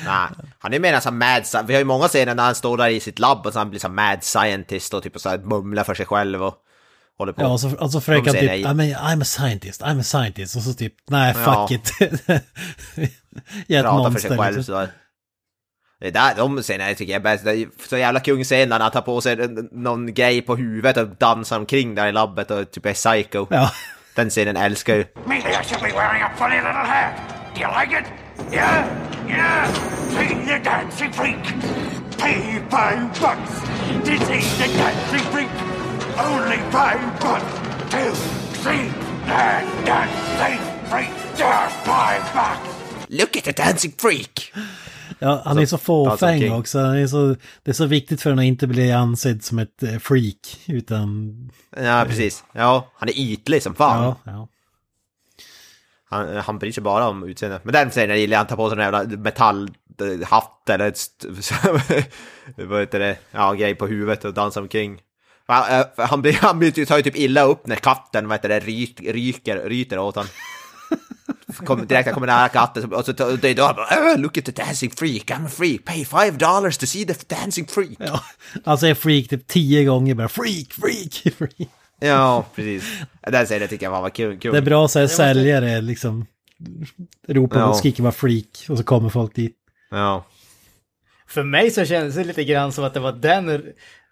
Nej, 0.06 0.28
han 0.60 0.74
är 0.74 0.80
mer 0.80 0.94
en 0.94 1.02
sån 1.02 1.18
mad 1.18 1.44
Vi 1.68 1.74
har 1.74 1.80
ju 1.80 1.86
många 1.86 2.08
scener 2.08 2.36
när 2.36 2.44
han 2.44 2.56
står 2.56 2.78
där 2.78 2.90
i 2.90 3.00
sitt 3.00 3.20
labb 3.20 3.46
och 3.46 3.54
så 3.54 3.60
han 3.60 3.70
blir 3.70 3.80
sån 3.80 3.96
mad 3.96 4.24
scientist 4.24 4.94
och 4.94 5.04
typ 5.04 5.20
så 5.20 5.30
här 5.30 5.38
mumlar 5.38 5.84
för 5.84 5.94
sig 5.94 6.06
själv 6.06 6.44
och 6.44 6.56
håller 7.18 7.34
på. 7.34 7.42
Ja, 7.42 7.48
och 7.48 7.60
så, 7.60 7.76
och 7.76 7.92
så 7.92 8.02
försöker 8.02 8.26
han 8.32 8.40
typ, 8.40 8.52
I 8.52 8.74
mean, 8.74 9.20
I'm 9.20 9.22
a 9.22 9.26
scientist, 9.26 9.82
I'm 9.82 10.00
a 10.00 10.04
scientist, 10.04 10.56
och 10.56 10.62
så 10.62 10.74
typ, 10.74 10.94
nej, 11.10 11.34
fuck 11.34 11.46
Ja. 11.46 11.68
it. 11.72 11.92
jag 13.68 13.80
är 13.80 13.80
ett 13.80 13.86
pratar 13.86 14.04
för 14.04 14.10
monster. 14.10 14.30
sig 14.30 14.38
själv 14.38 14.58
liksom. 14.58 14.76
så. 14.76 14.88
Det 16.02 16.12
där 16.12 16.36
de 16.36 16.62
scenerna 16.62 16.94
tycker 16.94 17.14
jag 17.14 17.20
är 17.20 17.24
bäst. 17.24 17.46
Det 17.46 17.52
är 17.52 17.68
så 17.90 17.98
jävla 17.98 18.20
kung 18.20 18.44
scen 18.44 18.70
när 18.70 18.80
han 18.80 18.92
tar 18.92 19.02
på 19.02 19.22
sig 19.22 19.38
någon 19.72 20.14
grej 20.14 20.42
på 20.42 20.56
huvudet 20.56 20.98
och 20.98 21.08
dansar 21.08 21.58
omkring 21.58 21.96
där 21.96 22.08
i 22.08 22.12
labbet 22.12 22.52
och 22.52 22.72
typ 22.72 22.86
är 22.86 22.94
psycho. 22.94 23.48
Ja, 23.50 23.72
Den 24.16 24.30
scenen 24.30 24.58
älskar 24.58 24.94
jag 24.94 25.00
ju. 25.00 25.06
Maybe 25.26 25.50
I 25.50 25.64
should 25.64 25.82
be 25.82 25.92
wearing 25.92 26.22
a 26.22 26.32
funny 26.38 26.56
little 26.56 26.72
hat. 26.72 27.14
Do 27.56 27.62
you 27.62 27.70
like 27.82 28.00
it? 28.00 28.06
Yeah? 28.54 28.86
Yeah? 29.30 29.74
See 30.10 30.36
the 30.46 30.60
dancing 30.64 31.12
freak. 31.14 31.44
Pay 32.18 32.60
five 32.70 33.10
bucks 33.22 33.52
to 34.06 34.26
see 34.26 34.42
the 34.60 34.78
dancing 34.78 35.26
freak. 35.32 35.50
Only 36.18 36.58
five 36.72 37.00
bucks 37.20 37.54
to 37.92 38.16
see 38.64 38.92
the 39.26 39.86
dancing 39.86 40.60
freak. 40.90 41.10
Just 41.38 41.76
five 41.86 42.34
bucks. 42.34 42.68
Look 43.10 43.38
at 43.38 43.44
the 43.44 43.54
dancing 43.54 43.94
freak! 43.98 44.52
Ja 45.22 45.42
han 45.46 45.58
är 45.58 45.66
så 45.66 45.78
fåfäng 45.78 46.40
King. 46.40 46.54
också. 46.54 46.80
Han 46.80 46.98
är 46.98 47.08
så, 47.08 47.36
det 47.64 47.72
är 47.72 47.74
så 47.74 47.86
viktigt 47.86 48.22
för 48.22 48.30
honom 48.30 48.44
att 48.44 48.48
inte 48.48 48.68
bli 48.68 48.92
ansedd 48.92 49.44
som 49.44 49.60
ett 49.60 49.84
eh, 49.84 49.98
freak, 49.98 50.60
utan, 50.68 51.52
Ja, 51.78 52.06
precis. 52.08 52.44
Ja, 52.52 52.92
han 52.96 53.10
är 53.10 53.20
ytlig 53.20 53.64
som 53.64 53.76
fan. 53.76 54.04
ja, 54.04 54.16
ja. 54.24 54.48
Han, 56.12 56.38
han 56.38 56.60
bryr 56.60 56.72
sig 56.72 56.84
bara 56.84 57.08
om 57.08 57.24
utseendet. 57.24 57.66
Men 57.66 57.74
den 57.74 57.90
scenen 57.90 58.20
gillar 58.20 58.36
jag, 58.36 58.40
han 58.40 58.48
tar 58.48 58.56
på 58.56 58.70
sig 58.70 58.78
en 58.78 58.84
jävla 58.84 59.18
metallhatt 59.18 60.70
eller 60.70 60.88
ett... 60.88 61.26
vad 62.56 62.80
heter 62.80 63.00
det? 63.00 63.18
Ja, 63.32 63.54
grej 63.54 63.76
på 63.76 63.88
huvudet 63.88 64.26
och 64.26 64.34
dansar 64.34 64.62
omkring. 64.62 65.02
Han, 65.48 65.80
eh, 65.80 65.86
han, 65.98 66.22
blir, 66.22 66.34
han 66.34 66.60
blir, 66.60 66.86
tar 66.86 66.98
ju 66.98 67.04
typ 67.04 67.16
illa 67.16 67.44
upp 67.44 67.68
när 67.68 67.76
katten, 67.76 68.28
vad 68.28 68.38
heter 68.38 68.50
det, 68.50 68.60
ryker, 68.60 69.70
ryter 69.70 70.00
åt 70.00 70.16
han. 70.16 70.26
Kom, 71.66 71.88
direkt 71.88 72.14
kommer 72.14 72.28
nära 72.28 72.50
katten 72.50 72.94
och 72.94 73.06
så 73.06 73.12
och 73.32 73.40
det 73.40 73.50
är 73.50 73.56
då 73.56 73.64
han 73.64 73.76
bara 73.76 74.14
"Oh, 74.14 74.20
Look 74.20 74.38
at 74.38 74.46
the 74.46 74.52
dancing 74.52 74.92
freak, 74.92 75.24
I'm 75.32 75.46
a 75.46 75.50
freak, 75.50 75.86
pay 75.86 76.06
five 76.06 76.32
dollars 76.32 76.78
to 76.78 76.86
see 76.86 77.06
the 77.06 77.36
dancing 77.36 77.68
freak. 77.68 77.98
ja. 78.00 78.24
Alltså 78.64 78.88
är 78.88 78.94
freak 78.94 79.28
typ 79.30 79.48
tio 79.48 79.84
gånger 79.86 80.16
bara, 80.16 80.28
freak, 80.30 80.74
freak, 80.74 81.34
freak. 81.38 81.70
Ja, 82.00 82.46
precis. 82.56 82.84
Den 83.28 83.46
scenen 83.46 83.68
tycker 83.68 83.86
jag 83.86 84.02
var 84.02 84.10
kul. 84.10 84.40
kul. 84.40 84.52
Det 84.52 84.58
är 84.58 84.62
bra 84.62 84.88
så 84.88 85.00
här 85.00 85.08
säljare 85.08 85.82
liksom, 85.82 86.26
ropar 87.28 87.60
Ja. 87.60 87.66
och 87.66 87.76
skriker 87.76 88.04
bara 88.04 88.12
freak, 88.12 88.66
och 88.70 88.78
så 88.78 88.84
kommer 88.84 89.10
folk 89.10 89.36
dit. 89.36 89.56
Ja. 89.92 90.26
För 91.28 91.44
mig 91.44 91.72
så 91.72 91.86
kändes 91.86 92.16
det 92.16 92.24
lite 92.24 92.44
grann 92.44 92.72
som 92.72 92.84
att 92.84 92.94
det 92.94 93.00
var 93.00 93.12
den, 93.12 93.64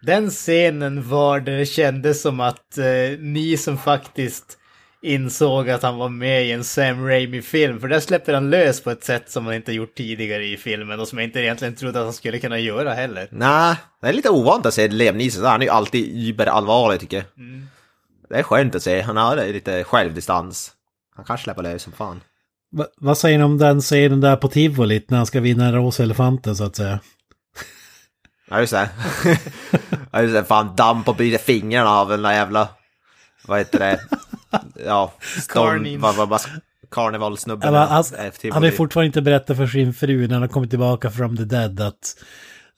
den 0.01 0.29
scenen 0.29 1.09
var 1.09 1.39
där 1.39 1.57
det 1.57 1.65
kändes 1.65 2.21
som 2.21 2.39
att 2.39 2.77
eh, 2.77 3.19
ni 3.19 3.57
som 3.57 3.77
faktiskt 3.77 4.57
insåg 5.01 5.69
att 5.69 5.83
han 5.83 5.97
var 5.97 6.09
med 6.09 6.45
i 6.45 6.51
en 6.51 6.63
Sam 6.63 7.07
Raimi-film. 7.07 7.79
För 7.79 7.87
där 7.87 7.99
släpper 7.99 8.33
han 8.33 8.49
lös 8.49 8.83
på 8.83 8.91
ett 8.91 9.03
sätt 9.03 9.31
som 9.31 9.45
han 9.45 9.55
inte 9.55 9.71
gjort 9.73 9.95
tidigare 9.95 10.45
i 10.45 10.57
filmen 10.57 10.99
och 10.99 11.07
som 11.07 11.17
jag 11.17 11.27
inte 11.27 11.39
egentligen 11.39 11.75
trodde 11.75 11.99
att 11.99 12.05
han 12.05 12.13
skulle 12.13 12.39
kunna 12.39 12.59
göra 12.59 12.93
heller. 12.93 13.27
Nej, 13.31 13.75
det 14.01 14.07
är 14.07 14.13
lite 14.13 14.29
ovant 14.29 14.65
att 14.65 14.73
se 14.73 14.87
Liam 14.87 15.17
Neeson. 15.17 15.45
Han 15.45 15.61
är 15.61 15.65
ju 15.65 15.71
alltid 15.71 16.27
überallvarlig 16.27 16.99
tycker 16.99 17.17
jag. 17.17 17.25
Det 18.29 18.35
är 18.35 18.43
skönt 18.43 18.75
att 18.75 18.83
se. 18.83 19.01
Han 19.01 19.17
har 19.17 19.35
lite 19.53 19.83
självdistans. 19.83 20.71
Han 21.15 21.25
kan 21.25 21.37
släppa 21.37 21.61
lös 21.61 21.83
som 21.83 21.93
fan. 21.93 22.21
Va, 22.71 22.85
vad 22.97 23.17
säger 23.17 23.37
ni 23.37 23.43
om 23.43 23.57
den 23.57 23.81
scenen 23.81 24.21
där 24.21 24.35
på 24.35 24.47
tivolit 24.47 25.09
när 25.09 25.17
han 25.17 25.25
ska 25.25 25.39
vinna 25.39 25.71
rosa 25.71 26.03
elefanten 26.03 26.55
så 26.55 26.63
att 26.63 26.75
säga? 26.75 26.99
Ja, 28.49 28.59
just 28.59 28.73
det. 28.73 28.89
ja, 30.11 30.21
just 30.21 30.33
det. 30.33 30.43
Fan, 30.43 30.75
damm 30.75 31.03
på 31.03 31.13
byta 31.13 31.37
fingrarna 31.43 31.89
av 31.89 32.09
den 32.09 32.21
där 32.21 32.31
jävla... 32.31 32.69
Vad 33.47 33.57
heter 33.57 33.79
det? 33.79 33.99
Ja, 34.85 35.13
storm... 35.41 36.01
Vad, 36.01 36.15
vad, 36.15 36.29
vad, 36.29 36.41
karnevalsnubben. 36.91 37.73
Ja, 37.73 37.79
han, 37.85 38.03
eh, 38.17 38.21
han 38.21 38.31
Tivoli. 38.31 38.67
har 38.67 38.75
fortfarande 38.75 39.05
inte 39.05 39.21
berättat 39.21 39.57
för 39.57 39.67
sin 39.67 39.93
fru 39.93 40.27
när 40.27 40.33
han 40.33 40.41
har 40.41 40.49
kommit 40.49 40.69
tillbaka 40.69 41.11
from 41.11 41.37
the 41.37 41.43
dead 41.43 41.81
att 41.81 42.15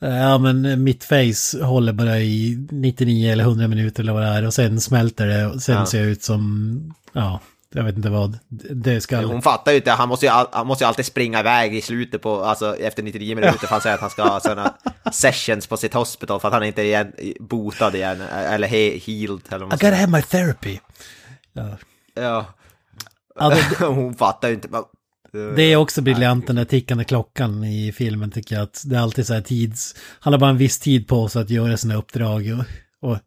eh, 0.02 0.18
ja 0.18 0.38
men 0.38 0.84
mitt 0.84 1.04
face 1.04 1.64
håller 1.64 1.94
bara 1.94 2.20
i 2.20 2.68
99 2.72 3.32
eller 3.32 3.44
100 3.44 3.68
minuter 3.68 4.04
eller 4.04 4.14
vad 4.14 4.22
det 4.22 4.28
är 4.28 4.46
och 4.46 4.54
sen 4.54 4.82
smälter 4.82 5.28
det 5.28 5.46
och 5.46 5.62
sen 5.62 5.76
Ja. 5.76 5.86
ser 5.86 6.00
jag 6.00 6.08
ut 6.08 6.24
som, 6.24 6.94
ja, 7.14 7.40
jag 7.74 7.84
vet 7.84 7.96
inte 7.96 8.10
vad, 8.10 8.40
det 8.72 9.02
ska... 9.02 9.18
Hon 9.18 9.42
fattar 9.42 9.72
ju 9.72 9.78
inte, 9.78 9.92
han 9.92 10.10
måste 10.10 10.26
ju, 10.26 10.32
han 10.52 10.68
måste 10.68 10.84
ju 10.84 10.88
alltid 10.88 11.06
springa 11.06 11.40
iväg 11.40 11.76
i 11.76 11.82
slutet 11.82 12.22
på, 12.22 12.44
alltså 12.44 12.76
efter 12.76 13.04
99 13.04 13.36
minuter 13.36 13.58
för 13.60 13.68
han 13.68 13.82
säger 13.82 13.96
att 13.96 14.02
han 14.02 14.10
ska 14.10 14.24
ha 14.24 14.40
sådana 14.40 14.74
sessions 15.12 15.68
på 15.68 15.78
sitt 15.78 15.94
hospital 15.94 16.40
för 16.40 16.48
att 16.48 16.54
han 16.54 16.64
inte 16.64 16.82
är 16.82 17.12
botad 17.40 17.96
igen, 17.96 18.22
eller 18.22 18.68
he, 18.68 19.00
healed 19.06 19.42
eller 19.50 19.66
vad 19.66 19.74
I 19.74 19.86
gotta 19.86 19.96
have 19.96 20.12
my 20.12 20.22
therapy. 20.22 20.80
Ja. 21.54 21.78
Ja. 22.14 22.46
Ja, 23.36 23.50
det, 23.50 23.86
Hon 23.86 24.16
fattar 24.16 24.48
ju 24.48 24.54
inte. 24.54 24.68
men- 24.72 24.84
det 25.56 25.62
är 25.62 25.76
också 25.76 26.02
briljant 26.02 26.48
den 26.48 26.56
där 26.56 26.66
tickande 26.66 27.04
klockan 27.04 27.64
i 27.64 27.92
filmen 27.92 28.32
tycker 28.32 28.56
jag 28.56 28.64
att 28.64 28.84
det 28.86 28.96
är 28.96 29.00
alltid 29.00 29.28
så 29.28 29.34
här 29.34 29.42
tids... 29.42 29.96
Han 30.20 30.34
har 30.34 30.40
bara 30.40 30.50
en 30.50 30.58
viss 30.58 30.80
tid 30.80 31.08
på 31.08 31.30
sig 31.30 31.42
att 31.42 31.50
göra 31.50 31.78
sina 31.78 31.96
uppdrag 31.96 32.60
och, 32.60 33.12
och 33.12 33.18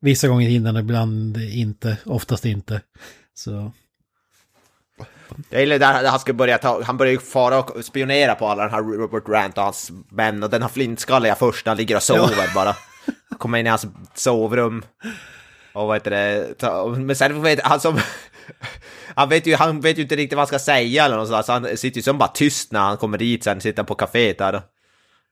vissa 0.00 0.28
gånger 0.28 0.48
hinner 0.48 0.72
han, 0.72 0.80
ibland 0.80 1.36
inte, 1.36 1.96
oftast 2.04 2.44
inte. 2.44 2.80
Så... 3.34 3.72
Jag 5.50 5.60
gillar 5.60 5.78
där 5.78 6.08
han 6.10 6.20
ska 6.20 6.32
börja 6.32 6.58
ta, 6.58 6.82
han 6.82 6.96
börjar 6.96 7.12
ju 7.12 7.18
fara 7.18 7.58
och 7.58 7.84
spionera 7.84 8.34
på 8.34 8.46
alla 8.46 8.62
den 8.62 8.72
här 8.72 8.82
Robert 8.82 9.26
Grant 9.26 9.58
och 9.58 9.64
hans 9.64 9.90
män 10.10 10.42
och 10.42 10.50
den 10.50 10.62
här 10.62 10.68
flintskalliga 10.68 11.34
först 11.34 11.66
han 11.66 11.76
ligger 11.76 11.96
och 11.96 12.02
sover 12.02 12.54
bara. 12.54 12.76
Kommer 13.38 13.58
in 13.58 13.66
i 13.66 13.70
hans 13.70 13.86
sovrum. 14.14 14.82
Och 15.72 15.86
vad 15.86 15.96
heter 15.96 16.10
det, 16.10 16.98
men 16.98 17.16
sen 17.16 17.42
vet 17.42 17.60
han 17.62 17.80
som... 17.80 17.98
Han 19.14 19.28
vet, 19.28 19.46
ju, 19.46 19.54
han 19.54 19.80
vet 19.80 19.98
ju 19.98 20.02
inte 20.02 20.16
riktigt 20.16 20.36
vad 20.36 20.40
han 20.40 20.46
ska 20.46 20.58
säga 20.58 21.04
eller 21.04 21.16
något 21.16 21.28
sådär, 21.28 21.42
så 21.42 21.52
han 21.52 21.76
sitter 21.76 21.96
ju 21.96 22.02
som 22.02 22.18
bara 22.18 22.28
tyst 22.28 22.72
när 22.72 22.80
han 22.80 22.96
kommer 22.96 23.18
dit 23.18 23.44
sen, 23.44 23.60
sitter 23.60 23.82
på 23.82 23.94
kaféet 23.94 24.38
där. 24.38 24.62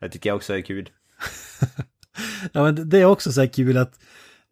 Det 0.00 0.08
tycker 0.08 0.30
jag 0.30 0.36
också 0.36 0.54
är 0.56 0.60
kul. 0.60 0.88
Ja, 2.52 2.62
men 2.62 2.88
det 2.88 2.98
är 3.00 3.04
också 3.04 3.32
så 3.32 3.40
här 3.40 3.48
kul 3.48 3.76
att 3.78 3.92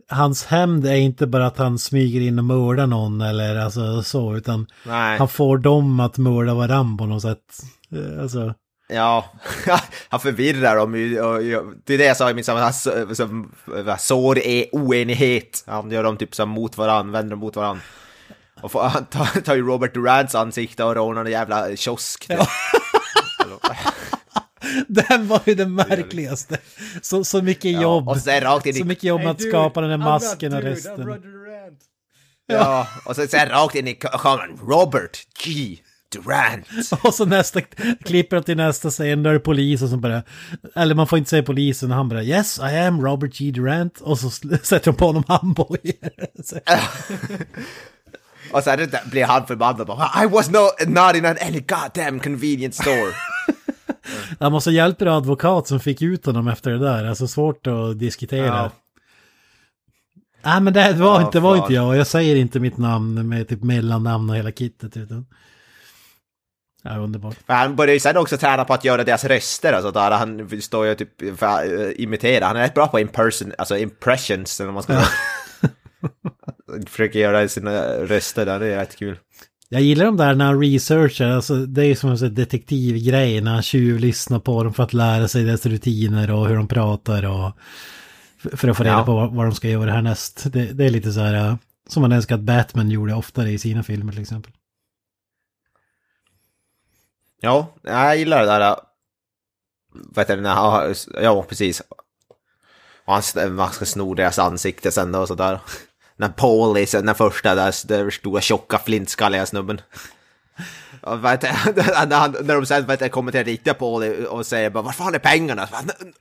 hans 0.08 0.44
hämnd 0.44 0.86
är 0.86 0.94
inte 0.96 1.26
bara 1.26 1.46
att 1.46 1.58
han 1.58 1.78
smyger 1.78 2.20
in 2.20 2.38
och 2.38 2.44
mördar 2.44 2.86
någon 2.86 3.20
eller 3.20 3.56
alltså 3.56 4.02
så, 4.02 4.36
utan 4.36 4.66
Nej. 4.86 5.18
han 5.18 5.28
får 5.28 5.58
dem 5.58 6.00
att 6.00 6.18
mörda 6.18 6.54
varandra 6.54 6.98
på 6.98 7.06
något 7.06 7.22
sätt. 7.22 7.62
Eh, 7.92 8.22
Alltså, 8.22 8.54
Ja, 8.88 9.32
han 10.08 10.20
förvirrar 10.20 10.76
dem 10.76 10.92
Det 11.84 11.94
är 11.94 11.98
det 11.98 12.04
jag 12.04 12.16
sa 12.16 12.30
i 12.30 12.34
min 12.34 12.44
sammanhang, 12.44 12.72
sår 13.98 14.38
är 14.38 14.66
oenighet. 14.72 15.64
Han 15.66 15.90
gör 15.90 16.02
dem 16.02 16.16
typ 16.16 16.34
som 16.34 16.48
mot 16.48 16.76
varandra, 16.78 17.12
vänder 17.12 17.30
dem 17.30 17.38
mot 17.38 17.56
varandra. 17.56 17.82
Och 18.62 18.72
får, 18.72 18.82
han 18.82 19.04
tar, 19.06 19.40
tar 19.44 19.54
ju 19.54 19.62
Robert 19.66 19.94
Durants 19.94 20.34
ansikte 20.34 20.84
och 20.84 20.94
rånar 20.94 21.24
en 21.24 21.30
jävla 21.32 21.76
kiosk. 21.76 22.28
den 24.88 25.28
var 25.28 25.40
ju 25.46 25.54
den 25.54 25.74
märkligaste. 25.74 26.58
Så, 27.02 27.24
så 27.24 27.42
mycket 27.42 27.70
Ja, 27.72 27.82
jobb. 27.82 28.08
och 28.08 28.16
sen 28.16 28.40
rakt 28.40 28.66
in 28.66 28.74
Så 28.74 28.80
i, 28.80 28.84
mycket 28.84 29.04
jobb 29.04 29.20
med 29.20 29.30
att 29.30 29.42
skapa 29.42 29.80
den 29.80 29.90
här 29.90 29.98
masken 29.98 30.54
och 30.54 30.62
resten. 30.62 31.22
ja, 32.46 32.88
och 33.06 33.16
sen, 33.16 33.28
sen 33.28 33.48
rakt 33.48 33.74
in 33.74 33.88
i 33.88 33.94
kameran. 33.94 34.58
Robert 34.68 35.18
G. 35.44 35.78
Durant. 36.14 36.66
Och 37.04 37.14
så 37.14 37.24
nästa, 37.24 37.60
klipper 38.04 38.40
till 38.40 38.56
nästa 38.56 38.90
scen, 38.90 39.22
då 39.22 39.30
är 39.30 39.34
det 39.34 39.40
polisen 39.40 39.88
som 39.88 40.00
bara, 40.00 40.22
eller 40.74 40.94
man 40.94 41.06
får 41.06 41.18
inte 41.18 41.30
säga 41.30 41.42
polisen, 41.42 41.90
och 41.90 41.96
han 41.96 42.08
bara 42.08 42.22
yes 42.22 42.58
I 42.58 42.78
am 42.78 43.00
Robert 43.06 43.38
G. 43.38 43.50
Durant, 43.50 44.00
och 44.00 44.18
så 44.18 44.30
sätter 44.62 44.84
de 44.84 44.94
på 44.96 45.06
honom 45.06 45.24
handbojor. 45.28 45.94
Och 48.52 48.62
sen 48.62 48.78
det- 48.78 49.02
blir 49.10 49.24
han 49.24 49.46
förbannad 49.46 49.86
bara 49.86 50.24
I 50.24 50.26
was 50.26 50.50
no, 50.50 50.58
not 50.86 51.16
in 51.16 51.24
an 51.26 51.36
any 51.40 51.60
goddamn 51.60 52.20
convenience 52.20 52.82
store. 52.82 53.12
Han 54.40 54.52
måste 54.52 54.70
hjälpa 54.70 55.04
en 55.04 55.10
advokat 55.10 55.68
som 55.68 55.80
fick 55.80 56.02
ut 56.02 56.26
honom 56.26 56.48
efter 56.48 56.70
det 56.70 56.78
där, 56.78 57.04
alltså 57.04 57.28
svårt 57.28 57.66
att 57.66 57.98
diskutera. 57.98 58.46
Ja. 58.46 58.70
Nej 60.42 60.60
men 60.60 60.72
det 60.72 60.92
var, 60.92 61.06
Ja, 61.20 61.26
inte, 61.26 61.38
det 61.38 61.42
var 61.42 61.56
inte 61.56 61.72
jag, 61.72 61.96
jag 61.96 62.06
säger 62.06 62.36
inte 62.36 62.60
mitt 62.60 62.76
namn 62.78 63.28
med 63.28 63.48
typ 63.48 63.62
mellannamn 63.62 64.30
och 64.30 64.36
hela 64.36 64.50
kittet 64.52 64.96
utan... 64.96 65.26
Ja, 66.84 66.96
underbart. 66.96 67.36
Men 67.46 67.56
han 67.56 67.76
börjar 67.76 67.94
ju 67.94 68.00
sen 68.00 68.16
också 68.16 68.36
träna 68.36 68.64
på 68.64 68.74
att 68.74 68.84
göra 68.84 69.04
deras 69.04 69.24
röster, 69.24 69.72
alltså 69.72 69.90
där 69.90 70.10
han 70.10 70.60
står 70.60 70.86
ju 70.86 70.94
typ 70.94 71.38
för 71.38 71.46
att 71.46 71.64
eh, 71.64 72.02
imitera. 72.02 72.46
Han 72.46 72.56
är 72.56 72.60
rätt 72.60 72.74
bra 72.74 72.86
på 72.88 73.00
imperson, 73.00 73.52
alltså 73.58 73.76
impressions, 73.78 74.60
eller 74.60 74.72
man 74.72 74.82
ska 74.82 74.92
säga. 74.92 75.06
Försöker 76.86 77.18
göra 77.18 77.48
sina 77.48 77.82
röster 77.86 78.46
där, 78.46 78.60
det 78.60 78.66
är 78.66 78.76
rätt 78.76 78.96
kul. 78.96 79.18
Jag 79.68 79.82
gillar 79.82 80.04
de 80.04 80.16
där 80.16 80.34
när 80.34 80.44
han 80.44 80.60
researchar, 80.60 81.30
alltså 81.30 81.54
det 81.54 81.86
är 81.86 81.94
som 81.94 82.10
en 82.10 82.34
detektivgrej 82.34 83.40
när 83.40 83.52
han 83.52 83.62
tjuvlyssnar 83.62 84.38
på 84.38 84.64
dem 84.64 84.74
för 84.74 84.82
att 84.82 84.92
lära 84.92 85.28
sig 85.28 85.44
deras 85.44 85.66
rutiner 85.66 86.30
och 86.30 86.48
hur 86.48 86.56
de 86.56 86.68
pratar 86.68 87.24
och 87.24 87.52
för 88.52 88.68
att 88.68 88.76
få 88.76 88.82
reda 88.82 88.94
Ja. 88.96 89.04
på 89.04 89.26
vad, 89.26 89.46
de 89.46 89.54
ska 89.54 89.68
göra 89.68 89.92
härnäst. 89.92 90.42
Det, 90.52 90.64
det 90.64 90.84
är 90.84 90.90
lite 90.90 91.12
så 91.12 91.20
här 91.20 91.34
äh, 91.48 91.56
som 91.88 92.00
man 92.00 92.12
önskar 92.12 92.34
att 92.34 92.40
Batman 92.40 92.90
gjorde 92.90 93.14
oftare 93.14 93.50
i 93.50 93.58
sina 93.58 93.82
filmer 93.82 94.12
till 94.12 94.22
exempel. 94.22 94.52
Ja, 97.44 97.68
jag 97.82 98.16
gillar 98.16 98.40
det 98.40 98.46
där. 98.46 98.60
Äh, 98.60 98.76
vet 100.14 100.28
du, 100.28 100.40
när 100.40 100.54
han, 100.54 100.94
ja 101.22 101.42
precis. 101.42 101.82
Och 103.04 103.14
han, 103.14 103.54
man 103.54 103.72
ska 103.72 103.84
sno 103.84 104.14
deras 104.14 104.38
ansikte 104.38 104.92
sen 104.92 105.12
då 105.12 105.20
och 105.20 105.28
sådär. 105.28 105.60
När 106.16 106.28
Paul 106.28 106.76
är 106.76 107.02
den 107.02 107.14
första 107.14 107.54
där, 107.54 107.86
där 107.86 108.10
stora 108.10 108.40
tjocka 108.40 108.78
flintskalliga 108.78 109.46
snubben. 109.46 109.80
Och 111.00 111.24
vet, 111.24 111.42
när, 112.08 112.54
de 112.54 112.66
sen 112.66 112.86
vet, 112.86 113.12
kommer 113.12 113.32
till 113.32 113.38
den 113.38 113.44
riktiga 113.44 113.74
Paul 113.74 114.26
och 114.26 114.46
säger 114.46 114.70
bara 114.70 114.82
var 114.82 114.92
fan 114.92 115.14
är 115.14 115.18
pengarna? 115.18 115.68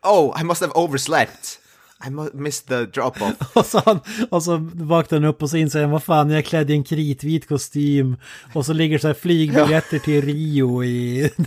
Oh, 0.02 0.42
I 0.42 0.44
must 0.44 0.62
have 0.62 0.74
overslept. 0.74 1.60
I 2.06 2.10
missed 2.34 2.68
the 2.68 2.86
drop-off. 2.86 3.34
Och 3.54 3.66
så, 3.66 3.82
han, 3.86 4.00
och 4.30 4.44
så 4.44 4.70
vaknar 4.74 5.20
han 5.20 5.30
upp 5.30 5.42
och 5.42 5.50
så 5.50 5.58
inser 5.58 5.82
han, 5.82 5.92
vad 5.92 6.04
fan, 6.04 6.30
jag 6.30 6.38
är 6.38 6.42
klädd 6.42 6.70
i 6.70 6.74
en 6.74 6.84
kritvit 6.84 7.48
kostym. 7.48 8.16
Och 8.54 8.66
så 8.66 8.74
ligger 8.74 8.98
så 9.00 9.08
här 9.08 9.14
flygbiljetter 9.14 10.00
till 10.00 10.22
Rio 10.22 10.84
i... 10.84 11.32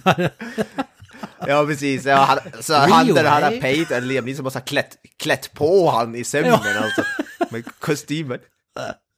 Ja 1.46 1.66
precis, 1.66 2.04
ja, 2.04 2.16
han, 2.16 2.38
så 2.62 2.74
han 2.74 3.06
där 3.06 3.24
han 3.24 3.42
har 3.42 3.52
eh? 3.52 3.60
Peyton, 3.60 4.08
Liam 4.08 4.24
Neeson 4.24 4.44
måste 4.44 4.58
ha 4.58 4.64
klätt, 4.64 4.96
klätt 5.18 5.52
på 5.54 5.90
han 5.90 6.14
i 6.14 6.24
sömnen 6.24 6.52
alltså. 6.54 7.02
Med 7.50 7.64
kostymen. 7.78 8.38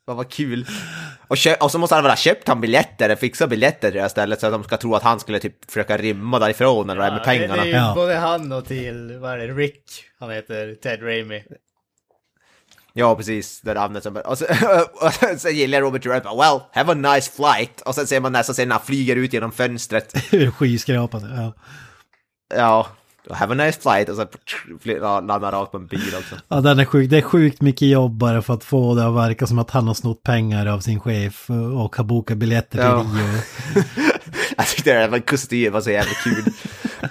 Vad 0.09 0.17
var 0.17 0.25
kul. 0.25 0.67
Och, 1.29 1.37
och 1.61 1.71
så 1.71 1.79
måste 1.79 1.95
han 1.95 2.05
väl 2.05 2.11
ha 2.11 2.17
köpt 2.17 2.49
han 2.49 2.61
biljetter, 2.61 3.17
fixat 3.17 3.51
biljetter 3.51 3.89
till 3.89 3.95
det 3.97 4.01
här 4.01 4.09
stället 4.09 4.41
så 4.41 4.47
att 4.47 4.53
de 4.53 4.65
ska 4.65 4.77
tro 4.77 4.95
att 4.95 5.03
han 5.03 5.21
skulle 5.21 5.39
typ 5.39 5.71
försöka 5.71 5.97
rymma 5.97 6.39
därifrån 6.39 6.91
eller 6.91 7.01
det 7.01 7.05
här 7.07 7.13
med 7.13 7.25
pengarna. 7.25 7.57
Det, 7.57 7.61
är 7.63 7.67
ju 7.67 7.73
Ja. 7.73 7.93
både 7.95 8.15
han 8.17 8.53
och 8.53 8.65
till, 8.65 9.19
vad 9.21 9.33
är 9.33 9.39
det, 9.39 9.55
Rick, 9.55 10.05
han 10.21 10.31
heter 10.31 10.75
Ted 10.75 11.03
Raimi. 11.03 11.45
Ja 12.93 13.17
precis, 13.17 13.61
det 13.61 13.75
namnet 13.75 14.03
som... 14.03 14.17
Och, 14.17 14.39
så, 14.39 14.45
och 15.01 15.41
sen 15.41 15.57
gillar 15.57 15.79
jag 15.79 15.87
Robert 15.87 16.03
Durant 16.03 16.25
well, 16.25 16.61
have 16.73 16.93
a 16.93 17.15
nice 17.15 17.33
flight. 17.33 17.81
Och 17.81 17.95
sen 17.95 18.07
ser 18.07 18.21
man 18.21 18.33
nästan 18.33 18.55
sen 18.55 18.69
när 18.69 18.77
han 18.77 18.85
flyger 18.87 19.17
ut 19.17 19.33
genom 19.33 19.53
fönstret. 19.53 20.15
Skyskrapan. 20.59 21.33
Ja. 21.37 21.55
Ja, 22.57 22.87
have 23.31 23.53
a 23.53 23.67
nice 23.67 23.81
flight. 23.81 24.09
Och 24.09 24.17
så 24.17 24.27
landar 25.21 25.53
rakt 25.53 25.73
på 25.73 25.77
en 25.79 25.87
bil 25.87 26.15
också. 26.19 26.35
ja, 26.49 26.61
den 26.61 26.79
är 26.79 26.85
sjuk. 26.85 27.11
Det 27.11 27.17
är 27.19 27.23
sjukt 27.23 27.61
mycket 27.61 27.89
jobb 27.89 28.13
bara 28.13 28.43
för 28.43 28.55
att 28.55 28.65
få 28.65 28.95
det 28.95 29.07
att 29.07 29.15
verka 29.15 29.47
som 29.47 29.59
att 29.59 29.71
han 29.71 29.87
har 29.87 29.95
snott 29.95 30.23
pengar 30.23 30.67
av 30.67 30.81
sin 30.81 31.01
chef 31.01 31.51
och 31.51 31.97
har 31.97 32.05
bokat 32.05 32.37
biljetter 32.37 32.79
till. 32.79 33.19
Rio. 33.19 33.85
Jag 34.57 34.67
tyckte 34.67 35.01
det 35.01 35.11
med 35.11 35.27
kostym 35.27 35.73
var 35.73 35.81
så 35.81 35.91
jävla 35.91 36.13
kul. 36.25 36.45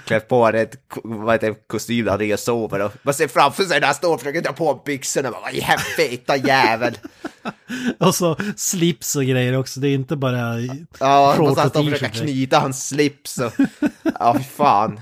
Klätt 0.04 0.28
på 0.28 0.48
ett 0.48 0.74
vad 1.04 1.34
heter, 1.34 1.48
det, 1.48 1.54
kostym 1.66 2.18
ligger 2.18 2.34
och 2.34 2.40
sover 2.40 2.80
och 2.80 2.92
man 3.02 3.14
ser 3.14 3.28
framför 3.28 3.64
sig 3.64 3.80
när 3.80 3.86
han 3.86 3.94
står 3.94 4.14
och 4.14 4.20
försöker 4.20 4.40
ta 4.40 4.52
på 4.52 4.82
byxorna. 4.84 5.30
Vad 5.30 5.54
i 5.54 5.64
feta 5.96 6.36
jävel. 6.36 6.98
Och 7.98 8.14
så 8.14 8.36
slips 8.56 9.16
och 9.16 9.24
grejer 9.24 9.58
också. 9.58 9.80
Det 9.80 9.88
är 9.88 9.94
inte 9.94 10.16
bara 10.16 10.60
Ja, 11.00 11.36
och 11.38 11.52
stå 11.52 11.62
och 11.62 11.72
försöka 11.72 12.08
t-shirt. 12.08 12.22
knyta 12.22 12.58
hans 12.58 12.88
slips 12.88 13.38
och... 13.38 13.52
Ja, 14.18 14.34
fy 14.38 14.44
fan. 14.44 15.00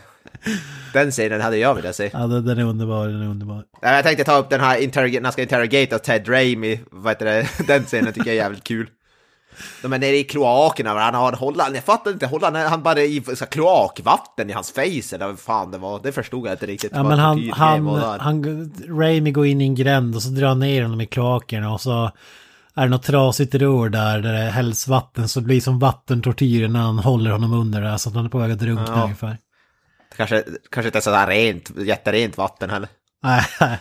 Den 0.92 1.10
scenen 1.10 1.40
hade 1.40 1.56
jag 1.56 1.74
velat 1.74 1.96
se. 1.96 2.10
Ja, 2.12 2.26
den 2.26 2.58
är 2.58 2.64
underbar, 2.64 3.08
den 3.08 3.22
är 3.22 3.26
underbar. 3.28 3.64
Jag 3.82 4.04
tänkte 4.04 4.24
ta 4.24 4.36
upp 4.38 4.50
den 4.50 4.60
här 4.60 4.78
interrog- 4.80 5.12
när 5.14 5.22
han 5.22 5.32
ska 5.32 5.42
interrogata 5.42 5.98
Ted 5.98 6.28
Raimi, 6.28 6.80
vad 6.90 7.10
heter 7.12 7.24
det, 7.26 7.48
den 7.66 7.84
scenen 7.84 8.12
tycker 8.12 8.26
jag 8.30 8.36
är 8.36 8.42
jävligt 8.42 8.64
kul. 8.64 8.88
De 9.82 9.92
är 9.92 9.98
nere 9.98 10.16
i 10.16 10.24
kloakerna, 10.24 10.90
han 10.90 11.14
har 11.14 11.32
håller, 11.32 11.64
jag 11.74 11.84
fattar 11.84 12.10
inte, 12.10 12.26
håller 12.26 12.68
han, 12.68 12.82
bara 12.82 13.00
i 13.00 13.22
så 13.34 13.46
kloakvatten 13.46 14.50
i 14.50 14.52
hans 14.52 14.70
face 14.72 15.14
eller 15.16 15.26
vad 15.26 15.38
fan 15.38 15.70
det 15.70 15.78
var, 15.78 16.00
det 16.02 16.12
förstod 16.12 16.46
jag 16.46 16.54
inte 16.54 16.66
riktigt. 16.66 16.92
Ja, 16.94 17.02
men 17.02 17.18
han, 17.18 17.50
han, 17.52 17.86
han, 18.20 18.72
Raimi 18.88 19.30
går 19.30 19.46
in 19.46 19.60
i 19.60 19.64
en 19.64 19.74
gränd 19.74 20.14
och 20.16 20.22
så 20.22 20.28
drar 20.28 20.48
han 20.48 20.58
ner 20.58 20.82
honom 20.82 21.00
i 21.00 21.06
kloakerna 21.06 21.72
och 21.72 21.80
så 21.80 22.10
är 22.74 22.82
det 22.82 22.88
något 22.88 23.02
trasigt 23.02 23.54
rör 23.54 23.88
där, 23.88 24.20
där 24.20 24.32
det 24.32 24.50
hälls 24.50 24.88
vatten 24.88 25.28
så 25.28 25.40
det 25.40 25.46
blir 25.46 25.60
som 25.60 25.78
vattentortyr 25.78 26.68
när 26.68 26.80
han 26.80 26.98
håller 26.98 27.30
honom 27.30 27.52
under 27.52 27.80
där 27.82 27.96
så 27.96 28.08
att 28.08 28.14
han 28.14 28.24
är 28.24 28.28
på 28.28 28.38
väg 28.38 28.50
att 28.52 28.58
drunkna 28.58 28.86
Ja. 28.96 29.02
ungefär. 29.02 29.38
Kanske, 30.16 30.44
kanske 30.70 30.88
inte 30.88 31.00
sådär 31.00 31.26
rent, 31.26 31.70
jätterent 31.78 32.36
vatten 32.36 32.70
heller. 32.70 32.88
Nej. 33.22 33.44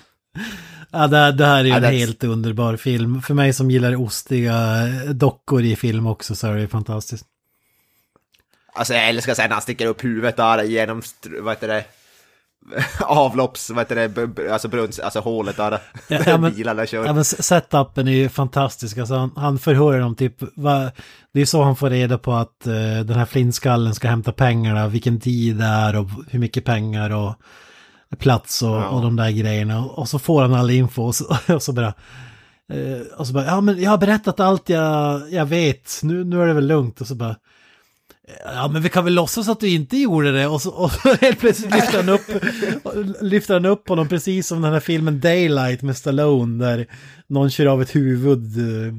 Ja, 0.91 1.07
det, 1.07 1.31
det 1.31 1.45
här 1.45 1.59
är 1.59 1.63
ju 1.63 1.69
Ja, 1.69 1.77
en 1.77 1.83
helt 1.83 2.23
underbar 2.23 2.77
film. 2.77 3.21
För 3.21 3.33
mig 3.33 3.53
som 3.53 3.71
gillar 3.71 3.95
ostiga 3.95 4.85
dockor 5.13 5.63
i 5.63 5.75
film 5.75 6.07
också 6.07 6.35
så 6.35 6.47
är 6.47 6.55
det 6.55 6.67
fantastiskt. 6.67 7.25
Alltså 8.73 8.93
jag 8.93 9.09
älskar 9.09 9.33
sen 9.33 9.49
när 9.49 9.53
han 9.55 9.61
sticker 9.61 9.85
upp 9.85 10.03
huvudet 10.03 10.37
där 10.37 10.63
genom, 10.63 11.01
vad 11.41 11.53
heter 11.53 11.67
det, 11.67 11.83
avlopps, 12.99 13.69
vad 13.69 13.79
heter 13.79 13.95
det, 13.95 14.51
alltså 14.51 14.67
brunns, 14.67 14.99
alltså 14.99 15.19
hålet 15.19 15.57
där. 15.57 15.71
Ja, 16.07 16.19
ja, 16.25 16.37
men- 16.37 16.53
bilarna 16.55 16.85
kör. 16.85 17.05
Ja, 17.05 17.13
men 17.13 17.25
setupen 17.25 18.07
är 18.07 18.11
ju 18.11 18.29
fantastisk. 18.29 18.97
Alltså, 18.97 19.15
han, 19.15 19.31
han 19.35 19.59
förhör 19.59 19.99
dem 19.99 20.15
typ, 20.15 20.35
va, 20.55 20.91
det 21.33 21.41
är 21.41 21.45
så 21.45 21.63
han 21.63 21.75
får 21.75 21.89
reda 21.89 22.17
på 22.17 22.33
att 22.33 22.67
eh, 22.67 22.73
den 23.05 23.17
här 23.17 23.25
flintskallen 23.25 23.95
ska 23.95 24.07
hämta 24.07 24.31
pengarna, 24.31 24.87
vilken 24.87 25.19
tid 25.19 25.57
det 25.57 25.65
är 25.65 25.95
och 25.95 26.09
hur 26.29 26.39
mycket 26.39 26.65
pengar 26.65 27.09
och 27.09 27.35
plats 28.19 28.61
och, 28.61 28.83
och 28.83 29.01
de 29.01 29.15
där 29.15 29.31
grejerna. 29.31 29.85
Och, 29.85 29.99
och 29.99 30.09
så 30.09 30.19
får 30.19 30.41
han 30.41 30.53
all 30.53 30.69
info 30.69 31.03
och 31.03 31.15
så, 31.15 31.37
och 31.55 31.63
så 31.63 31.73
bara, 31.73 31.93
eh, 32.73 33.17
och 33.17 33.27
så 33.27 33.33
bara, 33.33 33.45
ja 33.45 33.61
men 33.61 33.81
jag 33.81 33.91
har 33.91 33.97
berättat 33.97 34.39
allt 34.39 34.69
jag, 34.69 35.21
jag 35.31 35.45
vet, 35.45 35.99
nu, 36.03 36.23
nu 36.23 36.41
är 36.41 36.47
det 36.47 36.53
väl 36.53 36.67
lugnt. 36.67 37.01
Och 37.01 37.07
så 37.07 37.15
bara, 37.15 37.35
Ja 38.43 38.67
men 38.67 38.81
vi 38.81 38.89
kan 38.89 39.03
väl 39.03 39.13
låtsas 39.13 39.49
att 39.49 39.59
du 39.59 39.69
inte 39.69 39.97
gjorde 39.97 40.31
det 40.31 40.47
och 40.47 40.61
så, 40.61 40.69
och 40.69 40.91
så 40.91 41.13
helt 41.21 41.39
plötsligt 41.39 41.73
lyfter 41.73 41.97
han 41.97 42.09
upp 42.09 42.21
lyfter 43.21 43.53
han 43.53 43.65
upp 43.65 43.89
honom 43.89 44.07
precis 44.07 44.47
som 44.47 44.61
den 44.61 44.73
här 44.73 44.79
filmen 44.79 45.19
Daylight 45.19 45.81
med 45.81 45.97
Stallone 45.97 46.65
där 46.65 46.87
någon 47.27 47.49
kör 47.49 47.65
av 47.65 47.81
ett 47.81 47.95
huvud 47.95 48.57
eh, 48.57 48.93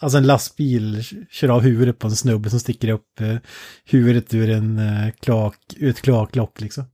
alltså 0.00 0.18
en 0.18 0.26
lastbil 0.26 1.04
kör 1.30 1.48
av 1.48 1.60
huvudet 1.60 1.98
på 1.98 2.06
en 2.06 2.16
snubbe 2.16 2.50
som 2.50 2.60
sticker 2.60 2.88
upp 2.88 3.20
eh, 3.20 3.36
huvudet 3.84 4.34
ur 4.34 4.50
en 4.50 4.78
eh, 4.78 5.10
kloak, 5.20 5.56
ur 5.76 5.90
ett 5.90 6.00
kloaklock 6.00 6.60
liksom. 6.60 6.84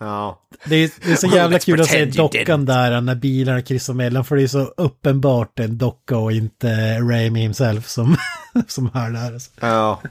Ja. 0.00 0.40
Det 0.64 0.76
är, 0.76 0.90
det 1.04 1.12
är 1.12 1.16
så 1.16 1.26
jävla 1.26 1.58
kul 1.58 1.80
att 1.80 1.88
se 1.88 2.04
dockan 2.04 2.64
där 2.64 3.00
när 3.00 3.14
bilarna 3.14 3.62
kryssar 3.62 3.94
mellan 3.94 4.24
för 4.24 4.36
det 4.36 4.42
är 4.42 4.46
så 4.46 4.64
uppenbart 4.64 5.58
en 5.58 5.78
docka 5.78 6.16
och 6.16 6.32
inte 6.32 6.98
Raimi 7.00 7.40
himself 7.40 7.88
som, 7.88 8.16
som 8.68 8.90
är 8.94 9.10
där. 9.10 9.32
Alltså. 9.32 9.50
Ja. 9.60 10.02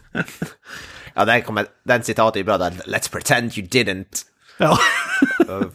Ja, 1.13 1.25
den, 1.25 1.41
kommer, 1.41 1.65
den 1.83 2.03
citatet 2.03 2.39
är 2.39 2.43
bra 2.43 2.57
där. 2.57 2.71
Let's 2.71 3.11
pretend 3.11 3.57
you 3.57 3.67
didn't. 3.67 4.25
Ja. 4.57 4.79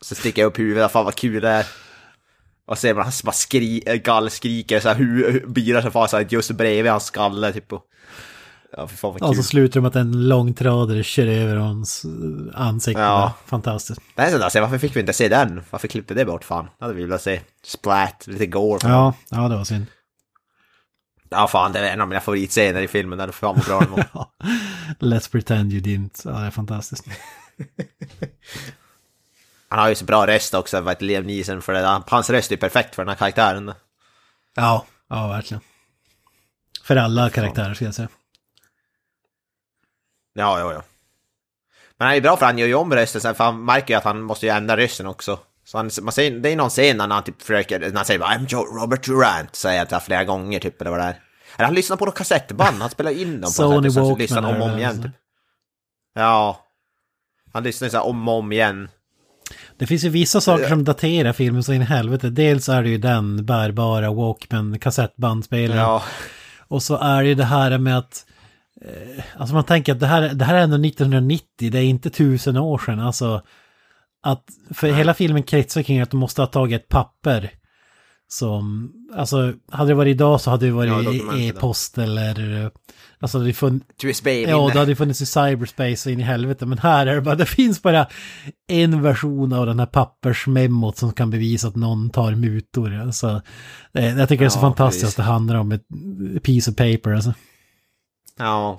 Så 0.00 0.14
sticker 0.14 0.42
jag 0.42 0.46
upp 0.48 0.58
huvudet, 0.58 0.92
fan 0.92 1.04
vad 1.04 1.14
kul 1.14 1.42
det 1.42 1.48
är. 1.48 1.66
Och 2.66 2.78
ser 2.78 2.94
man 2.94 3.04
han 3.04 3.12
bara 3.24 3.32
skri, 3.32 3.82
äh, 3.86 3.94
gallskriker 3.94 4.80
så 4.80 4.88
här, 4.88 4.94
hu, 4.94 5.40
bilar 5.46 5.82
som 5.82 5.90
far 5.90 6.06
så 6.06 6.16
här, 6.16 6.26
just 6.30 6.50
bredvid 6.50 6.92
hans 6.92 7.04
skalle 7.04 7.52
typ. 7.52 7.72
Och, 7.72 7.82
ja, 8.76 8.86
för 8.86 8.96
fan 8.96 9.12
vad 9.12 9.22
Och 9.22 9.34
kul. 9.34 9.42
så 9.42 9.48
slutar 9.48 9.74
det 9.74 9.80
med 9.80 9.88
att 9.88 9.96
en 9.96 10.28
långtradare 10.28 11.02
kör 11.02 11.26
över 11.26 11.56
hans 11.56 12.04
eh, 12.04 12.60
ansikte. 12.60 13.00
Ja. 13.02 13.34
Fantastiskt. 13.46 14.00
Det 14.14 14.22
är 14.22 14.30
sådär, 14.30 14.48
så 14.48 14.60
varför 14.60 14.78
fick 14.78 14.96
vi 14.96 15.00
inte 15.00 15.12
se 15.12 15.28
den? 15.28 15.62
Varför 15.70 15.88
klippte 15.88 16.14
det 16.14 16.24
bort 16.24 16.44
fan? 16.44 16.68
hade 16.80 16.94
vi 16.94 17.02
velat 17.04 17.22
se. 17.22 17.40
Splat, 17.64 18.26
lite 18.26 18.46
gore. 18.46 18.78
Ja, 18.82 19.14
ja 19.30 19.48
det 19.48 19.56
var 19.56 19.64
synd. 19.64 19.86
Ja 21.28 21.48
fan, 21.48 21.72
det 21.72 21.78
är 21.78 21.92
en 21.92 22.00
av 22.00 22.08
mina 22.08 22.20
favoritscener 22.20 22.82
i 22.82 22.88
filmen. 22.88 23.18
Den 23.18 23.28
är 23.28 23.32
fan 23.32 23.54
vad 23.56 23.64
bra 23.64 23.80
den 23.80 23.90
var. 23.90 24.26
Let's 24.98 25.30
pretend 25.30 25.72
you 25.72 25.82
didn't. 25.82 26.20
Ja, 26.24 26.30
det 26.30 26.46
är 26.46 26.50
fantastiskt. 26.50 27.06
Han 29.68 29.78
har 29.78 29.88
ju 29.88 29.94
så 29.94 30.04
bra 30.04 30.26
röst 30.26 30.54
också, 30.54 30.80
vad 30.80 30.92
heter 30.92 31.04
Liam 31.04 31.26
Neeson, 31.26 31.62
för 31.62 31.72
det. 31.72 32.02
Hans 32.06 32.30
röst 32.30 32.52
är 32.52 32.56
perfekt 32.56 32.94
för 32.94 33.02
den 33.02 33.08
här 33.08 33.16
karaktären. 33.16 33.74
Ja, 34.54 34.86
ja 35.08 35.28
verkligen. 35.28 35.60
För 36.82 36.96
alla 36.96 37.30
karaktärer 37.30 37.74
ska 37.74 37.84
jag 37.84 37.94
säga. 37.94 38.08
Ja, 40.32 40.58
ja, 40.58 40.72
ja. 40.72 40.82
Men 41.96 42.08
han 42.08 42.16
är 42.16 42.20
bra 42.20 42.36
för 42.36 42.46
han 42.46 42.58
gör 42.58 42.66
ju 42.66 42.74
om 42.74 42.94
rösten 42.94 43.20
sen, 43.20 43.34
för 43.34 43.44
han 43.44 43.64
märker 43.64 43.94
ju 43.94 43.98
att 43.98 44.04
han 44.04 44.22
måste 44.22 44.46
ju 44.46 44.52
ändra 44.52 44.76
rösten 44.76 45.06
också. 45.06 45.38
Så 45.64 45.78
han, 45.78 45.90
man 46.02 46.12
ser, 46.12 46.30
det 46.30 46.48
är 46.48 46.56
någon 46.56 46.70
scen 46.70 46.96
när 46.96 47.08
han 47.08 47.24
typ 47.24 47.42
försöker, 47.42 47.80
när 47.80 47.94
han 47.94 48.04
säger 48.04 48.20
bara 48.20 48.34
I'm 48.34 48.46
Joe 48.48 48.64
Robert 48.64 49.04
Durant, 49.04 49.56
säger 49.56 49.84
honom 49.84 50.00
flera 50.00 50.24
gånger 50.24 50.60
typ, 50.60 50.80
eller 50.80 50.90
vad 50.90 51.00
det 51.00 51.04
är. 51.04 51.20
Eller 51.56 51.64
han 51.64 51.74
lyssnar 51.74 51.96
på 51.96 52.04
något 52.04 52.14
kassettband, 52.14 52.80
han 52.80 52.90
spelar 52.90 53.10
in 53.10 53.32
dem 53.32 53.40
på 53.40 53.48
Sony 53.50 53.90
sätt, 53.90 54.02
och 54.02 54.08
sen 54.08 54.18
lyssnar 54.18 54.42
han 54.42 54.54
om 54.54 54.62
och 54.62 54.68
om 54.68 54.78
igen 54.78 55.02
typ. 55.02 55.12
Ja. 56.14 56.60
Han 57.52 57.62
lyssnar 57.62 57.88
så 57.88 57.96
här 57.96 58.06
om 58.06 58.28
och 58.28 58.34
om 58.34 58.52
igen. 58.52 58.88
Det 59.78 59.86
finns 59.86 60.04
ju 60.04 60.08
vissa 60.08 60.40
saker 60.40 60.68
som 60.68 60.84
daterar 60.84 61.32
filmen 61.32 61.64
så 61.64 61.72
in 61.72 61.82
i 61.82 61.84
helvete. 61.84 62.30
Dels 62.30 62.68
är 62.68 62.82
det 62.82 62.88
ju 62.88 62.98
den 62.98 63.46
bärbara 63.46 64.12
Walkman 64.12 64.78
kassettbandspelaren. 64.78 65.80
Ja. 65.80 66.02
Och 66.68 66.82
så 66.82 66.96
är 66.96 67.22
det 67.22 67.28
ju 67.28 67.34
det 67.34 67.44
här 67.44 67.78
med 67.78 67.98
att 67.98 68.26
eh, 68.80 69.24
Alltså 69.36 69.54
man 69.54 69.64
tänker 69.64 69.92
att 69.92 70.00
det 70.00 70.06
här, 70.06 70.34
det 70.34 70.44
här 70.44 70.54
är 70.54 70.60
ändå 70.60 70.88
1990, 70.88 71.70
det 71.70 71.78
är 71.78 71.84
inte 71.84 72.10
tusen 72.10 72.56
år 72.56 72.78
sedan. 72.78 73.00
Alltså 73.00 73.42
att 74.24 74.44
för 74.74 74.92
hela 74.92 75.14
filmen 75.14 75.42
kretsar 75.42 75.82
kring 75.82 76.00
att 76.00 76.10
de 76.10 76.16
måste 76.20 76.42
ha 76.42 76.46
tagit 76.46 76.82
ett 76.82 76.88
papper. 76.88 77.50
Som, 78.28 78.92
alltså 79.16 79.52
hade 79.70 79.90
det 79.90 79.94
varit 79.94 80.10
idag 80.14 80.40
så 80.40 80.50
hade 80.50 80.66
det 80.66 80.86
Ja, 80.86 80.94
varit 80.94 81.14
idag. 81.14 81.40
e-post 81.40 81.98
eller 81.98 82.70
Alltså 83.20 83.38
det 83.38 83.52
funnits, 83.52 83.86
USB-minne. 84.04 84.50
ja 84.50 84.70
det 84.72 84.78
hade 84.78 84.96
funnits 84.96 85.20
i 85.20 85.26
cyberspace 85.26 85.96
så 85.96 86.10
in 86.10 86.20
i 86.20 86.22
helvete. 86.22 86.66
Men 86.66 86.78
här 86.78 87.06
är 87.06 87.14
det 87.14 87.20
bara, 87.20 87.34
det 87.34 87.46
finns 87.46 87.82
bara 87.82 88.06
en 88.68 89.02
version 89.02 89.52
av 89.52 89.66
den 89.66 89.78
här 89.78 89.86
pappersmemot 89.86 90.96
som 90.96 91.12
kan 91.12 91.30
bevisa 91.30 91.68
att 91.68 91.76
någon 91.76 92.10
tar 92.10 92.34
mutor. 92.34 92.94
Alltså, 93.00 93.42
jag 93.92 94.28
tycker 94.28 94.44
det 94.44 94.48
är 94.48 94.48
så 94.48 94.58
Ja, 94.58 94.60
fantastiskt 94.60 95.02
precis. 95.04 95.18
att 95.18 95.26
det 95.26 95.32
handlar 95.32 95.56
om 95.56 95.72
ett 95.72 95.82
piece 96.42 96.70
of 96.70 96.76
paper. 96.76 97.10
Alltså. 97.14 97.34
Ja, 98.38 98.78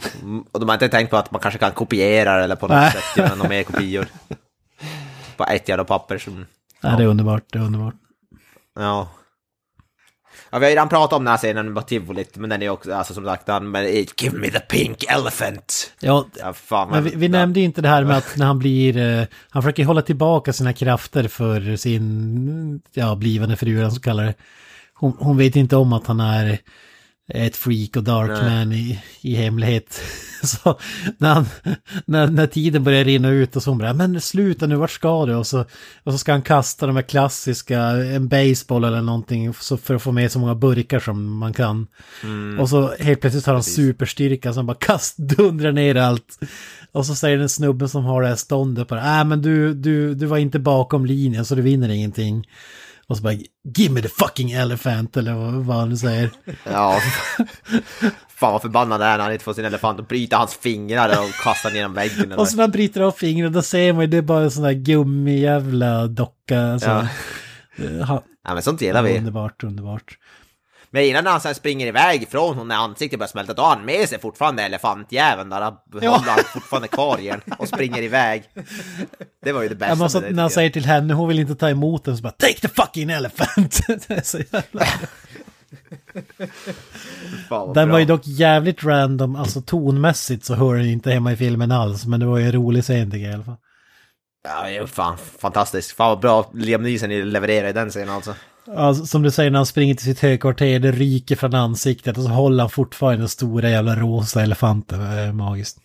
och 0.52 0.60
de 0.60 0.70
har 0.70 0.74
inte 0.76 0.90
tänkt 0.90 1.10
på 1.10 1.18
att 1.18 1.32
man 1.32 1.42
kanske 1.42 1.60
kan 1.60 1.72
kopiera 1.72 2.38
det 2.38 2.44
eller 2.44 2.56
på 2.56 2.68
något 2.68 2.92
sätt 2.92 3.04
göra 3.18 3.36
några 3.36 3.50
mer 3.50 3.64
kopior. 3.64 4.06
På 5.38 5.46
ett 5.46 5.70
jävla 5.70 5.84
papper 5.84 6.18
som... 6.18 6.46
Ja. 6.82 6.90
det 6.90 7.04
är 7.04 7.08
underbart, 7.08 7.44
det 7.52 7.60
är 7.60 7.64
underbart. 7.64 7.96
Ja. 8.80 9.10
Ja, 10.50 10.60
vi 10.60 10.66
har 10.66 10.70
ju 10.70 10.76
redan 10.76 10.90
pratat 10.90 11.14
om 11.18 11.24
den 11.24 11.32
här 11.32 11.38
scenen 11.38 11.74
med 11.74 11.88
tivolit, 11.88 12.38
men 12.38 12.50
den 12.50 12.62
är 12.62 12.70
också, 12.70 12.94
alltså 12.94 13.14
som 13.14 13.26
sagt, 13.26 13.46
den 13.46 13.72
med 13.72 13.86
Give 14.22 14.38
me 14.38 14.50
the 14.50 14.60
pink 14.60 15.04
elephant. 15.10 15.92
Ja, 16.00 16.26
Ja, 16.40 16.54
fan. 16.54 16.90
men 16.90 17.04
vi, 17.04 17.16
vi 17.16 17.28
nämnde 17.30 17.60
ju 17.60 17.66
inte 17.66 17.82
det 17.82 17.88
här 17.88 18.04
med 18.04 18.18
att 18.18 18.38
när 18.38 18.46
han 18.46 18.60
blir, 18.60 18.98
eh, 18.98 19.26
han 19.50 19.62
försöker 19.64 19.86
hålla 19.86 20.02
tillbaka 20.02 20.54
sina 20.54 20.74
krafter 20.74 21.28
för 21.28 21.76
sin, 21.76 22.82
ja, 22.94 23.16
blivande 23.16 23.56
fru, 23.56 23.70
eller 23.70 23.78
vad 23.82 23.86
man 23.86 23.96
ska 23.96 24.10
kalla 24.10 24.24
det. 24.24 24.34
Hon, 24.94 25.14
hon 25.20 25.38
vet 25.38 25.56
inte 25.56 25.76
om 25.76 25.94
att 25.94 26.08
han 26.08 26.20
är 26.20 26.60
ett 27.28 27.56
freak 27.56 27.96
och 27.96 28.04
darkman 28.04 28.72
i, 28.74 29.00
i 29.22 29.36
hemlighet. 29.36 30.02
Så 30.44 30.80
när, 31.18 31.34
han, 31.34 31.46
när, 32.06 32.28
när 32.28 32.48
tiden 32.48 32.84
börjar 32.84 33.04
rinna 33.04 33.30
ut 33.30 33.56
och 33.56 33.64
så 33.64 33.72
hon 33.72 33.78
bara, 33.78 33.94
men 33.94 34.22
sluta 34.22 34.68
nu, 34.68 34.76
vart 34.76 34.92
ska 34.92 35.26
du? 35.26 35.36
Och 35.36 35.48
så, 35.48 35.66
och 36.04 36.12
så 36.12 36.18
ska 36.18 36.32
han 36.32 36.42
kasta 36.42 36.88
de 36.88 36.96
här 36.96 37.04
klassiska, 37.04 37.80
en 37.82 38.28
baseball 38.28 38.84
eller 38.84 39.02
någonting, 39.02 39.54
så 39.54 39.78
för 39.78 39.96
att 39.96 40.02
få 40.02 40.12
med 40.12 40.32
så 40.32 40.40
många 40.40 40.56
burkar 40.56 41.00
som 41.00 41.38
man 41.38 41.54
kan. 41.54 41.88
Och 42.60 42.70
så 42.70 42.96
helt 43.00 43.22
plötsligt 43.22 43.46
har 43.46 43.54
han 43.54 43.64
superstyrka 43.64 44.54
som 44.54 44.66
bara 44.66 44.78
kast, 44.78 45.18
dundrar 45.18 45.72
ner 45.72 45.96
allt. 45.96 46.40
Och 46.92 47.06
så 47.06 47.16
säger 47.16 47.38
den 47.38 47.50
snubben 47.50 47.90
som 47.90 48.06
har 48.06 48.22
det 48.22 48.28
här 48.28 48.36
ståndet 48.36 48.88
bara, 48.88 49.20
äh 49.20 49.26
men 49.26 49.42
du, 49.42 49.74
du, 49.74 50.16
du 50.16 50.26
var 50.26 50.38
inte 50.38 50.60
bakom 50.60 51.06
linjen 51.06 51.46
så 51.46 51.56
du 51.56 51.62
vinner 51.62 51.90
ingenting. 51.90 52.46
Och 53.08 53.18
så 53.18 53.24
bara, 53.24 53.34
give 53.78 53.94
me 53.94 54.02
the 54.02 54.10
fucking 54.10 54.52
elephant 54.52 55.18
eller 55.18 55.34
vad, 55.64 55.78
han 55.78 55.90
nu 55.90 55.98
säger. 55.98 56.30
Ja. 56.64 57.00
fan 58.30 58.52
vad 58.52 58.62
förbannad 58.62 59.02
är 59.02 59.18
när 59.18 59.24
han 59.24 59.32
inte 59.34 59.44
får 59.46 59.54
sin 59.54 59.66
elefant 59.66 60.00
och 60.00 60.06
bryter 60.06 60.38
hans 60.38 60.54
fingrar 60.56 61.10
och 61.10 61.44
kastar 61.44 61.72
ner 61.72 61.88
väggen. 61.90 62.26
Eller? 62.26 62.40
Och 62.40 62.48
så 62.48 62.56
när 62.56 62.64
han 62.64 62.72
bryter 62.72 63.02
av 63.02 63.12
fingret, 63.12 63.54
då 63.54 63.62
ser 63.62 63.94
man 63.94 64.02
ju 64.02 64.08
det 64.08 64.18
är 64.18 64.22
bara 64.22 64.44
en 64.44 64.52
sån 64.52 64.64
där 64.64 64.74
gummijävla 64.74 66.08
docka. 66.08 66.62
Alltså, 66.62 66.90
Ja. 66.90 67.08
Eh, 67.86 68.06
ha, 68.06 68.24
Ja, 68.48 68.54
men 68.54 68.64
sånt 68.64 68.82
gillar 68.82 69.04
vi. 69.04 69.18
underbart, 69.18 69.64
underbart. 69.64 70.18
Men 70.96 71.04
innan 71.04 71.26
han 71.26 71.42
sen 71.42 71.56
springer 71.56 71.88
iväg 71.88 72.24
ifrån 72.24 72.58
hon 72.58 72.68
när 72.68 72.76
ansiktet 72.76 73.20
börjar 73.20 73.30
smälta, 73.30 73.54
då 73.54 73.62
har 73.62 73.76
han 73.76 73.86
med 73.86 74.10
sig 74.10 74.20
fortfarande 74.20 74.64
elefantjäveln 74.64 75.50
där. 75.50 75.62
Han 75.62 75.78
håller 75.94 76.30
han 76.30 76.44
fortfarande 76.54 76.88
kvar 76.88 77.18
igen 77.18 77.42
och 77.58 77.68
springer 77.68 78.02
iväg. 78.02 78.44
Det 79.44 79.52
var 79.52 79.62
ju 79.62 79.70
det 79.70 79.76
bästa. 79.76 80.04
Ja, 80.04 80.10
så, 80.10 80.20
det, 80.20 80.30
när 80.32 80.42
han 80.42 80.50
säger 80.50 80.70
till 80.70 80.86
henne, 80.86 81.14
hon 81.14 81.28
vill 81.28 81.40
inte 81.40 81.56
ta 81.56 81.70
emot 81.70 82.04
den, 82.04 82.18
så 82.18 82.24
bara 82.24 82.32
take 82.32 82.60
the 82.60 82.68
fucking 82.68 83.10
elephant. 83.10 83.74
Så 84.24 84.38
jävla... 84.38 84.86
Fan, 87.50 87.74
Den 87.74 87.88
bra. 87.88 87.94
var 87.94 88.00
ju 88.00 88.06
dock 88.06 88.22
jävligt 88.24 88.84
random, 88.84 89.36
alltså 89.36 89.62
tonmässigt 89.62 90.46
så 90.46 90.54
hör 90.54 90.76
den 90.76 90.86
inte 90.86 91.12
hemma 91.12 91.32
i 91.32 91.36
filmen 91.36 91.72
alls, 91.72 92.06
men 92.06 92.20
det 92.20 92.26
var 92.26 92.38
ju 92.38 92.46
en 92.46 92.52
rolig 92.52 92.84
scen 92.84 93.12
tycker 93.12 93.26
jag 93.26 93.32
i 93.32 93.36
alla 93.36 93.44
fall. 93.44 93.58
Ja, 94.74 94.88
fan 94.88 95.18
fantastiskt. 95.40 95.92
Fan 95.92 96.10
vad 96.10 96.20
bra 96.20 96.52
Liam 96.54 96.84
Neeson 96.84 97.10
levererar 97.10 97.68
i 97.68 97.74
den 97.74 97.90
scenen 97.90 98.10
alltså. 98.10 98.36
Alltså, 98.68 99.06
som 99.06 99.22
du 99.22 99.32
säger 99.32 99.52
när 99.52 99.60
han 99.60 99.66
springer 99.66 99.96
till 99.96 100.06
sitt 100.06 100.20
högkvarter, 100.20 100.80
det 100.80 100.92
ryker 100.92 101.36
från 101.36 101.56
ansiktet 101.56 102.18
och 102.18 102.24
så 102.24 102.30
håller 102.30 102.64
han 102.64 102.70
fortfarande 102.70 103.22
den 103.22 103.30
stora 103.30 103.70
jävla 103.70 103.96
rosa 103.96 104.42
elefanten. 104.42 105.00
Det 105.00 105.06
är 105.06 105.34
magiskt. 105.34 105.78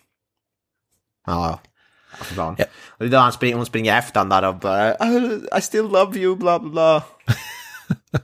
Ja, 1.27 1.59
ja. 2.35 2.55
Och 2.89 2.97
det 2.99 3.05
är 3.05 3.09
då 3.09 3.17
han 3.17 3.31
springer, 3.31 3.55
hon 3.55 3.65
springer 3.65 3.97
efter 3.97 4.19
honom 4.19 4.41
där 4.41 4.49
och 4.49 4.55
bara 4.55 4.93
I, 5.57 5.61
still 5.61 5.83
love 5.83 6.19
you, 6.19 6.35
bla 6.35 6.59
bla 6.59 6.69
bla. 6.69 7.03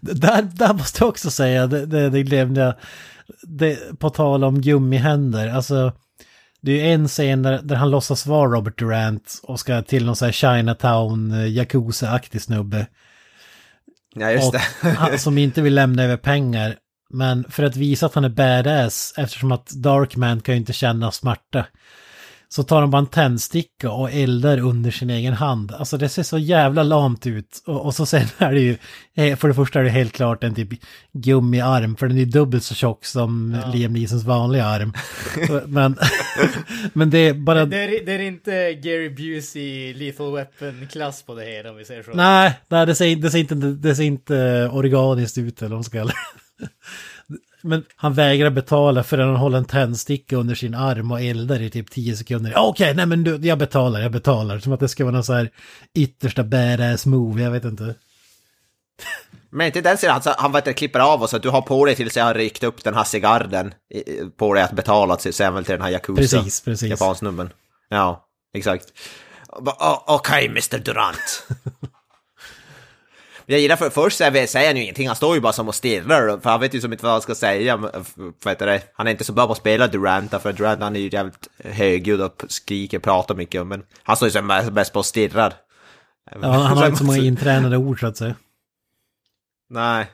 Där, 0.00 0.42
där 0.42 0.74
måste 0.74 1.02
jag 1.02 1.08
också 1.08 1.30
säga, 1.30 1.66
det, 1.66 1.86
det, 1.86 2.10
det 2.10 2.22
glömde 2.22 2.60
jag, 2.60 2.74
det, 3.42 3.98
på 3.98 4.10
tal 4.10 4.44
om 4.44 4.60
gummihänder, 4.60 5.48
alltså 5.48 5.92
Det 6.60 6.72
är 6.72 6.76
ju 6.76 6.92
en 6.92 7.08
scen 7.08 7.42
där, 7.42 7.60
där 7.62 7.76
han 7.76 7.90
låtsas 7.90 8.26
vara 8.26 8.50
Robert 8.50 8.78
Durant 8.78 9.40
och 9.42 9.60
ska 9.60 9.82
till 9.82 10.06
någon 10.06 10.16
sån 10.16 10.26
här 10.26 10.32
Chinatown, 10.32 11.32
eh, 11.32 11.46
Yakuza-aktig 11.46 12.42
snubbe. 12.42 12.86
Ja, 14.14 14.30
just 14.30 14.52
det. 14.52 14.88
han, 14.88 15.18
som 15.18 15.38
inte 15.38 15.62
vill 15.62 15.74
lämna 15.74 16.02
över 16.02 16.16
pengar. 16.16 16.76
Men 17.10 17.44
för 17.50 17.62
att 17.62 17.76
visa 17.76 18.06
att 18.06 18.14
han 18.14 18.24
är 18.24 18.28
badass, 18.28 19.14
eftersom 19.16 19.52
att 19.52 19.70
Darkman 19.70 20.40
kan 20.40 20.54
ju 20.54 20.58
inte 20.58 20.72
känna 20.72 21.10
smärta. 21.10 21.66
Så 22.52 22.62
tar 22.62 22.80
han 22.80 22.90
bara 22.90 22.98
en 22.98 23.06
tändsticka 23.06 23.90
och 23.90 24.12
eldar 24.12 24.58
under 24.58 24.90
sin 24.90 25.10
egen 25.10 25.34
hand. 25.34 25.72
Alltså 25.72 25.96
det 25.96 26.08
ser 26.08 26.22
så 26.22 26.38
jävla 26.38 26.82
lamt 26.82 27.26
ut. 27.26 27.62
Och, 27.66 27.84
och 27.84 27.94
så 27.94 28.06
sen 28.06 28.26
är 28.38 28.52
det 28.52 28.60
ju, 28.60 28.76
eh, 29.14 29.36
för 29.36 29.48
det 29.48 29.54
första 29.54 29.80
är 29.80 29.84
det 29.84 29.90
helt 29.90 30.12
klart 30.12 30.44
en 30.44 30.54
typ 30.54 30.68
gummiarm, 31.12 31.96
för 31.96 32.08
den 32.08 32.18
är 32.18 32.24
dubbelt 32.24 32.64
så 32.64 32.74
tjock 32.74 33.04
som 33.04 33.62
Liam 33.72 33.92
Neesons 33.92 34.24
vanliga 34.24 34.64
arm. 34.64 34.92
men, 35.66 35.96
men 36.92 37.10
det 37.10 37.18
är 37.18 37.34
bara... 37.34 37.64
Det 37.64 37.84
är, 37.84 38.06
det 38.06 38.12
är 38.12 38.18
inte 38.18 38.72
Gary 38.72 39.08
Busey 39.08 39.94
Lethal 39.94 40.32
Weapon-klass 40.32 41.22
på 41.22 41.34
det 41.34 41.44
hela 41.44 41.70
om 41.70 41.76
vi 41.76 41.84
säger 41.84 42.02
så. 42.02 42.10
Nej, 42.14 42.60
nej 42.68 42.86
det, 42.86 42.94
ser, 42.94 43.16
det, 43.16 43.30
ser 43.30 43.38
inte, 43.38 43.54
det 43.54 43.94
ser 43.94 44.04
inte 44.04 44.68
organiskt 44.72 45.38
ut 45.38 45.62
eller 45.62 45.68
vad 45.68 45.76
man 45.76 45.84
ska. 45.84 45.98
Men 47.62 47.84
han 47.96 48.14
vägrar 48.14 48.50
betala 48.50 49.04
för 49.04 49.18
att 49.18 49.26
han 49.26 49.36
håller 49.36 49.58
en 49.58 49.64
tändsticka 49.64 50.36
under 50.36 50.54
sin 50.54 50.74
arm 50.74 51.10
och 51.12 51.20
eldar 51.20 51.62
i 51.62 51.70
typ 51.70 51.90
10 51.90 52.16
sekunder. 52.16 52.50
Okej, 52.56 52.62
okay, 52.70 52.94
nej 52.94 53.06
men 53.06 53.24
du, 53.24 53.36
jag 53.36 53.58
betalar, 53.58 54.00
jag 54.00 54.12
betalar. 54.12 54.58
Som 54.58 54.72
att 54.72 54.80
det 54.80 54.88
ska 54.88 55.04
vara 55.04 55.14
någon 55.14 55.24
så 55.24 55.32
här 55.32 55.50
yttersta 55.94 56.44
badass 56.44 57.06
move, 57.06 57.42
jag 57.42 57.50
vet 57.50 57.64
inte. 57.64 57.94
Men 59.50 59.66
inte 59.66 59.80
den 59.80 59.98
sidan, 59.98 60.14
alltså, 60.14 60.34
han 60.38 60.52
vet, 60.52 60.76
klipper 60.76 61.00
av 61.00 61.22
oss 61.22 61.34
att 61.34 61.42
du 61.42 61.48
har 61.48 61.62
på 61.62 61.84
dig 61.84 61.94
tills 61.96 62.16
jag 62.16 62.24
har 62.24 62.34
ryckt 62.34 62.62
upp 62.64 62.84
den 62.84 62.94
här 62.94 63.04
cigarren 63.04 63.74
i- 63.94 64.24
på 64.36 64.54
dig 64.54 64.62
att 64.62 64.72
betala 64.72 65.16
till, 65.16 65.32
sen 65.34 65.54
väl 65.54 65.64
till 65.64 65.72
den 65.72 65.82
här 65.82 65.90
Yakuza. 65.90 66.20
Precis, 66.20 66.60
precis. 66.60 66.90
Japansnubben. 66.90 67.50
Ja, 67.88 68.26
exakt. 68.54 68.86
Och 69.48 69.62
bara, 69.64 69.76
"Oh, 69.76 70.02
Okej, 70.06 70.46
Mr 70.46 70.78
Durant. 70.78 71.46
Jag 73.52 73.60
gillar 73.60 73.76
för 73.76 73.90
först 73.90 74.18
säger 74.18 74.46
säger 74.46 74.66
han 74.66 74.76
ju 74.76 74.82
ingenting, 74.82 75.06
han 75.06 75.16
står 75.16 75.34
ju 75.34 75.40
bara 75.40 75.52
som 75.52 75.68
och 75.68 75.74
stirrar, 75.74 76.40
för 76.40 76.50
han 76.50 76.60
vet 76.60 76.74
ju 76.74 76.80
som 76.80 76.92
inte 76.92 77.04
vad 77.04 77.12
han 77.12 77.22
ska 77.22 77.34
säga. 77.34 77.90
heter 78.44 78.66
det? 78.66 78.82
Han 78.94 79.06
är 79.06 79.10
inte 79.10 79.24
så 79.24 79.32
bra 79.32 79.46
på 79.46 79.52
att 79.52 79.58
spela 79.58 79.86
Durant, 79.86 80.42
för 80.42 80.52
Durant 80.52 80.82
han 80.82 80.96
är 80.96 81.00
ju 81.00 81.08
jävligt 81.12 81.48
högljudd 81.64 82.20
och 82.20 82.44
skriker, 82.48 82.98
pratar 82.98 83.34
mycket, 83.34 83.66
men 83.66 83.82
han 84.02 84.16
står 84.16 84.28
ju 84.28 84.32
som 84.32 84.70
bäst 84.72 84.92
på 84.92 84.98
och 84.98 85.06
stirrar. 85.06 85.54
Ja, 86.42 86.48
han 86.48 86.78
har 86.78 86.86
inte 86.86 86.98
så 86.98 87.04
många 87.04 87.18
intränade 87.22 87.76
ord 87.76 88.00
så 88.00 88.06
att 88.06 88.16
säga. 88.16 88.34
Nej. 89.70 90.06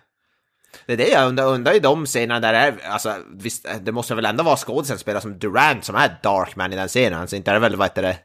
Det 0.87 0.93
är 0.93 0.97
det 0.97 1.09
jag 1.09 1.29
undrar, 1.29 1.47
undrar 1.47 1.77
i 1.77 1.81
de 1.81 2.07
scenerna 2.07 2.41
där 2.41 2.55
är, 2.55 2.75
alltså 2.89 3.15
visst, 3.35 3.67
det 3.81 3.93
måste 3.93 4.15
väl 4.15 4.25
ändå 4.25 4.45
vara 4.45 4.57
skådisen 4.57 4.99
spelare 4.99 5.23
som 5.23 5.39
Durant 5.39 5.85
som 5.85 5.95
är 5.95 6.19
Darkman 6.23 6.73
i 6.73 6.77
den 6.77 6.89
scenen, 6.89 7.21
alltså 7.21 7.37
inte 7.37 7.51
är 7.51 7.55
det 7.55 7.61
väl, 7.61 7.77
vad 7.77 7.89
heter 7.89 8.03
det? 8.03 8.19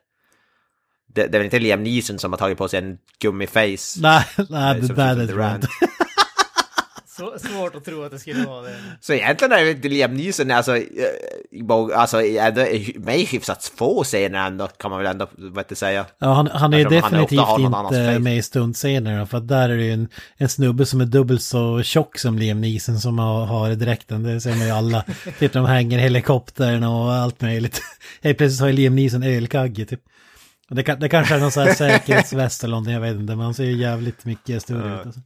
Det, 1.14 1.28
det 1.28 1.38
är 1.38 1.40
väl 1.40 1.46
inte 1.46 1.60
Liam 1.60 1.84
Neeson 1.84 2.20
som 2.20 2.32
har 2.34 2.38
tagit 2.38 2.58
på 2.58 2.68
sig 2.68 2.80
en 2.80 2.98
gummiface? 3.20 4.00
Nej, 4.02 4.26
nej, 4.50 4.82
det 4.82 4.88
som 4.88 4.96
där 4.96 5.20
är 5.20 5.28
Durant. 5.28 5.66
Så, 7.18 7.34
svårt 7.40 7.76
att 7.76 7.86
tro 7.86 8.04
att 8.04 8.12
det 8.12 8.20
skulle 8.20 8.46
vara 8.46 8.62
det. 8.62 8.76
Så 9.02 9.14
egentligen 9.14 9.52
är 9.52 9.64
det 9.66 9.72
inte 9.72 9.88
Liam 9.90 10.14
Neeson, 10.14 10.52
alltså, 10.52 10.78
eh, 10.78 10.84
i 11.52 11.62
alltså 11.94 12.22
i- 12.22 12.96
i 13.22 13.26
hyfsat 13.26 13.72
få 13.78 14.04
scener 14.04 14.48
ändå, 14.48 14.68
kan 14.68 14.92
man 14.92 15.00
väl 15.04 15.08
ändå, 15.12 15.28
heter 15.58 15.76
säga. 15.76 16.06
Ja, 16.20 16.34
han, 16.34 16.48
han 16.48 16.74
är 16.74 16.84
han 16.84 16.94
definitivt 16.94 17.40
annans 17.40 17.96
inte 17.96 18.20
med 18.20 18.38
i 18.38 18.42
stuntscenerna. 18.42 19.26
För 19.26 19.38
att 19.38 19.48
där 19.48 19.70
är 19.70 19.78
det 19.78 19.84
ju 19.84 19.94
en, 19.94 20.08
en 20.38 20.50
snubbe 20.50 20.86
som 20.86 21.02
är 21.02 21.06
dubbelt 21.06 21.42
så 21.42 21.84
tjock 21.84 22.18
som 22.20 22.38
Liam 22.38 22.62
Neeson 22.62 23.00
som 23.00 23.20
har, 23.20 23.46
har 23.46 23.70
dräkten. 23.76 24.24
Det 24.24 24.42
ser 24.42 24.56
man 24.56 24.66
ju 24.66 24.72
alla. 24.72 25.04
typ 25.40 25.54
de 25.54 25.66
hänger 25.66 25.98
i 25.98 26.02
helikoptern 26.02 26.84
och 26.84 27.14
allt 27.14 27.42
möjligt. 27.42 27.82
Helt 28.24 28.38
plötsligt 28.38 28.60
har 28.62 28.68
ju 28.68 28.74
Liam 28.74 28.96
Neeson 28.96 29.24
ölkagge 29.24 29.86
typ. 29.86 30.02
Det, 30.70 30.84
kan, 30.84 31.00
det 31.00 31.10
kanske 31.10 31.36
är 31.36 31.40
någon 31.40 31.52
sån 31.52 31.64
här 31.64 31.74
säkerhetsväst 31.74 32.64
eller 32.64 32.72
någonting, 32.72 32.94
jag 32.94 33.02
vet 33.02 33.16
inte. 33.16 33.36
Men 33.36 33.46
han 33.46 33.54
ser 33.54 33.64
ju 33.64 33.76
jävligt 33.78 34.26
mycket 34.26 34.62
större 34.62 35.00
ut. 35.00 35.06
Alltså. 35.06 35.22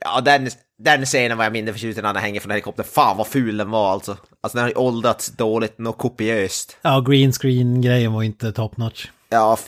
Ja, 0.00 0.20
den, 0.20 0.48
den 0.78 1.04
scenen 1.04 1.38
var 1.38 1.44
jag 1.44 1.52
mindre 1.52 1.72
förtjust 1.72 1.98
i 1.98 2.02
när 2.02 2.08
han 2.08 2.16
hänger 2.16 2.40
från 2.40 2.50
helikoptern. 2.50 2.86
Fan 2.86 3.16
vad 3.16 3.26
ful 3.26 3.56
den 3.56 3.70
var 3.70 3.92
alltså. 3.92 4.16
Alltså 4.40 4.58
den 4.58 4.62
har 4.62 4.68
ju 4.68 4.74
åldrats 4.74 5.28
dåligt, 5.28 5.78
något 5.78 5.98
kopiöst. 5.98 6.76
Ja, 6.82 7.00
green 7.00 7.32
screen-grejen 7.32 8.12
var 8.12 8.22
inte 8.22 8.52
top 8.52 8.76
notch. 8.76 9.08
Ja, 9.28 9.58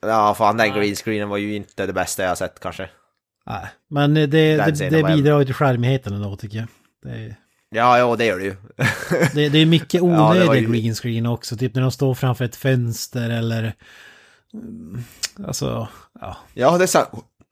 ja 0.00 0.34
fan 0.34 0.56
den 0.56 0.72
green 0.72 0.96
screenen 0.96 1.28
var 1.28 1.36
ju 1.36 1.54
inte 1.54 1.86
det 1.86 1.92
bästa 1.92 2.22
jag 2.22 2.30
har 2.30 2.36
sett 2.36 2.60
kanske. 2.60 2.88
Nej, 3.46 3.66
men 3.90 4.14
det, 4.14 4.26
det, 4.26 4.90
det, 4.90 5.02
bidrar 5.02 5.38
ju 5.38 5.44
till 5.44 5.54
charmigheten 5.54 6.12
ändå 6.12 6.36
tycker 6.36 6.56
jag. 6.56 6.66
Det 7.02 7.36
Ja, 7.74 7.98
ja 7.98 8.16
det 8.16 8.24
gör 8.24 8.38
det 8.38 8.44
ju. 8.44 8.56
det, 9.34 9.48
det 9.48 9.58
är 9.58 9.66
mycket 9.66 10.02
onödig 10.02 10.60
ju- 10.60 10.72
green 10.72 10.94
screen 10.94 11.26
också. 11.26 11.56
Typ 11.56 11.74
när 11.74 11.82
de 11.82 11.90
står 11.90 12.14
framför 12.14 12.44
ett 12.44 12.56
fönster 12.56 13.30
eller... 13.30 13.74
mm, 14.54 15.04
Alltså, 15.46 15.88
ja. 16.20 16.36
ja, 16.54 16.78
det 16.78 16.84
är 16.84 16.86
så 16.86 16.98
här 16.98 17.06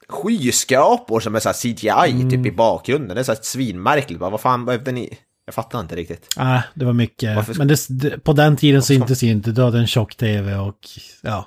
skyskrapor 0.08 1.20
som 1.20 1.34
är 1.34 1.40
så 1.40 1.52
CGI 1.52 2.30
typ 2.30 2.46
i 2.46 2.52
bakgrunden. 2.52 3.14
Det 3.14 3.20
är 3.20 3.24
så 3.24 3.32
här 3.32 3.38
svinmärkligt. 3.42 4.20
Bara, 4.20 4.30
vad 4.30 4.40
fan 4.40 4.64
behövde 4.64 4.92
ni? 4.92 5.18
Jag 5.44 5.54
fattar 5.54 5.80
inte 5.80 5.96
riktigt. 5.96 6.34
Nej, 6.36 6.62
det 6.74 6.84
var 6.84 6.92
mycket. 6.92 7.36
Varför 7.36 7.54
Men 7.54 7.68
det, 7.88 8.24
på 8.24 8.32
den 8.32 8.56
tiden 8.56 8.82
syntes 8.82 9.20
det 9.20 9.26
ju 9.26 9.32
inte. 9.32 9.50
Du 9.50 9.62
hade 9.62 9.78
en 9.78 9.86
tjock-tv 9.86 10.56
och 10.56 10.78
ja. 11.22 11.46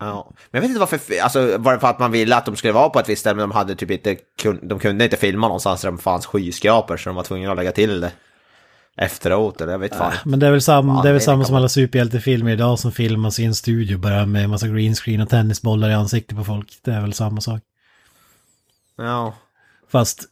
Ja. 0.00 0.32
Men 0.50 0.58
jag 0.58 0.60
vet 0.60 0.68
inte 0.68 0.80
varför, 0.80 1.00
alltså 1.22 1.58
var 1.58 1.72
det 1.72 1.80
för 1.80 1.88
att 1.88 1.98
man 1.98 2.12
ville 2.12 2.36
att 2.36 2.46
de 2.46 2.56
skulle 2.56 2.72
vara 2.72 2.88
på 2.88 2.98
ett 2.98 3.08
visst 3.08 3.20
ställe 3.20 3.36
men 3.36 3.48
de 3.48 3.54
hade 3.54 3.74
typ 3.74 3.90
inte, 3.90 4.16
de 4.62 4.78
kunde 4.78 5.04
inte 5.04 5.16
filma 5.16 5.48
någonstans 5.48 5.82
där 5.82 5.92
det 5.92 5.98
fanns 5.98 6.26
skyskrapor 6.26 6.96
så 6.96 7.08
de 7.08 7.16
var 7.16 7.22
tvungna 7.22 7.50
att 7.50 7.56
lägga 7.56 7.72
till 7.72 8.00
det 8.00 8.12
efteråt 8.96 9.60
eller 9.60 9.72
jag 9.72 9.78
vet 9.78 9.94
fan. 9.94 10.12
Men 10.24 10.40
det 10.40 10.46
är 10.46 10.50
väl, 10.50 10.62
sam, 10.62 11.00
det 11.02 11.08
är 11.08 11.12
väl 11.12 11.22
samma 11.22 11.44
som 11.44 11.56
alla 11.56 11.68
superhjältefilmer 11.68 12.52
idag 12.52 12.78
som 12.78 12.92
filmas 12.92 13.40
i 13.40 13.44
en 13.44 13.54
studio 13.54 13.98
bara 13.98 14.26
med 14.26 14.50
massa 14.50 14.68
green 14.68 14.94
screen 14.94 15.20
och 15.20 15.28
tennisbollar 15.28 15.90
i 15.90 15.94
ansiktet 15.94 16.38
på 16.38 16.44
folk. 16.44 16.78
Det 16.82 16.90
är 16.90 17.00
väl 17.00 17.12
samma 17.12 17.40
sak. 17.40 17.62
Ja. 18.96 19.34
Fast 19.88 20.24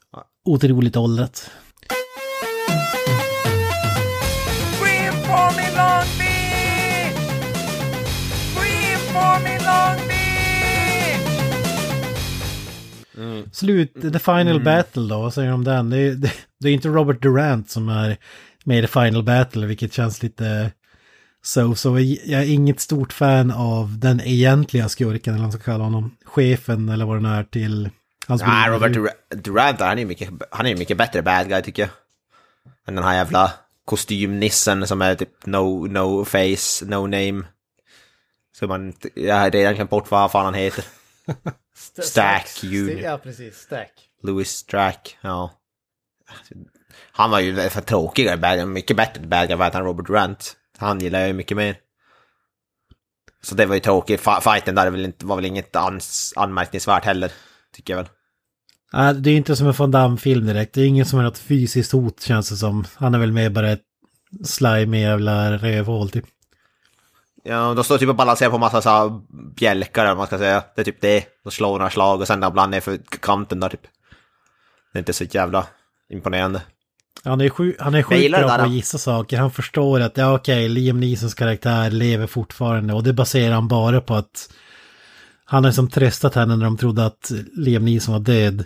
otroligt 0.44 0.96
åldrat. 0.96 1.50
Beach! 10.08 10.32
Slut, 13.52 13.94
The 14.12 14.18
Final 14.18 14.60
Battle 14.60 15.08
då, 15.08 15.20
vad 15.20 15.34
säger 15.34 15.48
du 15.48 15.54
om 15.54 15.64
den? 15.64 15.90
Det 15.90 15.98
är, 15.98 16.14
det, 16.14 16.32
det 16.60 16.68
är 16.68 16.72
inte 16.72 16.88
Robert 16.88 17.22
Durant 17.22 17.70
som 17.70 17.88
är 17.88 18.16
med 18.64 18.78
i 18.78 18.82
The 18.82 18.88
Final 18.88 19.22
Battle, 19.22 19.66
vilket 19.66 19.92
känns 19.92 20.22
lite 20.22 20.72
så. 21.42 21.74
Så 21.74 21.98
jag 22.24 22.40
är 22.42 22.52
inget 22.52 22.80
stort 22.80 23.12
fan 23.12 23.50
av 23.50 23.98
den 23.98 24.20
egentliga 24.20 24.88
skurken, 24.88 25.34
eller 25.34 25.42
vad 25.42 25.52
man 25.54 25.60
ska 25.60 25.72
kalla 25.72 25.84
honom. 25.84 26.16
Chefen 26.24 26.88
eller 26.88 27.04
vad 27.04 27.16
den 27.16 27.24
är 27.24 27.44
till 27.44 27.90
hans 28.26 28.42
Nej. 28.42 28.70
Robert 28.70 28.92
Dur- 28.92 29.36
Durant, 29.36 29.80
han 29.80 29.90
är 29.98 30.02
ju 30.02 30.06
mycket, 30.06 30.30
han 30.50 30.66
är 30.66 30.70
ju 30.70 30.76
mycket 30.76 30.96
bättre 30.96 31.22
bad 31.22 31.48
guy 31.48 31.62
tycker 31.62 31.82
jag. 31.82 31.90
Än 32.88 32.94
den 32.94 33.04
här 33.04 33.14
jävla 33.14 33.52
kostymnissen 33.84 34.86
som 34.86 35.02
är 35.02 35.14
typ 35.14 35.46
no, 35.46 35.86
no 35.86 36.24
face, 36.24 36.84
no 36.86 37.06
name. 37.06 37.44
Så 38.58 38.66
man, 38.66 38.92
jag 39.14 39.36
har 39.36 39.50
redan 39.50 39.74
glömt 39.74 39.90
bort 39.90 40.10
vad 40.10 40.30
fan 40.32 40.44
han 40.44 40.54
heter. 40.54 40.84
St- 41.76 42.02
Stack 42.02 42.46
Stack- 42.46 42.64
Junior. 42.64 43.00
Ja, 43.00 43.18
precis. 43.18 43.56
Stack. 43.58 43.92
Louis 44.22 44.50
Strack, 44.50 45.18
ja. 45.20 45.50
Han 47.12 47.30
var 47.30 47.40
ju 47.40 47.68
för 47.70 47.80
tråkigare 47.80 48.36
bad 48.36 48.68
mycket 48.68 48.96
bättre 48.96 49.26
bad 49.26 49.48
guy 49.48 49.70
än 49.74 49.84
Robert 49.84 50.06
Durant. 50.06 50.56
Han 50.78 51.00
gillar 51.00 51.18
jag 51.18 51.28
ju 51.28 51.34
mycket 51.34 51.56
mer. 51.56 51.76
Så 53.42 53.54
det 53.54 53.66
var 53.66 53.74
ju 53.74 53.80
tråkigt. 53.80 54.20
Fighten 54.20 54.74
där 54.74 54.86
är 54.86 54.90
väl 54.90 55.04
inte, 55.04 55.26
var 55.26 55.36
väl 55.36 55.44
inget 55.44 55.76
anmärkningsvärt 56.36 57.04
heller, 57.04 57.32
tycker 57.74 57.92
jag 57.92 58.02
väl. 58.02 58.08
Nej, 58.92 59.14
det 59.14 59.30
är 59.30 59.36
inte 59.36 59.56
som 59.56 59.66
en 59.66 59.72
Van 59.72 59.90
Damme-film 59.90 60.46
direkt. 60.46 60.74
Det 60.74 60.80
är 60.80 60.86
ingen 60.86 61.06
som 61.06 61.18
är 61.18 61.22
något 61.22 61.38
fysiskt 61.38 61.92
hot 61.92 62.20
känns 62.20 62.50
det 62.50 62.56
som. 62.56 62.84
Han 62.94 63.14
är 63.14 63.18
väl 63.18 63.32
mer 63.32 63.50
bara 63.50 63.70
ett 63.70 63.82
slime 64.44 65.00
jävla 65.00 65.52
rövhål 65.52 66.10
typ. 66.10 66.24
Ja, 67.44 67.74
de 67.74 67.84
står 67.84 67.98
typ 67.98 68.08
och 68.08 68.14
balanserar 68.14 68.50
på 68.50 68.58
massa 68.58 68.82
så 68.82 69.22
bjälkar 69.56 70.04
eller 70.04 70.16
man 70.16 70.26
ska 70.26 70.38
säga. 70.38 70.64
Det 70.74 70.80
är 70.80 70.84
typ 70.84 71.00
det. 71.00 71.26
De 71.44 71.50
slår 71.50 71.78
några 71.78 71.90
slag 71.90 72.20
och 72.20 72.26
sen 72.26 72.42
ibland 72.42 72.70
ner 72.70 72.80
för 72.80 72.98
kanten 73.20 73.60
där 73.60 73.68
typ. 73.68 73.82
Det 74.92 74.98
är 74.98 75.00
inte 75.00 75.12
så 75.12 75.24
jävla 75.24 75.66
imponerande. 76.08 76.62
Han 77.24 77.40
är, 77.40 77.48
sju, 77.48 77.76
han 77.78 77.94
är 77.94 78.02
sjukt 78.02 78.30
bra 78.30 78.42
på 78.42 78.62
att 78.62 78.70
gissa 78.70 78.98
saker. 78.98 79.38
Han 79.38 79.50
förstår 79.50 80.00
att, 80.00 80.16
ja 80.16 80.34
okej, 80.34 80.68
Liam 80.68 81.00
Neesons 81.00 81.34
karaktär 81.34 81.90
lever 81.90 82.26
fortfarande. 82.26 82.94
Och 82.94 83.02
det 83.02 83.12
baserar 83.12 83.54
han 83.54 83.68
bara 83.68 84.00
på 84.00 84.14
att 84.14 84.50
han 85.44 85.64
har 85.64 85.72
som 85.72 85.90
tröstat 85.90 86.34
henne 86.34 86.56
när 86.56 86.64
de 86.64 86.76
trodde 86.76 87.06
att 87.06 87.32
Liam 87.56 87.84
Neeson 87.84 88.12
var 88.12 88.20
död. 88.20 88.64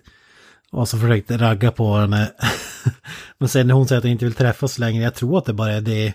Och 0.73 0.89
så 0.89 0.99
försökte 0.99 1.37
ragga 1.37 1.73
på 1.73 1.97
henne. 1.97 2.33
Men 3.39 3.49
sen 3.49 3.67
när 3.67 3.75
hon 3.75 3.89
säger 3.89 3.99
att 3.99 4.05
hon 4.05 4.13
inte 4.13 4.25
vill 4.25 4.35
träffas 4.35 4.79
längre, 4.79 5.05
jag 5.05 5.15
tror 5.15 5.39
att 5.39 5.45
det 5.45 5.53
bara 5.53 5.73
är 5.73 5.81
det. 5.81 6.15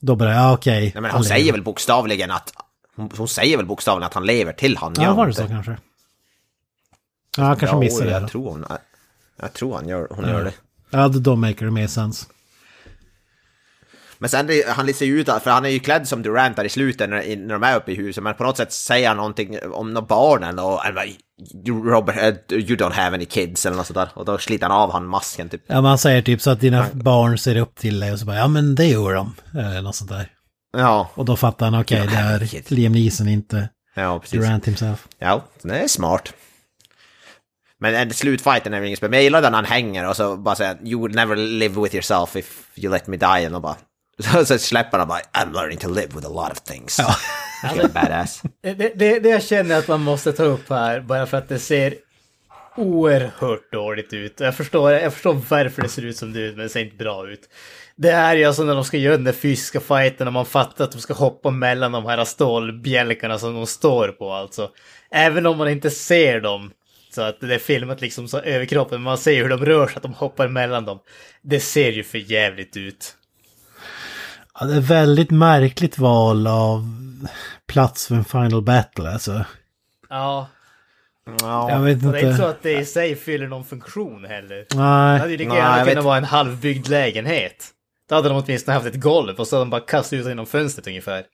Då 0.00 0.16
bara, 0.16 0.34
ja 0.34 0.52
okej. 0.52 0.80
Nej, 0.80 1.02
men 1.02 1.10
hon 1.10 1.22
lever. 1.22 1.34
säger 1.34 1.52
väl 1.52 1.62
bokstavligen 1.62 2.30
att... 2.30 2.52
Hon, 2.96 3.10
hon 3.16 3.28
säger 3.28 3.56
väl 3.56 3.66
bokstavligen 3.66 4.06
att 4.06 4.14
han 4.14 4.26
lever 4.26 4.52
till 4.52 4.76
han 4.76 4.94
Ja, 4.98 5.14
var 5.14 5.26
det 5.26 5.34
så 5.34 5.46
kanske? 5.46 5.76
Ja, 7.36 7.44
han 7.44 7.56
kanske 7.56 7.76
ja, 7.76 7.80
missade 7.80 8.04
det 8.04 8.12
jag 8.12 8.22
då. 8.22 8.28
tror 8.28 8.50
hon... 8.50 8.64
Jag 9.40 9.52
tror 9.52 9.74
han 9.74 9.88
gör, 9.88 10.08
hon 10.10 10.28
gör 10.28 10.44
det. 10.44 10.52
Ja, 10.90 11.08
då- 11.08 11.36
maker 11.36 11.64
det 11.64 11.70
mer 11.70 11.86
sens. 11.86 12.28
Men 14.18 14.30
sen 14.30 14.46
det, 14.46 14.68
han 14.68 14.86
listar 14.86 15.06
ju 15.06 15.20
ut, 15.20 15.26
för 15.26 15.50
han 15.50 15.64
är 15.64 15.68
ju 15.68 15.78
klädd 15.78 16.08
som 16.08 16.22
Durant 16.22 16.56
där 16.56 16.64
i 16.64 16.68
slutet 16.68 17.10
när, 17.10 17.36
när 17.36 17.54
de 17.58 17.62
är 17.62 17.76
uppe 17.76 17.92
i 17.92 17.94
huset, 17.94 18.24
men 18.24 18.34
på 18.34 18.42
något 18.44 18.56
sätt 18.56 18.72
säger 18.72 19.08
han 19.08 19.16
någonting 19.16 19.58
om 19.72 19.92
några 19.92 20.46
han 20.46 20.56
bara, 20.94 21.06
"You, 21.66 21.90
Robert, 21.90 22.16
uh, 22.52 22.58
you 22.58 22.76
don't 22.76 22.92
have 22.92 23.16
any 23.16 23.24
kids 23.24 23.66
eller 23.66 23.76
något 23.76 23.86
sånt 23.86 23.94
där. 23.94 24.08
Och 24.14 24.24
då 24.24 24.38
sliter 24.38 24.66
han 24.68 24.76
av 24.76 24.92
han 24.92 25.06
masken 25.06 25.48
typ. 25.48 25.62
Ja, 25.66 25.80
man 25.80 25.98
säger 25.98 26.22
typ 26.22 26.40
så 26.42 26.50
att 26.50 26.60
dina 26.60 26.86
barn 26.92 27.38
ser 27.38 27.56
upp 27.56 27.74
till 27.74 28.00
dig 28.00 28.12
och 28.12 28.18
så 28.18 28.26
bara, 28.26 28.36
ja 28.36 28.48
men 28.48 28.74
det 28.74 28.86
gör 28.86 29.14
de. 29.14 29.34
Eller 29.58 29.82
något 29.82 29.96
sånt 29.96 30.10
där. 30.10 30.28
Ja, 30.72 31.10
Och 31.14 31.24
då 31.24 31.36
fattar 31.36 31.66
han, 31.70 31.80
okej, 31.80 32.06
det 32.06 32.16
är 32.16 32.70
Liam 32.74 32.92
Neeson, 32.92 33.28
inte 33.28 33.68
ja 33.94 34.18
precis. 34.18 34.40
Durant 34.40 34.68
himself. 34.68 35.08
Ja, 35.18 35.44
det 35.62 35.78
är 35.78 35.88
smart. 35.88 36.32
Men 37.80 37.94
en 37.94 38.14
slutfighten 38.14 38.74
är 38.74 38.80
väl 38.80 38.86
inget 38.86 38.98
spel. 38.98 39.10
Men 39.10 39.16
jag 39.16 39.24
gillar 39.24 39.42
den 39.42 39.54
han 39.54 39.64
hänger 39.64 40.08
och 40.08 40.16
så 40.16 40.36
bara 40.36 40.54
säger 40.54 40.76
you 40.84 41.00
would 41.00 41.14
never 41.14 41.36
live 41.36 41.82
with 41.82 41.94
yourself 41.94 42.36
if 42.36 42.62
you 42.76 42.92
let 42.92 43.06
me 43.06 43.16
die. 43.16 43.54
Och 43.54 43.62
bara, 43.62 43.76
så, 44.18 44.44
så 44.44 44.58
släpper 44.58 44.98
han 44.98 45.08
bara 45.08 45.20
I'm 45.32 45.52
learning 45.52 45.78
to 45.78 45.88
live 45.88 46.08
with 46.14 46.26
a 46.26 46.30
lot 46.30 46.52
of 46.52 46.60
things. 46.60 46.98
Ja. 46.98 47.14
badass. 47.94 48.42
Det, 48.62 48.74
det, 48.74 49.18
det 49.18 49.28
jag 49.28 49.42
känner 49.42 49.78
att 49.78 49.88
man 49.88 50.00
måste 50.00 50.32
ta 50.32 50.42
upp 50.42 50.70
här, 50.70 51.00
bara 51.00 51.26
för 51.26 51.36
att 51.36 51.48
det 51.48 51.58
ser 51.58 51.94
oerhört 52.76 53.72
dåligt 53.72 54.12
ut. 54.12 54.40
Jag 54.40 54.54
förstår, 54.54 54.92
jag 54.92 55.12
förstår 55.12 55.34
varför 55.48 55.82
det 55.82 55.88
ser 55.88 56.04
ut 56.04 56.16
som 56.16 56.32
det 56.32 56.40
gör, 56.40 56.48
men 56.48 56.58
det 56.58 56.68
ser 56.68 56.80
inte 56.80 56.96
bra 56.96 57.30
ut. 57.30 57.48
Det 57.96 58.10
här 58.10 58.34
är 58.34 58.38
ju 58.38 58.44
alltså 58.44 58.64
när 58.64 58.74
de 58.74 58.84
ska 58.84 58.96
göra 58.96 59.16
den 59.16 59.24
där 59.24 59.32
fysiska 59.32 59.80
fighten 59.80 60.26
och 60.26 60.32
man 60.32 60.46
fattar 60.46 60.84
att 60.84 60.92
de 60.92 61.00
ska 61.00 61.14
hoppa 61.14 61.50
mellan 61.50 61.92
de 61.92 62.06
här 62.06 62.24
stålbjälkarna 62.24 63.38
som 63.38 63.54
de 63.54 63.66
står 63.66 64.08
på 64.08 64.32
alltså. 64.32 64.70
Även 65.10 65.46
om 65.46 65.58
man 65.58 65.68
inte 65.68 65.90
ser 65.90 66.40
dem, 66.40 66.70
så 67.14 67.22
att 67.22 67.40
det 67.40 67.54
är 67.54 67.58
filmat 67.58 68.00
liksom 68.00 68.28
så 68.28 68.38
överkroppen, 68.40 68.94
men 68.98 69.02
man 69.02 69.18
ser 69.18 69.32
ju 69.32 69.42
hur 69.42 69.48
de 69.48 69.64
rör 69.64 69.86
sig, 69.86 69.96
att 69.96 70.02
de 70.02 70.12
hoppar 70.14 70.48
mellan 70.48 70.84
dem. 70.84 70.98
Det 71.42 71.60
ser 71.60 71.92
ju 71.92 72.04
för 72.04 72.18
jävligt 72.18 72.76
ut. 72.76 73.16
Ja, 74.60 74.66
det 74.66 74.76
är 74.76 74.80
väldigt 74.80 75.30
märkligt 75.30 75.98
val 75.98 76.46
av 76.46 76.84
plats 77.66 78.06
för 78.06 78.14
en 78.14 78.24
final 78.24 78.62
battle 78.62 79.10
alltså. 79.12 79.44
Ja, 80.08 80.48
Jag 81.68 81.80
vet 81.80 82.04
och 82.04 82.12
det 82.12 82.18
är 82.20 82.22
inte 82.24 82.36
så 82.36 82.42
inte. 82.42 82.48
att 82.48 82.62
det 82.62 82.72
i 82.78 82.84
sig 82.84 83.16
fyller 83.16 83.46
någon 83.48 83.64
funktion 83.64 84.24
heller. 84.24 84.56
Det 84.70 84.76
Nej, 84.76 85.18
hade 85.18 85.30
ju 85.30 85.36
lika 85.36 85.48
Nej, 85.50 85.58
gärna 85.58 85.78
kunnat 85.84 85.96
vet- 85.96 86.04
vara 86.04 86.16
en 86.16 86.24
halvbyggd 86.24 86.88
lägenhet. 86.88 87.66
Då 88.08 88.14
hade 88.14 88.28
de 88.28 88.42
åtminstone 88.44 88.74
haft 88.74 88.86
ett 88.86 89.00
golv 89.00 89.36
och 89.40 89.46
så 89.46 89.56
hade 89.56 89.64
de 89.64 89.70
bara 89.70 89.80
kastat 89.80 90.12
ut 90.12 90.26
genom 90.26 90.46
fönstret 90.46 90.86
ungefär. 90.86 91.24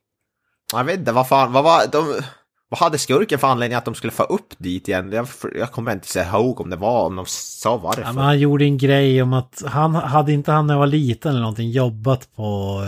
Jag 0.73 0.85
vet 0.85 0.99
inte, 0.99 1.13
vad 1.13 1.29
fan, 1.29 1.53
vad 1.53 1.65
var 1.65 1.87
de... 1.93 2.21
Vad 2.69 2.81
hade 2.81 2.99
skurken 2.99 3.39
för 3.39 3.47
anledning 3.49 3.77
att 3.79 3.85
de 3.85 3.95
skulle 3.95 4.11
få 4.13 4.23
upp 4.23 4.55
dit 4.59 4.89
igen? 4.89 5.13
Jag, 5.13 5.27
jag 5.59 5.73
kommer 5.73 5.93
inte 5.93 6.19
ihåg 6.21 6.61
om 6.61 6.71
det 6.71 6.77
var, 6.77 7.07
om 7.07 7.17
de 7.17 7.25
sa 7.29 7.77
varför. 7.77 8.03
ja, 8.03 8.13
men 8.13 8.25
han 8.25 8.39
gjorde 8.39 8.65
en 8.65 8.79
grej 8.79 9.23
om 9.23 9.33
att 9.33 9.63
han 9.67 9.95
hade 9.95 10.33
inte 10.33 10.53
han 10.53 10.67
när 10.67 10.75
han 10.75 10.79
var 10.81 10.87
liten 10.87 11.31
eller 11.31 11.41
någonting 11.41 11.71
jobbat 11.71 12.29
på, 12.37 12.83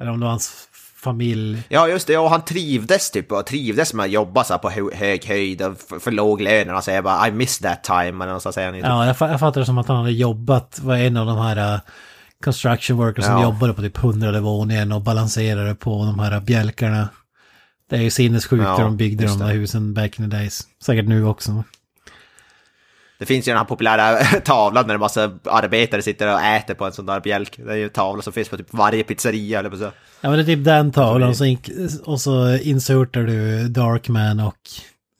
eller 0.00 0.10
om 0.10 0.20
det 0.20 0.24
var 0.24 0.30
hans 0.30 0.68
familj. 0.96 1.62
Ja, 1.68 1.88
just 1.88 2.06
det. 2.06 2.16
Och 2.18 2.30
han 2.30 2.44
trivdes 2.44 3.10
typ 3.10 3.32
och 3.32 3.46
trivdes 3.46 3.94
med 3.94 4.04
att 4.04 4.10
jobba 4.10 4.44
så 4.44 4.52
här 4.52 4.58
på 4.58 4.70
hö- 4.70 4.94
hög 4.94 5.24
höjd 5.26 5.62
och 5.62 5.78
för, 5.88 5.98
för 5.98 6.10
låg 6.10 6.40
lön. 6.40 6.68
Och 6.68 6.74
han 6.74 6.82
säger 6.82 7.02
bara 7.02 7.28
I 7.28 7.32
miss 7.32 7.58
that 7.58 7.84
time. 7.84 8.24
Eller 8.24 8.38
så 8.38 8.52
säger 8.52 8.68
han 8.68 8.76
ju. 8.76 8.82
Ja, 8.84 9.06
jag, 9.06 9.30
jag 9.30 9.40
fattar 9.40 9.60
det 9.60 9.66
som 9.66 9.78
att 9.78 9.88
han 9.88 9.96
hade 9.96 10.12
jobbat, 10.12 10.80
var 10.82 10.96
en 10.96 11.16
av 11.16 11.26
de 11.26 11.38
här 11.38 11.74
uh, 11.74 11.80
construction 12.44 12.96
workers 12.96 13.24
som 13.24 13.34
Ja. 13.34 13.42
jobbade 13.42 13.74
på 13.74 13.82
typ 13.82 13.96
hundrade 13.96 14.40
våningen 14.40 14.92
och 14.92 15.00
balanserade 15.00 15.74
på 15.74 15.90
de 16.04 16.18
här 16.18 16.40
bjälkarna. 16.40 17.08
Det 17.88 17.96
är 17.96 18.00
ju 18.00 18.10
sinnessjukt 18.10 18.64
Ja, 18.64 18.76
hur 18.76 18.84
de 18.84 18.96
byggde 18.96 19.26
de 19.26 19.38
där 19.38 19.46
det. 19.46 19.52
husen 19.52 19.94
back 19.94 20.18
in 20.18 20.30
the 20.30 20.36
days. 20.36 20.68
Säkert 20.82 21.08
nu 21.08 21.26
också. 21.26 21.64
Det 23.18 23.26
finns 23.26 23.48
ju 23.48 23.50
den 23.50 23.58
här 23.58 23.64
populära 23.64 24.24
tavlan 24.44 24.86
när 24.86 24.94
en 24.94 25.00
massa 25.00 25.38
arbetare 25.44 26.02
sitter 26.02 26.34
och 26.34 26.40
äter 26.40 26.74
på 26.74 26.84
en 26.84 26.92
sån 26.92 27.06
där 27.06 27.20
bjälk. 27.20 27.56
Det 27.64 27.72
är 27.72 27.76
ju 27.76 27.84
en 27.84 27.90
tavla 27.90 28.22
som 28.22 28.32
finns 28.32 28.48
på 28.48 28.56
typ 28.56 28.66
varje 28.74 29.04
pizzeria 29.04 29.58
eller 29.58 29.70
på 29.70 29.76
så. 29.76 29.92
Ja 30.20 30.30
men 30.30 30.32
det 30.32 30.40
är 30.40 30.56
typ 30.56 30.64
den 30.64 30.92
tavlan 30.92 31.34
så 31.34 31.56
och 32.04 32.20
så 32.20 32.56
insertar 32.56 33.22
du 33.22 33.68
Darkman 33.68 34.40
och 34.40 34.58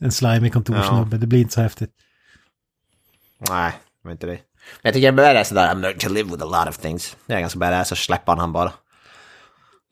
en 0.01 0.13
slimy 0.13 0.51
kontorssnubbe. 0.51 1.17
Det 1.17 1.27
blir 1.27 1.41
inte 1.41 1.55
så 1.55 1.61
häftigt. 1.61 1.91
Nej, 3.49 3.73
det 4.03 4.09
var 4.09 4.13
inte 4.13 4.27
det. 4.27 4.33
Men 4.33 4.39
jag 4.83 4.95
tycker 4.95 5.13
det 5.13 5.27
är 5.27 5.45
sådär 5.45 5.75
I'm 5.75 5.81
learning 5.81 5.99
to 5.99 6.09
live 6.09 6.31
with 6.31 6.43
a 6.43 6.47
lot 6.47 6.69
of 6.69 6.79
things. 6.79 7.17
Det 7.27 7.35
är 7.35 7.41
ganska 7.41 7.59
badass, 7.59 7.89
så 7.89 7.97
släpper 7.97 8.37
han 8.37 8.53
bara. 8.53 8.73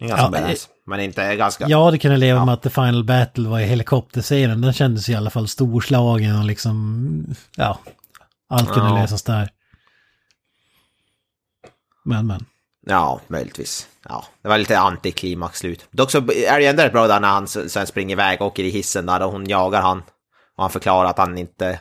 Det 0.00 0.04
är 0.06 0.08
ganska 0.08 0.24
Ja, 0.24 0.30
badass. 0.30 0.68
Men 0.86 1.00
inte 1.00 1.36
ganska... 1.36 1.68
Jag 1.68 1.84
hade 1.84 1.98
kunnat 1.98 2.18
leva 2.18 2.44
med 2.44 2.54
att 2.54 2.62
The 2.62 2.70
Final 2.70 3.04
Battle 3.04 3.48
var 3.48 3.60
i 3.60 3.64
helikopterscenen. 3.64 4.60
Den 4.60 4.72
kändes 4.72 5.08
i 5.08 5.14
alla 5.14 5.30
fall 5.30 5.48
storslagen 5.48 6.38
och 6.38 6.44
liksom, 6.44 7.26
ja, 7.56 7.78
allt 8.48 8.72
kunde 8.72 8.88
Ja. 8.88 9.00
lösas 9.00 9.22
där. 9.22 9.50
Men 12.04 12.26
men. 12.26 12.44
Ja, 12.86 13.20
möjligtvis. 13.26 13.88
Ja, 14.08 14.24
det 14.42 14.48
var 14.48 14.58
lite 14.58 14.78
antiklimax 14.78 15.58
slut. 15.58 15.86
Dock 15.90 16.10
så 16.10 16.18
är 16.18 16.58
det 16.60 16.66
ändå 16.66 16.82
rätt 16.82 16.92
bra 16.92 17.06
där 17.06 17.20
när 17.20 17.28
han 17.28 17.48
sen 17.48 17.86
springer 17.86 18.12
iväg 18.12 18.40
och 18.40 18.46
åker 18.46 18.64
i 18.64 18.70
hissen 18.70 19.06
där 19.06 19.22
och 19.22 19.32
hon 19.32 19.48
jagar 19.48 19.82
han. 19.82 19.98
Och 20.56 20.62
han 20.64 20.70
förklarar 20.70 21.10
att 21.10 21.18
han 21.18 21.38
inte... 21.38 21.80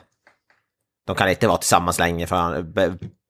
De 1.08 1.16
kan 1.16 1.30
inte 1.30 1.48
vara 1.48 1.58
tillsammans 1.58 2.00
längre 2.00 2.28
för 2.28 2.36
han... 2.36 2.72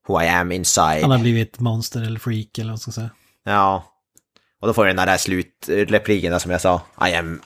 Who 0.07 0.22
I 0.22 0.28
am 0.28 0.52
inside. 0.52 1.02
Han 1.02 1.11
har 1.11 1.20
blivit 1.20 1.60
monster 1.60 2.02
eller 2.02 2.20
freak 2.20 2.57
eller 2.57 2.66
vad 2.66 2.72
man 2.72 2.78
ska 2.78 2.91
säga. 2.91 3.10
Ja. 3.44 3.84
Och 4.61 4.68
då 4.68 4.73
får 4.73 4.86
du 4.86 4.94
den 4.94 5.07
där 5.07 5.18
slutrepliken 5.18 6.31
där 6.31 6.40
som 6.40 6.52
jag 6.52 6.61
sa. 6.61 6.81
I 7.10 7.15
am... 7.15 7.41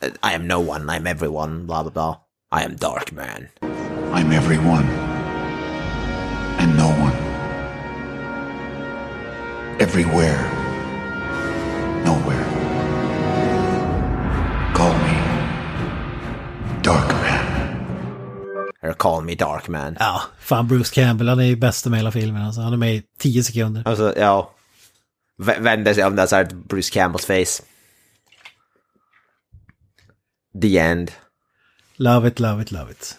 eh, 0.00 0.32
I 0.32 0.34
am 0.34 0.48
no 0.48 0.70
one, 0.70 0.92
I'm 0.92 1.10
everyone, 1.10 1.64
bla 1.64 1.82
bla 1.82 1.90
bla. 1.92 2.16
I 2.60 2.64
am 2.64 2.76
dark 2.76 3.12
man. 3.12 3.48
I'm 4.12 4.32
everyone 4.36 4.86
and 6.58 6.76
no 6.76 6.86
one. 6.86 7.16
Everywhere, 9.80 10.38
nowhere. 12.04 12.44
Call 14.74 14.92
me 14.94 15.16
Dark 16.82 17.12
Man. 17.12 17.46
Or 18.82 18.92
call 18.92 19.22
me 19.22 19.34
dark 19.34 19.68
man. 19.68 19.96
Ja, 20.00 20.20
fan 20.40 20.68
Bruce 20.68 20.94
Campbell, 20.94 21.28
han 21.28 21.40
är 21.40 21.44
ju 21.44 21.56
bästa 21.56 21.90
med 21.90 21.98
hela 21.98 22.10
filmen. 22.10 22.42
Alltså, 22.42 22.60
han 22.60 22.72
är 22.72 22.76
med 22.76 22.94
i 22.94 23.02
tio 23.18 23.42
sekunder. 23.44 23.82
Alltså, 23.86 24.14
ja. 24.16 24.50
Vänder 25.38 25.94
sig 25.94 26.04
om 26.04 26.16
det 26.16 26.26
så 26.28 26.36
här 26.36 26.44
Bruce 26.44 26.90
Campbells 26.92 27.26
face. 27.26 27.62
The 30.62 30.78
end. 30.78 31.12
Love 31.96 32.28
it, 32.28 32.40
love 32.40 32.62
it, 32.62 32.70
love 32.72 32.90
it. 32.92 33.18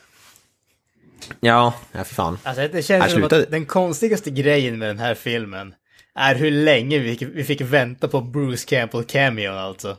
Ja, 1.39 1.73
ja 1.91 2.03
för 2.03 2.15
fan. 2.15 2.39
Alltså 2.43 2.67
det 2.67 2.83
känns 2.83 3.11
som 3.11 3.23
att 3.23 3.29
den 3.29 3.65
konstigaste 3.65 4.29
grejen 4.31 4.79
med 4.79 4.89
den 4.89 4.99
här 4.99 5.15
filmen 5.15 5.73
är 6.15 6.35
hur 6.35 6.51
länge 6.51 6.99
vi 6.99 7.15
fick, 7.17 7.29
vi 7.35 7.43
fick 7.43 7.61
vänta 7.61 8.07
på 8.07 8.21
Bruce 8.21 8.65
Campbell 8.67 9.03
cameon 9.03 9.57
alltså. 9.57 9.97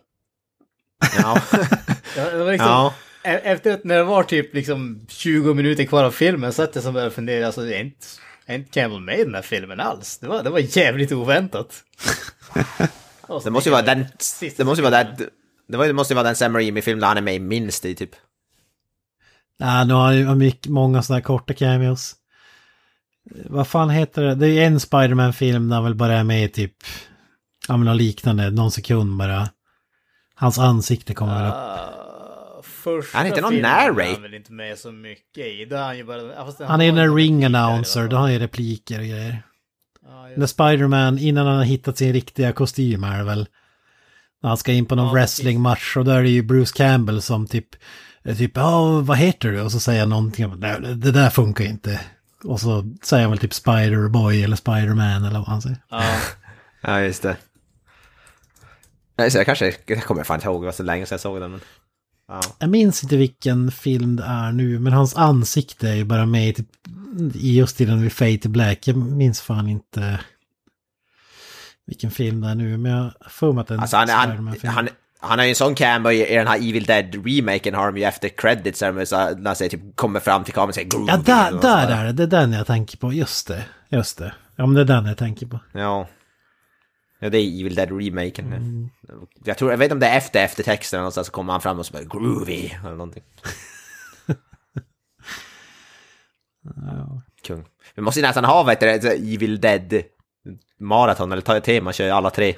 Ja. 1.19 1.43
Det 2.15 2.31
det 2.31 2.45
var 2.45 2.53
liksom, 2.53 2.69
Ja. 2.69 2.95
e- 3.25 3.41
Efter 3.45 3.75
att 3.75 3.85
när 3.85 3.97
det 3.97 4.05
var 4.05 4.23
typ 4.23 4.55
liksom 4.55 5.07
20 5.09 5.55
minuter 5.55 5.85
kvar 5.85 6.05
av 6.05 6.11
filmen 6.11 6.53
så 6.53 6.63
att 6.63 6.75
jag 6.75 6.85
som 6.85 6.93
började 6.95 7.11
fundera, 7.15 7.47
alltså 7.47 7.67
är 7.67 7.81
inte, 7.81 8.07
är 8.49 8.55
inte 8.55 8.71
Campbell 8.71 9.01
med 9.01 9.19
i 9.19 9.25
den 9.25 9.35
här 9.35 9.43
filmen 9.43 9.81
alls? 9.81 10.19
Det 10.19 10.29
var, 10.29 10.43
det 10.43 10.51
var 10.51 10.59
jävligt 10.59 11.13
oväntat. 11.13 11.85
Det 13.45 13.51
måste 13.51 13.69
ju 13.69 13.73
vara 13.73 13.83
den... 13.83 14.07
Sista 14.19 14.63
Det 14.63 14.67
måste 14.67 14.83
ju 14.83 14.91
vara 14.91 15.05
den... 15.05 15.29
Det 15.69 15.93
måste 15.93 16.13
ju 16.13 16.15
vara 16.15 16.27
den 16.27 16.37
Sam 16.37 16.55
Raimi-film 16.55 17.01
där 17.01 17.07
han 17.07 17.17
är 17.17 17.23
med 17.23 17.41
minst 17.41 17.85
i 17.85 17.95
typ. 17.95 18.11
Nej, 19.59 19.87
nu 19.87 19.95
har 19.95 20.03
han 20.03 20.17
ju 20.17 20.35
mycket, 20.35 20.67
många 20.67 21.03
sådana 21.03 21.19
här 21.19 21.25
korta 21.25 21.55
cameos. 21.55 22.15
Vad 23.45 23.69
fan 23.69 23.91
heter 23.91 24.23
det? 24.23 24.35
Det 24.35 24.49
är 24.49 24.67
en 24.67 24.81
Spiderman-film 24.81 25.69
där 25.69 25.75
han 25.75 25.85
väl 25.85 25.95
bara 25.95 26.19
är 26.19 26.25
med 26.25 26.45
i 26.45 26.49
typ, 26.49 26.77
ja 27.69 27.77
men 27.77 27.97
liknande, 27.97 28.51
någon 28.51 28.71
sekund 28.71 29.19
bara. 29.19 29.49
Hans 30.35 30.59
ansikte 30.59 31.15
kommer 31.15 31.43
väl 31.43 31.49
upp. 31.49 31.98
Ah, 32.89 33.03
första 33.03 33.19
Han 33.19 33.27
är 33.27 33.31
inte 33.31 33.41
någon 33.41 33.55
är 33.55 33.63
narrate. 33.63 34.13
han 34.13 34.23
väl 34.23 34.35
inte 34.35 34.53
med 34.53 34.79
så 34.79 34.93
mycket 34.93 35.47
i. 35.47 35.65
Då 35.65 35.77
är 35.77 35.83
han 35.83 35.97
ju 35.97 36.05
bara... 36.05 36.45
fast 36.45 36.61
Han 36.61 36.81
är 36.81 36.85
ju 36.85 36.93
har 36.93 36.99
en 36.99 37.17
ring 37.17 37.45
announcer, 37.45 38.09
då 38.09 38.17
har 38.17 38.23
han 38.23 38.33
ju 38.33 38.39
repliker 38.39 38.99
och 38.99 39.07
grejer. 39.07 39.43
Ja, 40.07 40.29
När 40.37 40.47
Spiderman, 40.47 41.19
innan 41.19 41.47
han 41.47 41.57
har 41.57 41.65
hittat 41.65 41.99
sin 41.99 42.13
riktiga 42.13 42.53
kostym 42.53 43.05
är 43.05 43.25
väl. 43.25 43.49
När 44.43 44.49
han 44.49 44.57
ska 44.57 44.73
in 44.73 44.87
på 44.87 44.95
någon 44.95 45.07
Ja, 45.07 45.13
wrestlingmatch 45.13 45.97
och 45.97 46.05
då 46.05 46.11
är 46.11 46.23
det 46.23 46.29
ju 46.29 46.43
Bruce 46.43 46.73
Campbell 46.77 47.23
som 47.23 47.47
typ, 47.47 47.69
är 48.23 48.35
typ, 48.35 48.53
ja 48.57 49.01
vad 49.01 49.19
heter 49.19 49.49
du? 49.53 49.61
Och 49.61 49.73
så 49.73 49.81
säger 49.81 50.01
han 50.01 50.09
någonting 50.09 50.55
nej 50.59 50.81
det 50.81 51.13
där 51.13 51.31
funkar 51.31 51.65
inte. 51.65 52.01
Och 52.45 52.61
så 52.61 52.85
säger 53.03 53.23
han 53.23 53.31
väl 53.31 53.39
typ 53.39 53.53
Spider-Boy 53.53 54.45
eller 54.45 54.57
Spider-Man 54.57 55.25
eller 55.25 55.39
vad 55.39 55.49
han 55.49 55.63
säger. 55.63 55.79
Ja. 55.91 56.03
Ja, 56.81 57.01
just 57.01 57.23
det. 57.23 57.37
Nej, 59.19 59.31
så 59.31 59.39
jag 59.39 59.47
kanske... 59.47 59.75
Jag 59.87 60.05
kommer 60.05 60.25
fan 60.25 60.35
inte 60.35 60.47
ihåg, 60.49 60.63
det 60.63 60.67
var 60.67 60.73
så 60.73 60.83
länge 60.83 61.07
sedan 61.07 61.15
jag 61.15 61.21
såg 61.21 61.41
den. 61.41 61.51
Men... 61.51 61.61
Ja. 62.29 62.41
Jag 62.59 62.71
minns 62.71 63.03
inte 63.03 63.17
vilken 63.17 63.71
film 63.71 64.17
det 64.17 64.25
är 64.25 64.53
nu, 64.53 64.79
men 64.79 64.93
hans 64.93 65.17
ansikte 65.17 65.89
är 65.89 65.95
ju 65.95 66.05
bara 66.05 66.27
med 66.27 66.49
i 66.49 66.53
typ, 66.53 66.69
i 67.35 67.57
just 67.59 67.81
i 67.81 67.85
den 67.85 68.03
vid 68.03 68.13
Fade 68.13 68.39
to 68.39 68.49
Black. 68.49 68.89
Jag 68.89 68.97
minns 68.97 69.41
fan 69.41 69.69
inte 69.69 70.21
vilken 71.87 72.11
film 72.11 72.41
det 72.41 72.49
är 72.49 72.55
nu, 72.55 72.77
men 72.77 72.93
jag 72.93 73.13
för 73.29 73.53
mig 73.53 73.61
att 73.61 73.69
det 73.69 73.75
är 73.75 73.77
en 73.77 73.81
Alltså 73.81 73.97
han, 73.97 74.09
han, 74.09 74.57
han, 74.65 74.89
han 75.21 75.39
har 75.39 75.45
ju 75.47 75.49
en 75.49 75.55
sån 75.55 75.75
cameo 75.75 76.13
i, 76.13 76.33
i 76.33 76.35
den 76.35 76.47
här 76.47 76.57
Evil 76.57 76.85
Dead-remaken 76.85 77.75
har 77.75 77.93
de 77.93 77.99
ju 77.99 78.05
efter 78.05 78.29
credits 78.29 78.81
där 78.81 78.93
när 78.93 79.47
han 79.47 79.57
säger, 79.57 79.71
typ 79.71 79.97
kommer 79.97 80.21
fram 80.21 80.45
till 80.45 80.55
kameran 80.55 80.69
och 80.69 80.75
säger 80.75 80.89
Ja, 81.09 81.17
där, 81.17 81.61
där 81.63 81.89
är 81.89 82.05
det. 82.05 82.13
Det 82.13 82.23
är 82.23 82.27
den 82.27 82.53
jag 82.53 82.67
tänker 82.67 82.99
på. 82.99 83.13
Just 83.13 83.49
det. 83.49 83.65
Just 83.89 84.19
det. 84.19 84.33
Ja, 84.57 84.67
men 84.67 84.75
det 84.75 84.81
är 84.81 84.85
den 84.85 85.07
jag 85.07 85.17
tänker 85.17 85.47
på. 85.47 85.61
Ja. 85.73 86.09
Ja, 87.19 87.31
det 87.31 87.39
är 87.39 87.61
Evil 87.61 87.75
Dead-remaken. 87.75 88.91
Jag, 89.45 89.59
tror, 89.59 89.71
jag 89.71 89.79
vet 89.79 89.85
inte 89.85 89.95
om 89.95 90.01
det 90.01 90.07
är 90.07 90.17
efter 90.17 90.45
eftertexten 90.45 90.99
någonstans 90.99 91.27
så 91.27 91.33
kommer 91.33 91.53
han 91.53 91.61
fram 91.61 91.79
och 91.79 91.87
så 91.87 91.93
bara 91.93 92.03
groovy 92.03 92.71
eller 92.85 92.91
någonting. 92.91 93.23
Kung. 97.43 97.65
Vi 97.95 98.03
måste 98.03 98.21
ju 98.21 98.27
nästan 98.27 98.45
ha 98.45 98.63
vet 98.63 98.81
du, 98.81 98.91
ett 98.91 99.05
Evil 99.05 99.61
Dead 99.61 100.03
maraton 100.81 101.33
eller 101.33 101.43
ta 101.43 101.61
tema, 101.61 101.93
köra 101.93 102.15
alla 102.15 102.31
tre. 102.31 102.57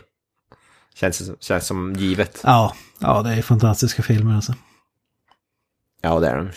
Känns, 0.95 1.43
känns 1.43 1.67
som 1.67 1.93
givet. 1.93 2.41
Ja, 2.45 2.75
ja, 2.99 3.23
det 3.23 3.31
är 3.31 3.43
fantastiska 3.43 4.03
filmer 4.03 4.35
alltså. 4.35 4.55
Ja, 6.01 6.21
det 6.21 6.29
är 6.29 6.37
de. 6.37 6.51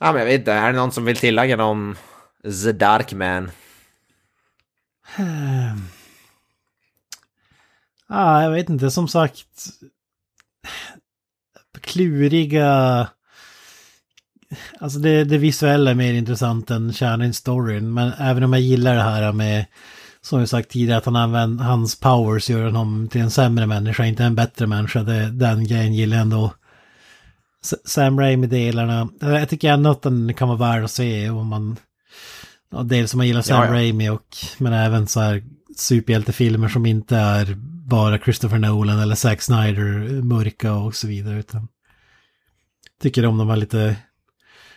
Ja, 0.00 0.12
men 0.12 0.18
jag 0.18 0.26
vet 0.26 0.38
inte, 0.38 0.52
är 0.52 0.72
det 0.72 0.78
någon 0.78 0.92
som 0.92 1.04
vill 1.04 1.16
tillägga 1.16 1.56
något 1.56 1.70
om 1.70 1.96
The 2.64 2.72
Dark 2.72 3.12
Man? 3.12 3.50
Ja, 8.08 8.42
jag 8.42 8.50
vet 8.50 8.68
inte, 8.68 8.90
som 8.90 9.08
sagt. 9.08 9.68
Kluriga... 11.80 13.08
Alltså 14.80 14.98
det, 14.98 15.24
det 15.24 15.38
visuella 15.38 15.90
är 15.90 15.94
mer 15.94 16.14
intressant 16.14 16.70
än 16.70 16.92
kärnan 16.92 17.22
i 17.26 17.32
storyn. 17.32 17.94
Men 17.94 18.12
även 18.18 18.42
om 18.42 18.52
jag 18.52 18.62
gillar 18.62 18.94
det 18.94 19.02
här 19.02 19.32
med, 19.32 19.66
som 20.20 20.38
jag 20.38 20.48
sagt 20.48 20.70
tidigare, 20.70 20.98
att 20.98 21.04
han 21.04 21.16
använder 21.16 21.64
hans 21.64 22.00
powers 22.00 22.50
gör 22.50 22.64
honom 22.64 23.08
till 23.08 23.20
en 23.20 23.30
sämre 23.30 23.66
människa, 23.66 24.04
inte 24.04 24.24
en 24.24 24.34
bättre 24.34 24.66
människa. 24.66 25.02
Det, 25.02 25.30
den 25.30 25.66
grejen 25.66 25.94
gillar 25.94 26.16
jag 26.16 26.22
ändå. 26.22 26.54
Sam 27.84 28.20
Raimi-delarna, 28.20 29.08
jag 29.20 29.48
tycker 29.48 29.72
ändå 29.72 29.90
att 29.90 30.02
den 30.02 30.34
kan 30.34 30.48
vara 30.48 30.58
värd 30.58 30.84
att 30.84 30.90
se 30.90 31.30
om 31.30 31.46
man... 31.46 31.76
Ja, 32.74 32.82
dels 32.82 33.14
om 33.14 33.18
man 33.18 33.26
gillar 33.26 33.42
Sam 33.42 33.56
Ja, 33.56 33.66
ja. 33.66 33.72
Raimi 33.72 34.08
och, 34.08 34.36
men 34.58 34.72
även 34.72 35.06
så 35.06 35.20
här 35.20 35.42
superhjältefilmer 35.76 36.68
som 36.68 36.86
inte 36.86 37.16
är 37.16 37.54
bara 37.86 38.18
Christopher 38.18 38.58
Nolan 38.58 38.98
eller 38.98 39.14
Zack 39.14 39.42
Snyder, 39.42 40.22
mörka 40.22 40.74
och 40.74 40.94
så 40.94 41.06
vidare. 41.06 41.38
Utan 41.38 41.68
tycker 43.02 43.26
om 43.26 43.38
de 43.38 43.48
här 43.48 43.56
lite 43.56 43.96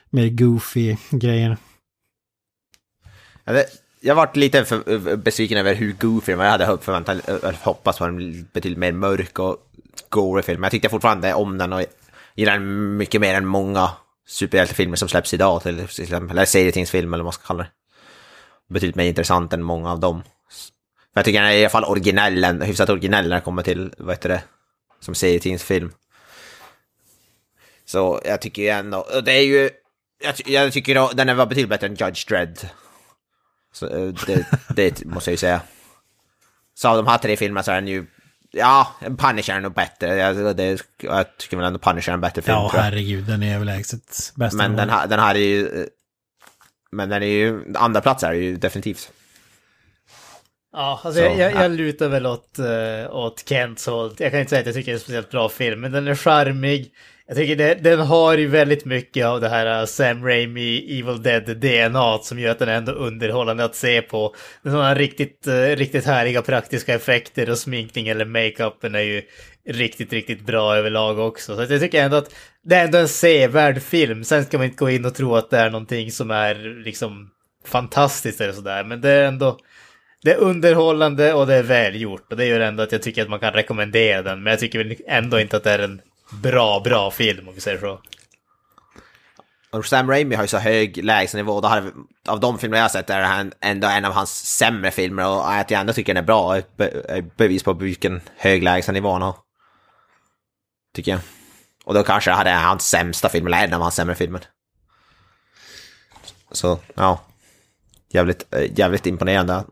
mer 0.10 0.30
goofy 0.30 0.96
grejerna. 1.10 1.58
Ja, 3.44 3.54
det, 3.54 3.66
jag 4.00 4.16
varit 4.16 4.36
lite 4.36 4.66
för, 4.66 5.16
besviken 5.16 5.58
över 5.58 5.76
hur 5.76 5.94
goofy 5.94 6.32
den 6.32 6.38
var. 6.38 6.46
Jag 6.46 6.52
hade 6.52 6.78
förväntat, 6.78 7.22
hoppats 7.62 7.98
på 7.98 8.06
en 8.06 8.48
betydligt 8.54 8.80
mer 8.80 8.92
mörk 8.92 9.40
och 9.40 9.58
gory 10.10 10.44
film. 10.44 10.62
Men 10.62 10.66
jag 10.66 10.72
tyckte 10.72 10.90
fortfarande 10.90 11.34
om 11.34 11.58
den 11.58 11.74
och 11.74 11.84
gillar 12.36 12.54
den 12.54 12.98
mycket 12.98 13.22
mer 13.22 13.34
än 13.34 13.46
många 13.46 13.90
superhjältefilmer 14.28 14.96
som 14.96 15.08
släpps 15.08 15.34
idag. 15.34 15.64
Till 15.64 15.80
exempel, 15.80 16.30
eller 16.30 16.46
serietidningsfilm 16.46 17.14
eller 17.14 17.24
vad 17.24 17.26
man 17.26 17.34
ska 17.34 17.48
kalla 17.48 17.64
det. 17.64 17.70
Betydligt 18.70 18.96
mer 18.96 19.06
intressant 19.06 19.54
än 19.54 19.64
många 19.64 19.92
av 19.92 20.00
dem. 20.00 20.24
För 21.14 21.20
jag 21.20 21.26
tycker 21.26 21.42
den 21.42 21.52
är 21.52 21.56
i 21.56 21.62
alla 21.62 21.70
fall 21.70 21.84
originell, 21.84 22.62
hyfsat 22.62 22.90
originell 22.90 23.30
när 23.30 23.36
det 23.36 23.42
kommer 23.42 23.64
till, 23.64 23.94
vad 23.98 24.16
heter 24.16 24.30
det, 24.30 24.44
som 25.00 25.16
serietidningsfilm. 25.16 25.92
Så 27.86 28.22
jag 28.26 28.42
tycker 28.42 28.62
ju 28.62 28.68
ändå, 28.68 28.98
och 28.98 29.24
det 29.24 29.32
är 29.32 29.44
ju, 29.44 29.70
jag, 30.24 30.36
jag 30.46 30.74
tycker 30.74 30.96
då, 30.96 31.12
den 31.14 31.38
var 31.38 31.46
betydligt 31.46 31.70
bättre 31.70 31.88
än 31.88 31.96
Judge 31.96 32.28
Dredd. 32.28 32.70
Så, 33.74 33.88
eh, 33.88 34.14
det, 34.28 34.46
det 34.76 35.06
måste 35.06 35.30
jag 35.30 35.34
ju 35.34 35.38
säga. 35.38 35.62
Så 36.74 36.90
av 36.90 36.98
de 36.98 37.08
här 37.08 37.18
tre 37.18 37.38
filmerna 37.38 37.64
så 37.64 37.72
är 37.72 37.76
den 37.76 37.88
ju... 37.88 38.06
Ja, 38.52 38.96
Punisher 39.18 39.56
är 39.56 39.60
nog 39.60 39.74
bättre. 39.74 40.16
Jag, 40.16 40.58
det, 40.58 40.82
jag 41.02 41.38
tycker 41.38 41.58
väl 41.58 41.66
ändå 41.66 41.80
Punisher 41.80 42.12
är 42.12 42.14
en 42.14 42.22
bättre 42.22 42.42
film. 42.42 42.58
Ja, 42.58 42.72
herregud, 42.74 43.26
den 43.26 43.44
är 43.44 43.56
överlägset 43.56 44.34
bäst. 44.36 44.56
Men 44.56 44.76
den 44.76 44.90
här, 44.90 45.08
den 45.08 45.20
här 45.20 45.36
är 45.36 45.40
ju... 45.40 45.88
Men 46.92 47.10
den 47.10 47.24
är 47.24 47.28
ju... 47.28 47.74
Andra 47.76 48.02
plats 48.02 48.24
är 48.24 48.32
det 48.32 48.38
ju 48.38 48.56
definitivt. 48.56 49.12
Ja, 50.74 51.02
alltså 51.04 51.20
Så, 51.22 51.26
jag, 51.26 51.38
jag, 51.38 51.52
ja. 51.52 51.62
jag 51.62 51.72
lutar 51.72 52.10
väl 52.10 52.26
åt, 52.26 52.60
uh, 52.60 53.16
åt 53.16 53.50
Kents 53.50 53.86
håll. 53.86 54.16
Jag 54.18 54.32
kan 54.32 54.40
inte 54.40 54.50
säga 54.50 54.60
att 54.60 54.66
jag 54.66 54.76
tycker 54.76 54.92
det 54.92 54.94
är 54.94 54.98
en 54.98 55.00
speciellt 55.00 55.32
bra 55.32 55.50
film, 55.50 55.82
men 55.82 55.92
den 55.92 56.08
är 56.08 56.16
charmig. 56.16 56.92
Jag 57.28 57.38
tycker 57.38 57.56
det, 57.56 57.74
den 57.74 58.00
har 58.00 58.38
ju 58.38 58.48
väldigt 58.48 58.86
mycket 58.86 59.26
av 59.26 59.42
det 59.42 59.50
här 59.50 59.80
äh, 59.80 59.86
Sam 59.86 60.26
Raimi 60.26 61.00
Evil 61.00 61.24
Dead 61.24 61.58
DNA 61.58 62.18
som 62.18 62.40
gör 62.40 62.52
att 62.52 62.60
den 62.60 62.70
är 62.70 62.78
ändå 62.78 62.92
underhållande 62.92 63.64
att 63.64 63.76
se 63.76 64.02
på. 64.02 64.36
Sådana 64.64 64.96
riktigt, 64.96 65.48
äh, 65.48 65.54
riktigt 65.54 66.06
härliga 66.06 66.42
praktiska 66.42 66.96
effekter 66.96 67.50
och 67.50 67.58
sminkning 67.58 68.08
eller 68.08 68.26
makeupen 68.26 68.96
är 68.96 69.02
ju 69.02 69.22
riktigt, 69.70 70.14
riktigt 70.14 70.46
bra 70.46 70.76
överlag 70.76 71.20
också. 71.20 71.56
Så 71.56 71.74
jag 71.74 71.82
tycker 71.82 72.04
ändå 72.04 72.18
att 72.18 72.36
det 72.64 72.76
är 72.76 72.86
ändå 72.86 72.98
en 72.98 73.08
sevärd 73.08 73.82
film. 73.82 74.24
Sen 74.24 74.46
ska 74.46 74.58
man 74.58 74.66
inte 74.66 74.78
gå 74.78 74.90
in 74.90 75.06
och 75.06 75.16
tro 75.16 75.36
att 75.36 75.50
det 75.50 75.58
är 75.58 75.70
någonting 75.70 76.12
som 76.12 76.32
är 76.32 76.84
liksom 76.84 77.30
fantastiskt 77.66 78.42
eller 78.42 78.54
sådär, 78.54 78.84
men 78.84 79.02
det 79.02 79.10
är 79.10 79.28
ändå 79.28 79.60
det 80.24 80.32
är 80.32 80.38
underhållande 80.38 81.34
och 81.34 81.48
det 81.48 81.56
är 81.56 81.64
välgjort. 81.64 82.32
Och 82.32 82.38
det 82.38 82.46
gör 82.46 82.60
ändå 82.60 82.84
att 82.84 82.92
jag 82.92 83.02
tycker 83.02 83.22
att 83.22 83.30
man 83.30 83.40
kan 83.40 83.54
rekommendera 83.54 84.22
den. 84.22 84.44
Men 84.44 84.52
jag 84.52 84.60
tycker 84.60 84.96
ändå 85.08 85.40
inte 85.40 85.58
att 85.58 85.64
det 85.64 85.72
är 85.72 85.80
en 85.80 86.02
bra, 86.32 86.80
bra 86.80 87.12
film 87.12 87.48
om 87.48 87.56
vi 87.56 87.62
säger 87.62 87.80
så. 87.80 88.02
Och 89.72 89.86
Sam 89.86 90.10
Raimi 90.10 90.36
har 90.36 90.44
ju 90.44 90.48
så 90.48 90.58
hög 90.58 91.04
lägstanivå. 91.04 91.62
Av 92.28 92.40
de 92.40 92.60
filmer 92.60 92.78
jag 92.78 92.84
har 92.84 92.90
sett 92.90 93.10
är 93.10 93.20
det 93.20 93.26
här 93.28 93.52
ändå 93.62 93.88
en 93.88 94.06
av 94.06 94.14
hans 94.14 94.46
sämre 94.58 94.92
filmer. 94.92 95.28
Och 95.28 95.54
att 95.54 95.72
jag 95.72 95.82
ändå 95.82 95.94
tycker 95.94 96.14
den 96.14 96.24
är 96.24 96.28
bra 96.28 96.56
är 96.56 96.60
ett 96.60 96.78
be- 96.78 97.04
är 97.10 97.20
ett 97.20 97.38
bevis 97.38 97.64
på 97.64 97.74
vilken 97.74 98.22
hög 98.38 98.64
lägstanivå 98.64 99.12
han 99.14 99.22
har. 99.22 99.36
Tycker 100.96 101.12
jag. 101.12 101.20
Och 101.86 101.94
då 101.94 102.04
kanske 102.04 102.30
det 102.32 102.36
här 102.36 102.46
är 102.46 102.56
hans 102.64 102.90
sämsta 102.90 103.30
film, 103.30 103.48
eller 103.48 103.64
en 103.64 103.74
av 103.74 103.82
hans 103.82 103.96
sämre 103.96 104.16
filmer. 104.16 104.42
Så, 106.52 106.80
ja. 106.96 107.22
Jävligt, 108.10 108.54
eh, 108.54 108.80
jävligt 108.80 109.06
imponerande. 109.06 109.64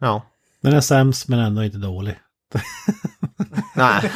Ja. 0.00 0.22
Den 0.60 0.72
är 0.72 0.80
sämst 0.80 1.28
men 1.28 1.38
ändå 1.38 1.64
inte 1.64 1.78
dålig. 1.78 2.18
Nej. 3.74 4.10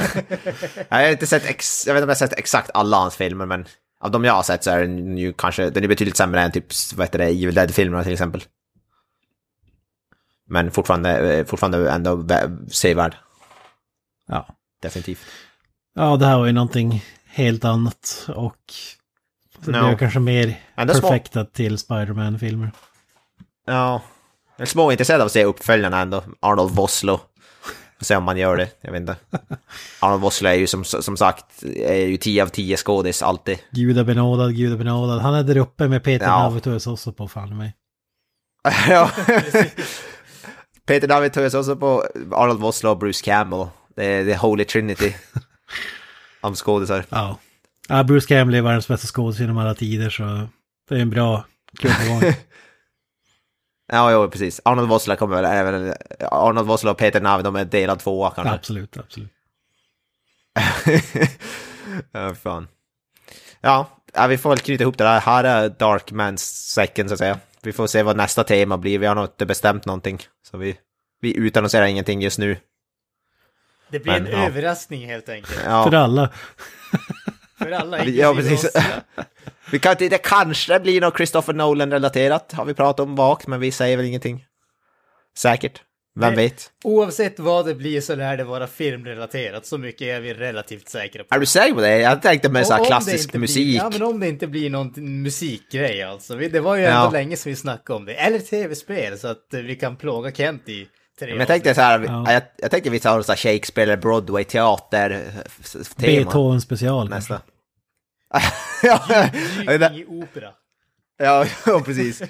Jag 0.89 0.99
har 0.99 1.09
inte 1.09 1.27
sett, 1.27 1.44
ex, 1.47 1.86
jag 1.86 1.94
vet 1.94 1.99
inte 2.01 2.05
om 2.05 2.09
jag 2.09 2.15
har 2.15 2.28
sett 2.28 2.39
exakt 2.39 2.70
alla 2.74 2.97
hans 2.97 3.16
filmer, 3.16 3.47
men 3.47 3.66
av 4.01 4.11
de 4.11 4.24
jag 4.24 4.32
har 4.32 4.43
sett 4.43 4.65
så 4.65 4.70
är 4.70 4.81
den 4.81 5.19
ju 5.19 5.32
kanske, 5.32 5.70
den 5.70 5.85
är 5.85 5.89
betydligt 5.89 6.16
sämre 6.16 6.40
än 6.43 6.53
typ, 6.53 6.66
vad 6.94 7.07
heter 7.07 7.19
det, 7.19 7.24
Evil 7.24 7.55
Dead-filmerna 7.55 8.03
till 8.05 8.12
exempel. 8.12 8.44
Men 10.49 10.70
fortfarande, 10.70 11.36
eh, 11.39 11.44
fortfarande 11.47 11.90
ändå 11.90 12.16
vä- 12.16 12.69
sevärd, 12.69 13.16
Ja. 14.27 14.47
definitivt. 14.82 15.20
ja, 15.94 16.16
det 16.16 16.27
här 16.27 16.39
var 16.39 16.47
ju 16.47 16.53
någonting 16.53 17.05
helt 17.27 17.65
annat 17.65 18.27
och 18.36 18.57
det 19.59 19.70
No. 19.70 19.86
blev 19.86 19.99
kanske 19.99 20.19
mer 20.20 20.61
Ändå 20.74 20.94
små. 20.94 21.09
perfektat 21.09 21.53
till 21.53 21.78
Spider-Man-filmer. 21.78 22.70
Ja. 23.66 24.03
Jag 24.57 24.62
är 24.62 24.66
småintresserad 24.66 25.20
av 25.20 25.27
att 25.27 25.32
se 25.32 25.44
uppföljarna 25.44 26.01
ändå, 26.01 26.24
Arnold 26.40 26.74
Vosloo. 26.74 27.20
Får 28.02 28.04
se 28.04 28.16
om 28.16 28.24
man 28.24 28.36
gör 28.36 28.56
det, 28.56 28.68
jag 28.80 28.92
vet 28.92 29.00
inte. 29.00 29.16
Arnold 30.00 30.22
Vosloo 30.22 30.50
är 30.50 30.54
ju 30.54 30.66
som, 30.66 30.84
som 30.84 31.16
sagt, 31.16 31.62
är 31.76 31.94
ju 31.94 32.16
10 32.16 32.42
av 32.42 32.46
10 32.46 32.76
skådis 32.76 33.22
alltid. 33.22 33.58
Gudabenådad, 33.70 34.56
gudabenådad. 34.56 35.20
Han 35.20 35.34
är 35.34 35.42
där 35.42 35.56
uppe 35.56 35.88
med 35.88 36.04
Peter 36.04 36.26
Ja. 36.26 36.48
Navitus 36.48 36.86
också 36.86 37.12
på 37.12 37.28
fan 37.28 37.56
mig. 37.56 37.74
ja. 38.88 39.10
Peter 40.86 41.08
David 41.08 41.32
tog 41.32 41.44
också 41.44 41.76
på 41.76 42.04
Arnold 42.32 42.60
Vosloo 42.60 42.90
och 42.90 42.98
Bruce 42.98 43.24
Campbell. 43.24 43.66
Det 43.96 44.04
är 44.04 44.24
the 44.24 44.36
Holy 44.36 44.64
Trinity. 44.64 45.14
Om 46.40 46.54
skådisar. 46.54 47.04
Ja. 47.08 47.38
ja 47.88 48.04
Bruce 48.04 48.26
Campbell 48.26 48.54
är 48.54 48.62
världens 48.62 48.88
bästa 48.88 49.06
skådis 49.06 49.40
genom 49.40 49.58
alla 49.58 49.74
tider 49.74 50.10
så 50.10 50.48
det 50.88 50.94
är 50.94 51.00
en 51.00 51.10
bra 51.10 51.44
kuppgång. 51.78 52.20
Ja, 53.86 54.12
jo, 54.12 54.30
precis. 54.30 54.60
Arnold 54.64 54.88
Vosloo 54.88 55.16
kommer 55.16 55.36
väl 55.36 55.44
även... 55.44 55.94
Arnold 56.20 56.66
Vosloo 56.66 56.92
och 56.92 56.98
Peter 56.98 57.20
Navid, 57.20 57.44
de 57.44 57.56
är 57.56 57.64
delad 57.64 57.98
tvåa 57.98 58.30
kanske. 58.30 58.54
absolut, 58.54 58.96
absolut. 58.96 59.30
ja, 62.12 62.34
fan. 62.34 62.68
Ja, 63.60 63.86
ja, 64.14 64.26
vi 64.26 64.38
får 64.38 64.50
väl 64.50 64.59
knyta 64.59 64.82
ihop 64.82 64.98
det 64.98 65.04
där. 65.04 65.20
Här 65.20 65.44
är 65.44 65.68
Dark 65.68 66.10
Man's 66.12 66.36
Second, 66.74 67.09
så 67.09 67.14
att 67.14 67.18
säga. 67.18 67.38
Vi 67.62 67.72
får 67.72 67.86
se 67.86 68.02
vad 68.02 68.16
nästa 68.16 68.44
tema 68.44 68.78
blir. 68.78 68.98
Vi 68.98 69.06
har 69.06 69.14
nog 69.14 69.24
inte 69.24 69.46
bestämt 69.46 69.86
någonting. 69.86 70.22
Så 70.50 70.56
vi, 70.56 70.76
vi 71.20 71.36
utannonserar 71.36 71.86
ingenting 71.86 72.22
just 72.22 72.38
nu. 72.38 72.56
Det 73.88 73.98
blir 73.98 74.12
Men, 74.12 74.26
en 74.26 74.32
ja. 74.32 74.46
överraskning 74.46 75.06
helt 75.06 75.28
enkelt. 75.28 75.60
Ja. 75.64 75.84
För 75.84 75.96
alla. 75.96 76.30
För 77.64 77.70
alla, 77.70 78.05
Ja, 78.05 78.34
precis. 78.34 78.64
oss. 78.64 78.70
Vi 79.70 79.78
kan 79.78 79.93
inte, 79.93 80.09
det 80.09 80.18
kanske 80.18 80.80
blir 80.80 81.01
något 81.01 81.16
Christopher 81.16 81.52
Nolan-relaterat, 81.55 82.52
har 82.52 82.64
vi 82.64 82.74
pratat 82.74 83.01
om 83.06 83.14
vagt, 83.16 83.47
men 83.47 83.60
vi 83.60 83.70
säger 83.72 83.97
väl 83.97 84.06
ingenting. 84.06 84.44
Säkert. 85.39 85.82
Vem 86.20 86.34
Nej. 86.34 86.44
vet? 86.44 86.70
Oavsett 86.84 87.39
vad 87.39 87.66
det 87.66 87.74
blir 87.74 88.01
så 88.01 88.14
lär 88.14 88.36
det 88.36 88.44
vara 88.44 88.66
filmrelaterat. 88.66 89.66
Så 89.66 89.78
mycket 89.78 90.02
är 90.06 90.20
vi 90.20 90.34
relativt 90.34 90.89
säkra 90.89 91.24
på. 91.24 91.34
Är 91.34 91.39
du 91.39 91.47
säker 91.47 91.74
på 91.74 91.80
det? 91.80 91.98
Jag 91.98 92.22
tänkte 92.22 92.48
med 92.48 92.66
så 92.66 92.74
här 92.74 92.84
klassisk 92.84 93.34
musik. 93.34 93.66
Blir, 93.66 93.76
ja, 93.76 93.90
men 93.93 94.02
om 94.02 94.20
det 94.20 94.28
inte 94.28 94.47
blir 94.47 94.70
någon 94.70 94.93
musikgrej 95.22 96.02
alltså. 96.02 96.36
Det 96.36 96.60
var 96.60 96.76
ju 96.76 96.84
ändå 96.84 97.01
Ja. 97.06 97.10
länge 97.10 97.36
sedan 97.36 97.51
vi 97.51 97.56
snackade 97.56 97.97
om 97.97 98.05
det. 98.05 98.14
Eller 98.14 98.39
tv-spel, 98.39 99.18
så 99.18 99.28
att 99.28 99.55
eh, 99.55 99.60
vi 99.60 99.76
kan 99.76 99.97
plåga 99.97 100.32
Kent 100.32 100.68
i 100.68 100.86
tre 101.18 101.28
Men 101.30 101.39
jag 101.39 101.48
tänkte 101.48 101.74
så 101.74 101.80
här, 101.80 102.05
Ja. 102.06 102.32
jag, 102.32 102.43
jag 102.56 102.70
tänkte 102.70 102.90
vi 102.90 103.01
tar 103.01 103.22
så 103.22 103.32
här 103.32 103.36
Shakespeare 103.36 103.93
eller 103.93 104.02
Broadway 104.02 104.44
teater 104.44 105.10
eh, 105.10 105.22
tema 105.72 105.84
Beethoven 105.97 106.60
special. 106.60 107.09
nästa. 107.09 107.34
ja, 107.34 107.40
Dykning 109.66 109.98
i 109.98 110.04
opera. 110.09 110.48
ja, 111.18 111.46
ja, 111.66 111.80
precis. 111.84 112.22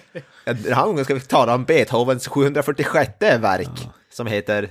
Ja, 0.44 0.52
Den 0.52 0.74
här 0.74 0.84
gången 0.84 1.04
ska 1.04 1.14
vi 1.14 1.20
tala 1.20 1.54
om 1.54 1.64
Beethovens 1.64 2.28
746 2.28 3.12
verk. 3.20 3.68
som 4.12 4.26
heter 4.26 4.68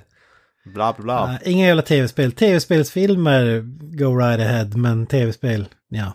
bla 0.65 0.93
bla 0.93 1.03
bla. 1.03 1.25
Nej, 1.27 1.39
inga 1.45 1.67
jävla 1.67 1.81
tv-spel. 1.81 2.31
Tv-spelsfilmer, 2.31 3.61
go 3.97 4.15
right 4.19 4.39
ahead, 4.39 4.69
men 4.75 5.07
tv-spel, 5.07 5.65
ja. 5.89 6.13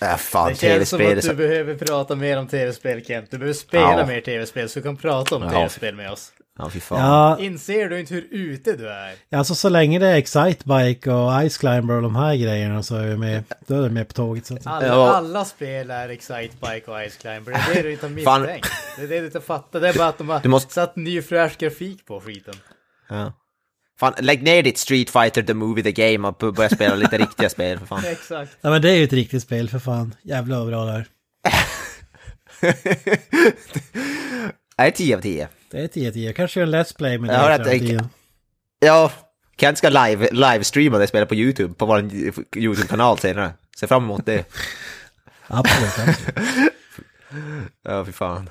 Äh, 0.00 0.16
fan, 0.16 0.48
Det 0.48 0.54
känns 0.54 0.88
som 0.88 1.00
att 1.06 1.22
du 1.22 1.34
behöver 1.34 1.74
prata 1.74 2.14
mer 2.16 2.38
om 2.38 2.46
tv-spel 2.48 3.04
Kent. 3.04 3.30
Du 3.30 3.38
behöver 3.38 3.54
spela 3.54 3.98
Ja. 3.98 4.06
mer 4.06 4.20
tv-spel 4.20 4.68
så 4.68 4.78
du 4.78 4.82
kan 4.82 4.96
prata 4.96 5.36
om 5.36 5.42
Ja. 5.42 5.50
tv-spel 5.50 5.94
med 5.94 6.10
oss. 6.10 6.32
Ja, 6.58 6.70
fy 6.70 6.80
fan. 6.80 6.98
Ja, 7.00 7.38
Inser 7.38 7.88
du 7.88 8.00
inte 8.00 8.14
hur 8.14 8.28
ute 8.30 8.72
du 8.76 8.88
är? 8.90 9.14
alltså 9.36 9.54
så 9.54 9.68
länge 9.68 9.98
det 9.98 10.06
är 10.06 10.14
Excitebike 10.16 11.10
och 11.10 11.50
Ice 11.50 11.58
Climber 11.58 11.94
och 11.94 12.02
de 12.02 12.16
här 12.16 12.36
grejerna 12.36 12.82
så 12.82 12.96
är 12.96 13.06
jag 13.06 13.18
med, 13.18 13.44
då 13.66 13.74
är 13.74 13.82
jag 13.82 13.92
med 13.92 14.08
på 14.08 14.14
tåget. 14.14 14.46
Så 14.46 14.54
att, 14.54 14.66
Alla, 14.66 14.86
Ja. 14.86 15.12
alla 15.14 15.44
spel 15.44 15.90
är 15.90 16.08
Excitebike 16.08 16.90
och 16.90 16.96
Ice 17.10 17.16
Climber. 17.16 17.52
Det 17.52 17.58
är 17.58 17.74
det 17.74 17.82
du 17.82 17.92
inte 17.92 18.06
har 18.06 18.22
Fan. 18.24 18.40
misstänkt. 18.42 18.68
Det 18.96 19.02
är 19.02 19.08
det 19.08 19.20
du 19.20 19.26
inte 19.26 19.40
fattar. 19.40 19.80
Det 19.80 19.88
är 19.88 19.94
bara 19.98 20.08
att 20.08 20.18
de 20.18 20.28
har 20.28 20.40
Du 20.40 20.48
måste- 20.48 20.74
satt 20.74 20.96
ny 20.96 21.22
fräsch 21.22 21.58
grafik 21.58 22.06
på 22.06 22.20
skiten. 22.20 22.54
Ja. 23.08 23.32
Fan, 24.00 24.12
lägg 24.18 24.42
ner 24.42 24.62
ditt 24.62 24.78
Street 24.78 25.10
Fighter 25.10 25.42
The 25.42 25.54
Movie 25.54 25.84
The 25.84 25.92
Game 25.92 26.28
och 26.28 26.54
börja 26.54 26.68
spela 26.70 26.94
lite 26.94 27.18
riktiga 27.18 27.48
spel 27.50 27.78
för 27.78 27.86
fan. 27.86 28.04
Exakt. 28.06 28.56
ja 28.60 28.70
men 28.70 28.82
det 28.82 28.90
är 28.90 28.94
ju 28.96 29.04
ett 29.04 29.12
riktigt 29.12 29.42
spel 29.42 29.68
för 29.68 29.78
fan. 29.78 30.14
Jävla 30.22 30.58
vad 30.58 30.66
bra 30.68 30.84
det 30.86 30.92
är. 30.92 31.06
Är 34.76 34.84
det 34.84 34.90
10 34.90 35.16
av 35.16 35.20
10? 35.20 35.48
Det 35.72 35.80
är 35.80 35.88
10-10. 35.88 36.32
Kanske 36.32 36.60
gör 36.60 36.66
en 36.66 36.74
Let's 36.74 36.96
Play 36.96 37.18
med 37.18 37.30
det. 37.30 37.34
Jag 37.34 37.40
hör 37.40 37.50
i 37.50 37.54
att 37.54 37.64
det-. 37.64 38.08
Ja, 38.86 39.12
Kent 39.56 39.78
ska 39.78 39.88
live, 39.88 40.28
livestreama 40.32 40.98
det 40.98 41.06
spelet 41.06 41.28
på 41.28 41.34
YouTube, 41.34 41.74
på 41.74 41.86
vår 41.86 42.10
YouTube-kanal 42.56 43.18
senare. 43.18 43.52
Se 43.76 43.86
fram 43.86 44.04
emot 44.04 44.26
det. 44.26 44.44
Absolut, 45.46 45.98
absolut. 45.98 46.72
Ja, 47.82 48.04
fy 48.04 48.12
fan. 48.12 48.50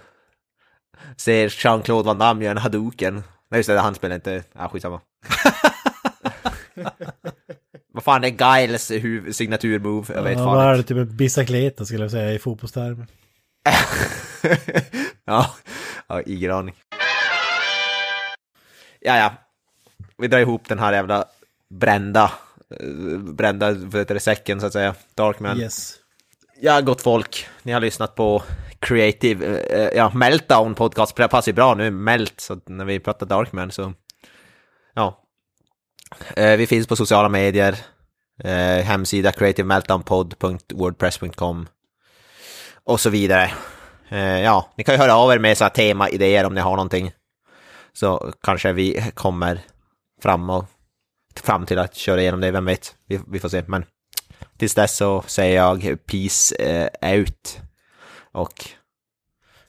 Ser 1.18 1.50
Jean-Claude 1.50 2.04
Van 2.06 2.18
Damme 2.18 2.44
göra 2.44 2.52
en 2.52 2.58
hadouken. 2.58 3.24
Nej, 3.50 3.60
just 3.60 3.70
det, 3.70 3.80
han 3.80 3.96
spelar 3.96 4.16
inte... 4.16 4.44
Ja, 4.54 4.70
skitsamma. 4.70 5.02
Vad 7.94 8.04
fan 8.04 8.24
är 8.24 8.60
Giles 8.62 8.92
signaturmove? 9.38 10.14
Jag 10.14 10.24
vet 10.24 10.32
Ja, 10.38 10.38
fan 10.46 10.56
vad 10.56 10.66
är 10.66 10.78
det? 10.78 10.84
Typ 10.84 10.98
en 10.98 11.18
bicicleta 11.18 11.86
skulle 11.86 12.04
jag 12.04 12.12
säga 12.12 12.34
i 12.34 12.40
fotbollstermer. 12.40 13.08
ja, 15.26 15.56
ja, 16.08 16.22
ingen 16.22 16.52
aning. 16.52 16.76
Ja, 19.02 19.18
ja. 19.18 19.34
Vi 20.18 20.28
drar 20.28 20.40
ihop 20.40 20.68
den 20.68 20.80
här 20.80 20.94
jävla 20.94 21.26
brända, 21.70 22.32
eh, 22.80 23.18
brända 23.18 23.74
heter 23.74 24.14
det, 24.14 24.20
säcken 24.20 24.62
så 24.62 24.68
att 24.68 24.74
säga. 24.74 24.96
Darkman. 25.16 25.60
Yes. 25.60 25.96
Ja, 26.60 26.82
gott 26.82 27.02
folk. 27.02 27.48
Ni 27.64 27.72
har 27.72 27.80
lyssnat 27.80 28.16
på 28.16 28.44
Creative, 28.80 29.60
eh, 29.60 29.98
ja, 29.98 30.12
Meltdown 30.14 30.76
podcast. 30.76 31.16
Det 31.16 31.28
passar 31.28 31.52
ju 31.52 31.56
bra 31.56 31.76
nu, 31.76 31.92
Melt, 31.92 32.40
så 32.40 32.60
när 32.66 32.86
vi 32.86 33.00
pratar 33.00 33.26
Darkman 33.26 33.72
så, 33.72 33.94
ja. 34.94 35.18
Eh, 36.36 36.58
vi 36.58 36.68
finns 36.68 36.88
på 36.88 36.96
sociala 36.96 37.30
medier, 37.30 37.78
eh, 38.44 38.84
hemsida 38.84 39.32
creativemeltdownpod.wordpress.com 39.32 41.68
och 42.84 43.00
så 43.00 43.10
vidare. 43.10 43.52
Eh, 44.10 44.42
ja, 44.42 44.74
ni 44.78 44.84
kan 44.84 44.96
ju 44.96 45.02
höra 45.02 45.16
av 45.16 45.32
er 45.32 45.40
med 45.40 45.58
så 45.58 45.64
här 45.64 45.72
tema, 45.72 46.10
idéer 46.10 46.46
om 46.46 46.54
ni 46.54 46.62
har 46.62 46.76
någonting. 46.76 47.12
Så 47.94 48.34
kanske 48.44 48.74
vi 48.74 49.12
kommer 49.14 49.62
fram 50.22 50.50
och 50.50 50.66
fram 51.36 51.66
till 51.66 51.80
att 51.80 51.96
köra 51.96 52.22
igenom 52.22 52.42
det, 52.42 52.52
vem 52.52 52.66
vet. 52.66 52.96
Vi, 53.08 53.20
vi 53.28 53.40
får 53.40 53.50
se, 53.50 53.64
men 53.68 53.86
tills 54.58 54.76
dess 54.76 54.98
så 54.98 55.24
säger 55.28 55.56
jag 55.56 55.98
peace 56.06 56.56
eh, 56.56 57.14
out. 57.14 57.60
Och 58.32 58.66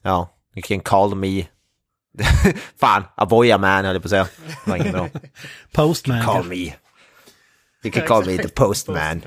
ja, 0.03 0.29
you 0.55 0.63
can 0.63 0.81
call 0.81 1.15
me 1.15 1.47
Fan, 2.81 3.05
Aboya 3.15 3.59
man 3.59 3.85
höll 3.85 3.95
jag 3.95 4.03
på 4.03 4.07
att 4.07 4.11
säga. 4.11 4.29
Det 4.65 4.71
var 4.71 4.77
inget 4.77 4.93
bra. 4.93 5.09
Postman. 5.73 6.25
Call 6.25 6.45
me. 6.45 6.75
You 7.85 7.93
can 7.93 8.07
call 8.07 8.27
me 8.27 8.37
the 8.37 8.49
postman. 8.55 9.23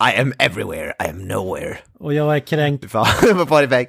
I 0.00 0.20
am 0.20 0.32
everywhere, 0.38 0.94
I 1.00 1.08
am 1.08 1.28
nowhere. 1.28 1.78
Och 1.98 2.14
jag 2.14 2.36
är 2.36 2.40
kränkt. 2.40 2.90
Fan, 2.90 3.06
vad 3.34 3.48
var 3.48 3.66
det? 3.66 3.86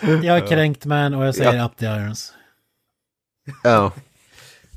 Jag 0.00 0.24
är 0.38 0.46
kränkt 0.46 0.84
man 0.84 1.14
och 1.14 1.26
jag 1.26 1.34
säger 1.34 1.54
Ja. 1.54 1.64
up 1.66 1.76
the 1.76 1.86
irons. 1.86 2.34
Ja. 3.62 3.92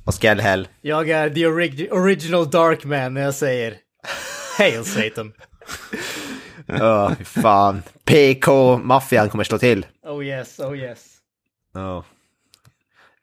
Och 0.06 0.22
Skellhäll. 0.22 0.68
Jag 0.82 1.10
är 1.10 1.30
the 1.30 1.46
orig- 1.48 1.92
original 1.92 2.50
Darkman 2.50 3.14
när 3.14 3.22
jag 3.22 3.34
säger 3.34 3.78
Hail 4.58 4.86
Satan. 4.86 5.34
Ja, 6.66 7.16
fy 7.18 7.24
fan. 7.24 7.84
PK-maffian 8.06 9.30
kommer 9.30 9.44
slå 9.44 9.58
till. 9.58 9.86
Oh 10.04 10.26
yes, 10.26 10.60
oh 10.60 10.78
yes. 10.78 11.06
Ja. 11.74 12.04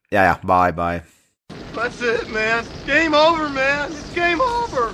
Ja, 0.09 0.25
ja, 0.25 0.37
bye, 0.43 0.73
bye. 0.73 1.03
That's 1.75 2.15
it, 2.15 2.29
man. 2.33 2.65
Game 2.87 3.17
over, 3.17 3.49
man. 3.49 3.91
It's 3.91 4.15
game 4.15 4.43
over. 4.43 4.91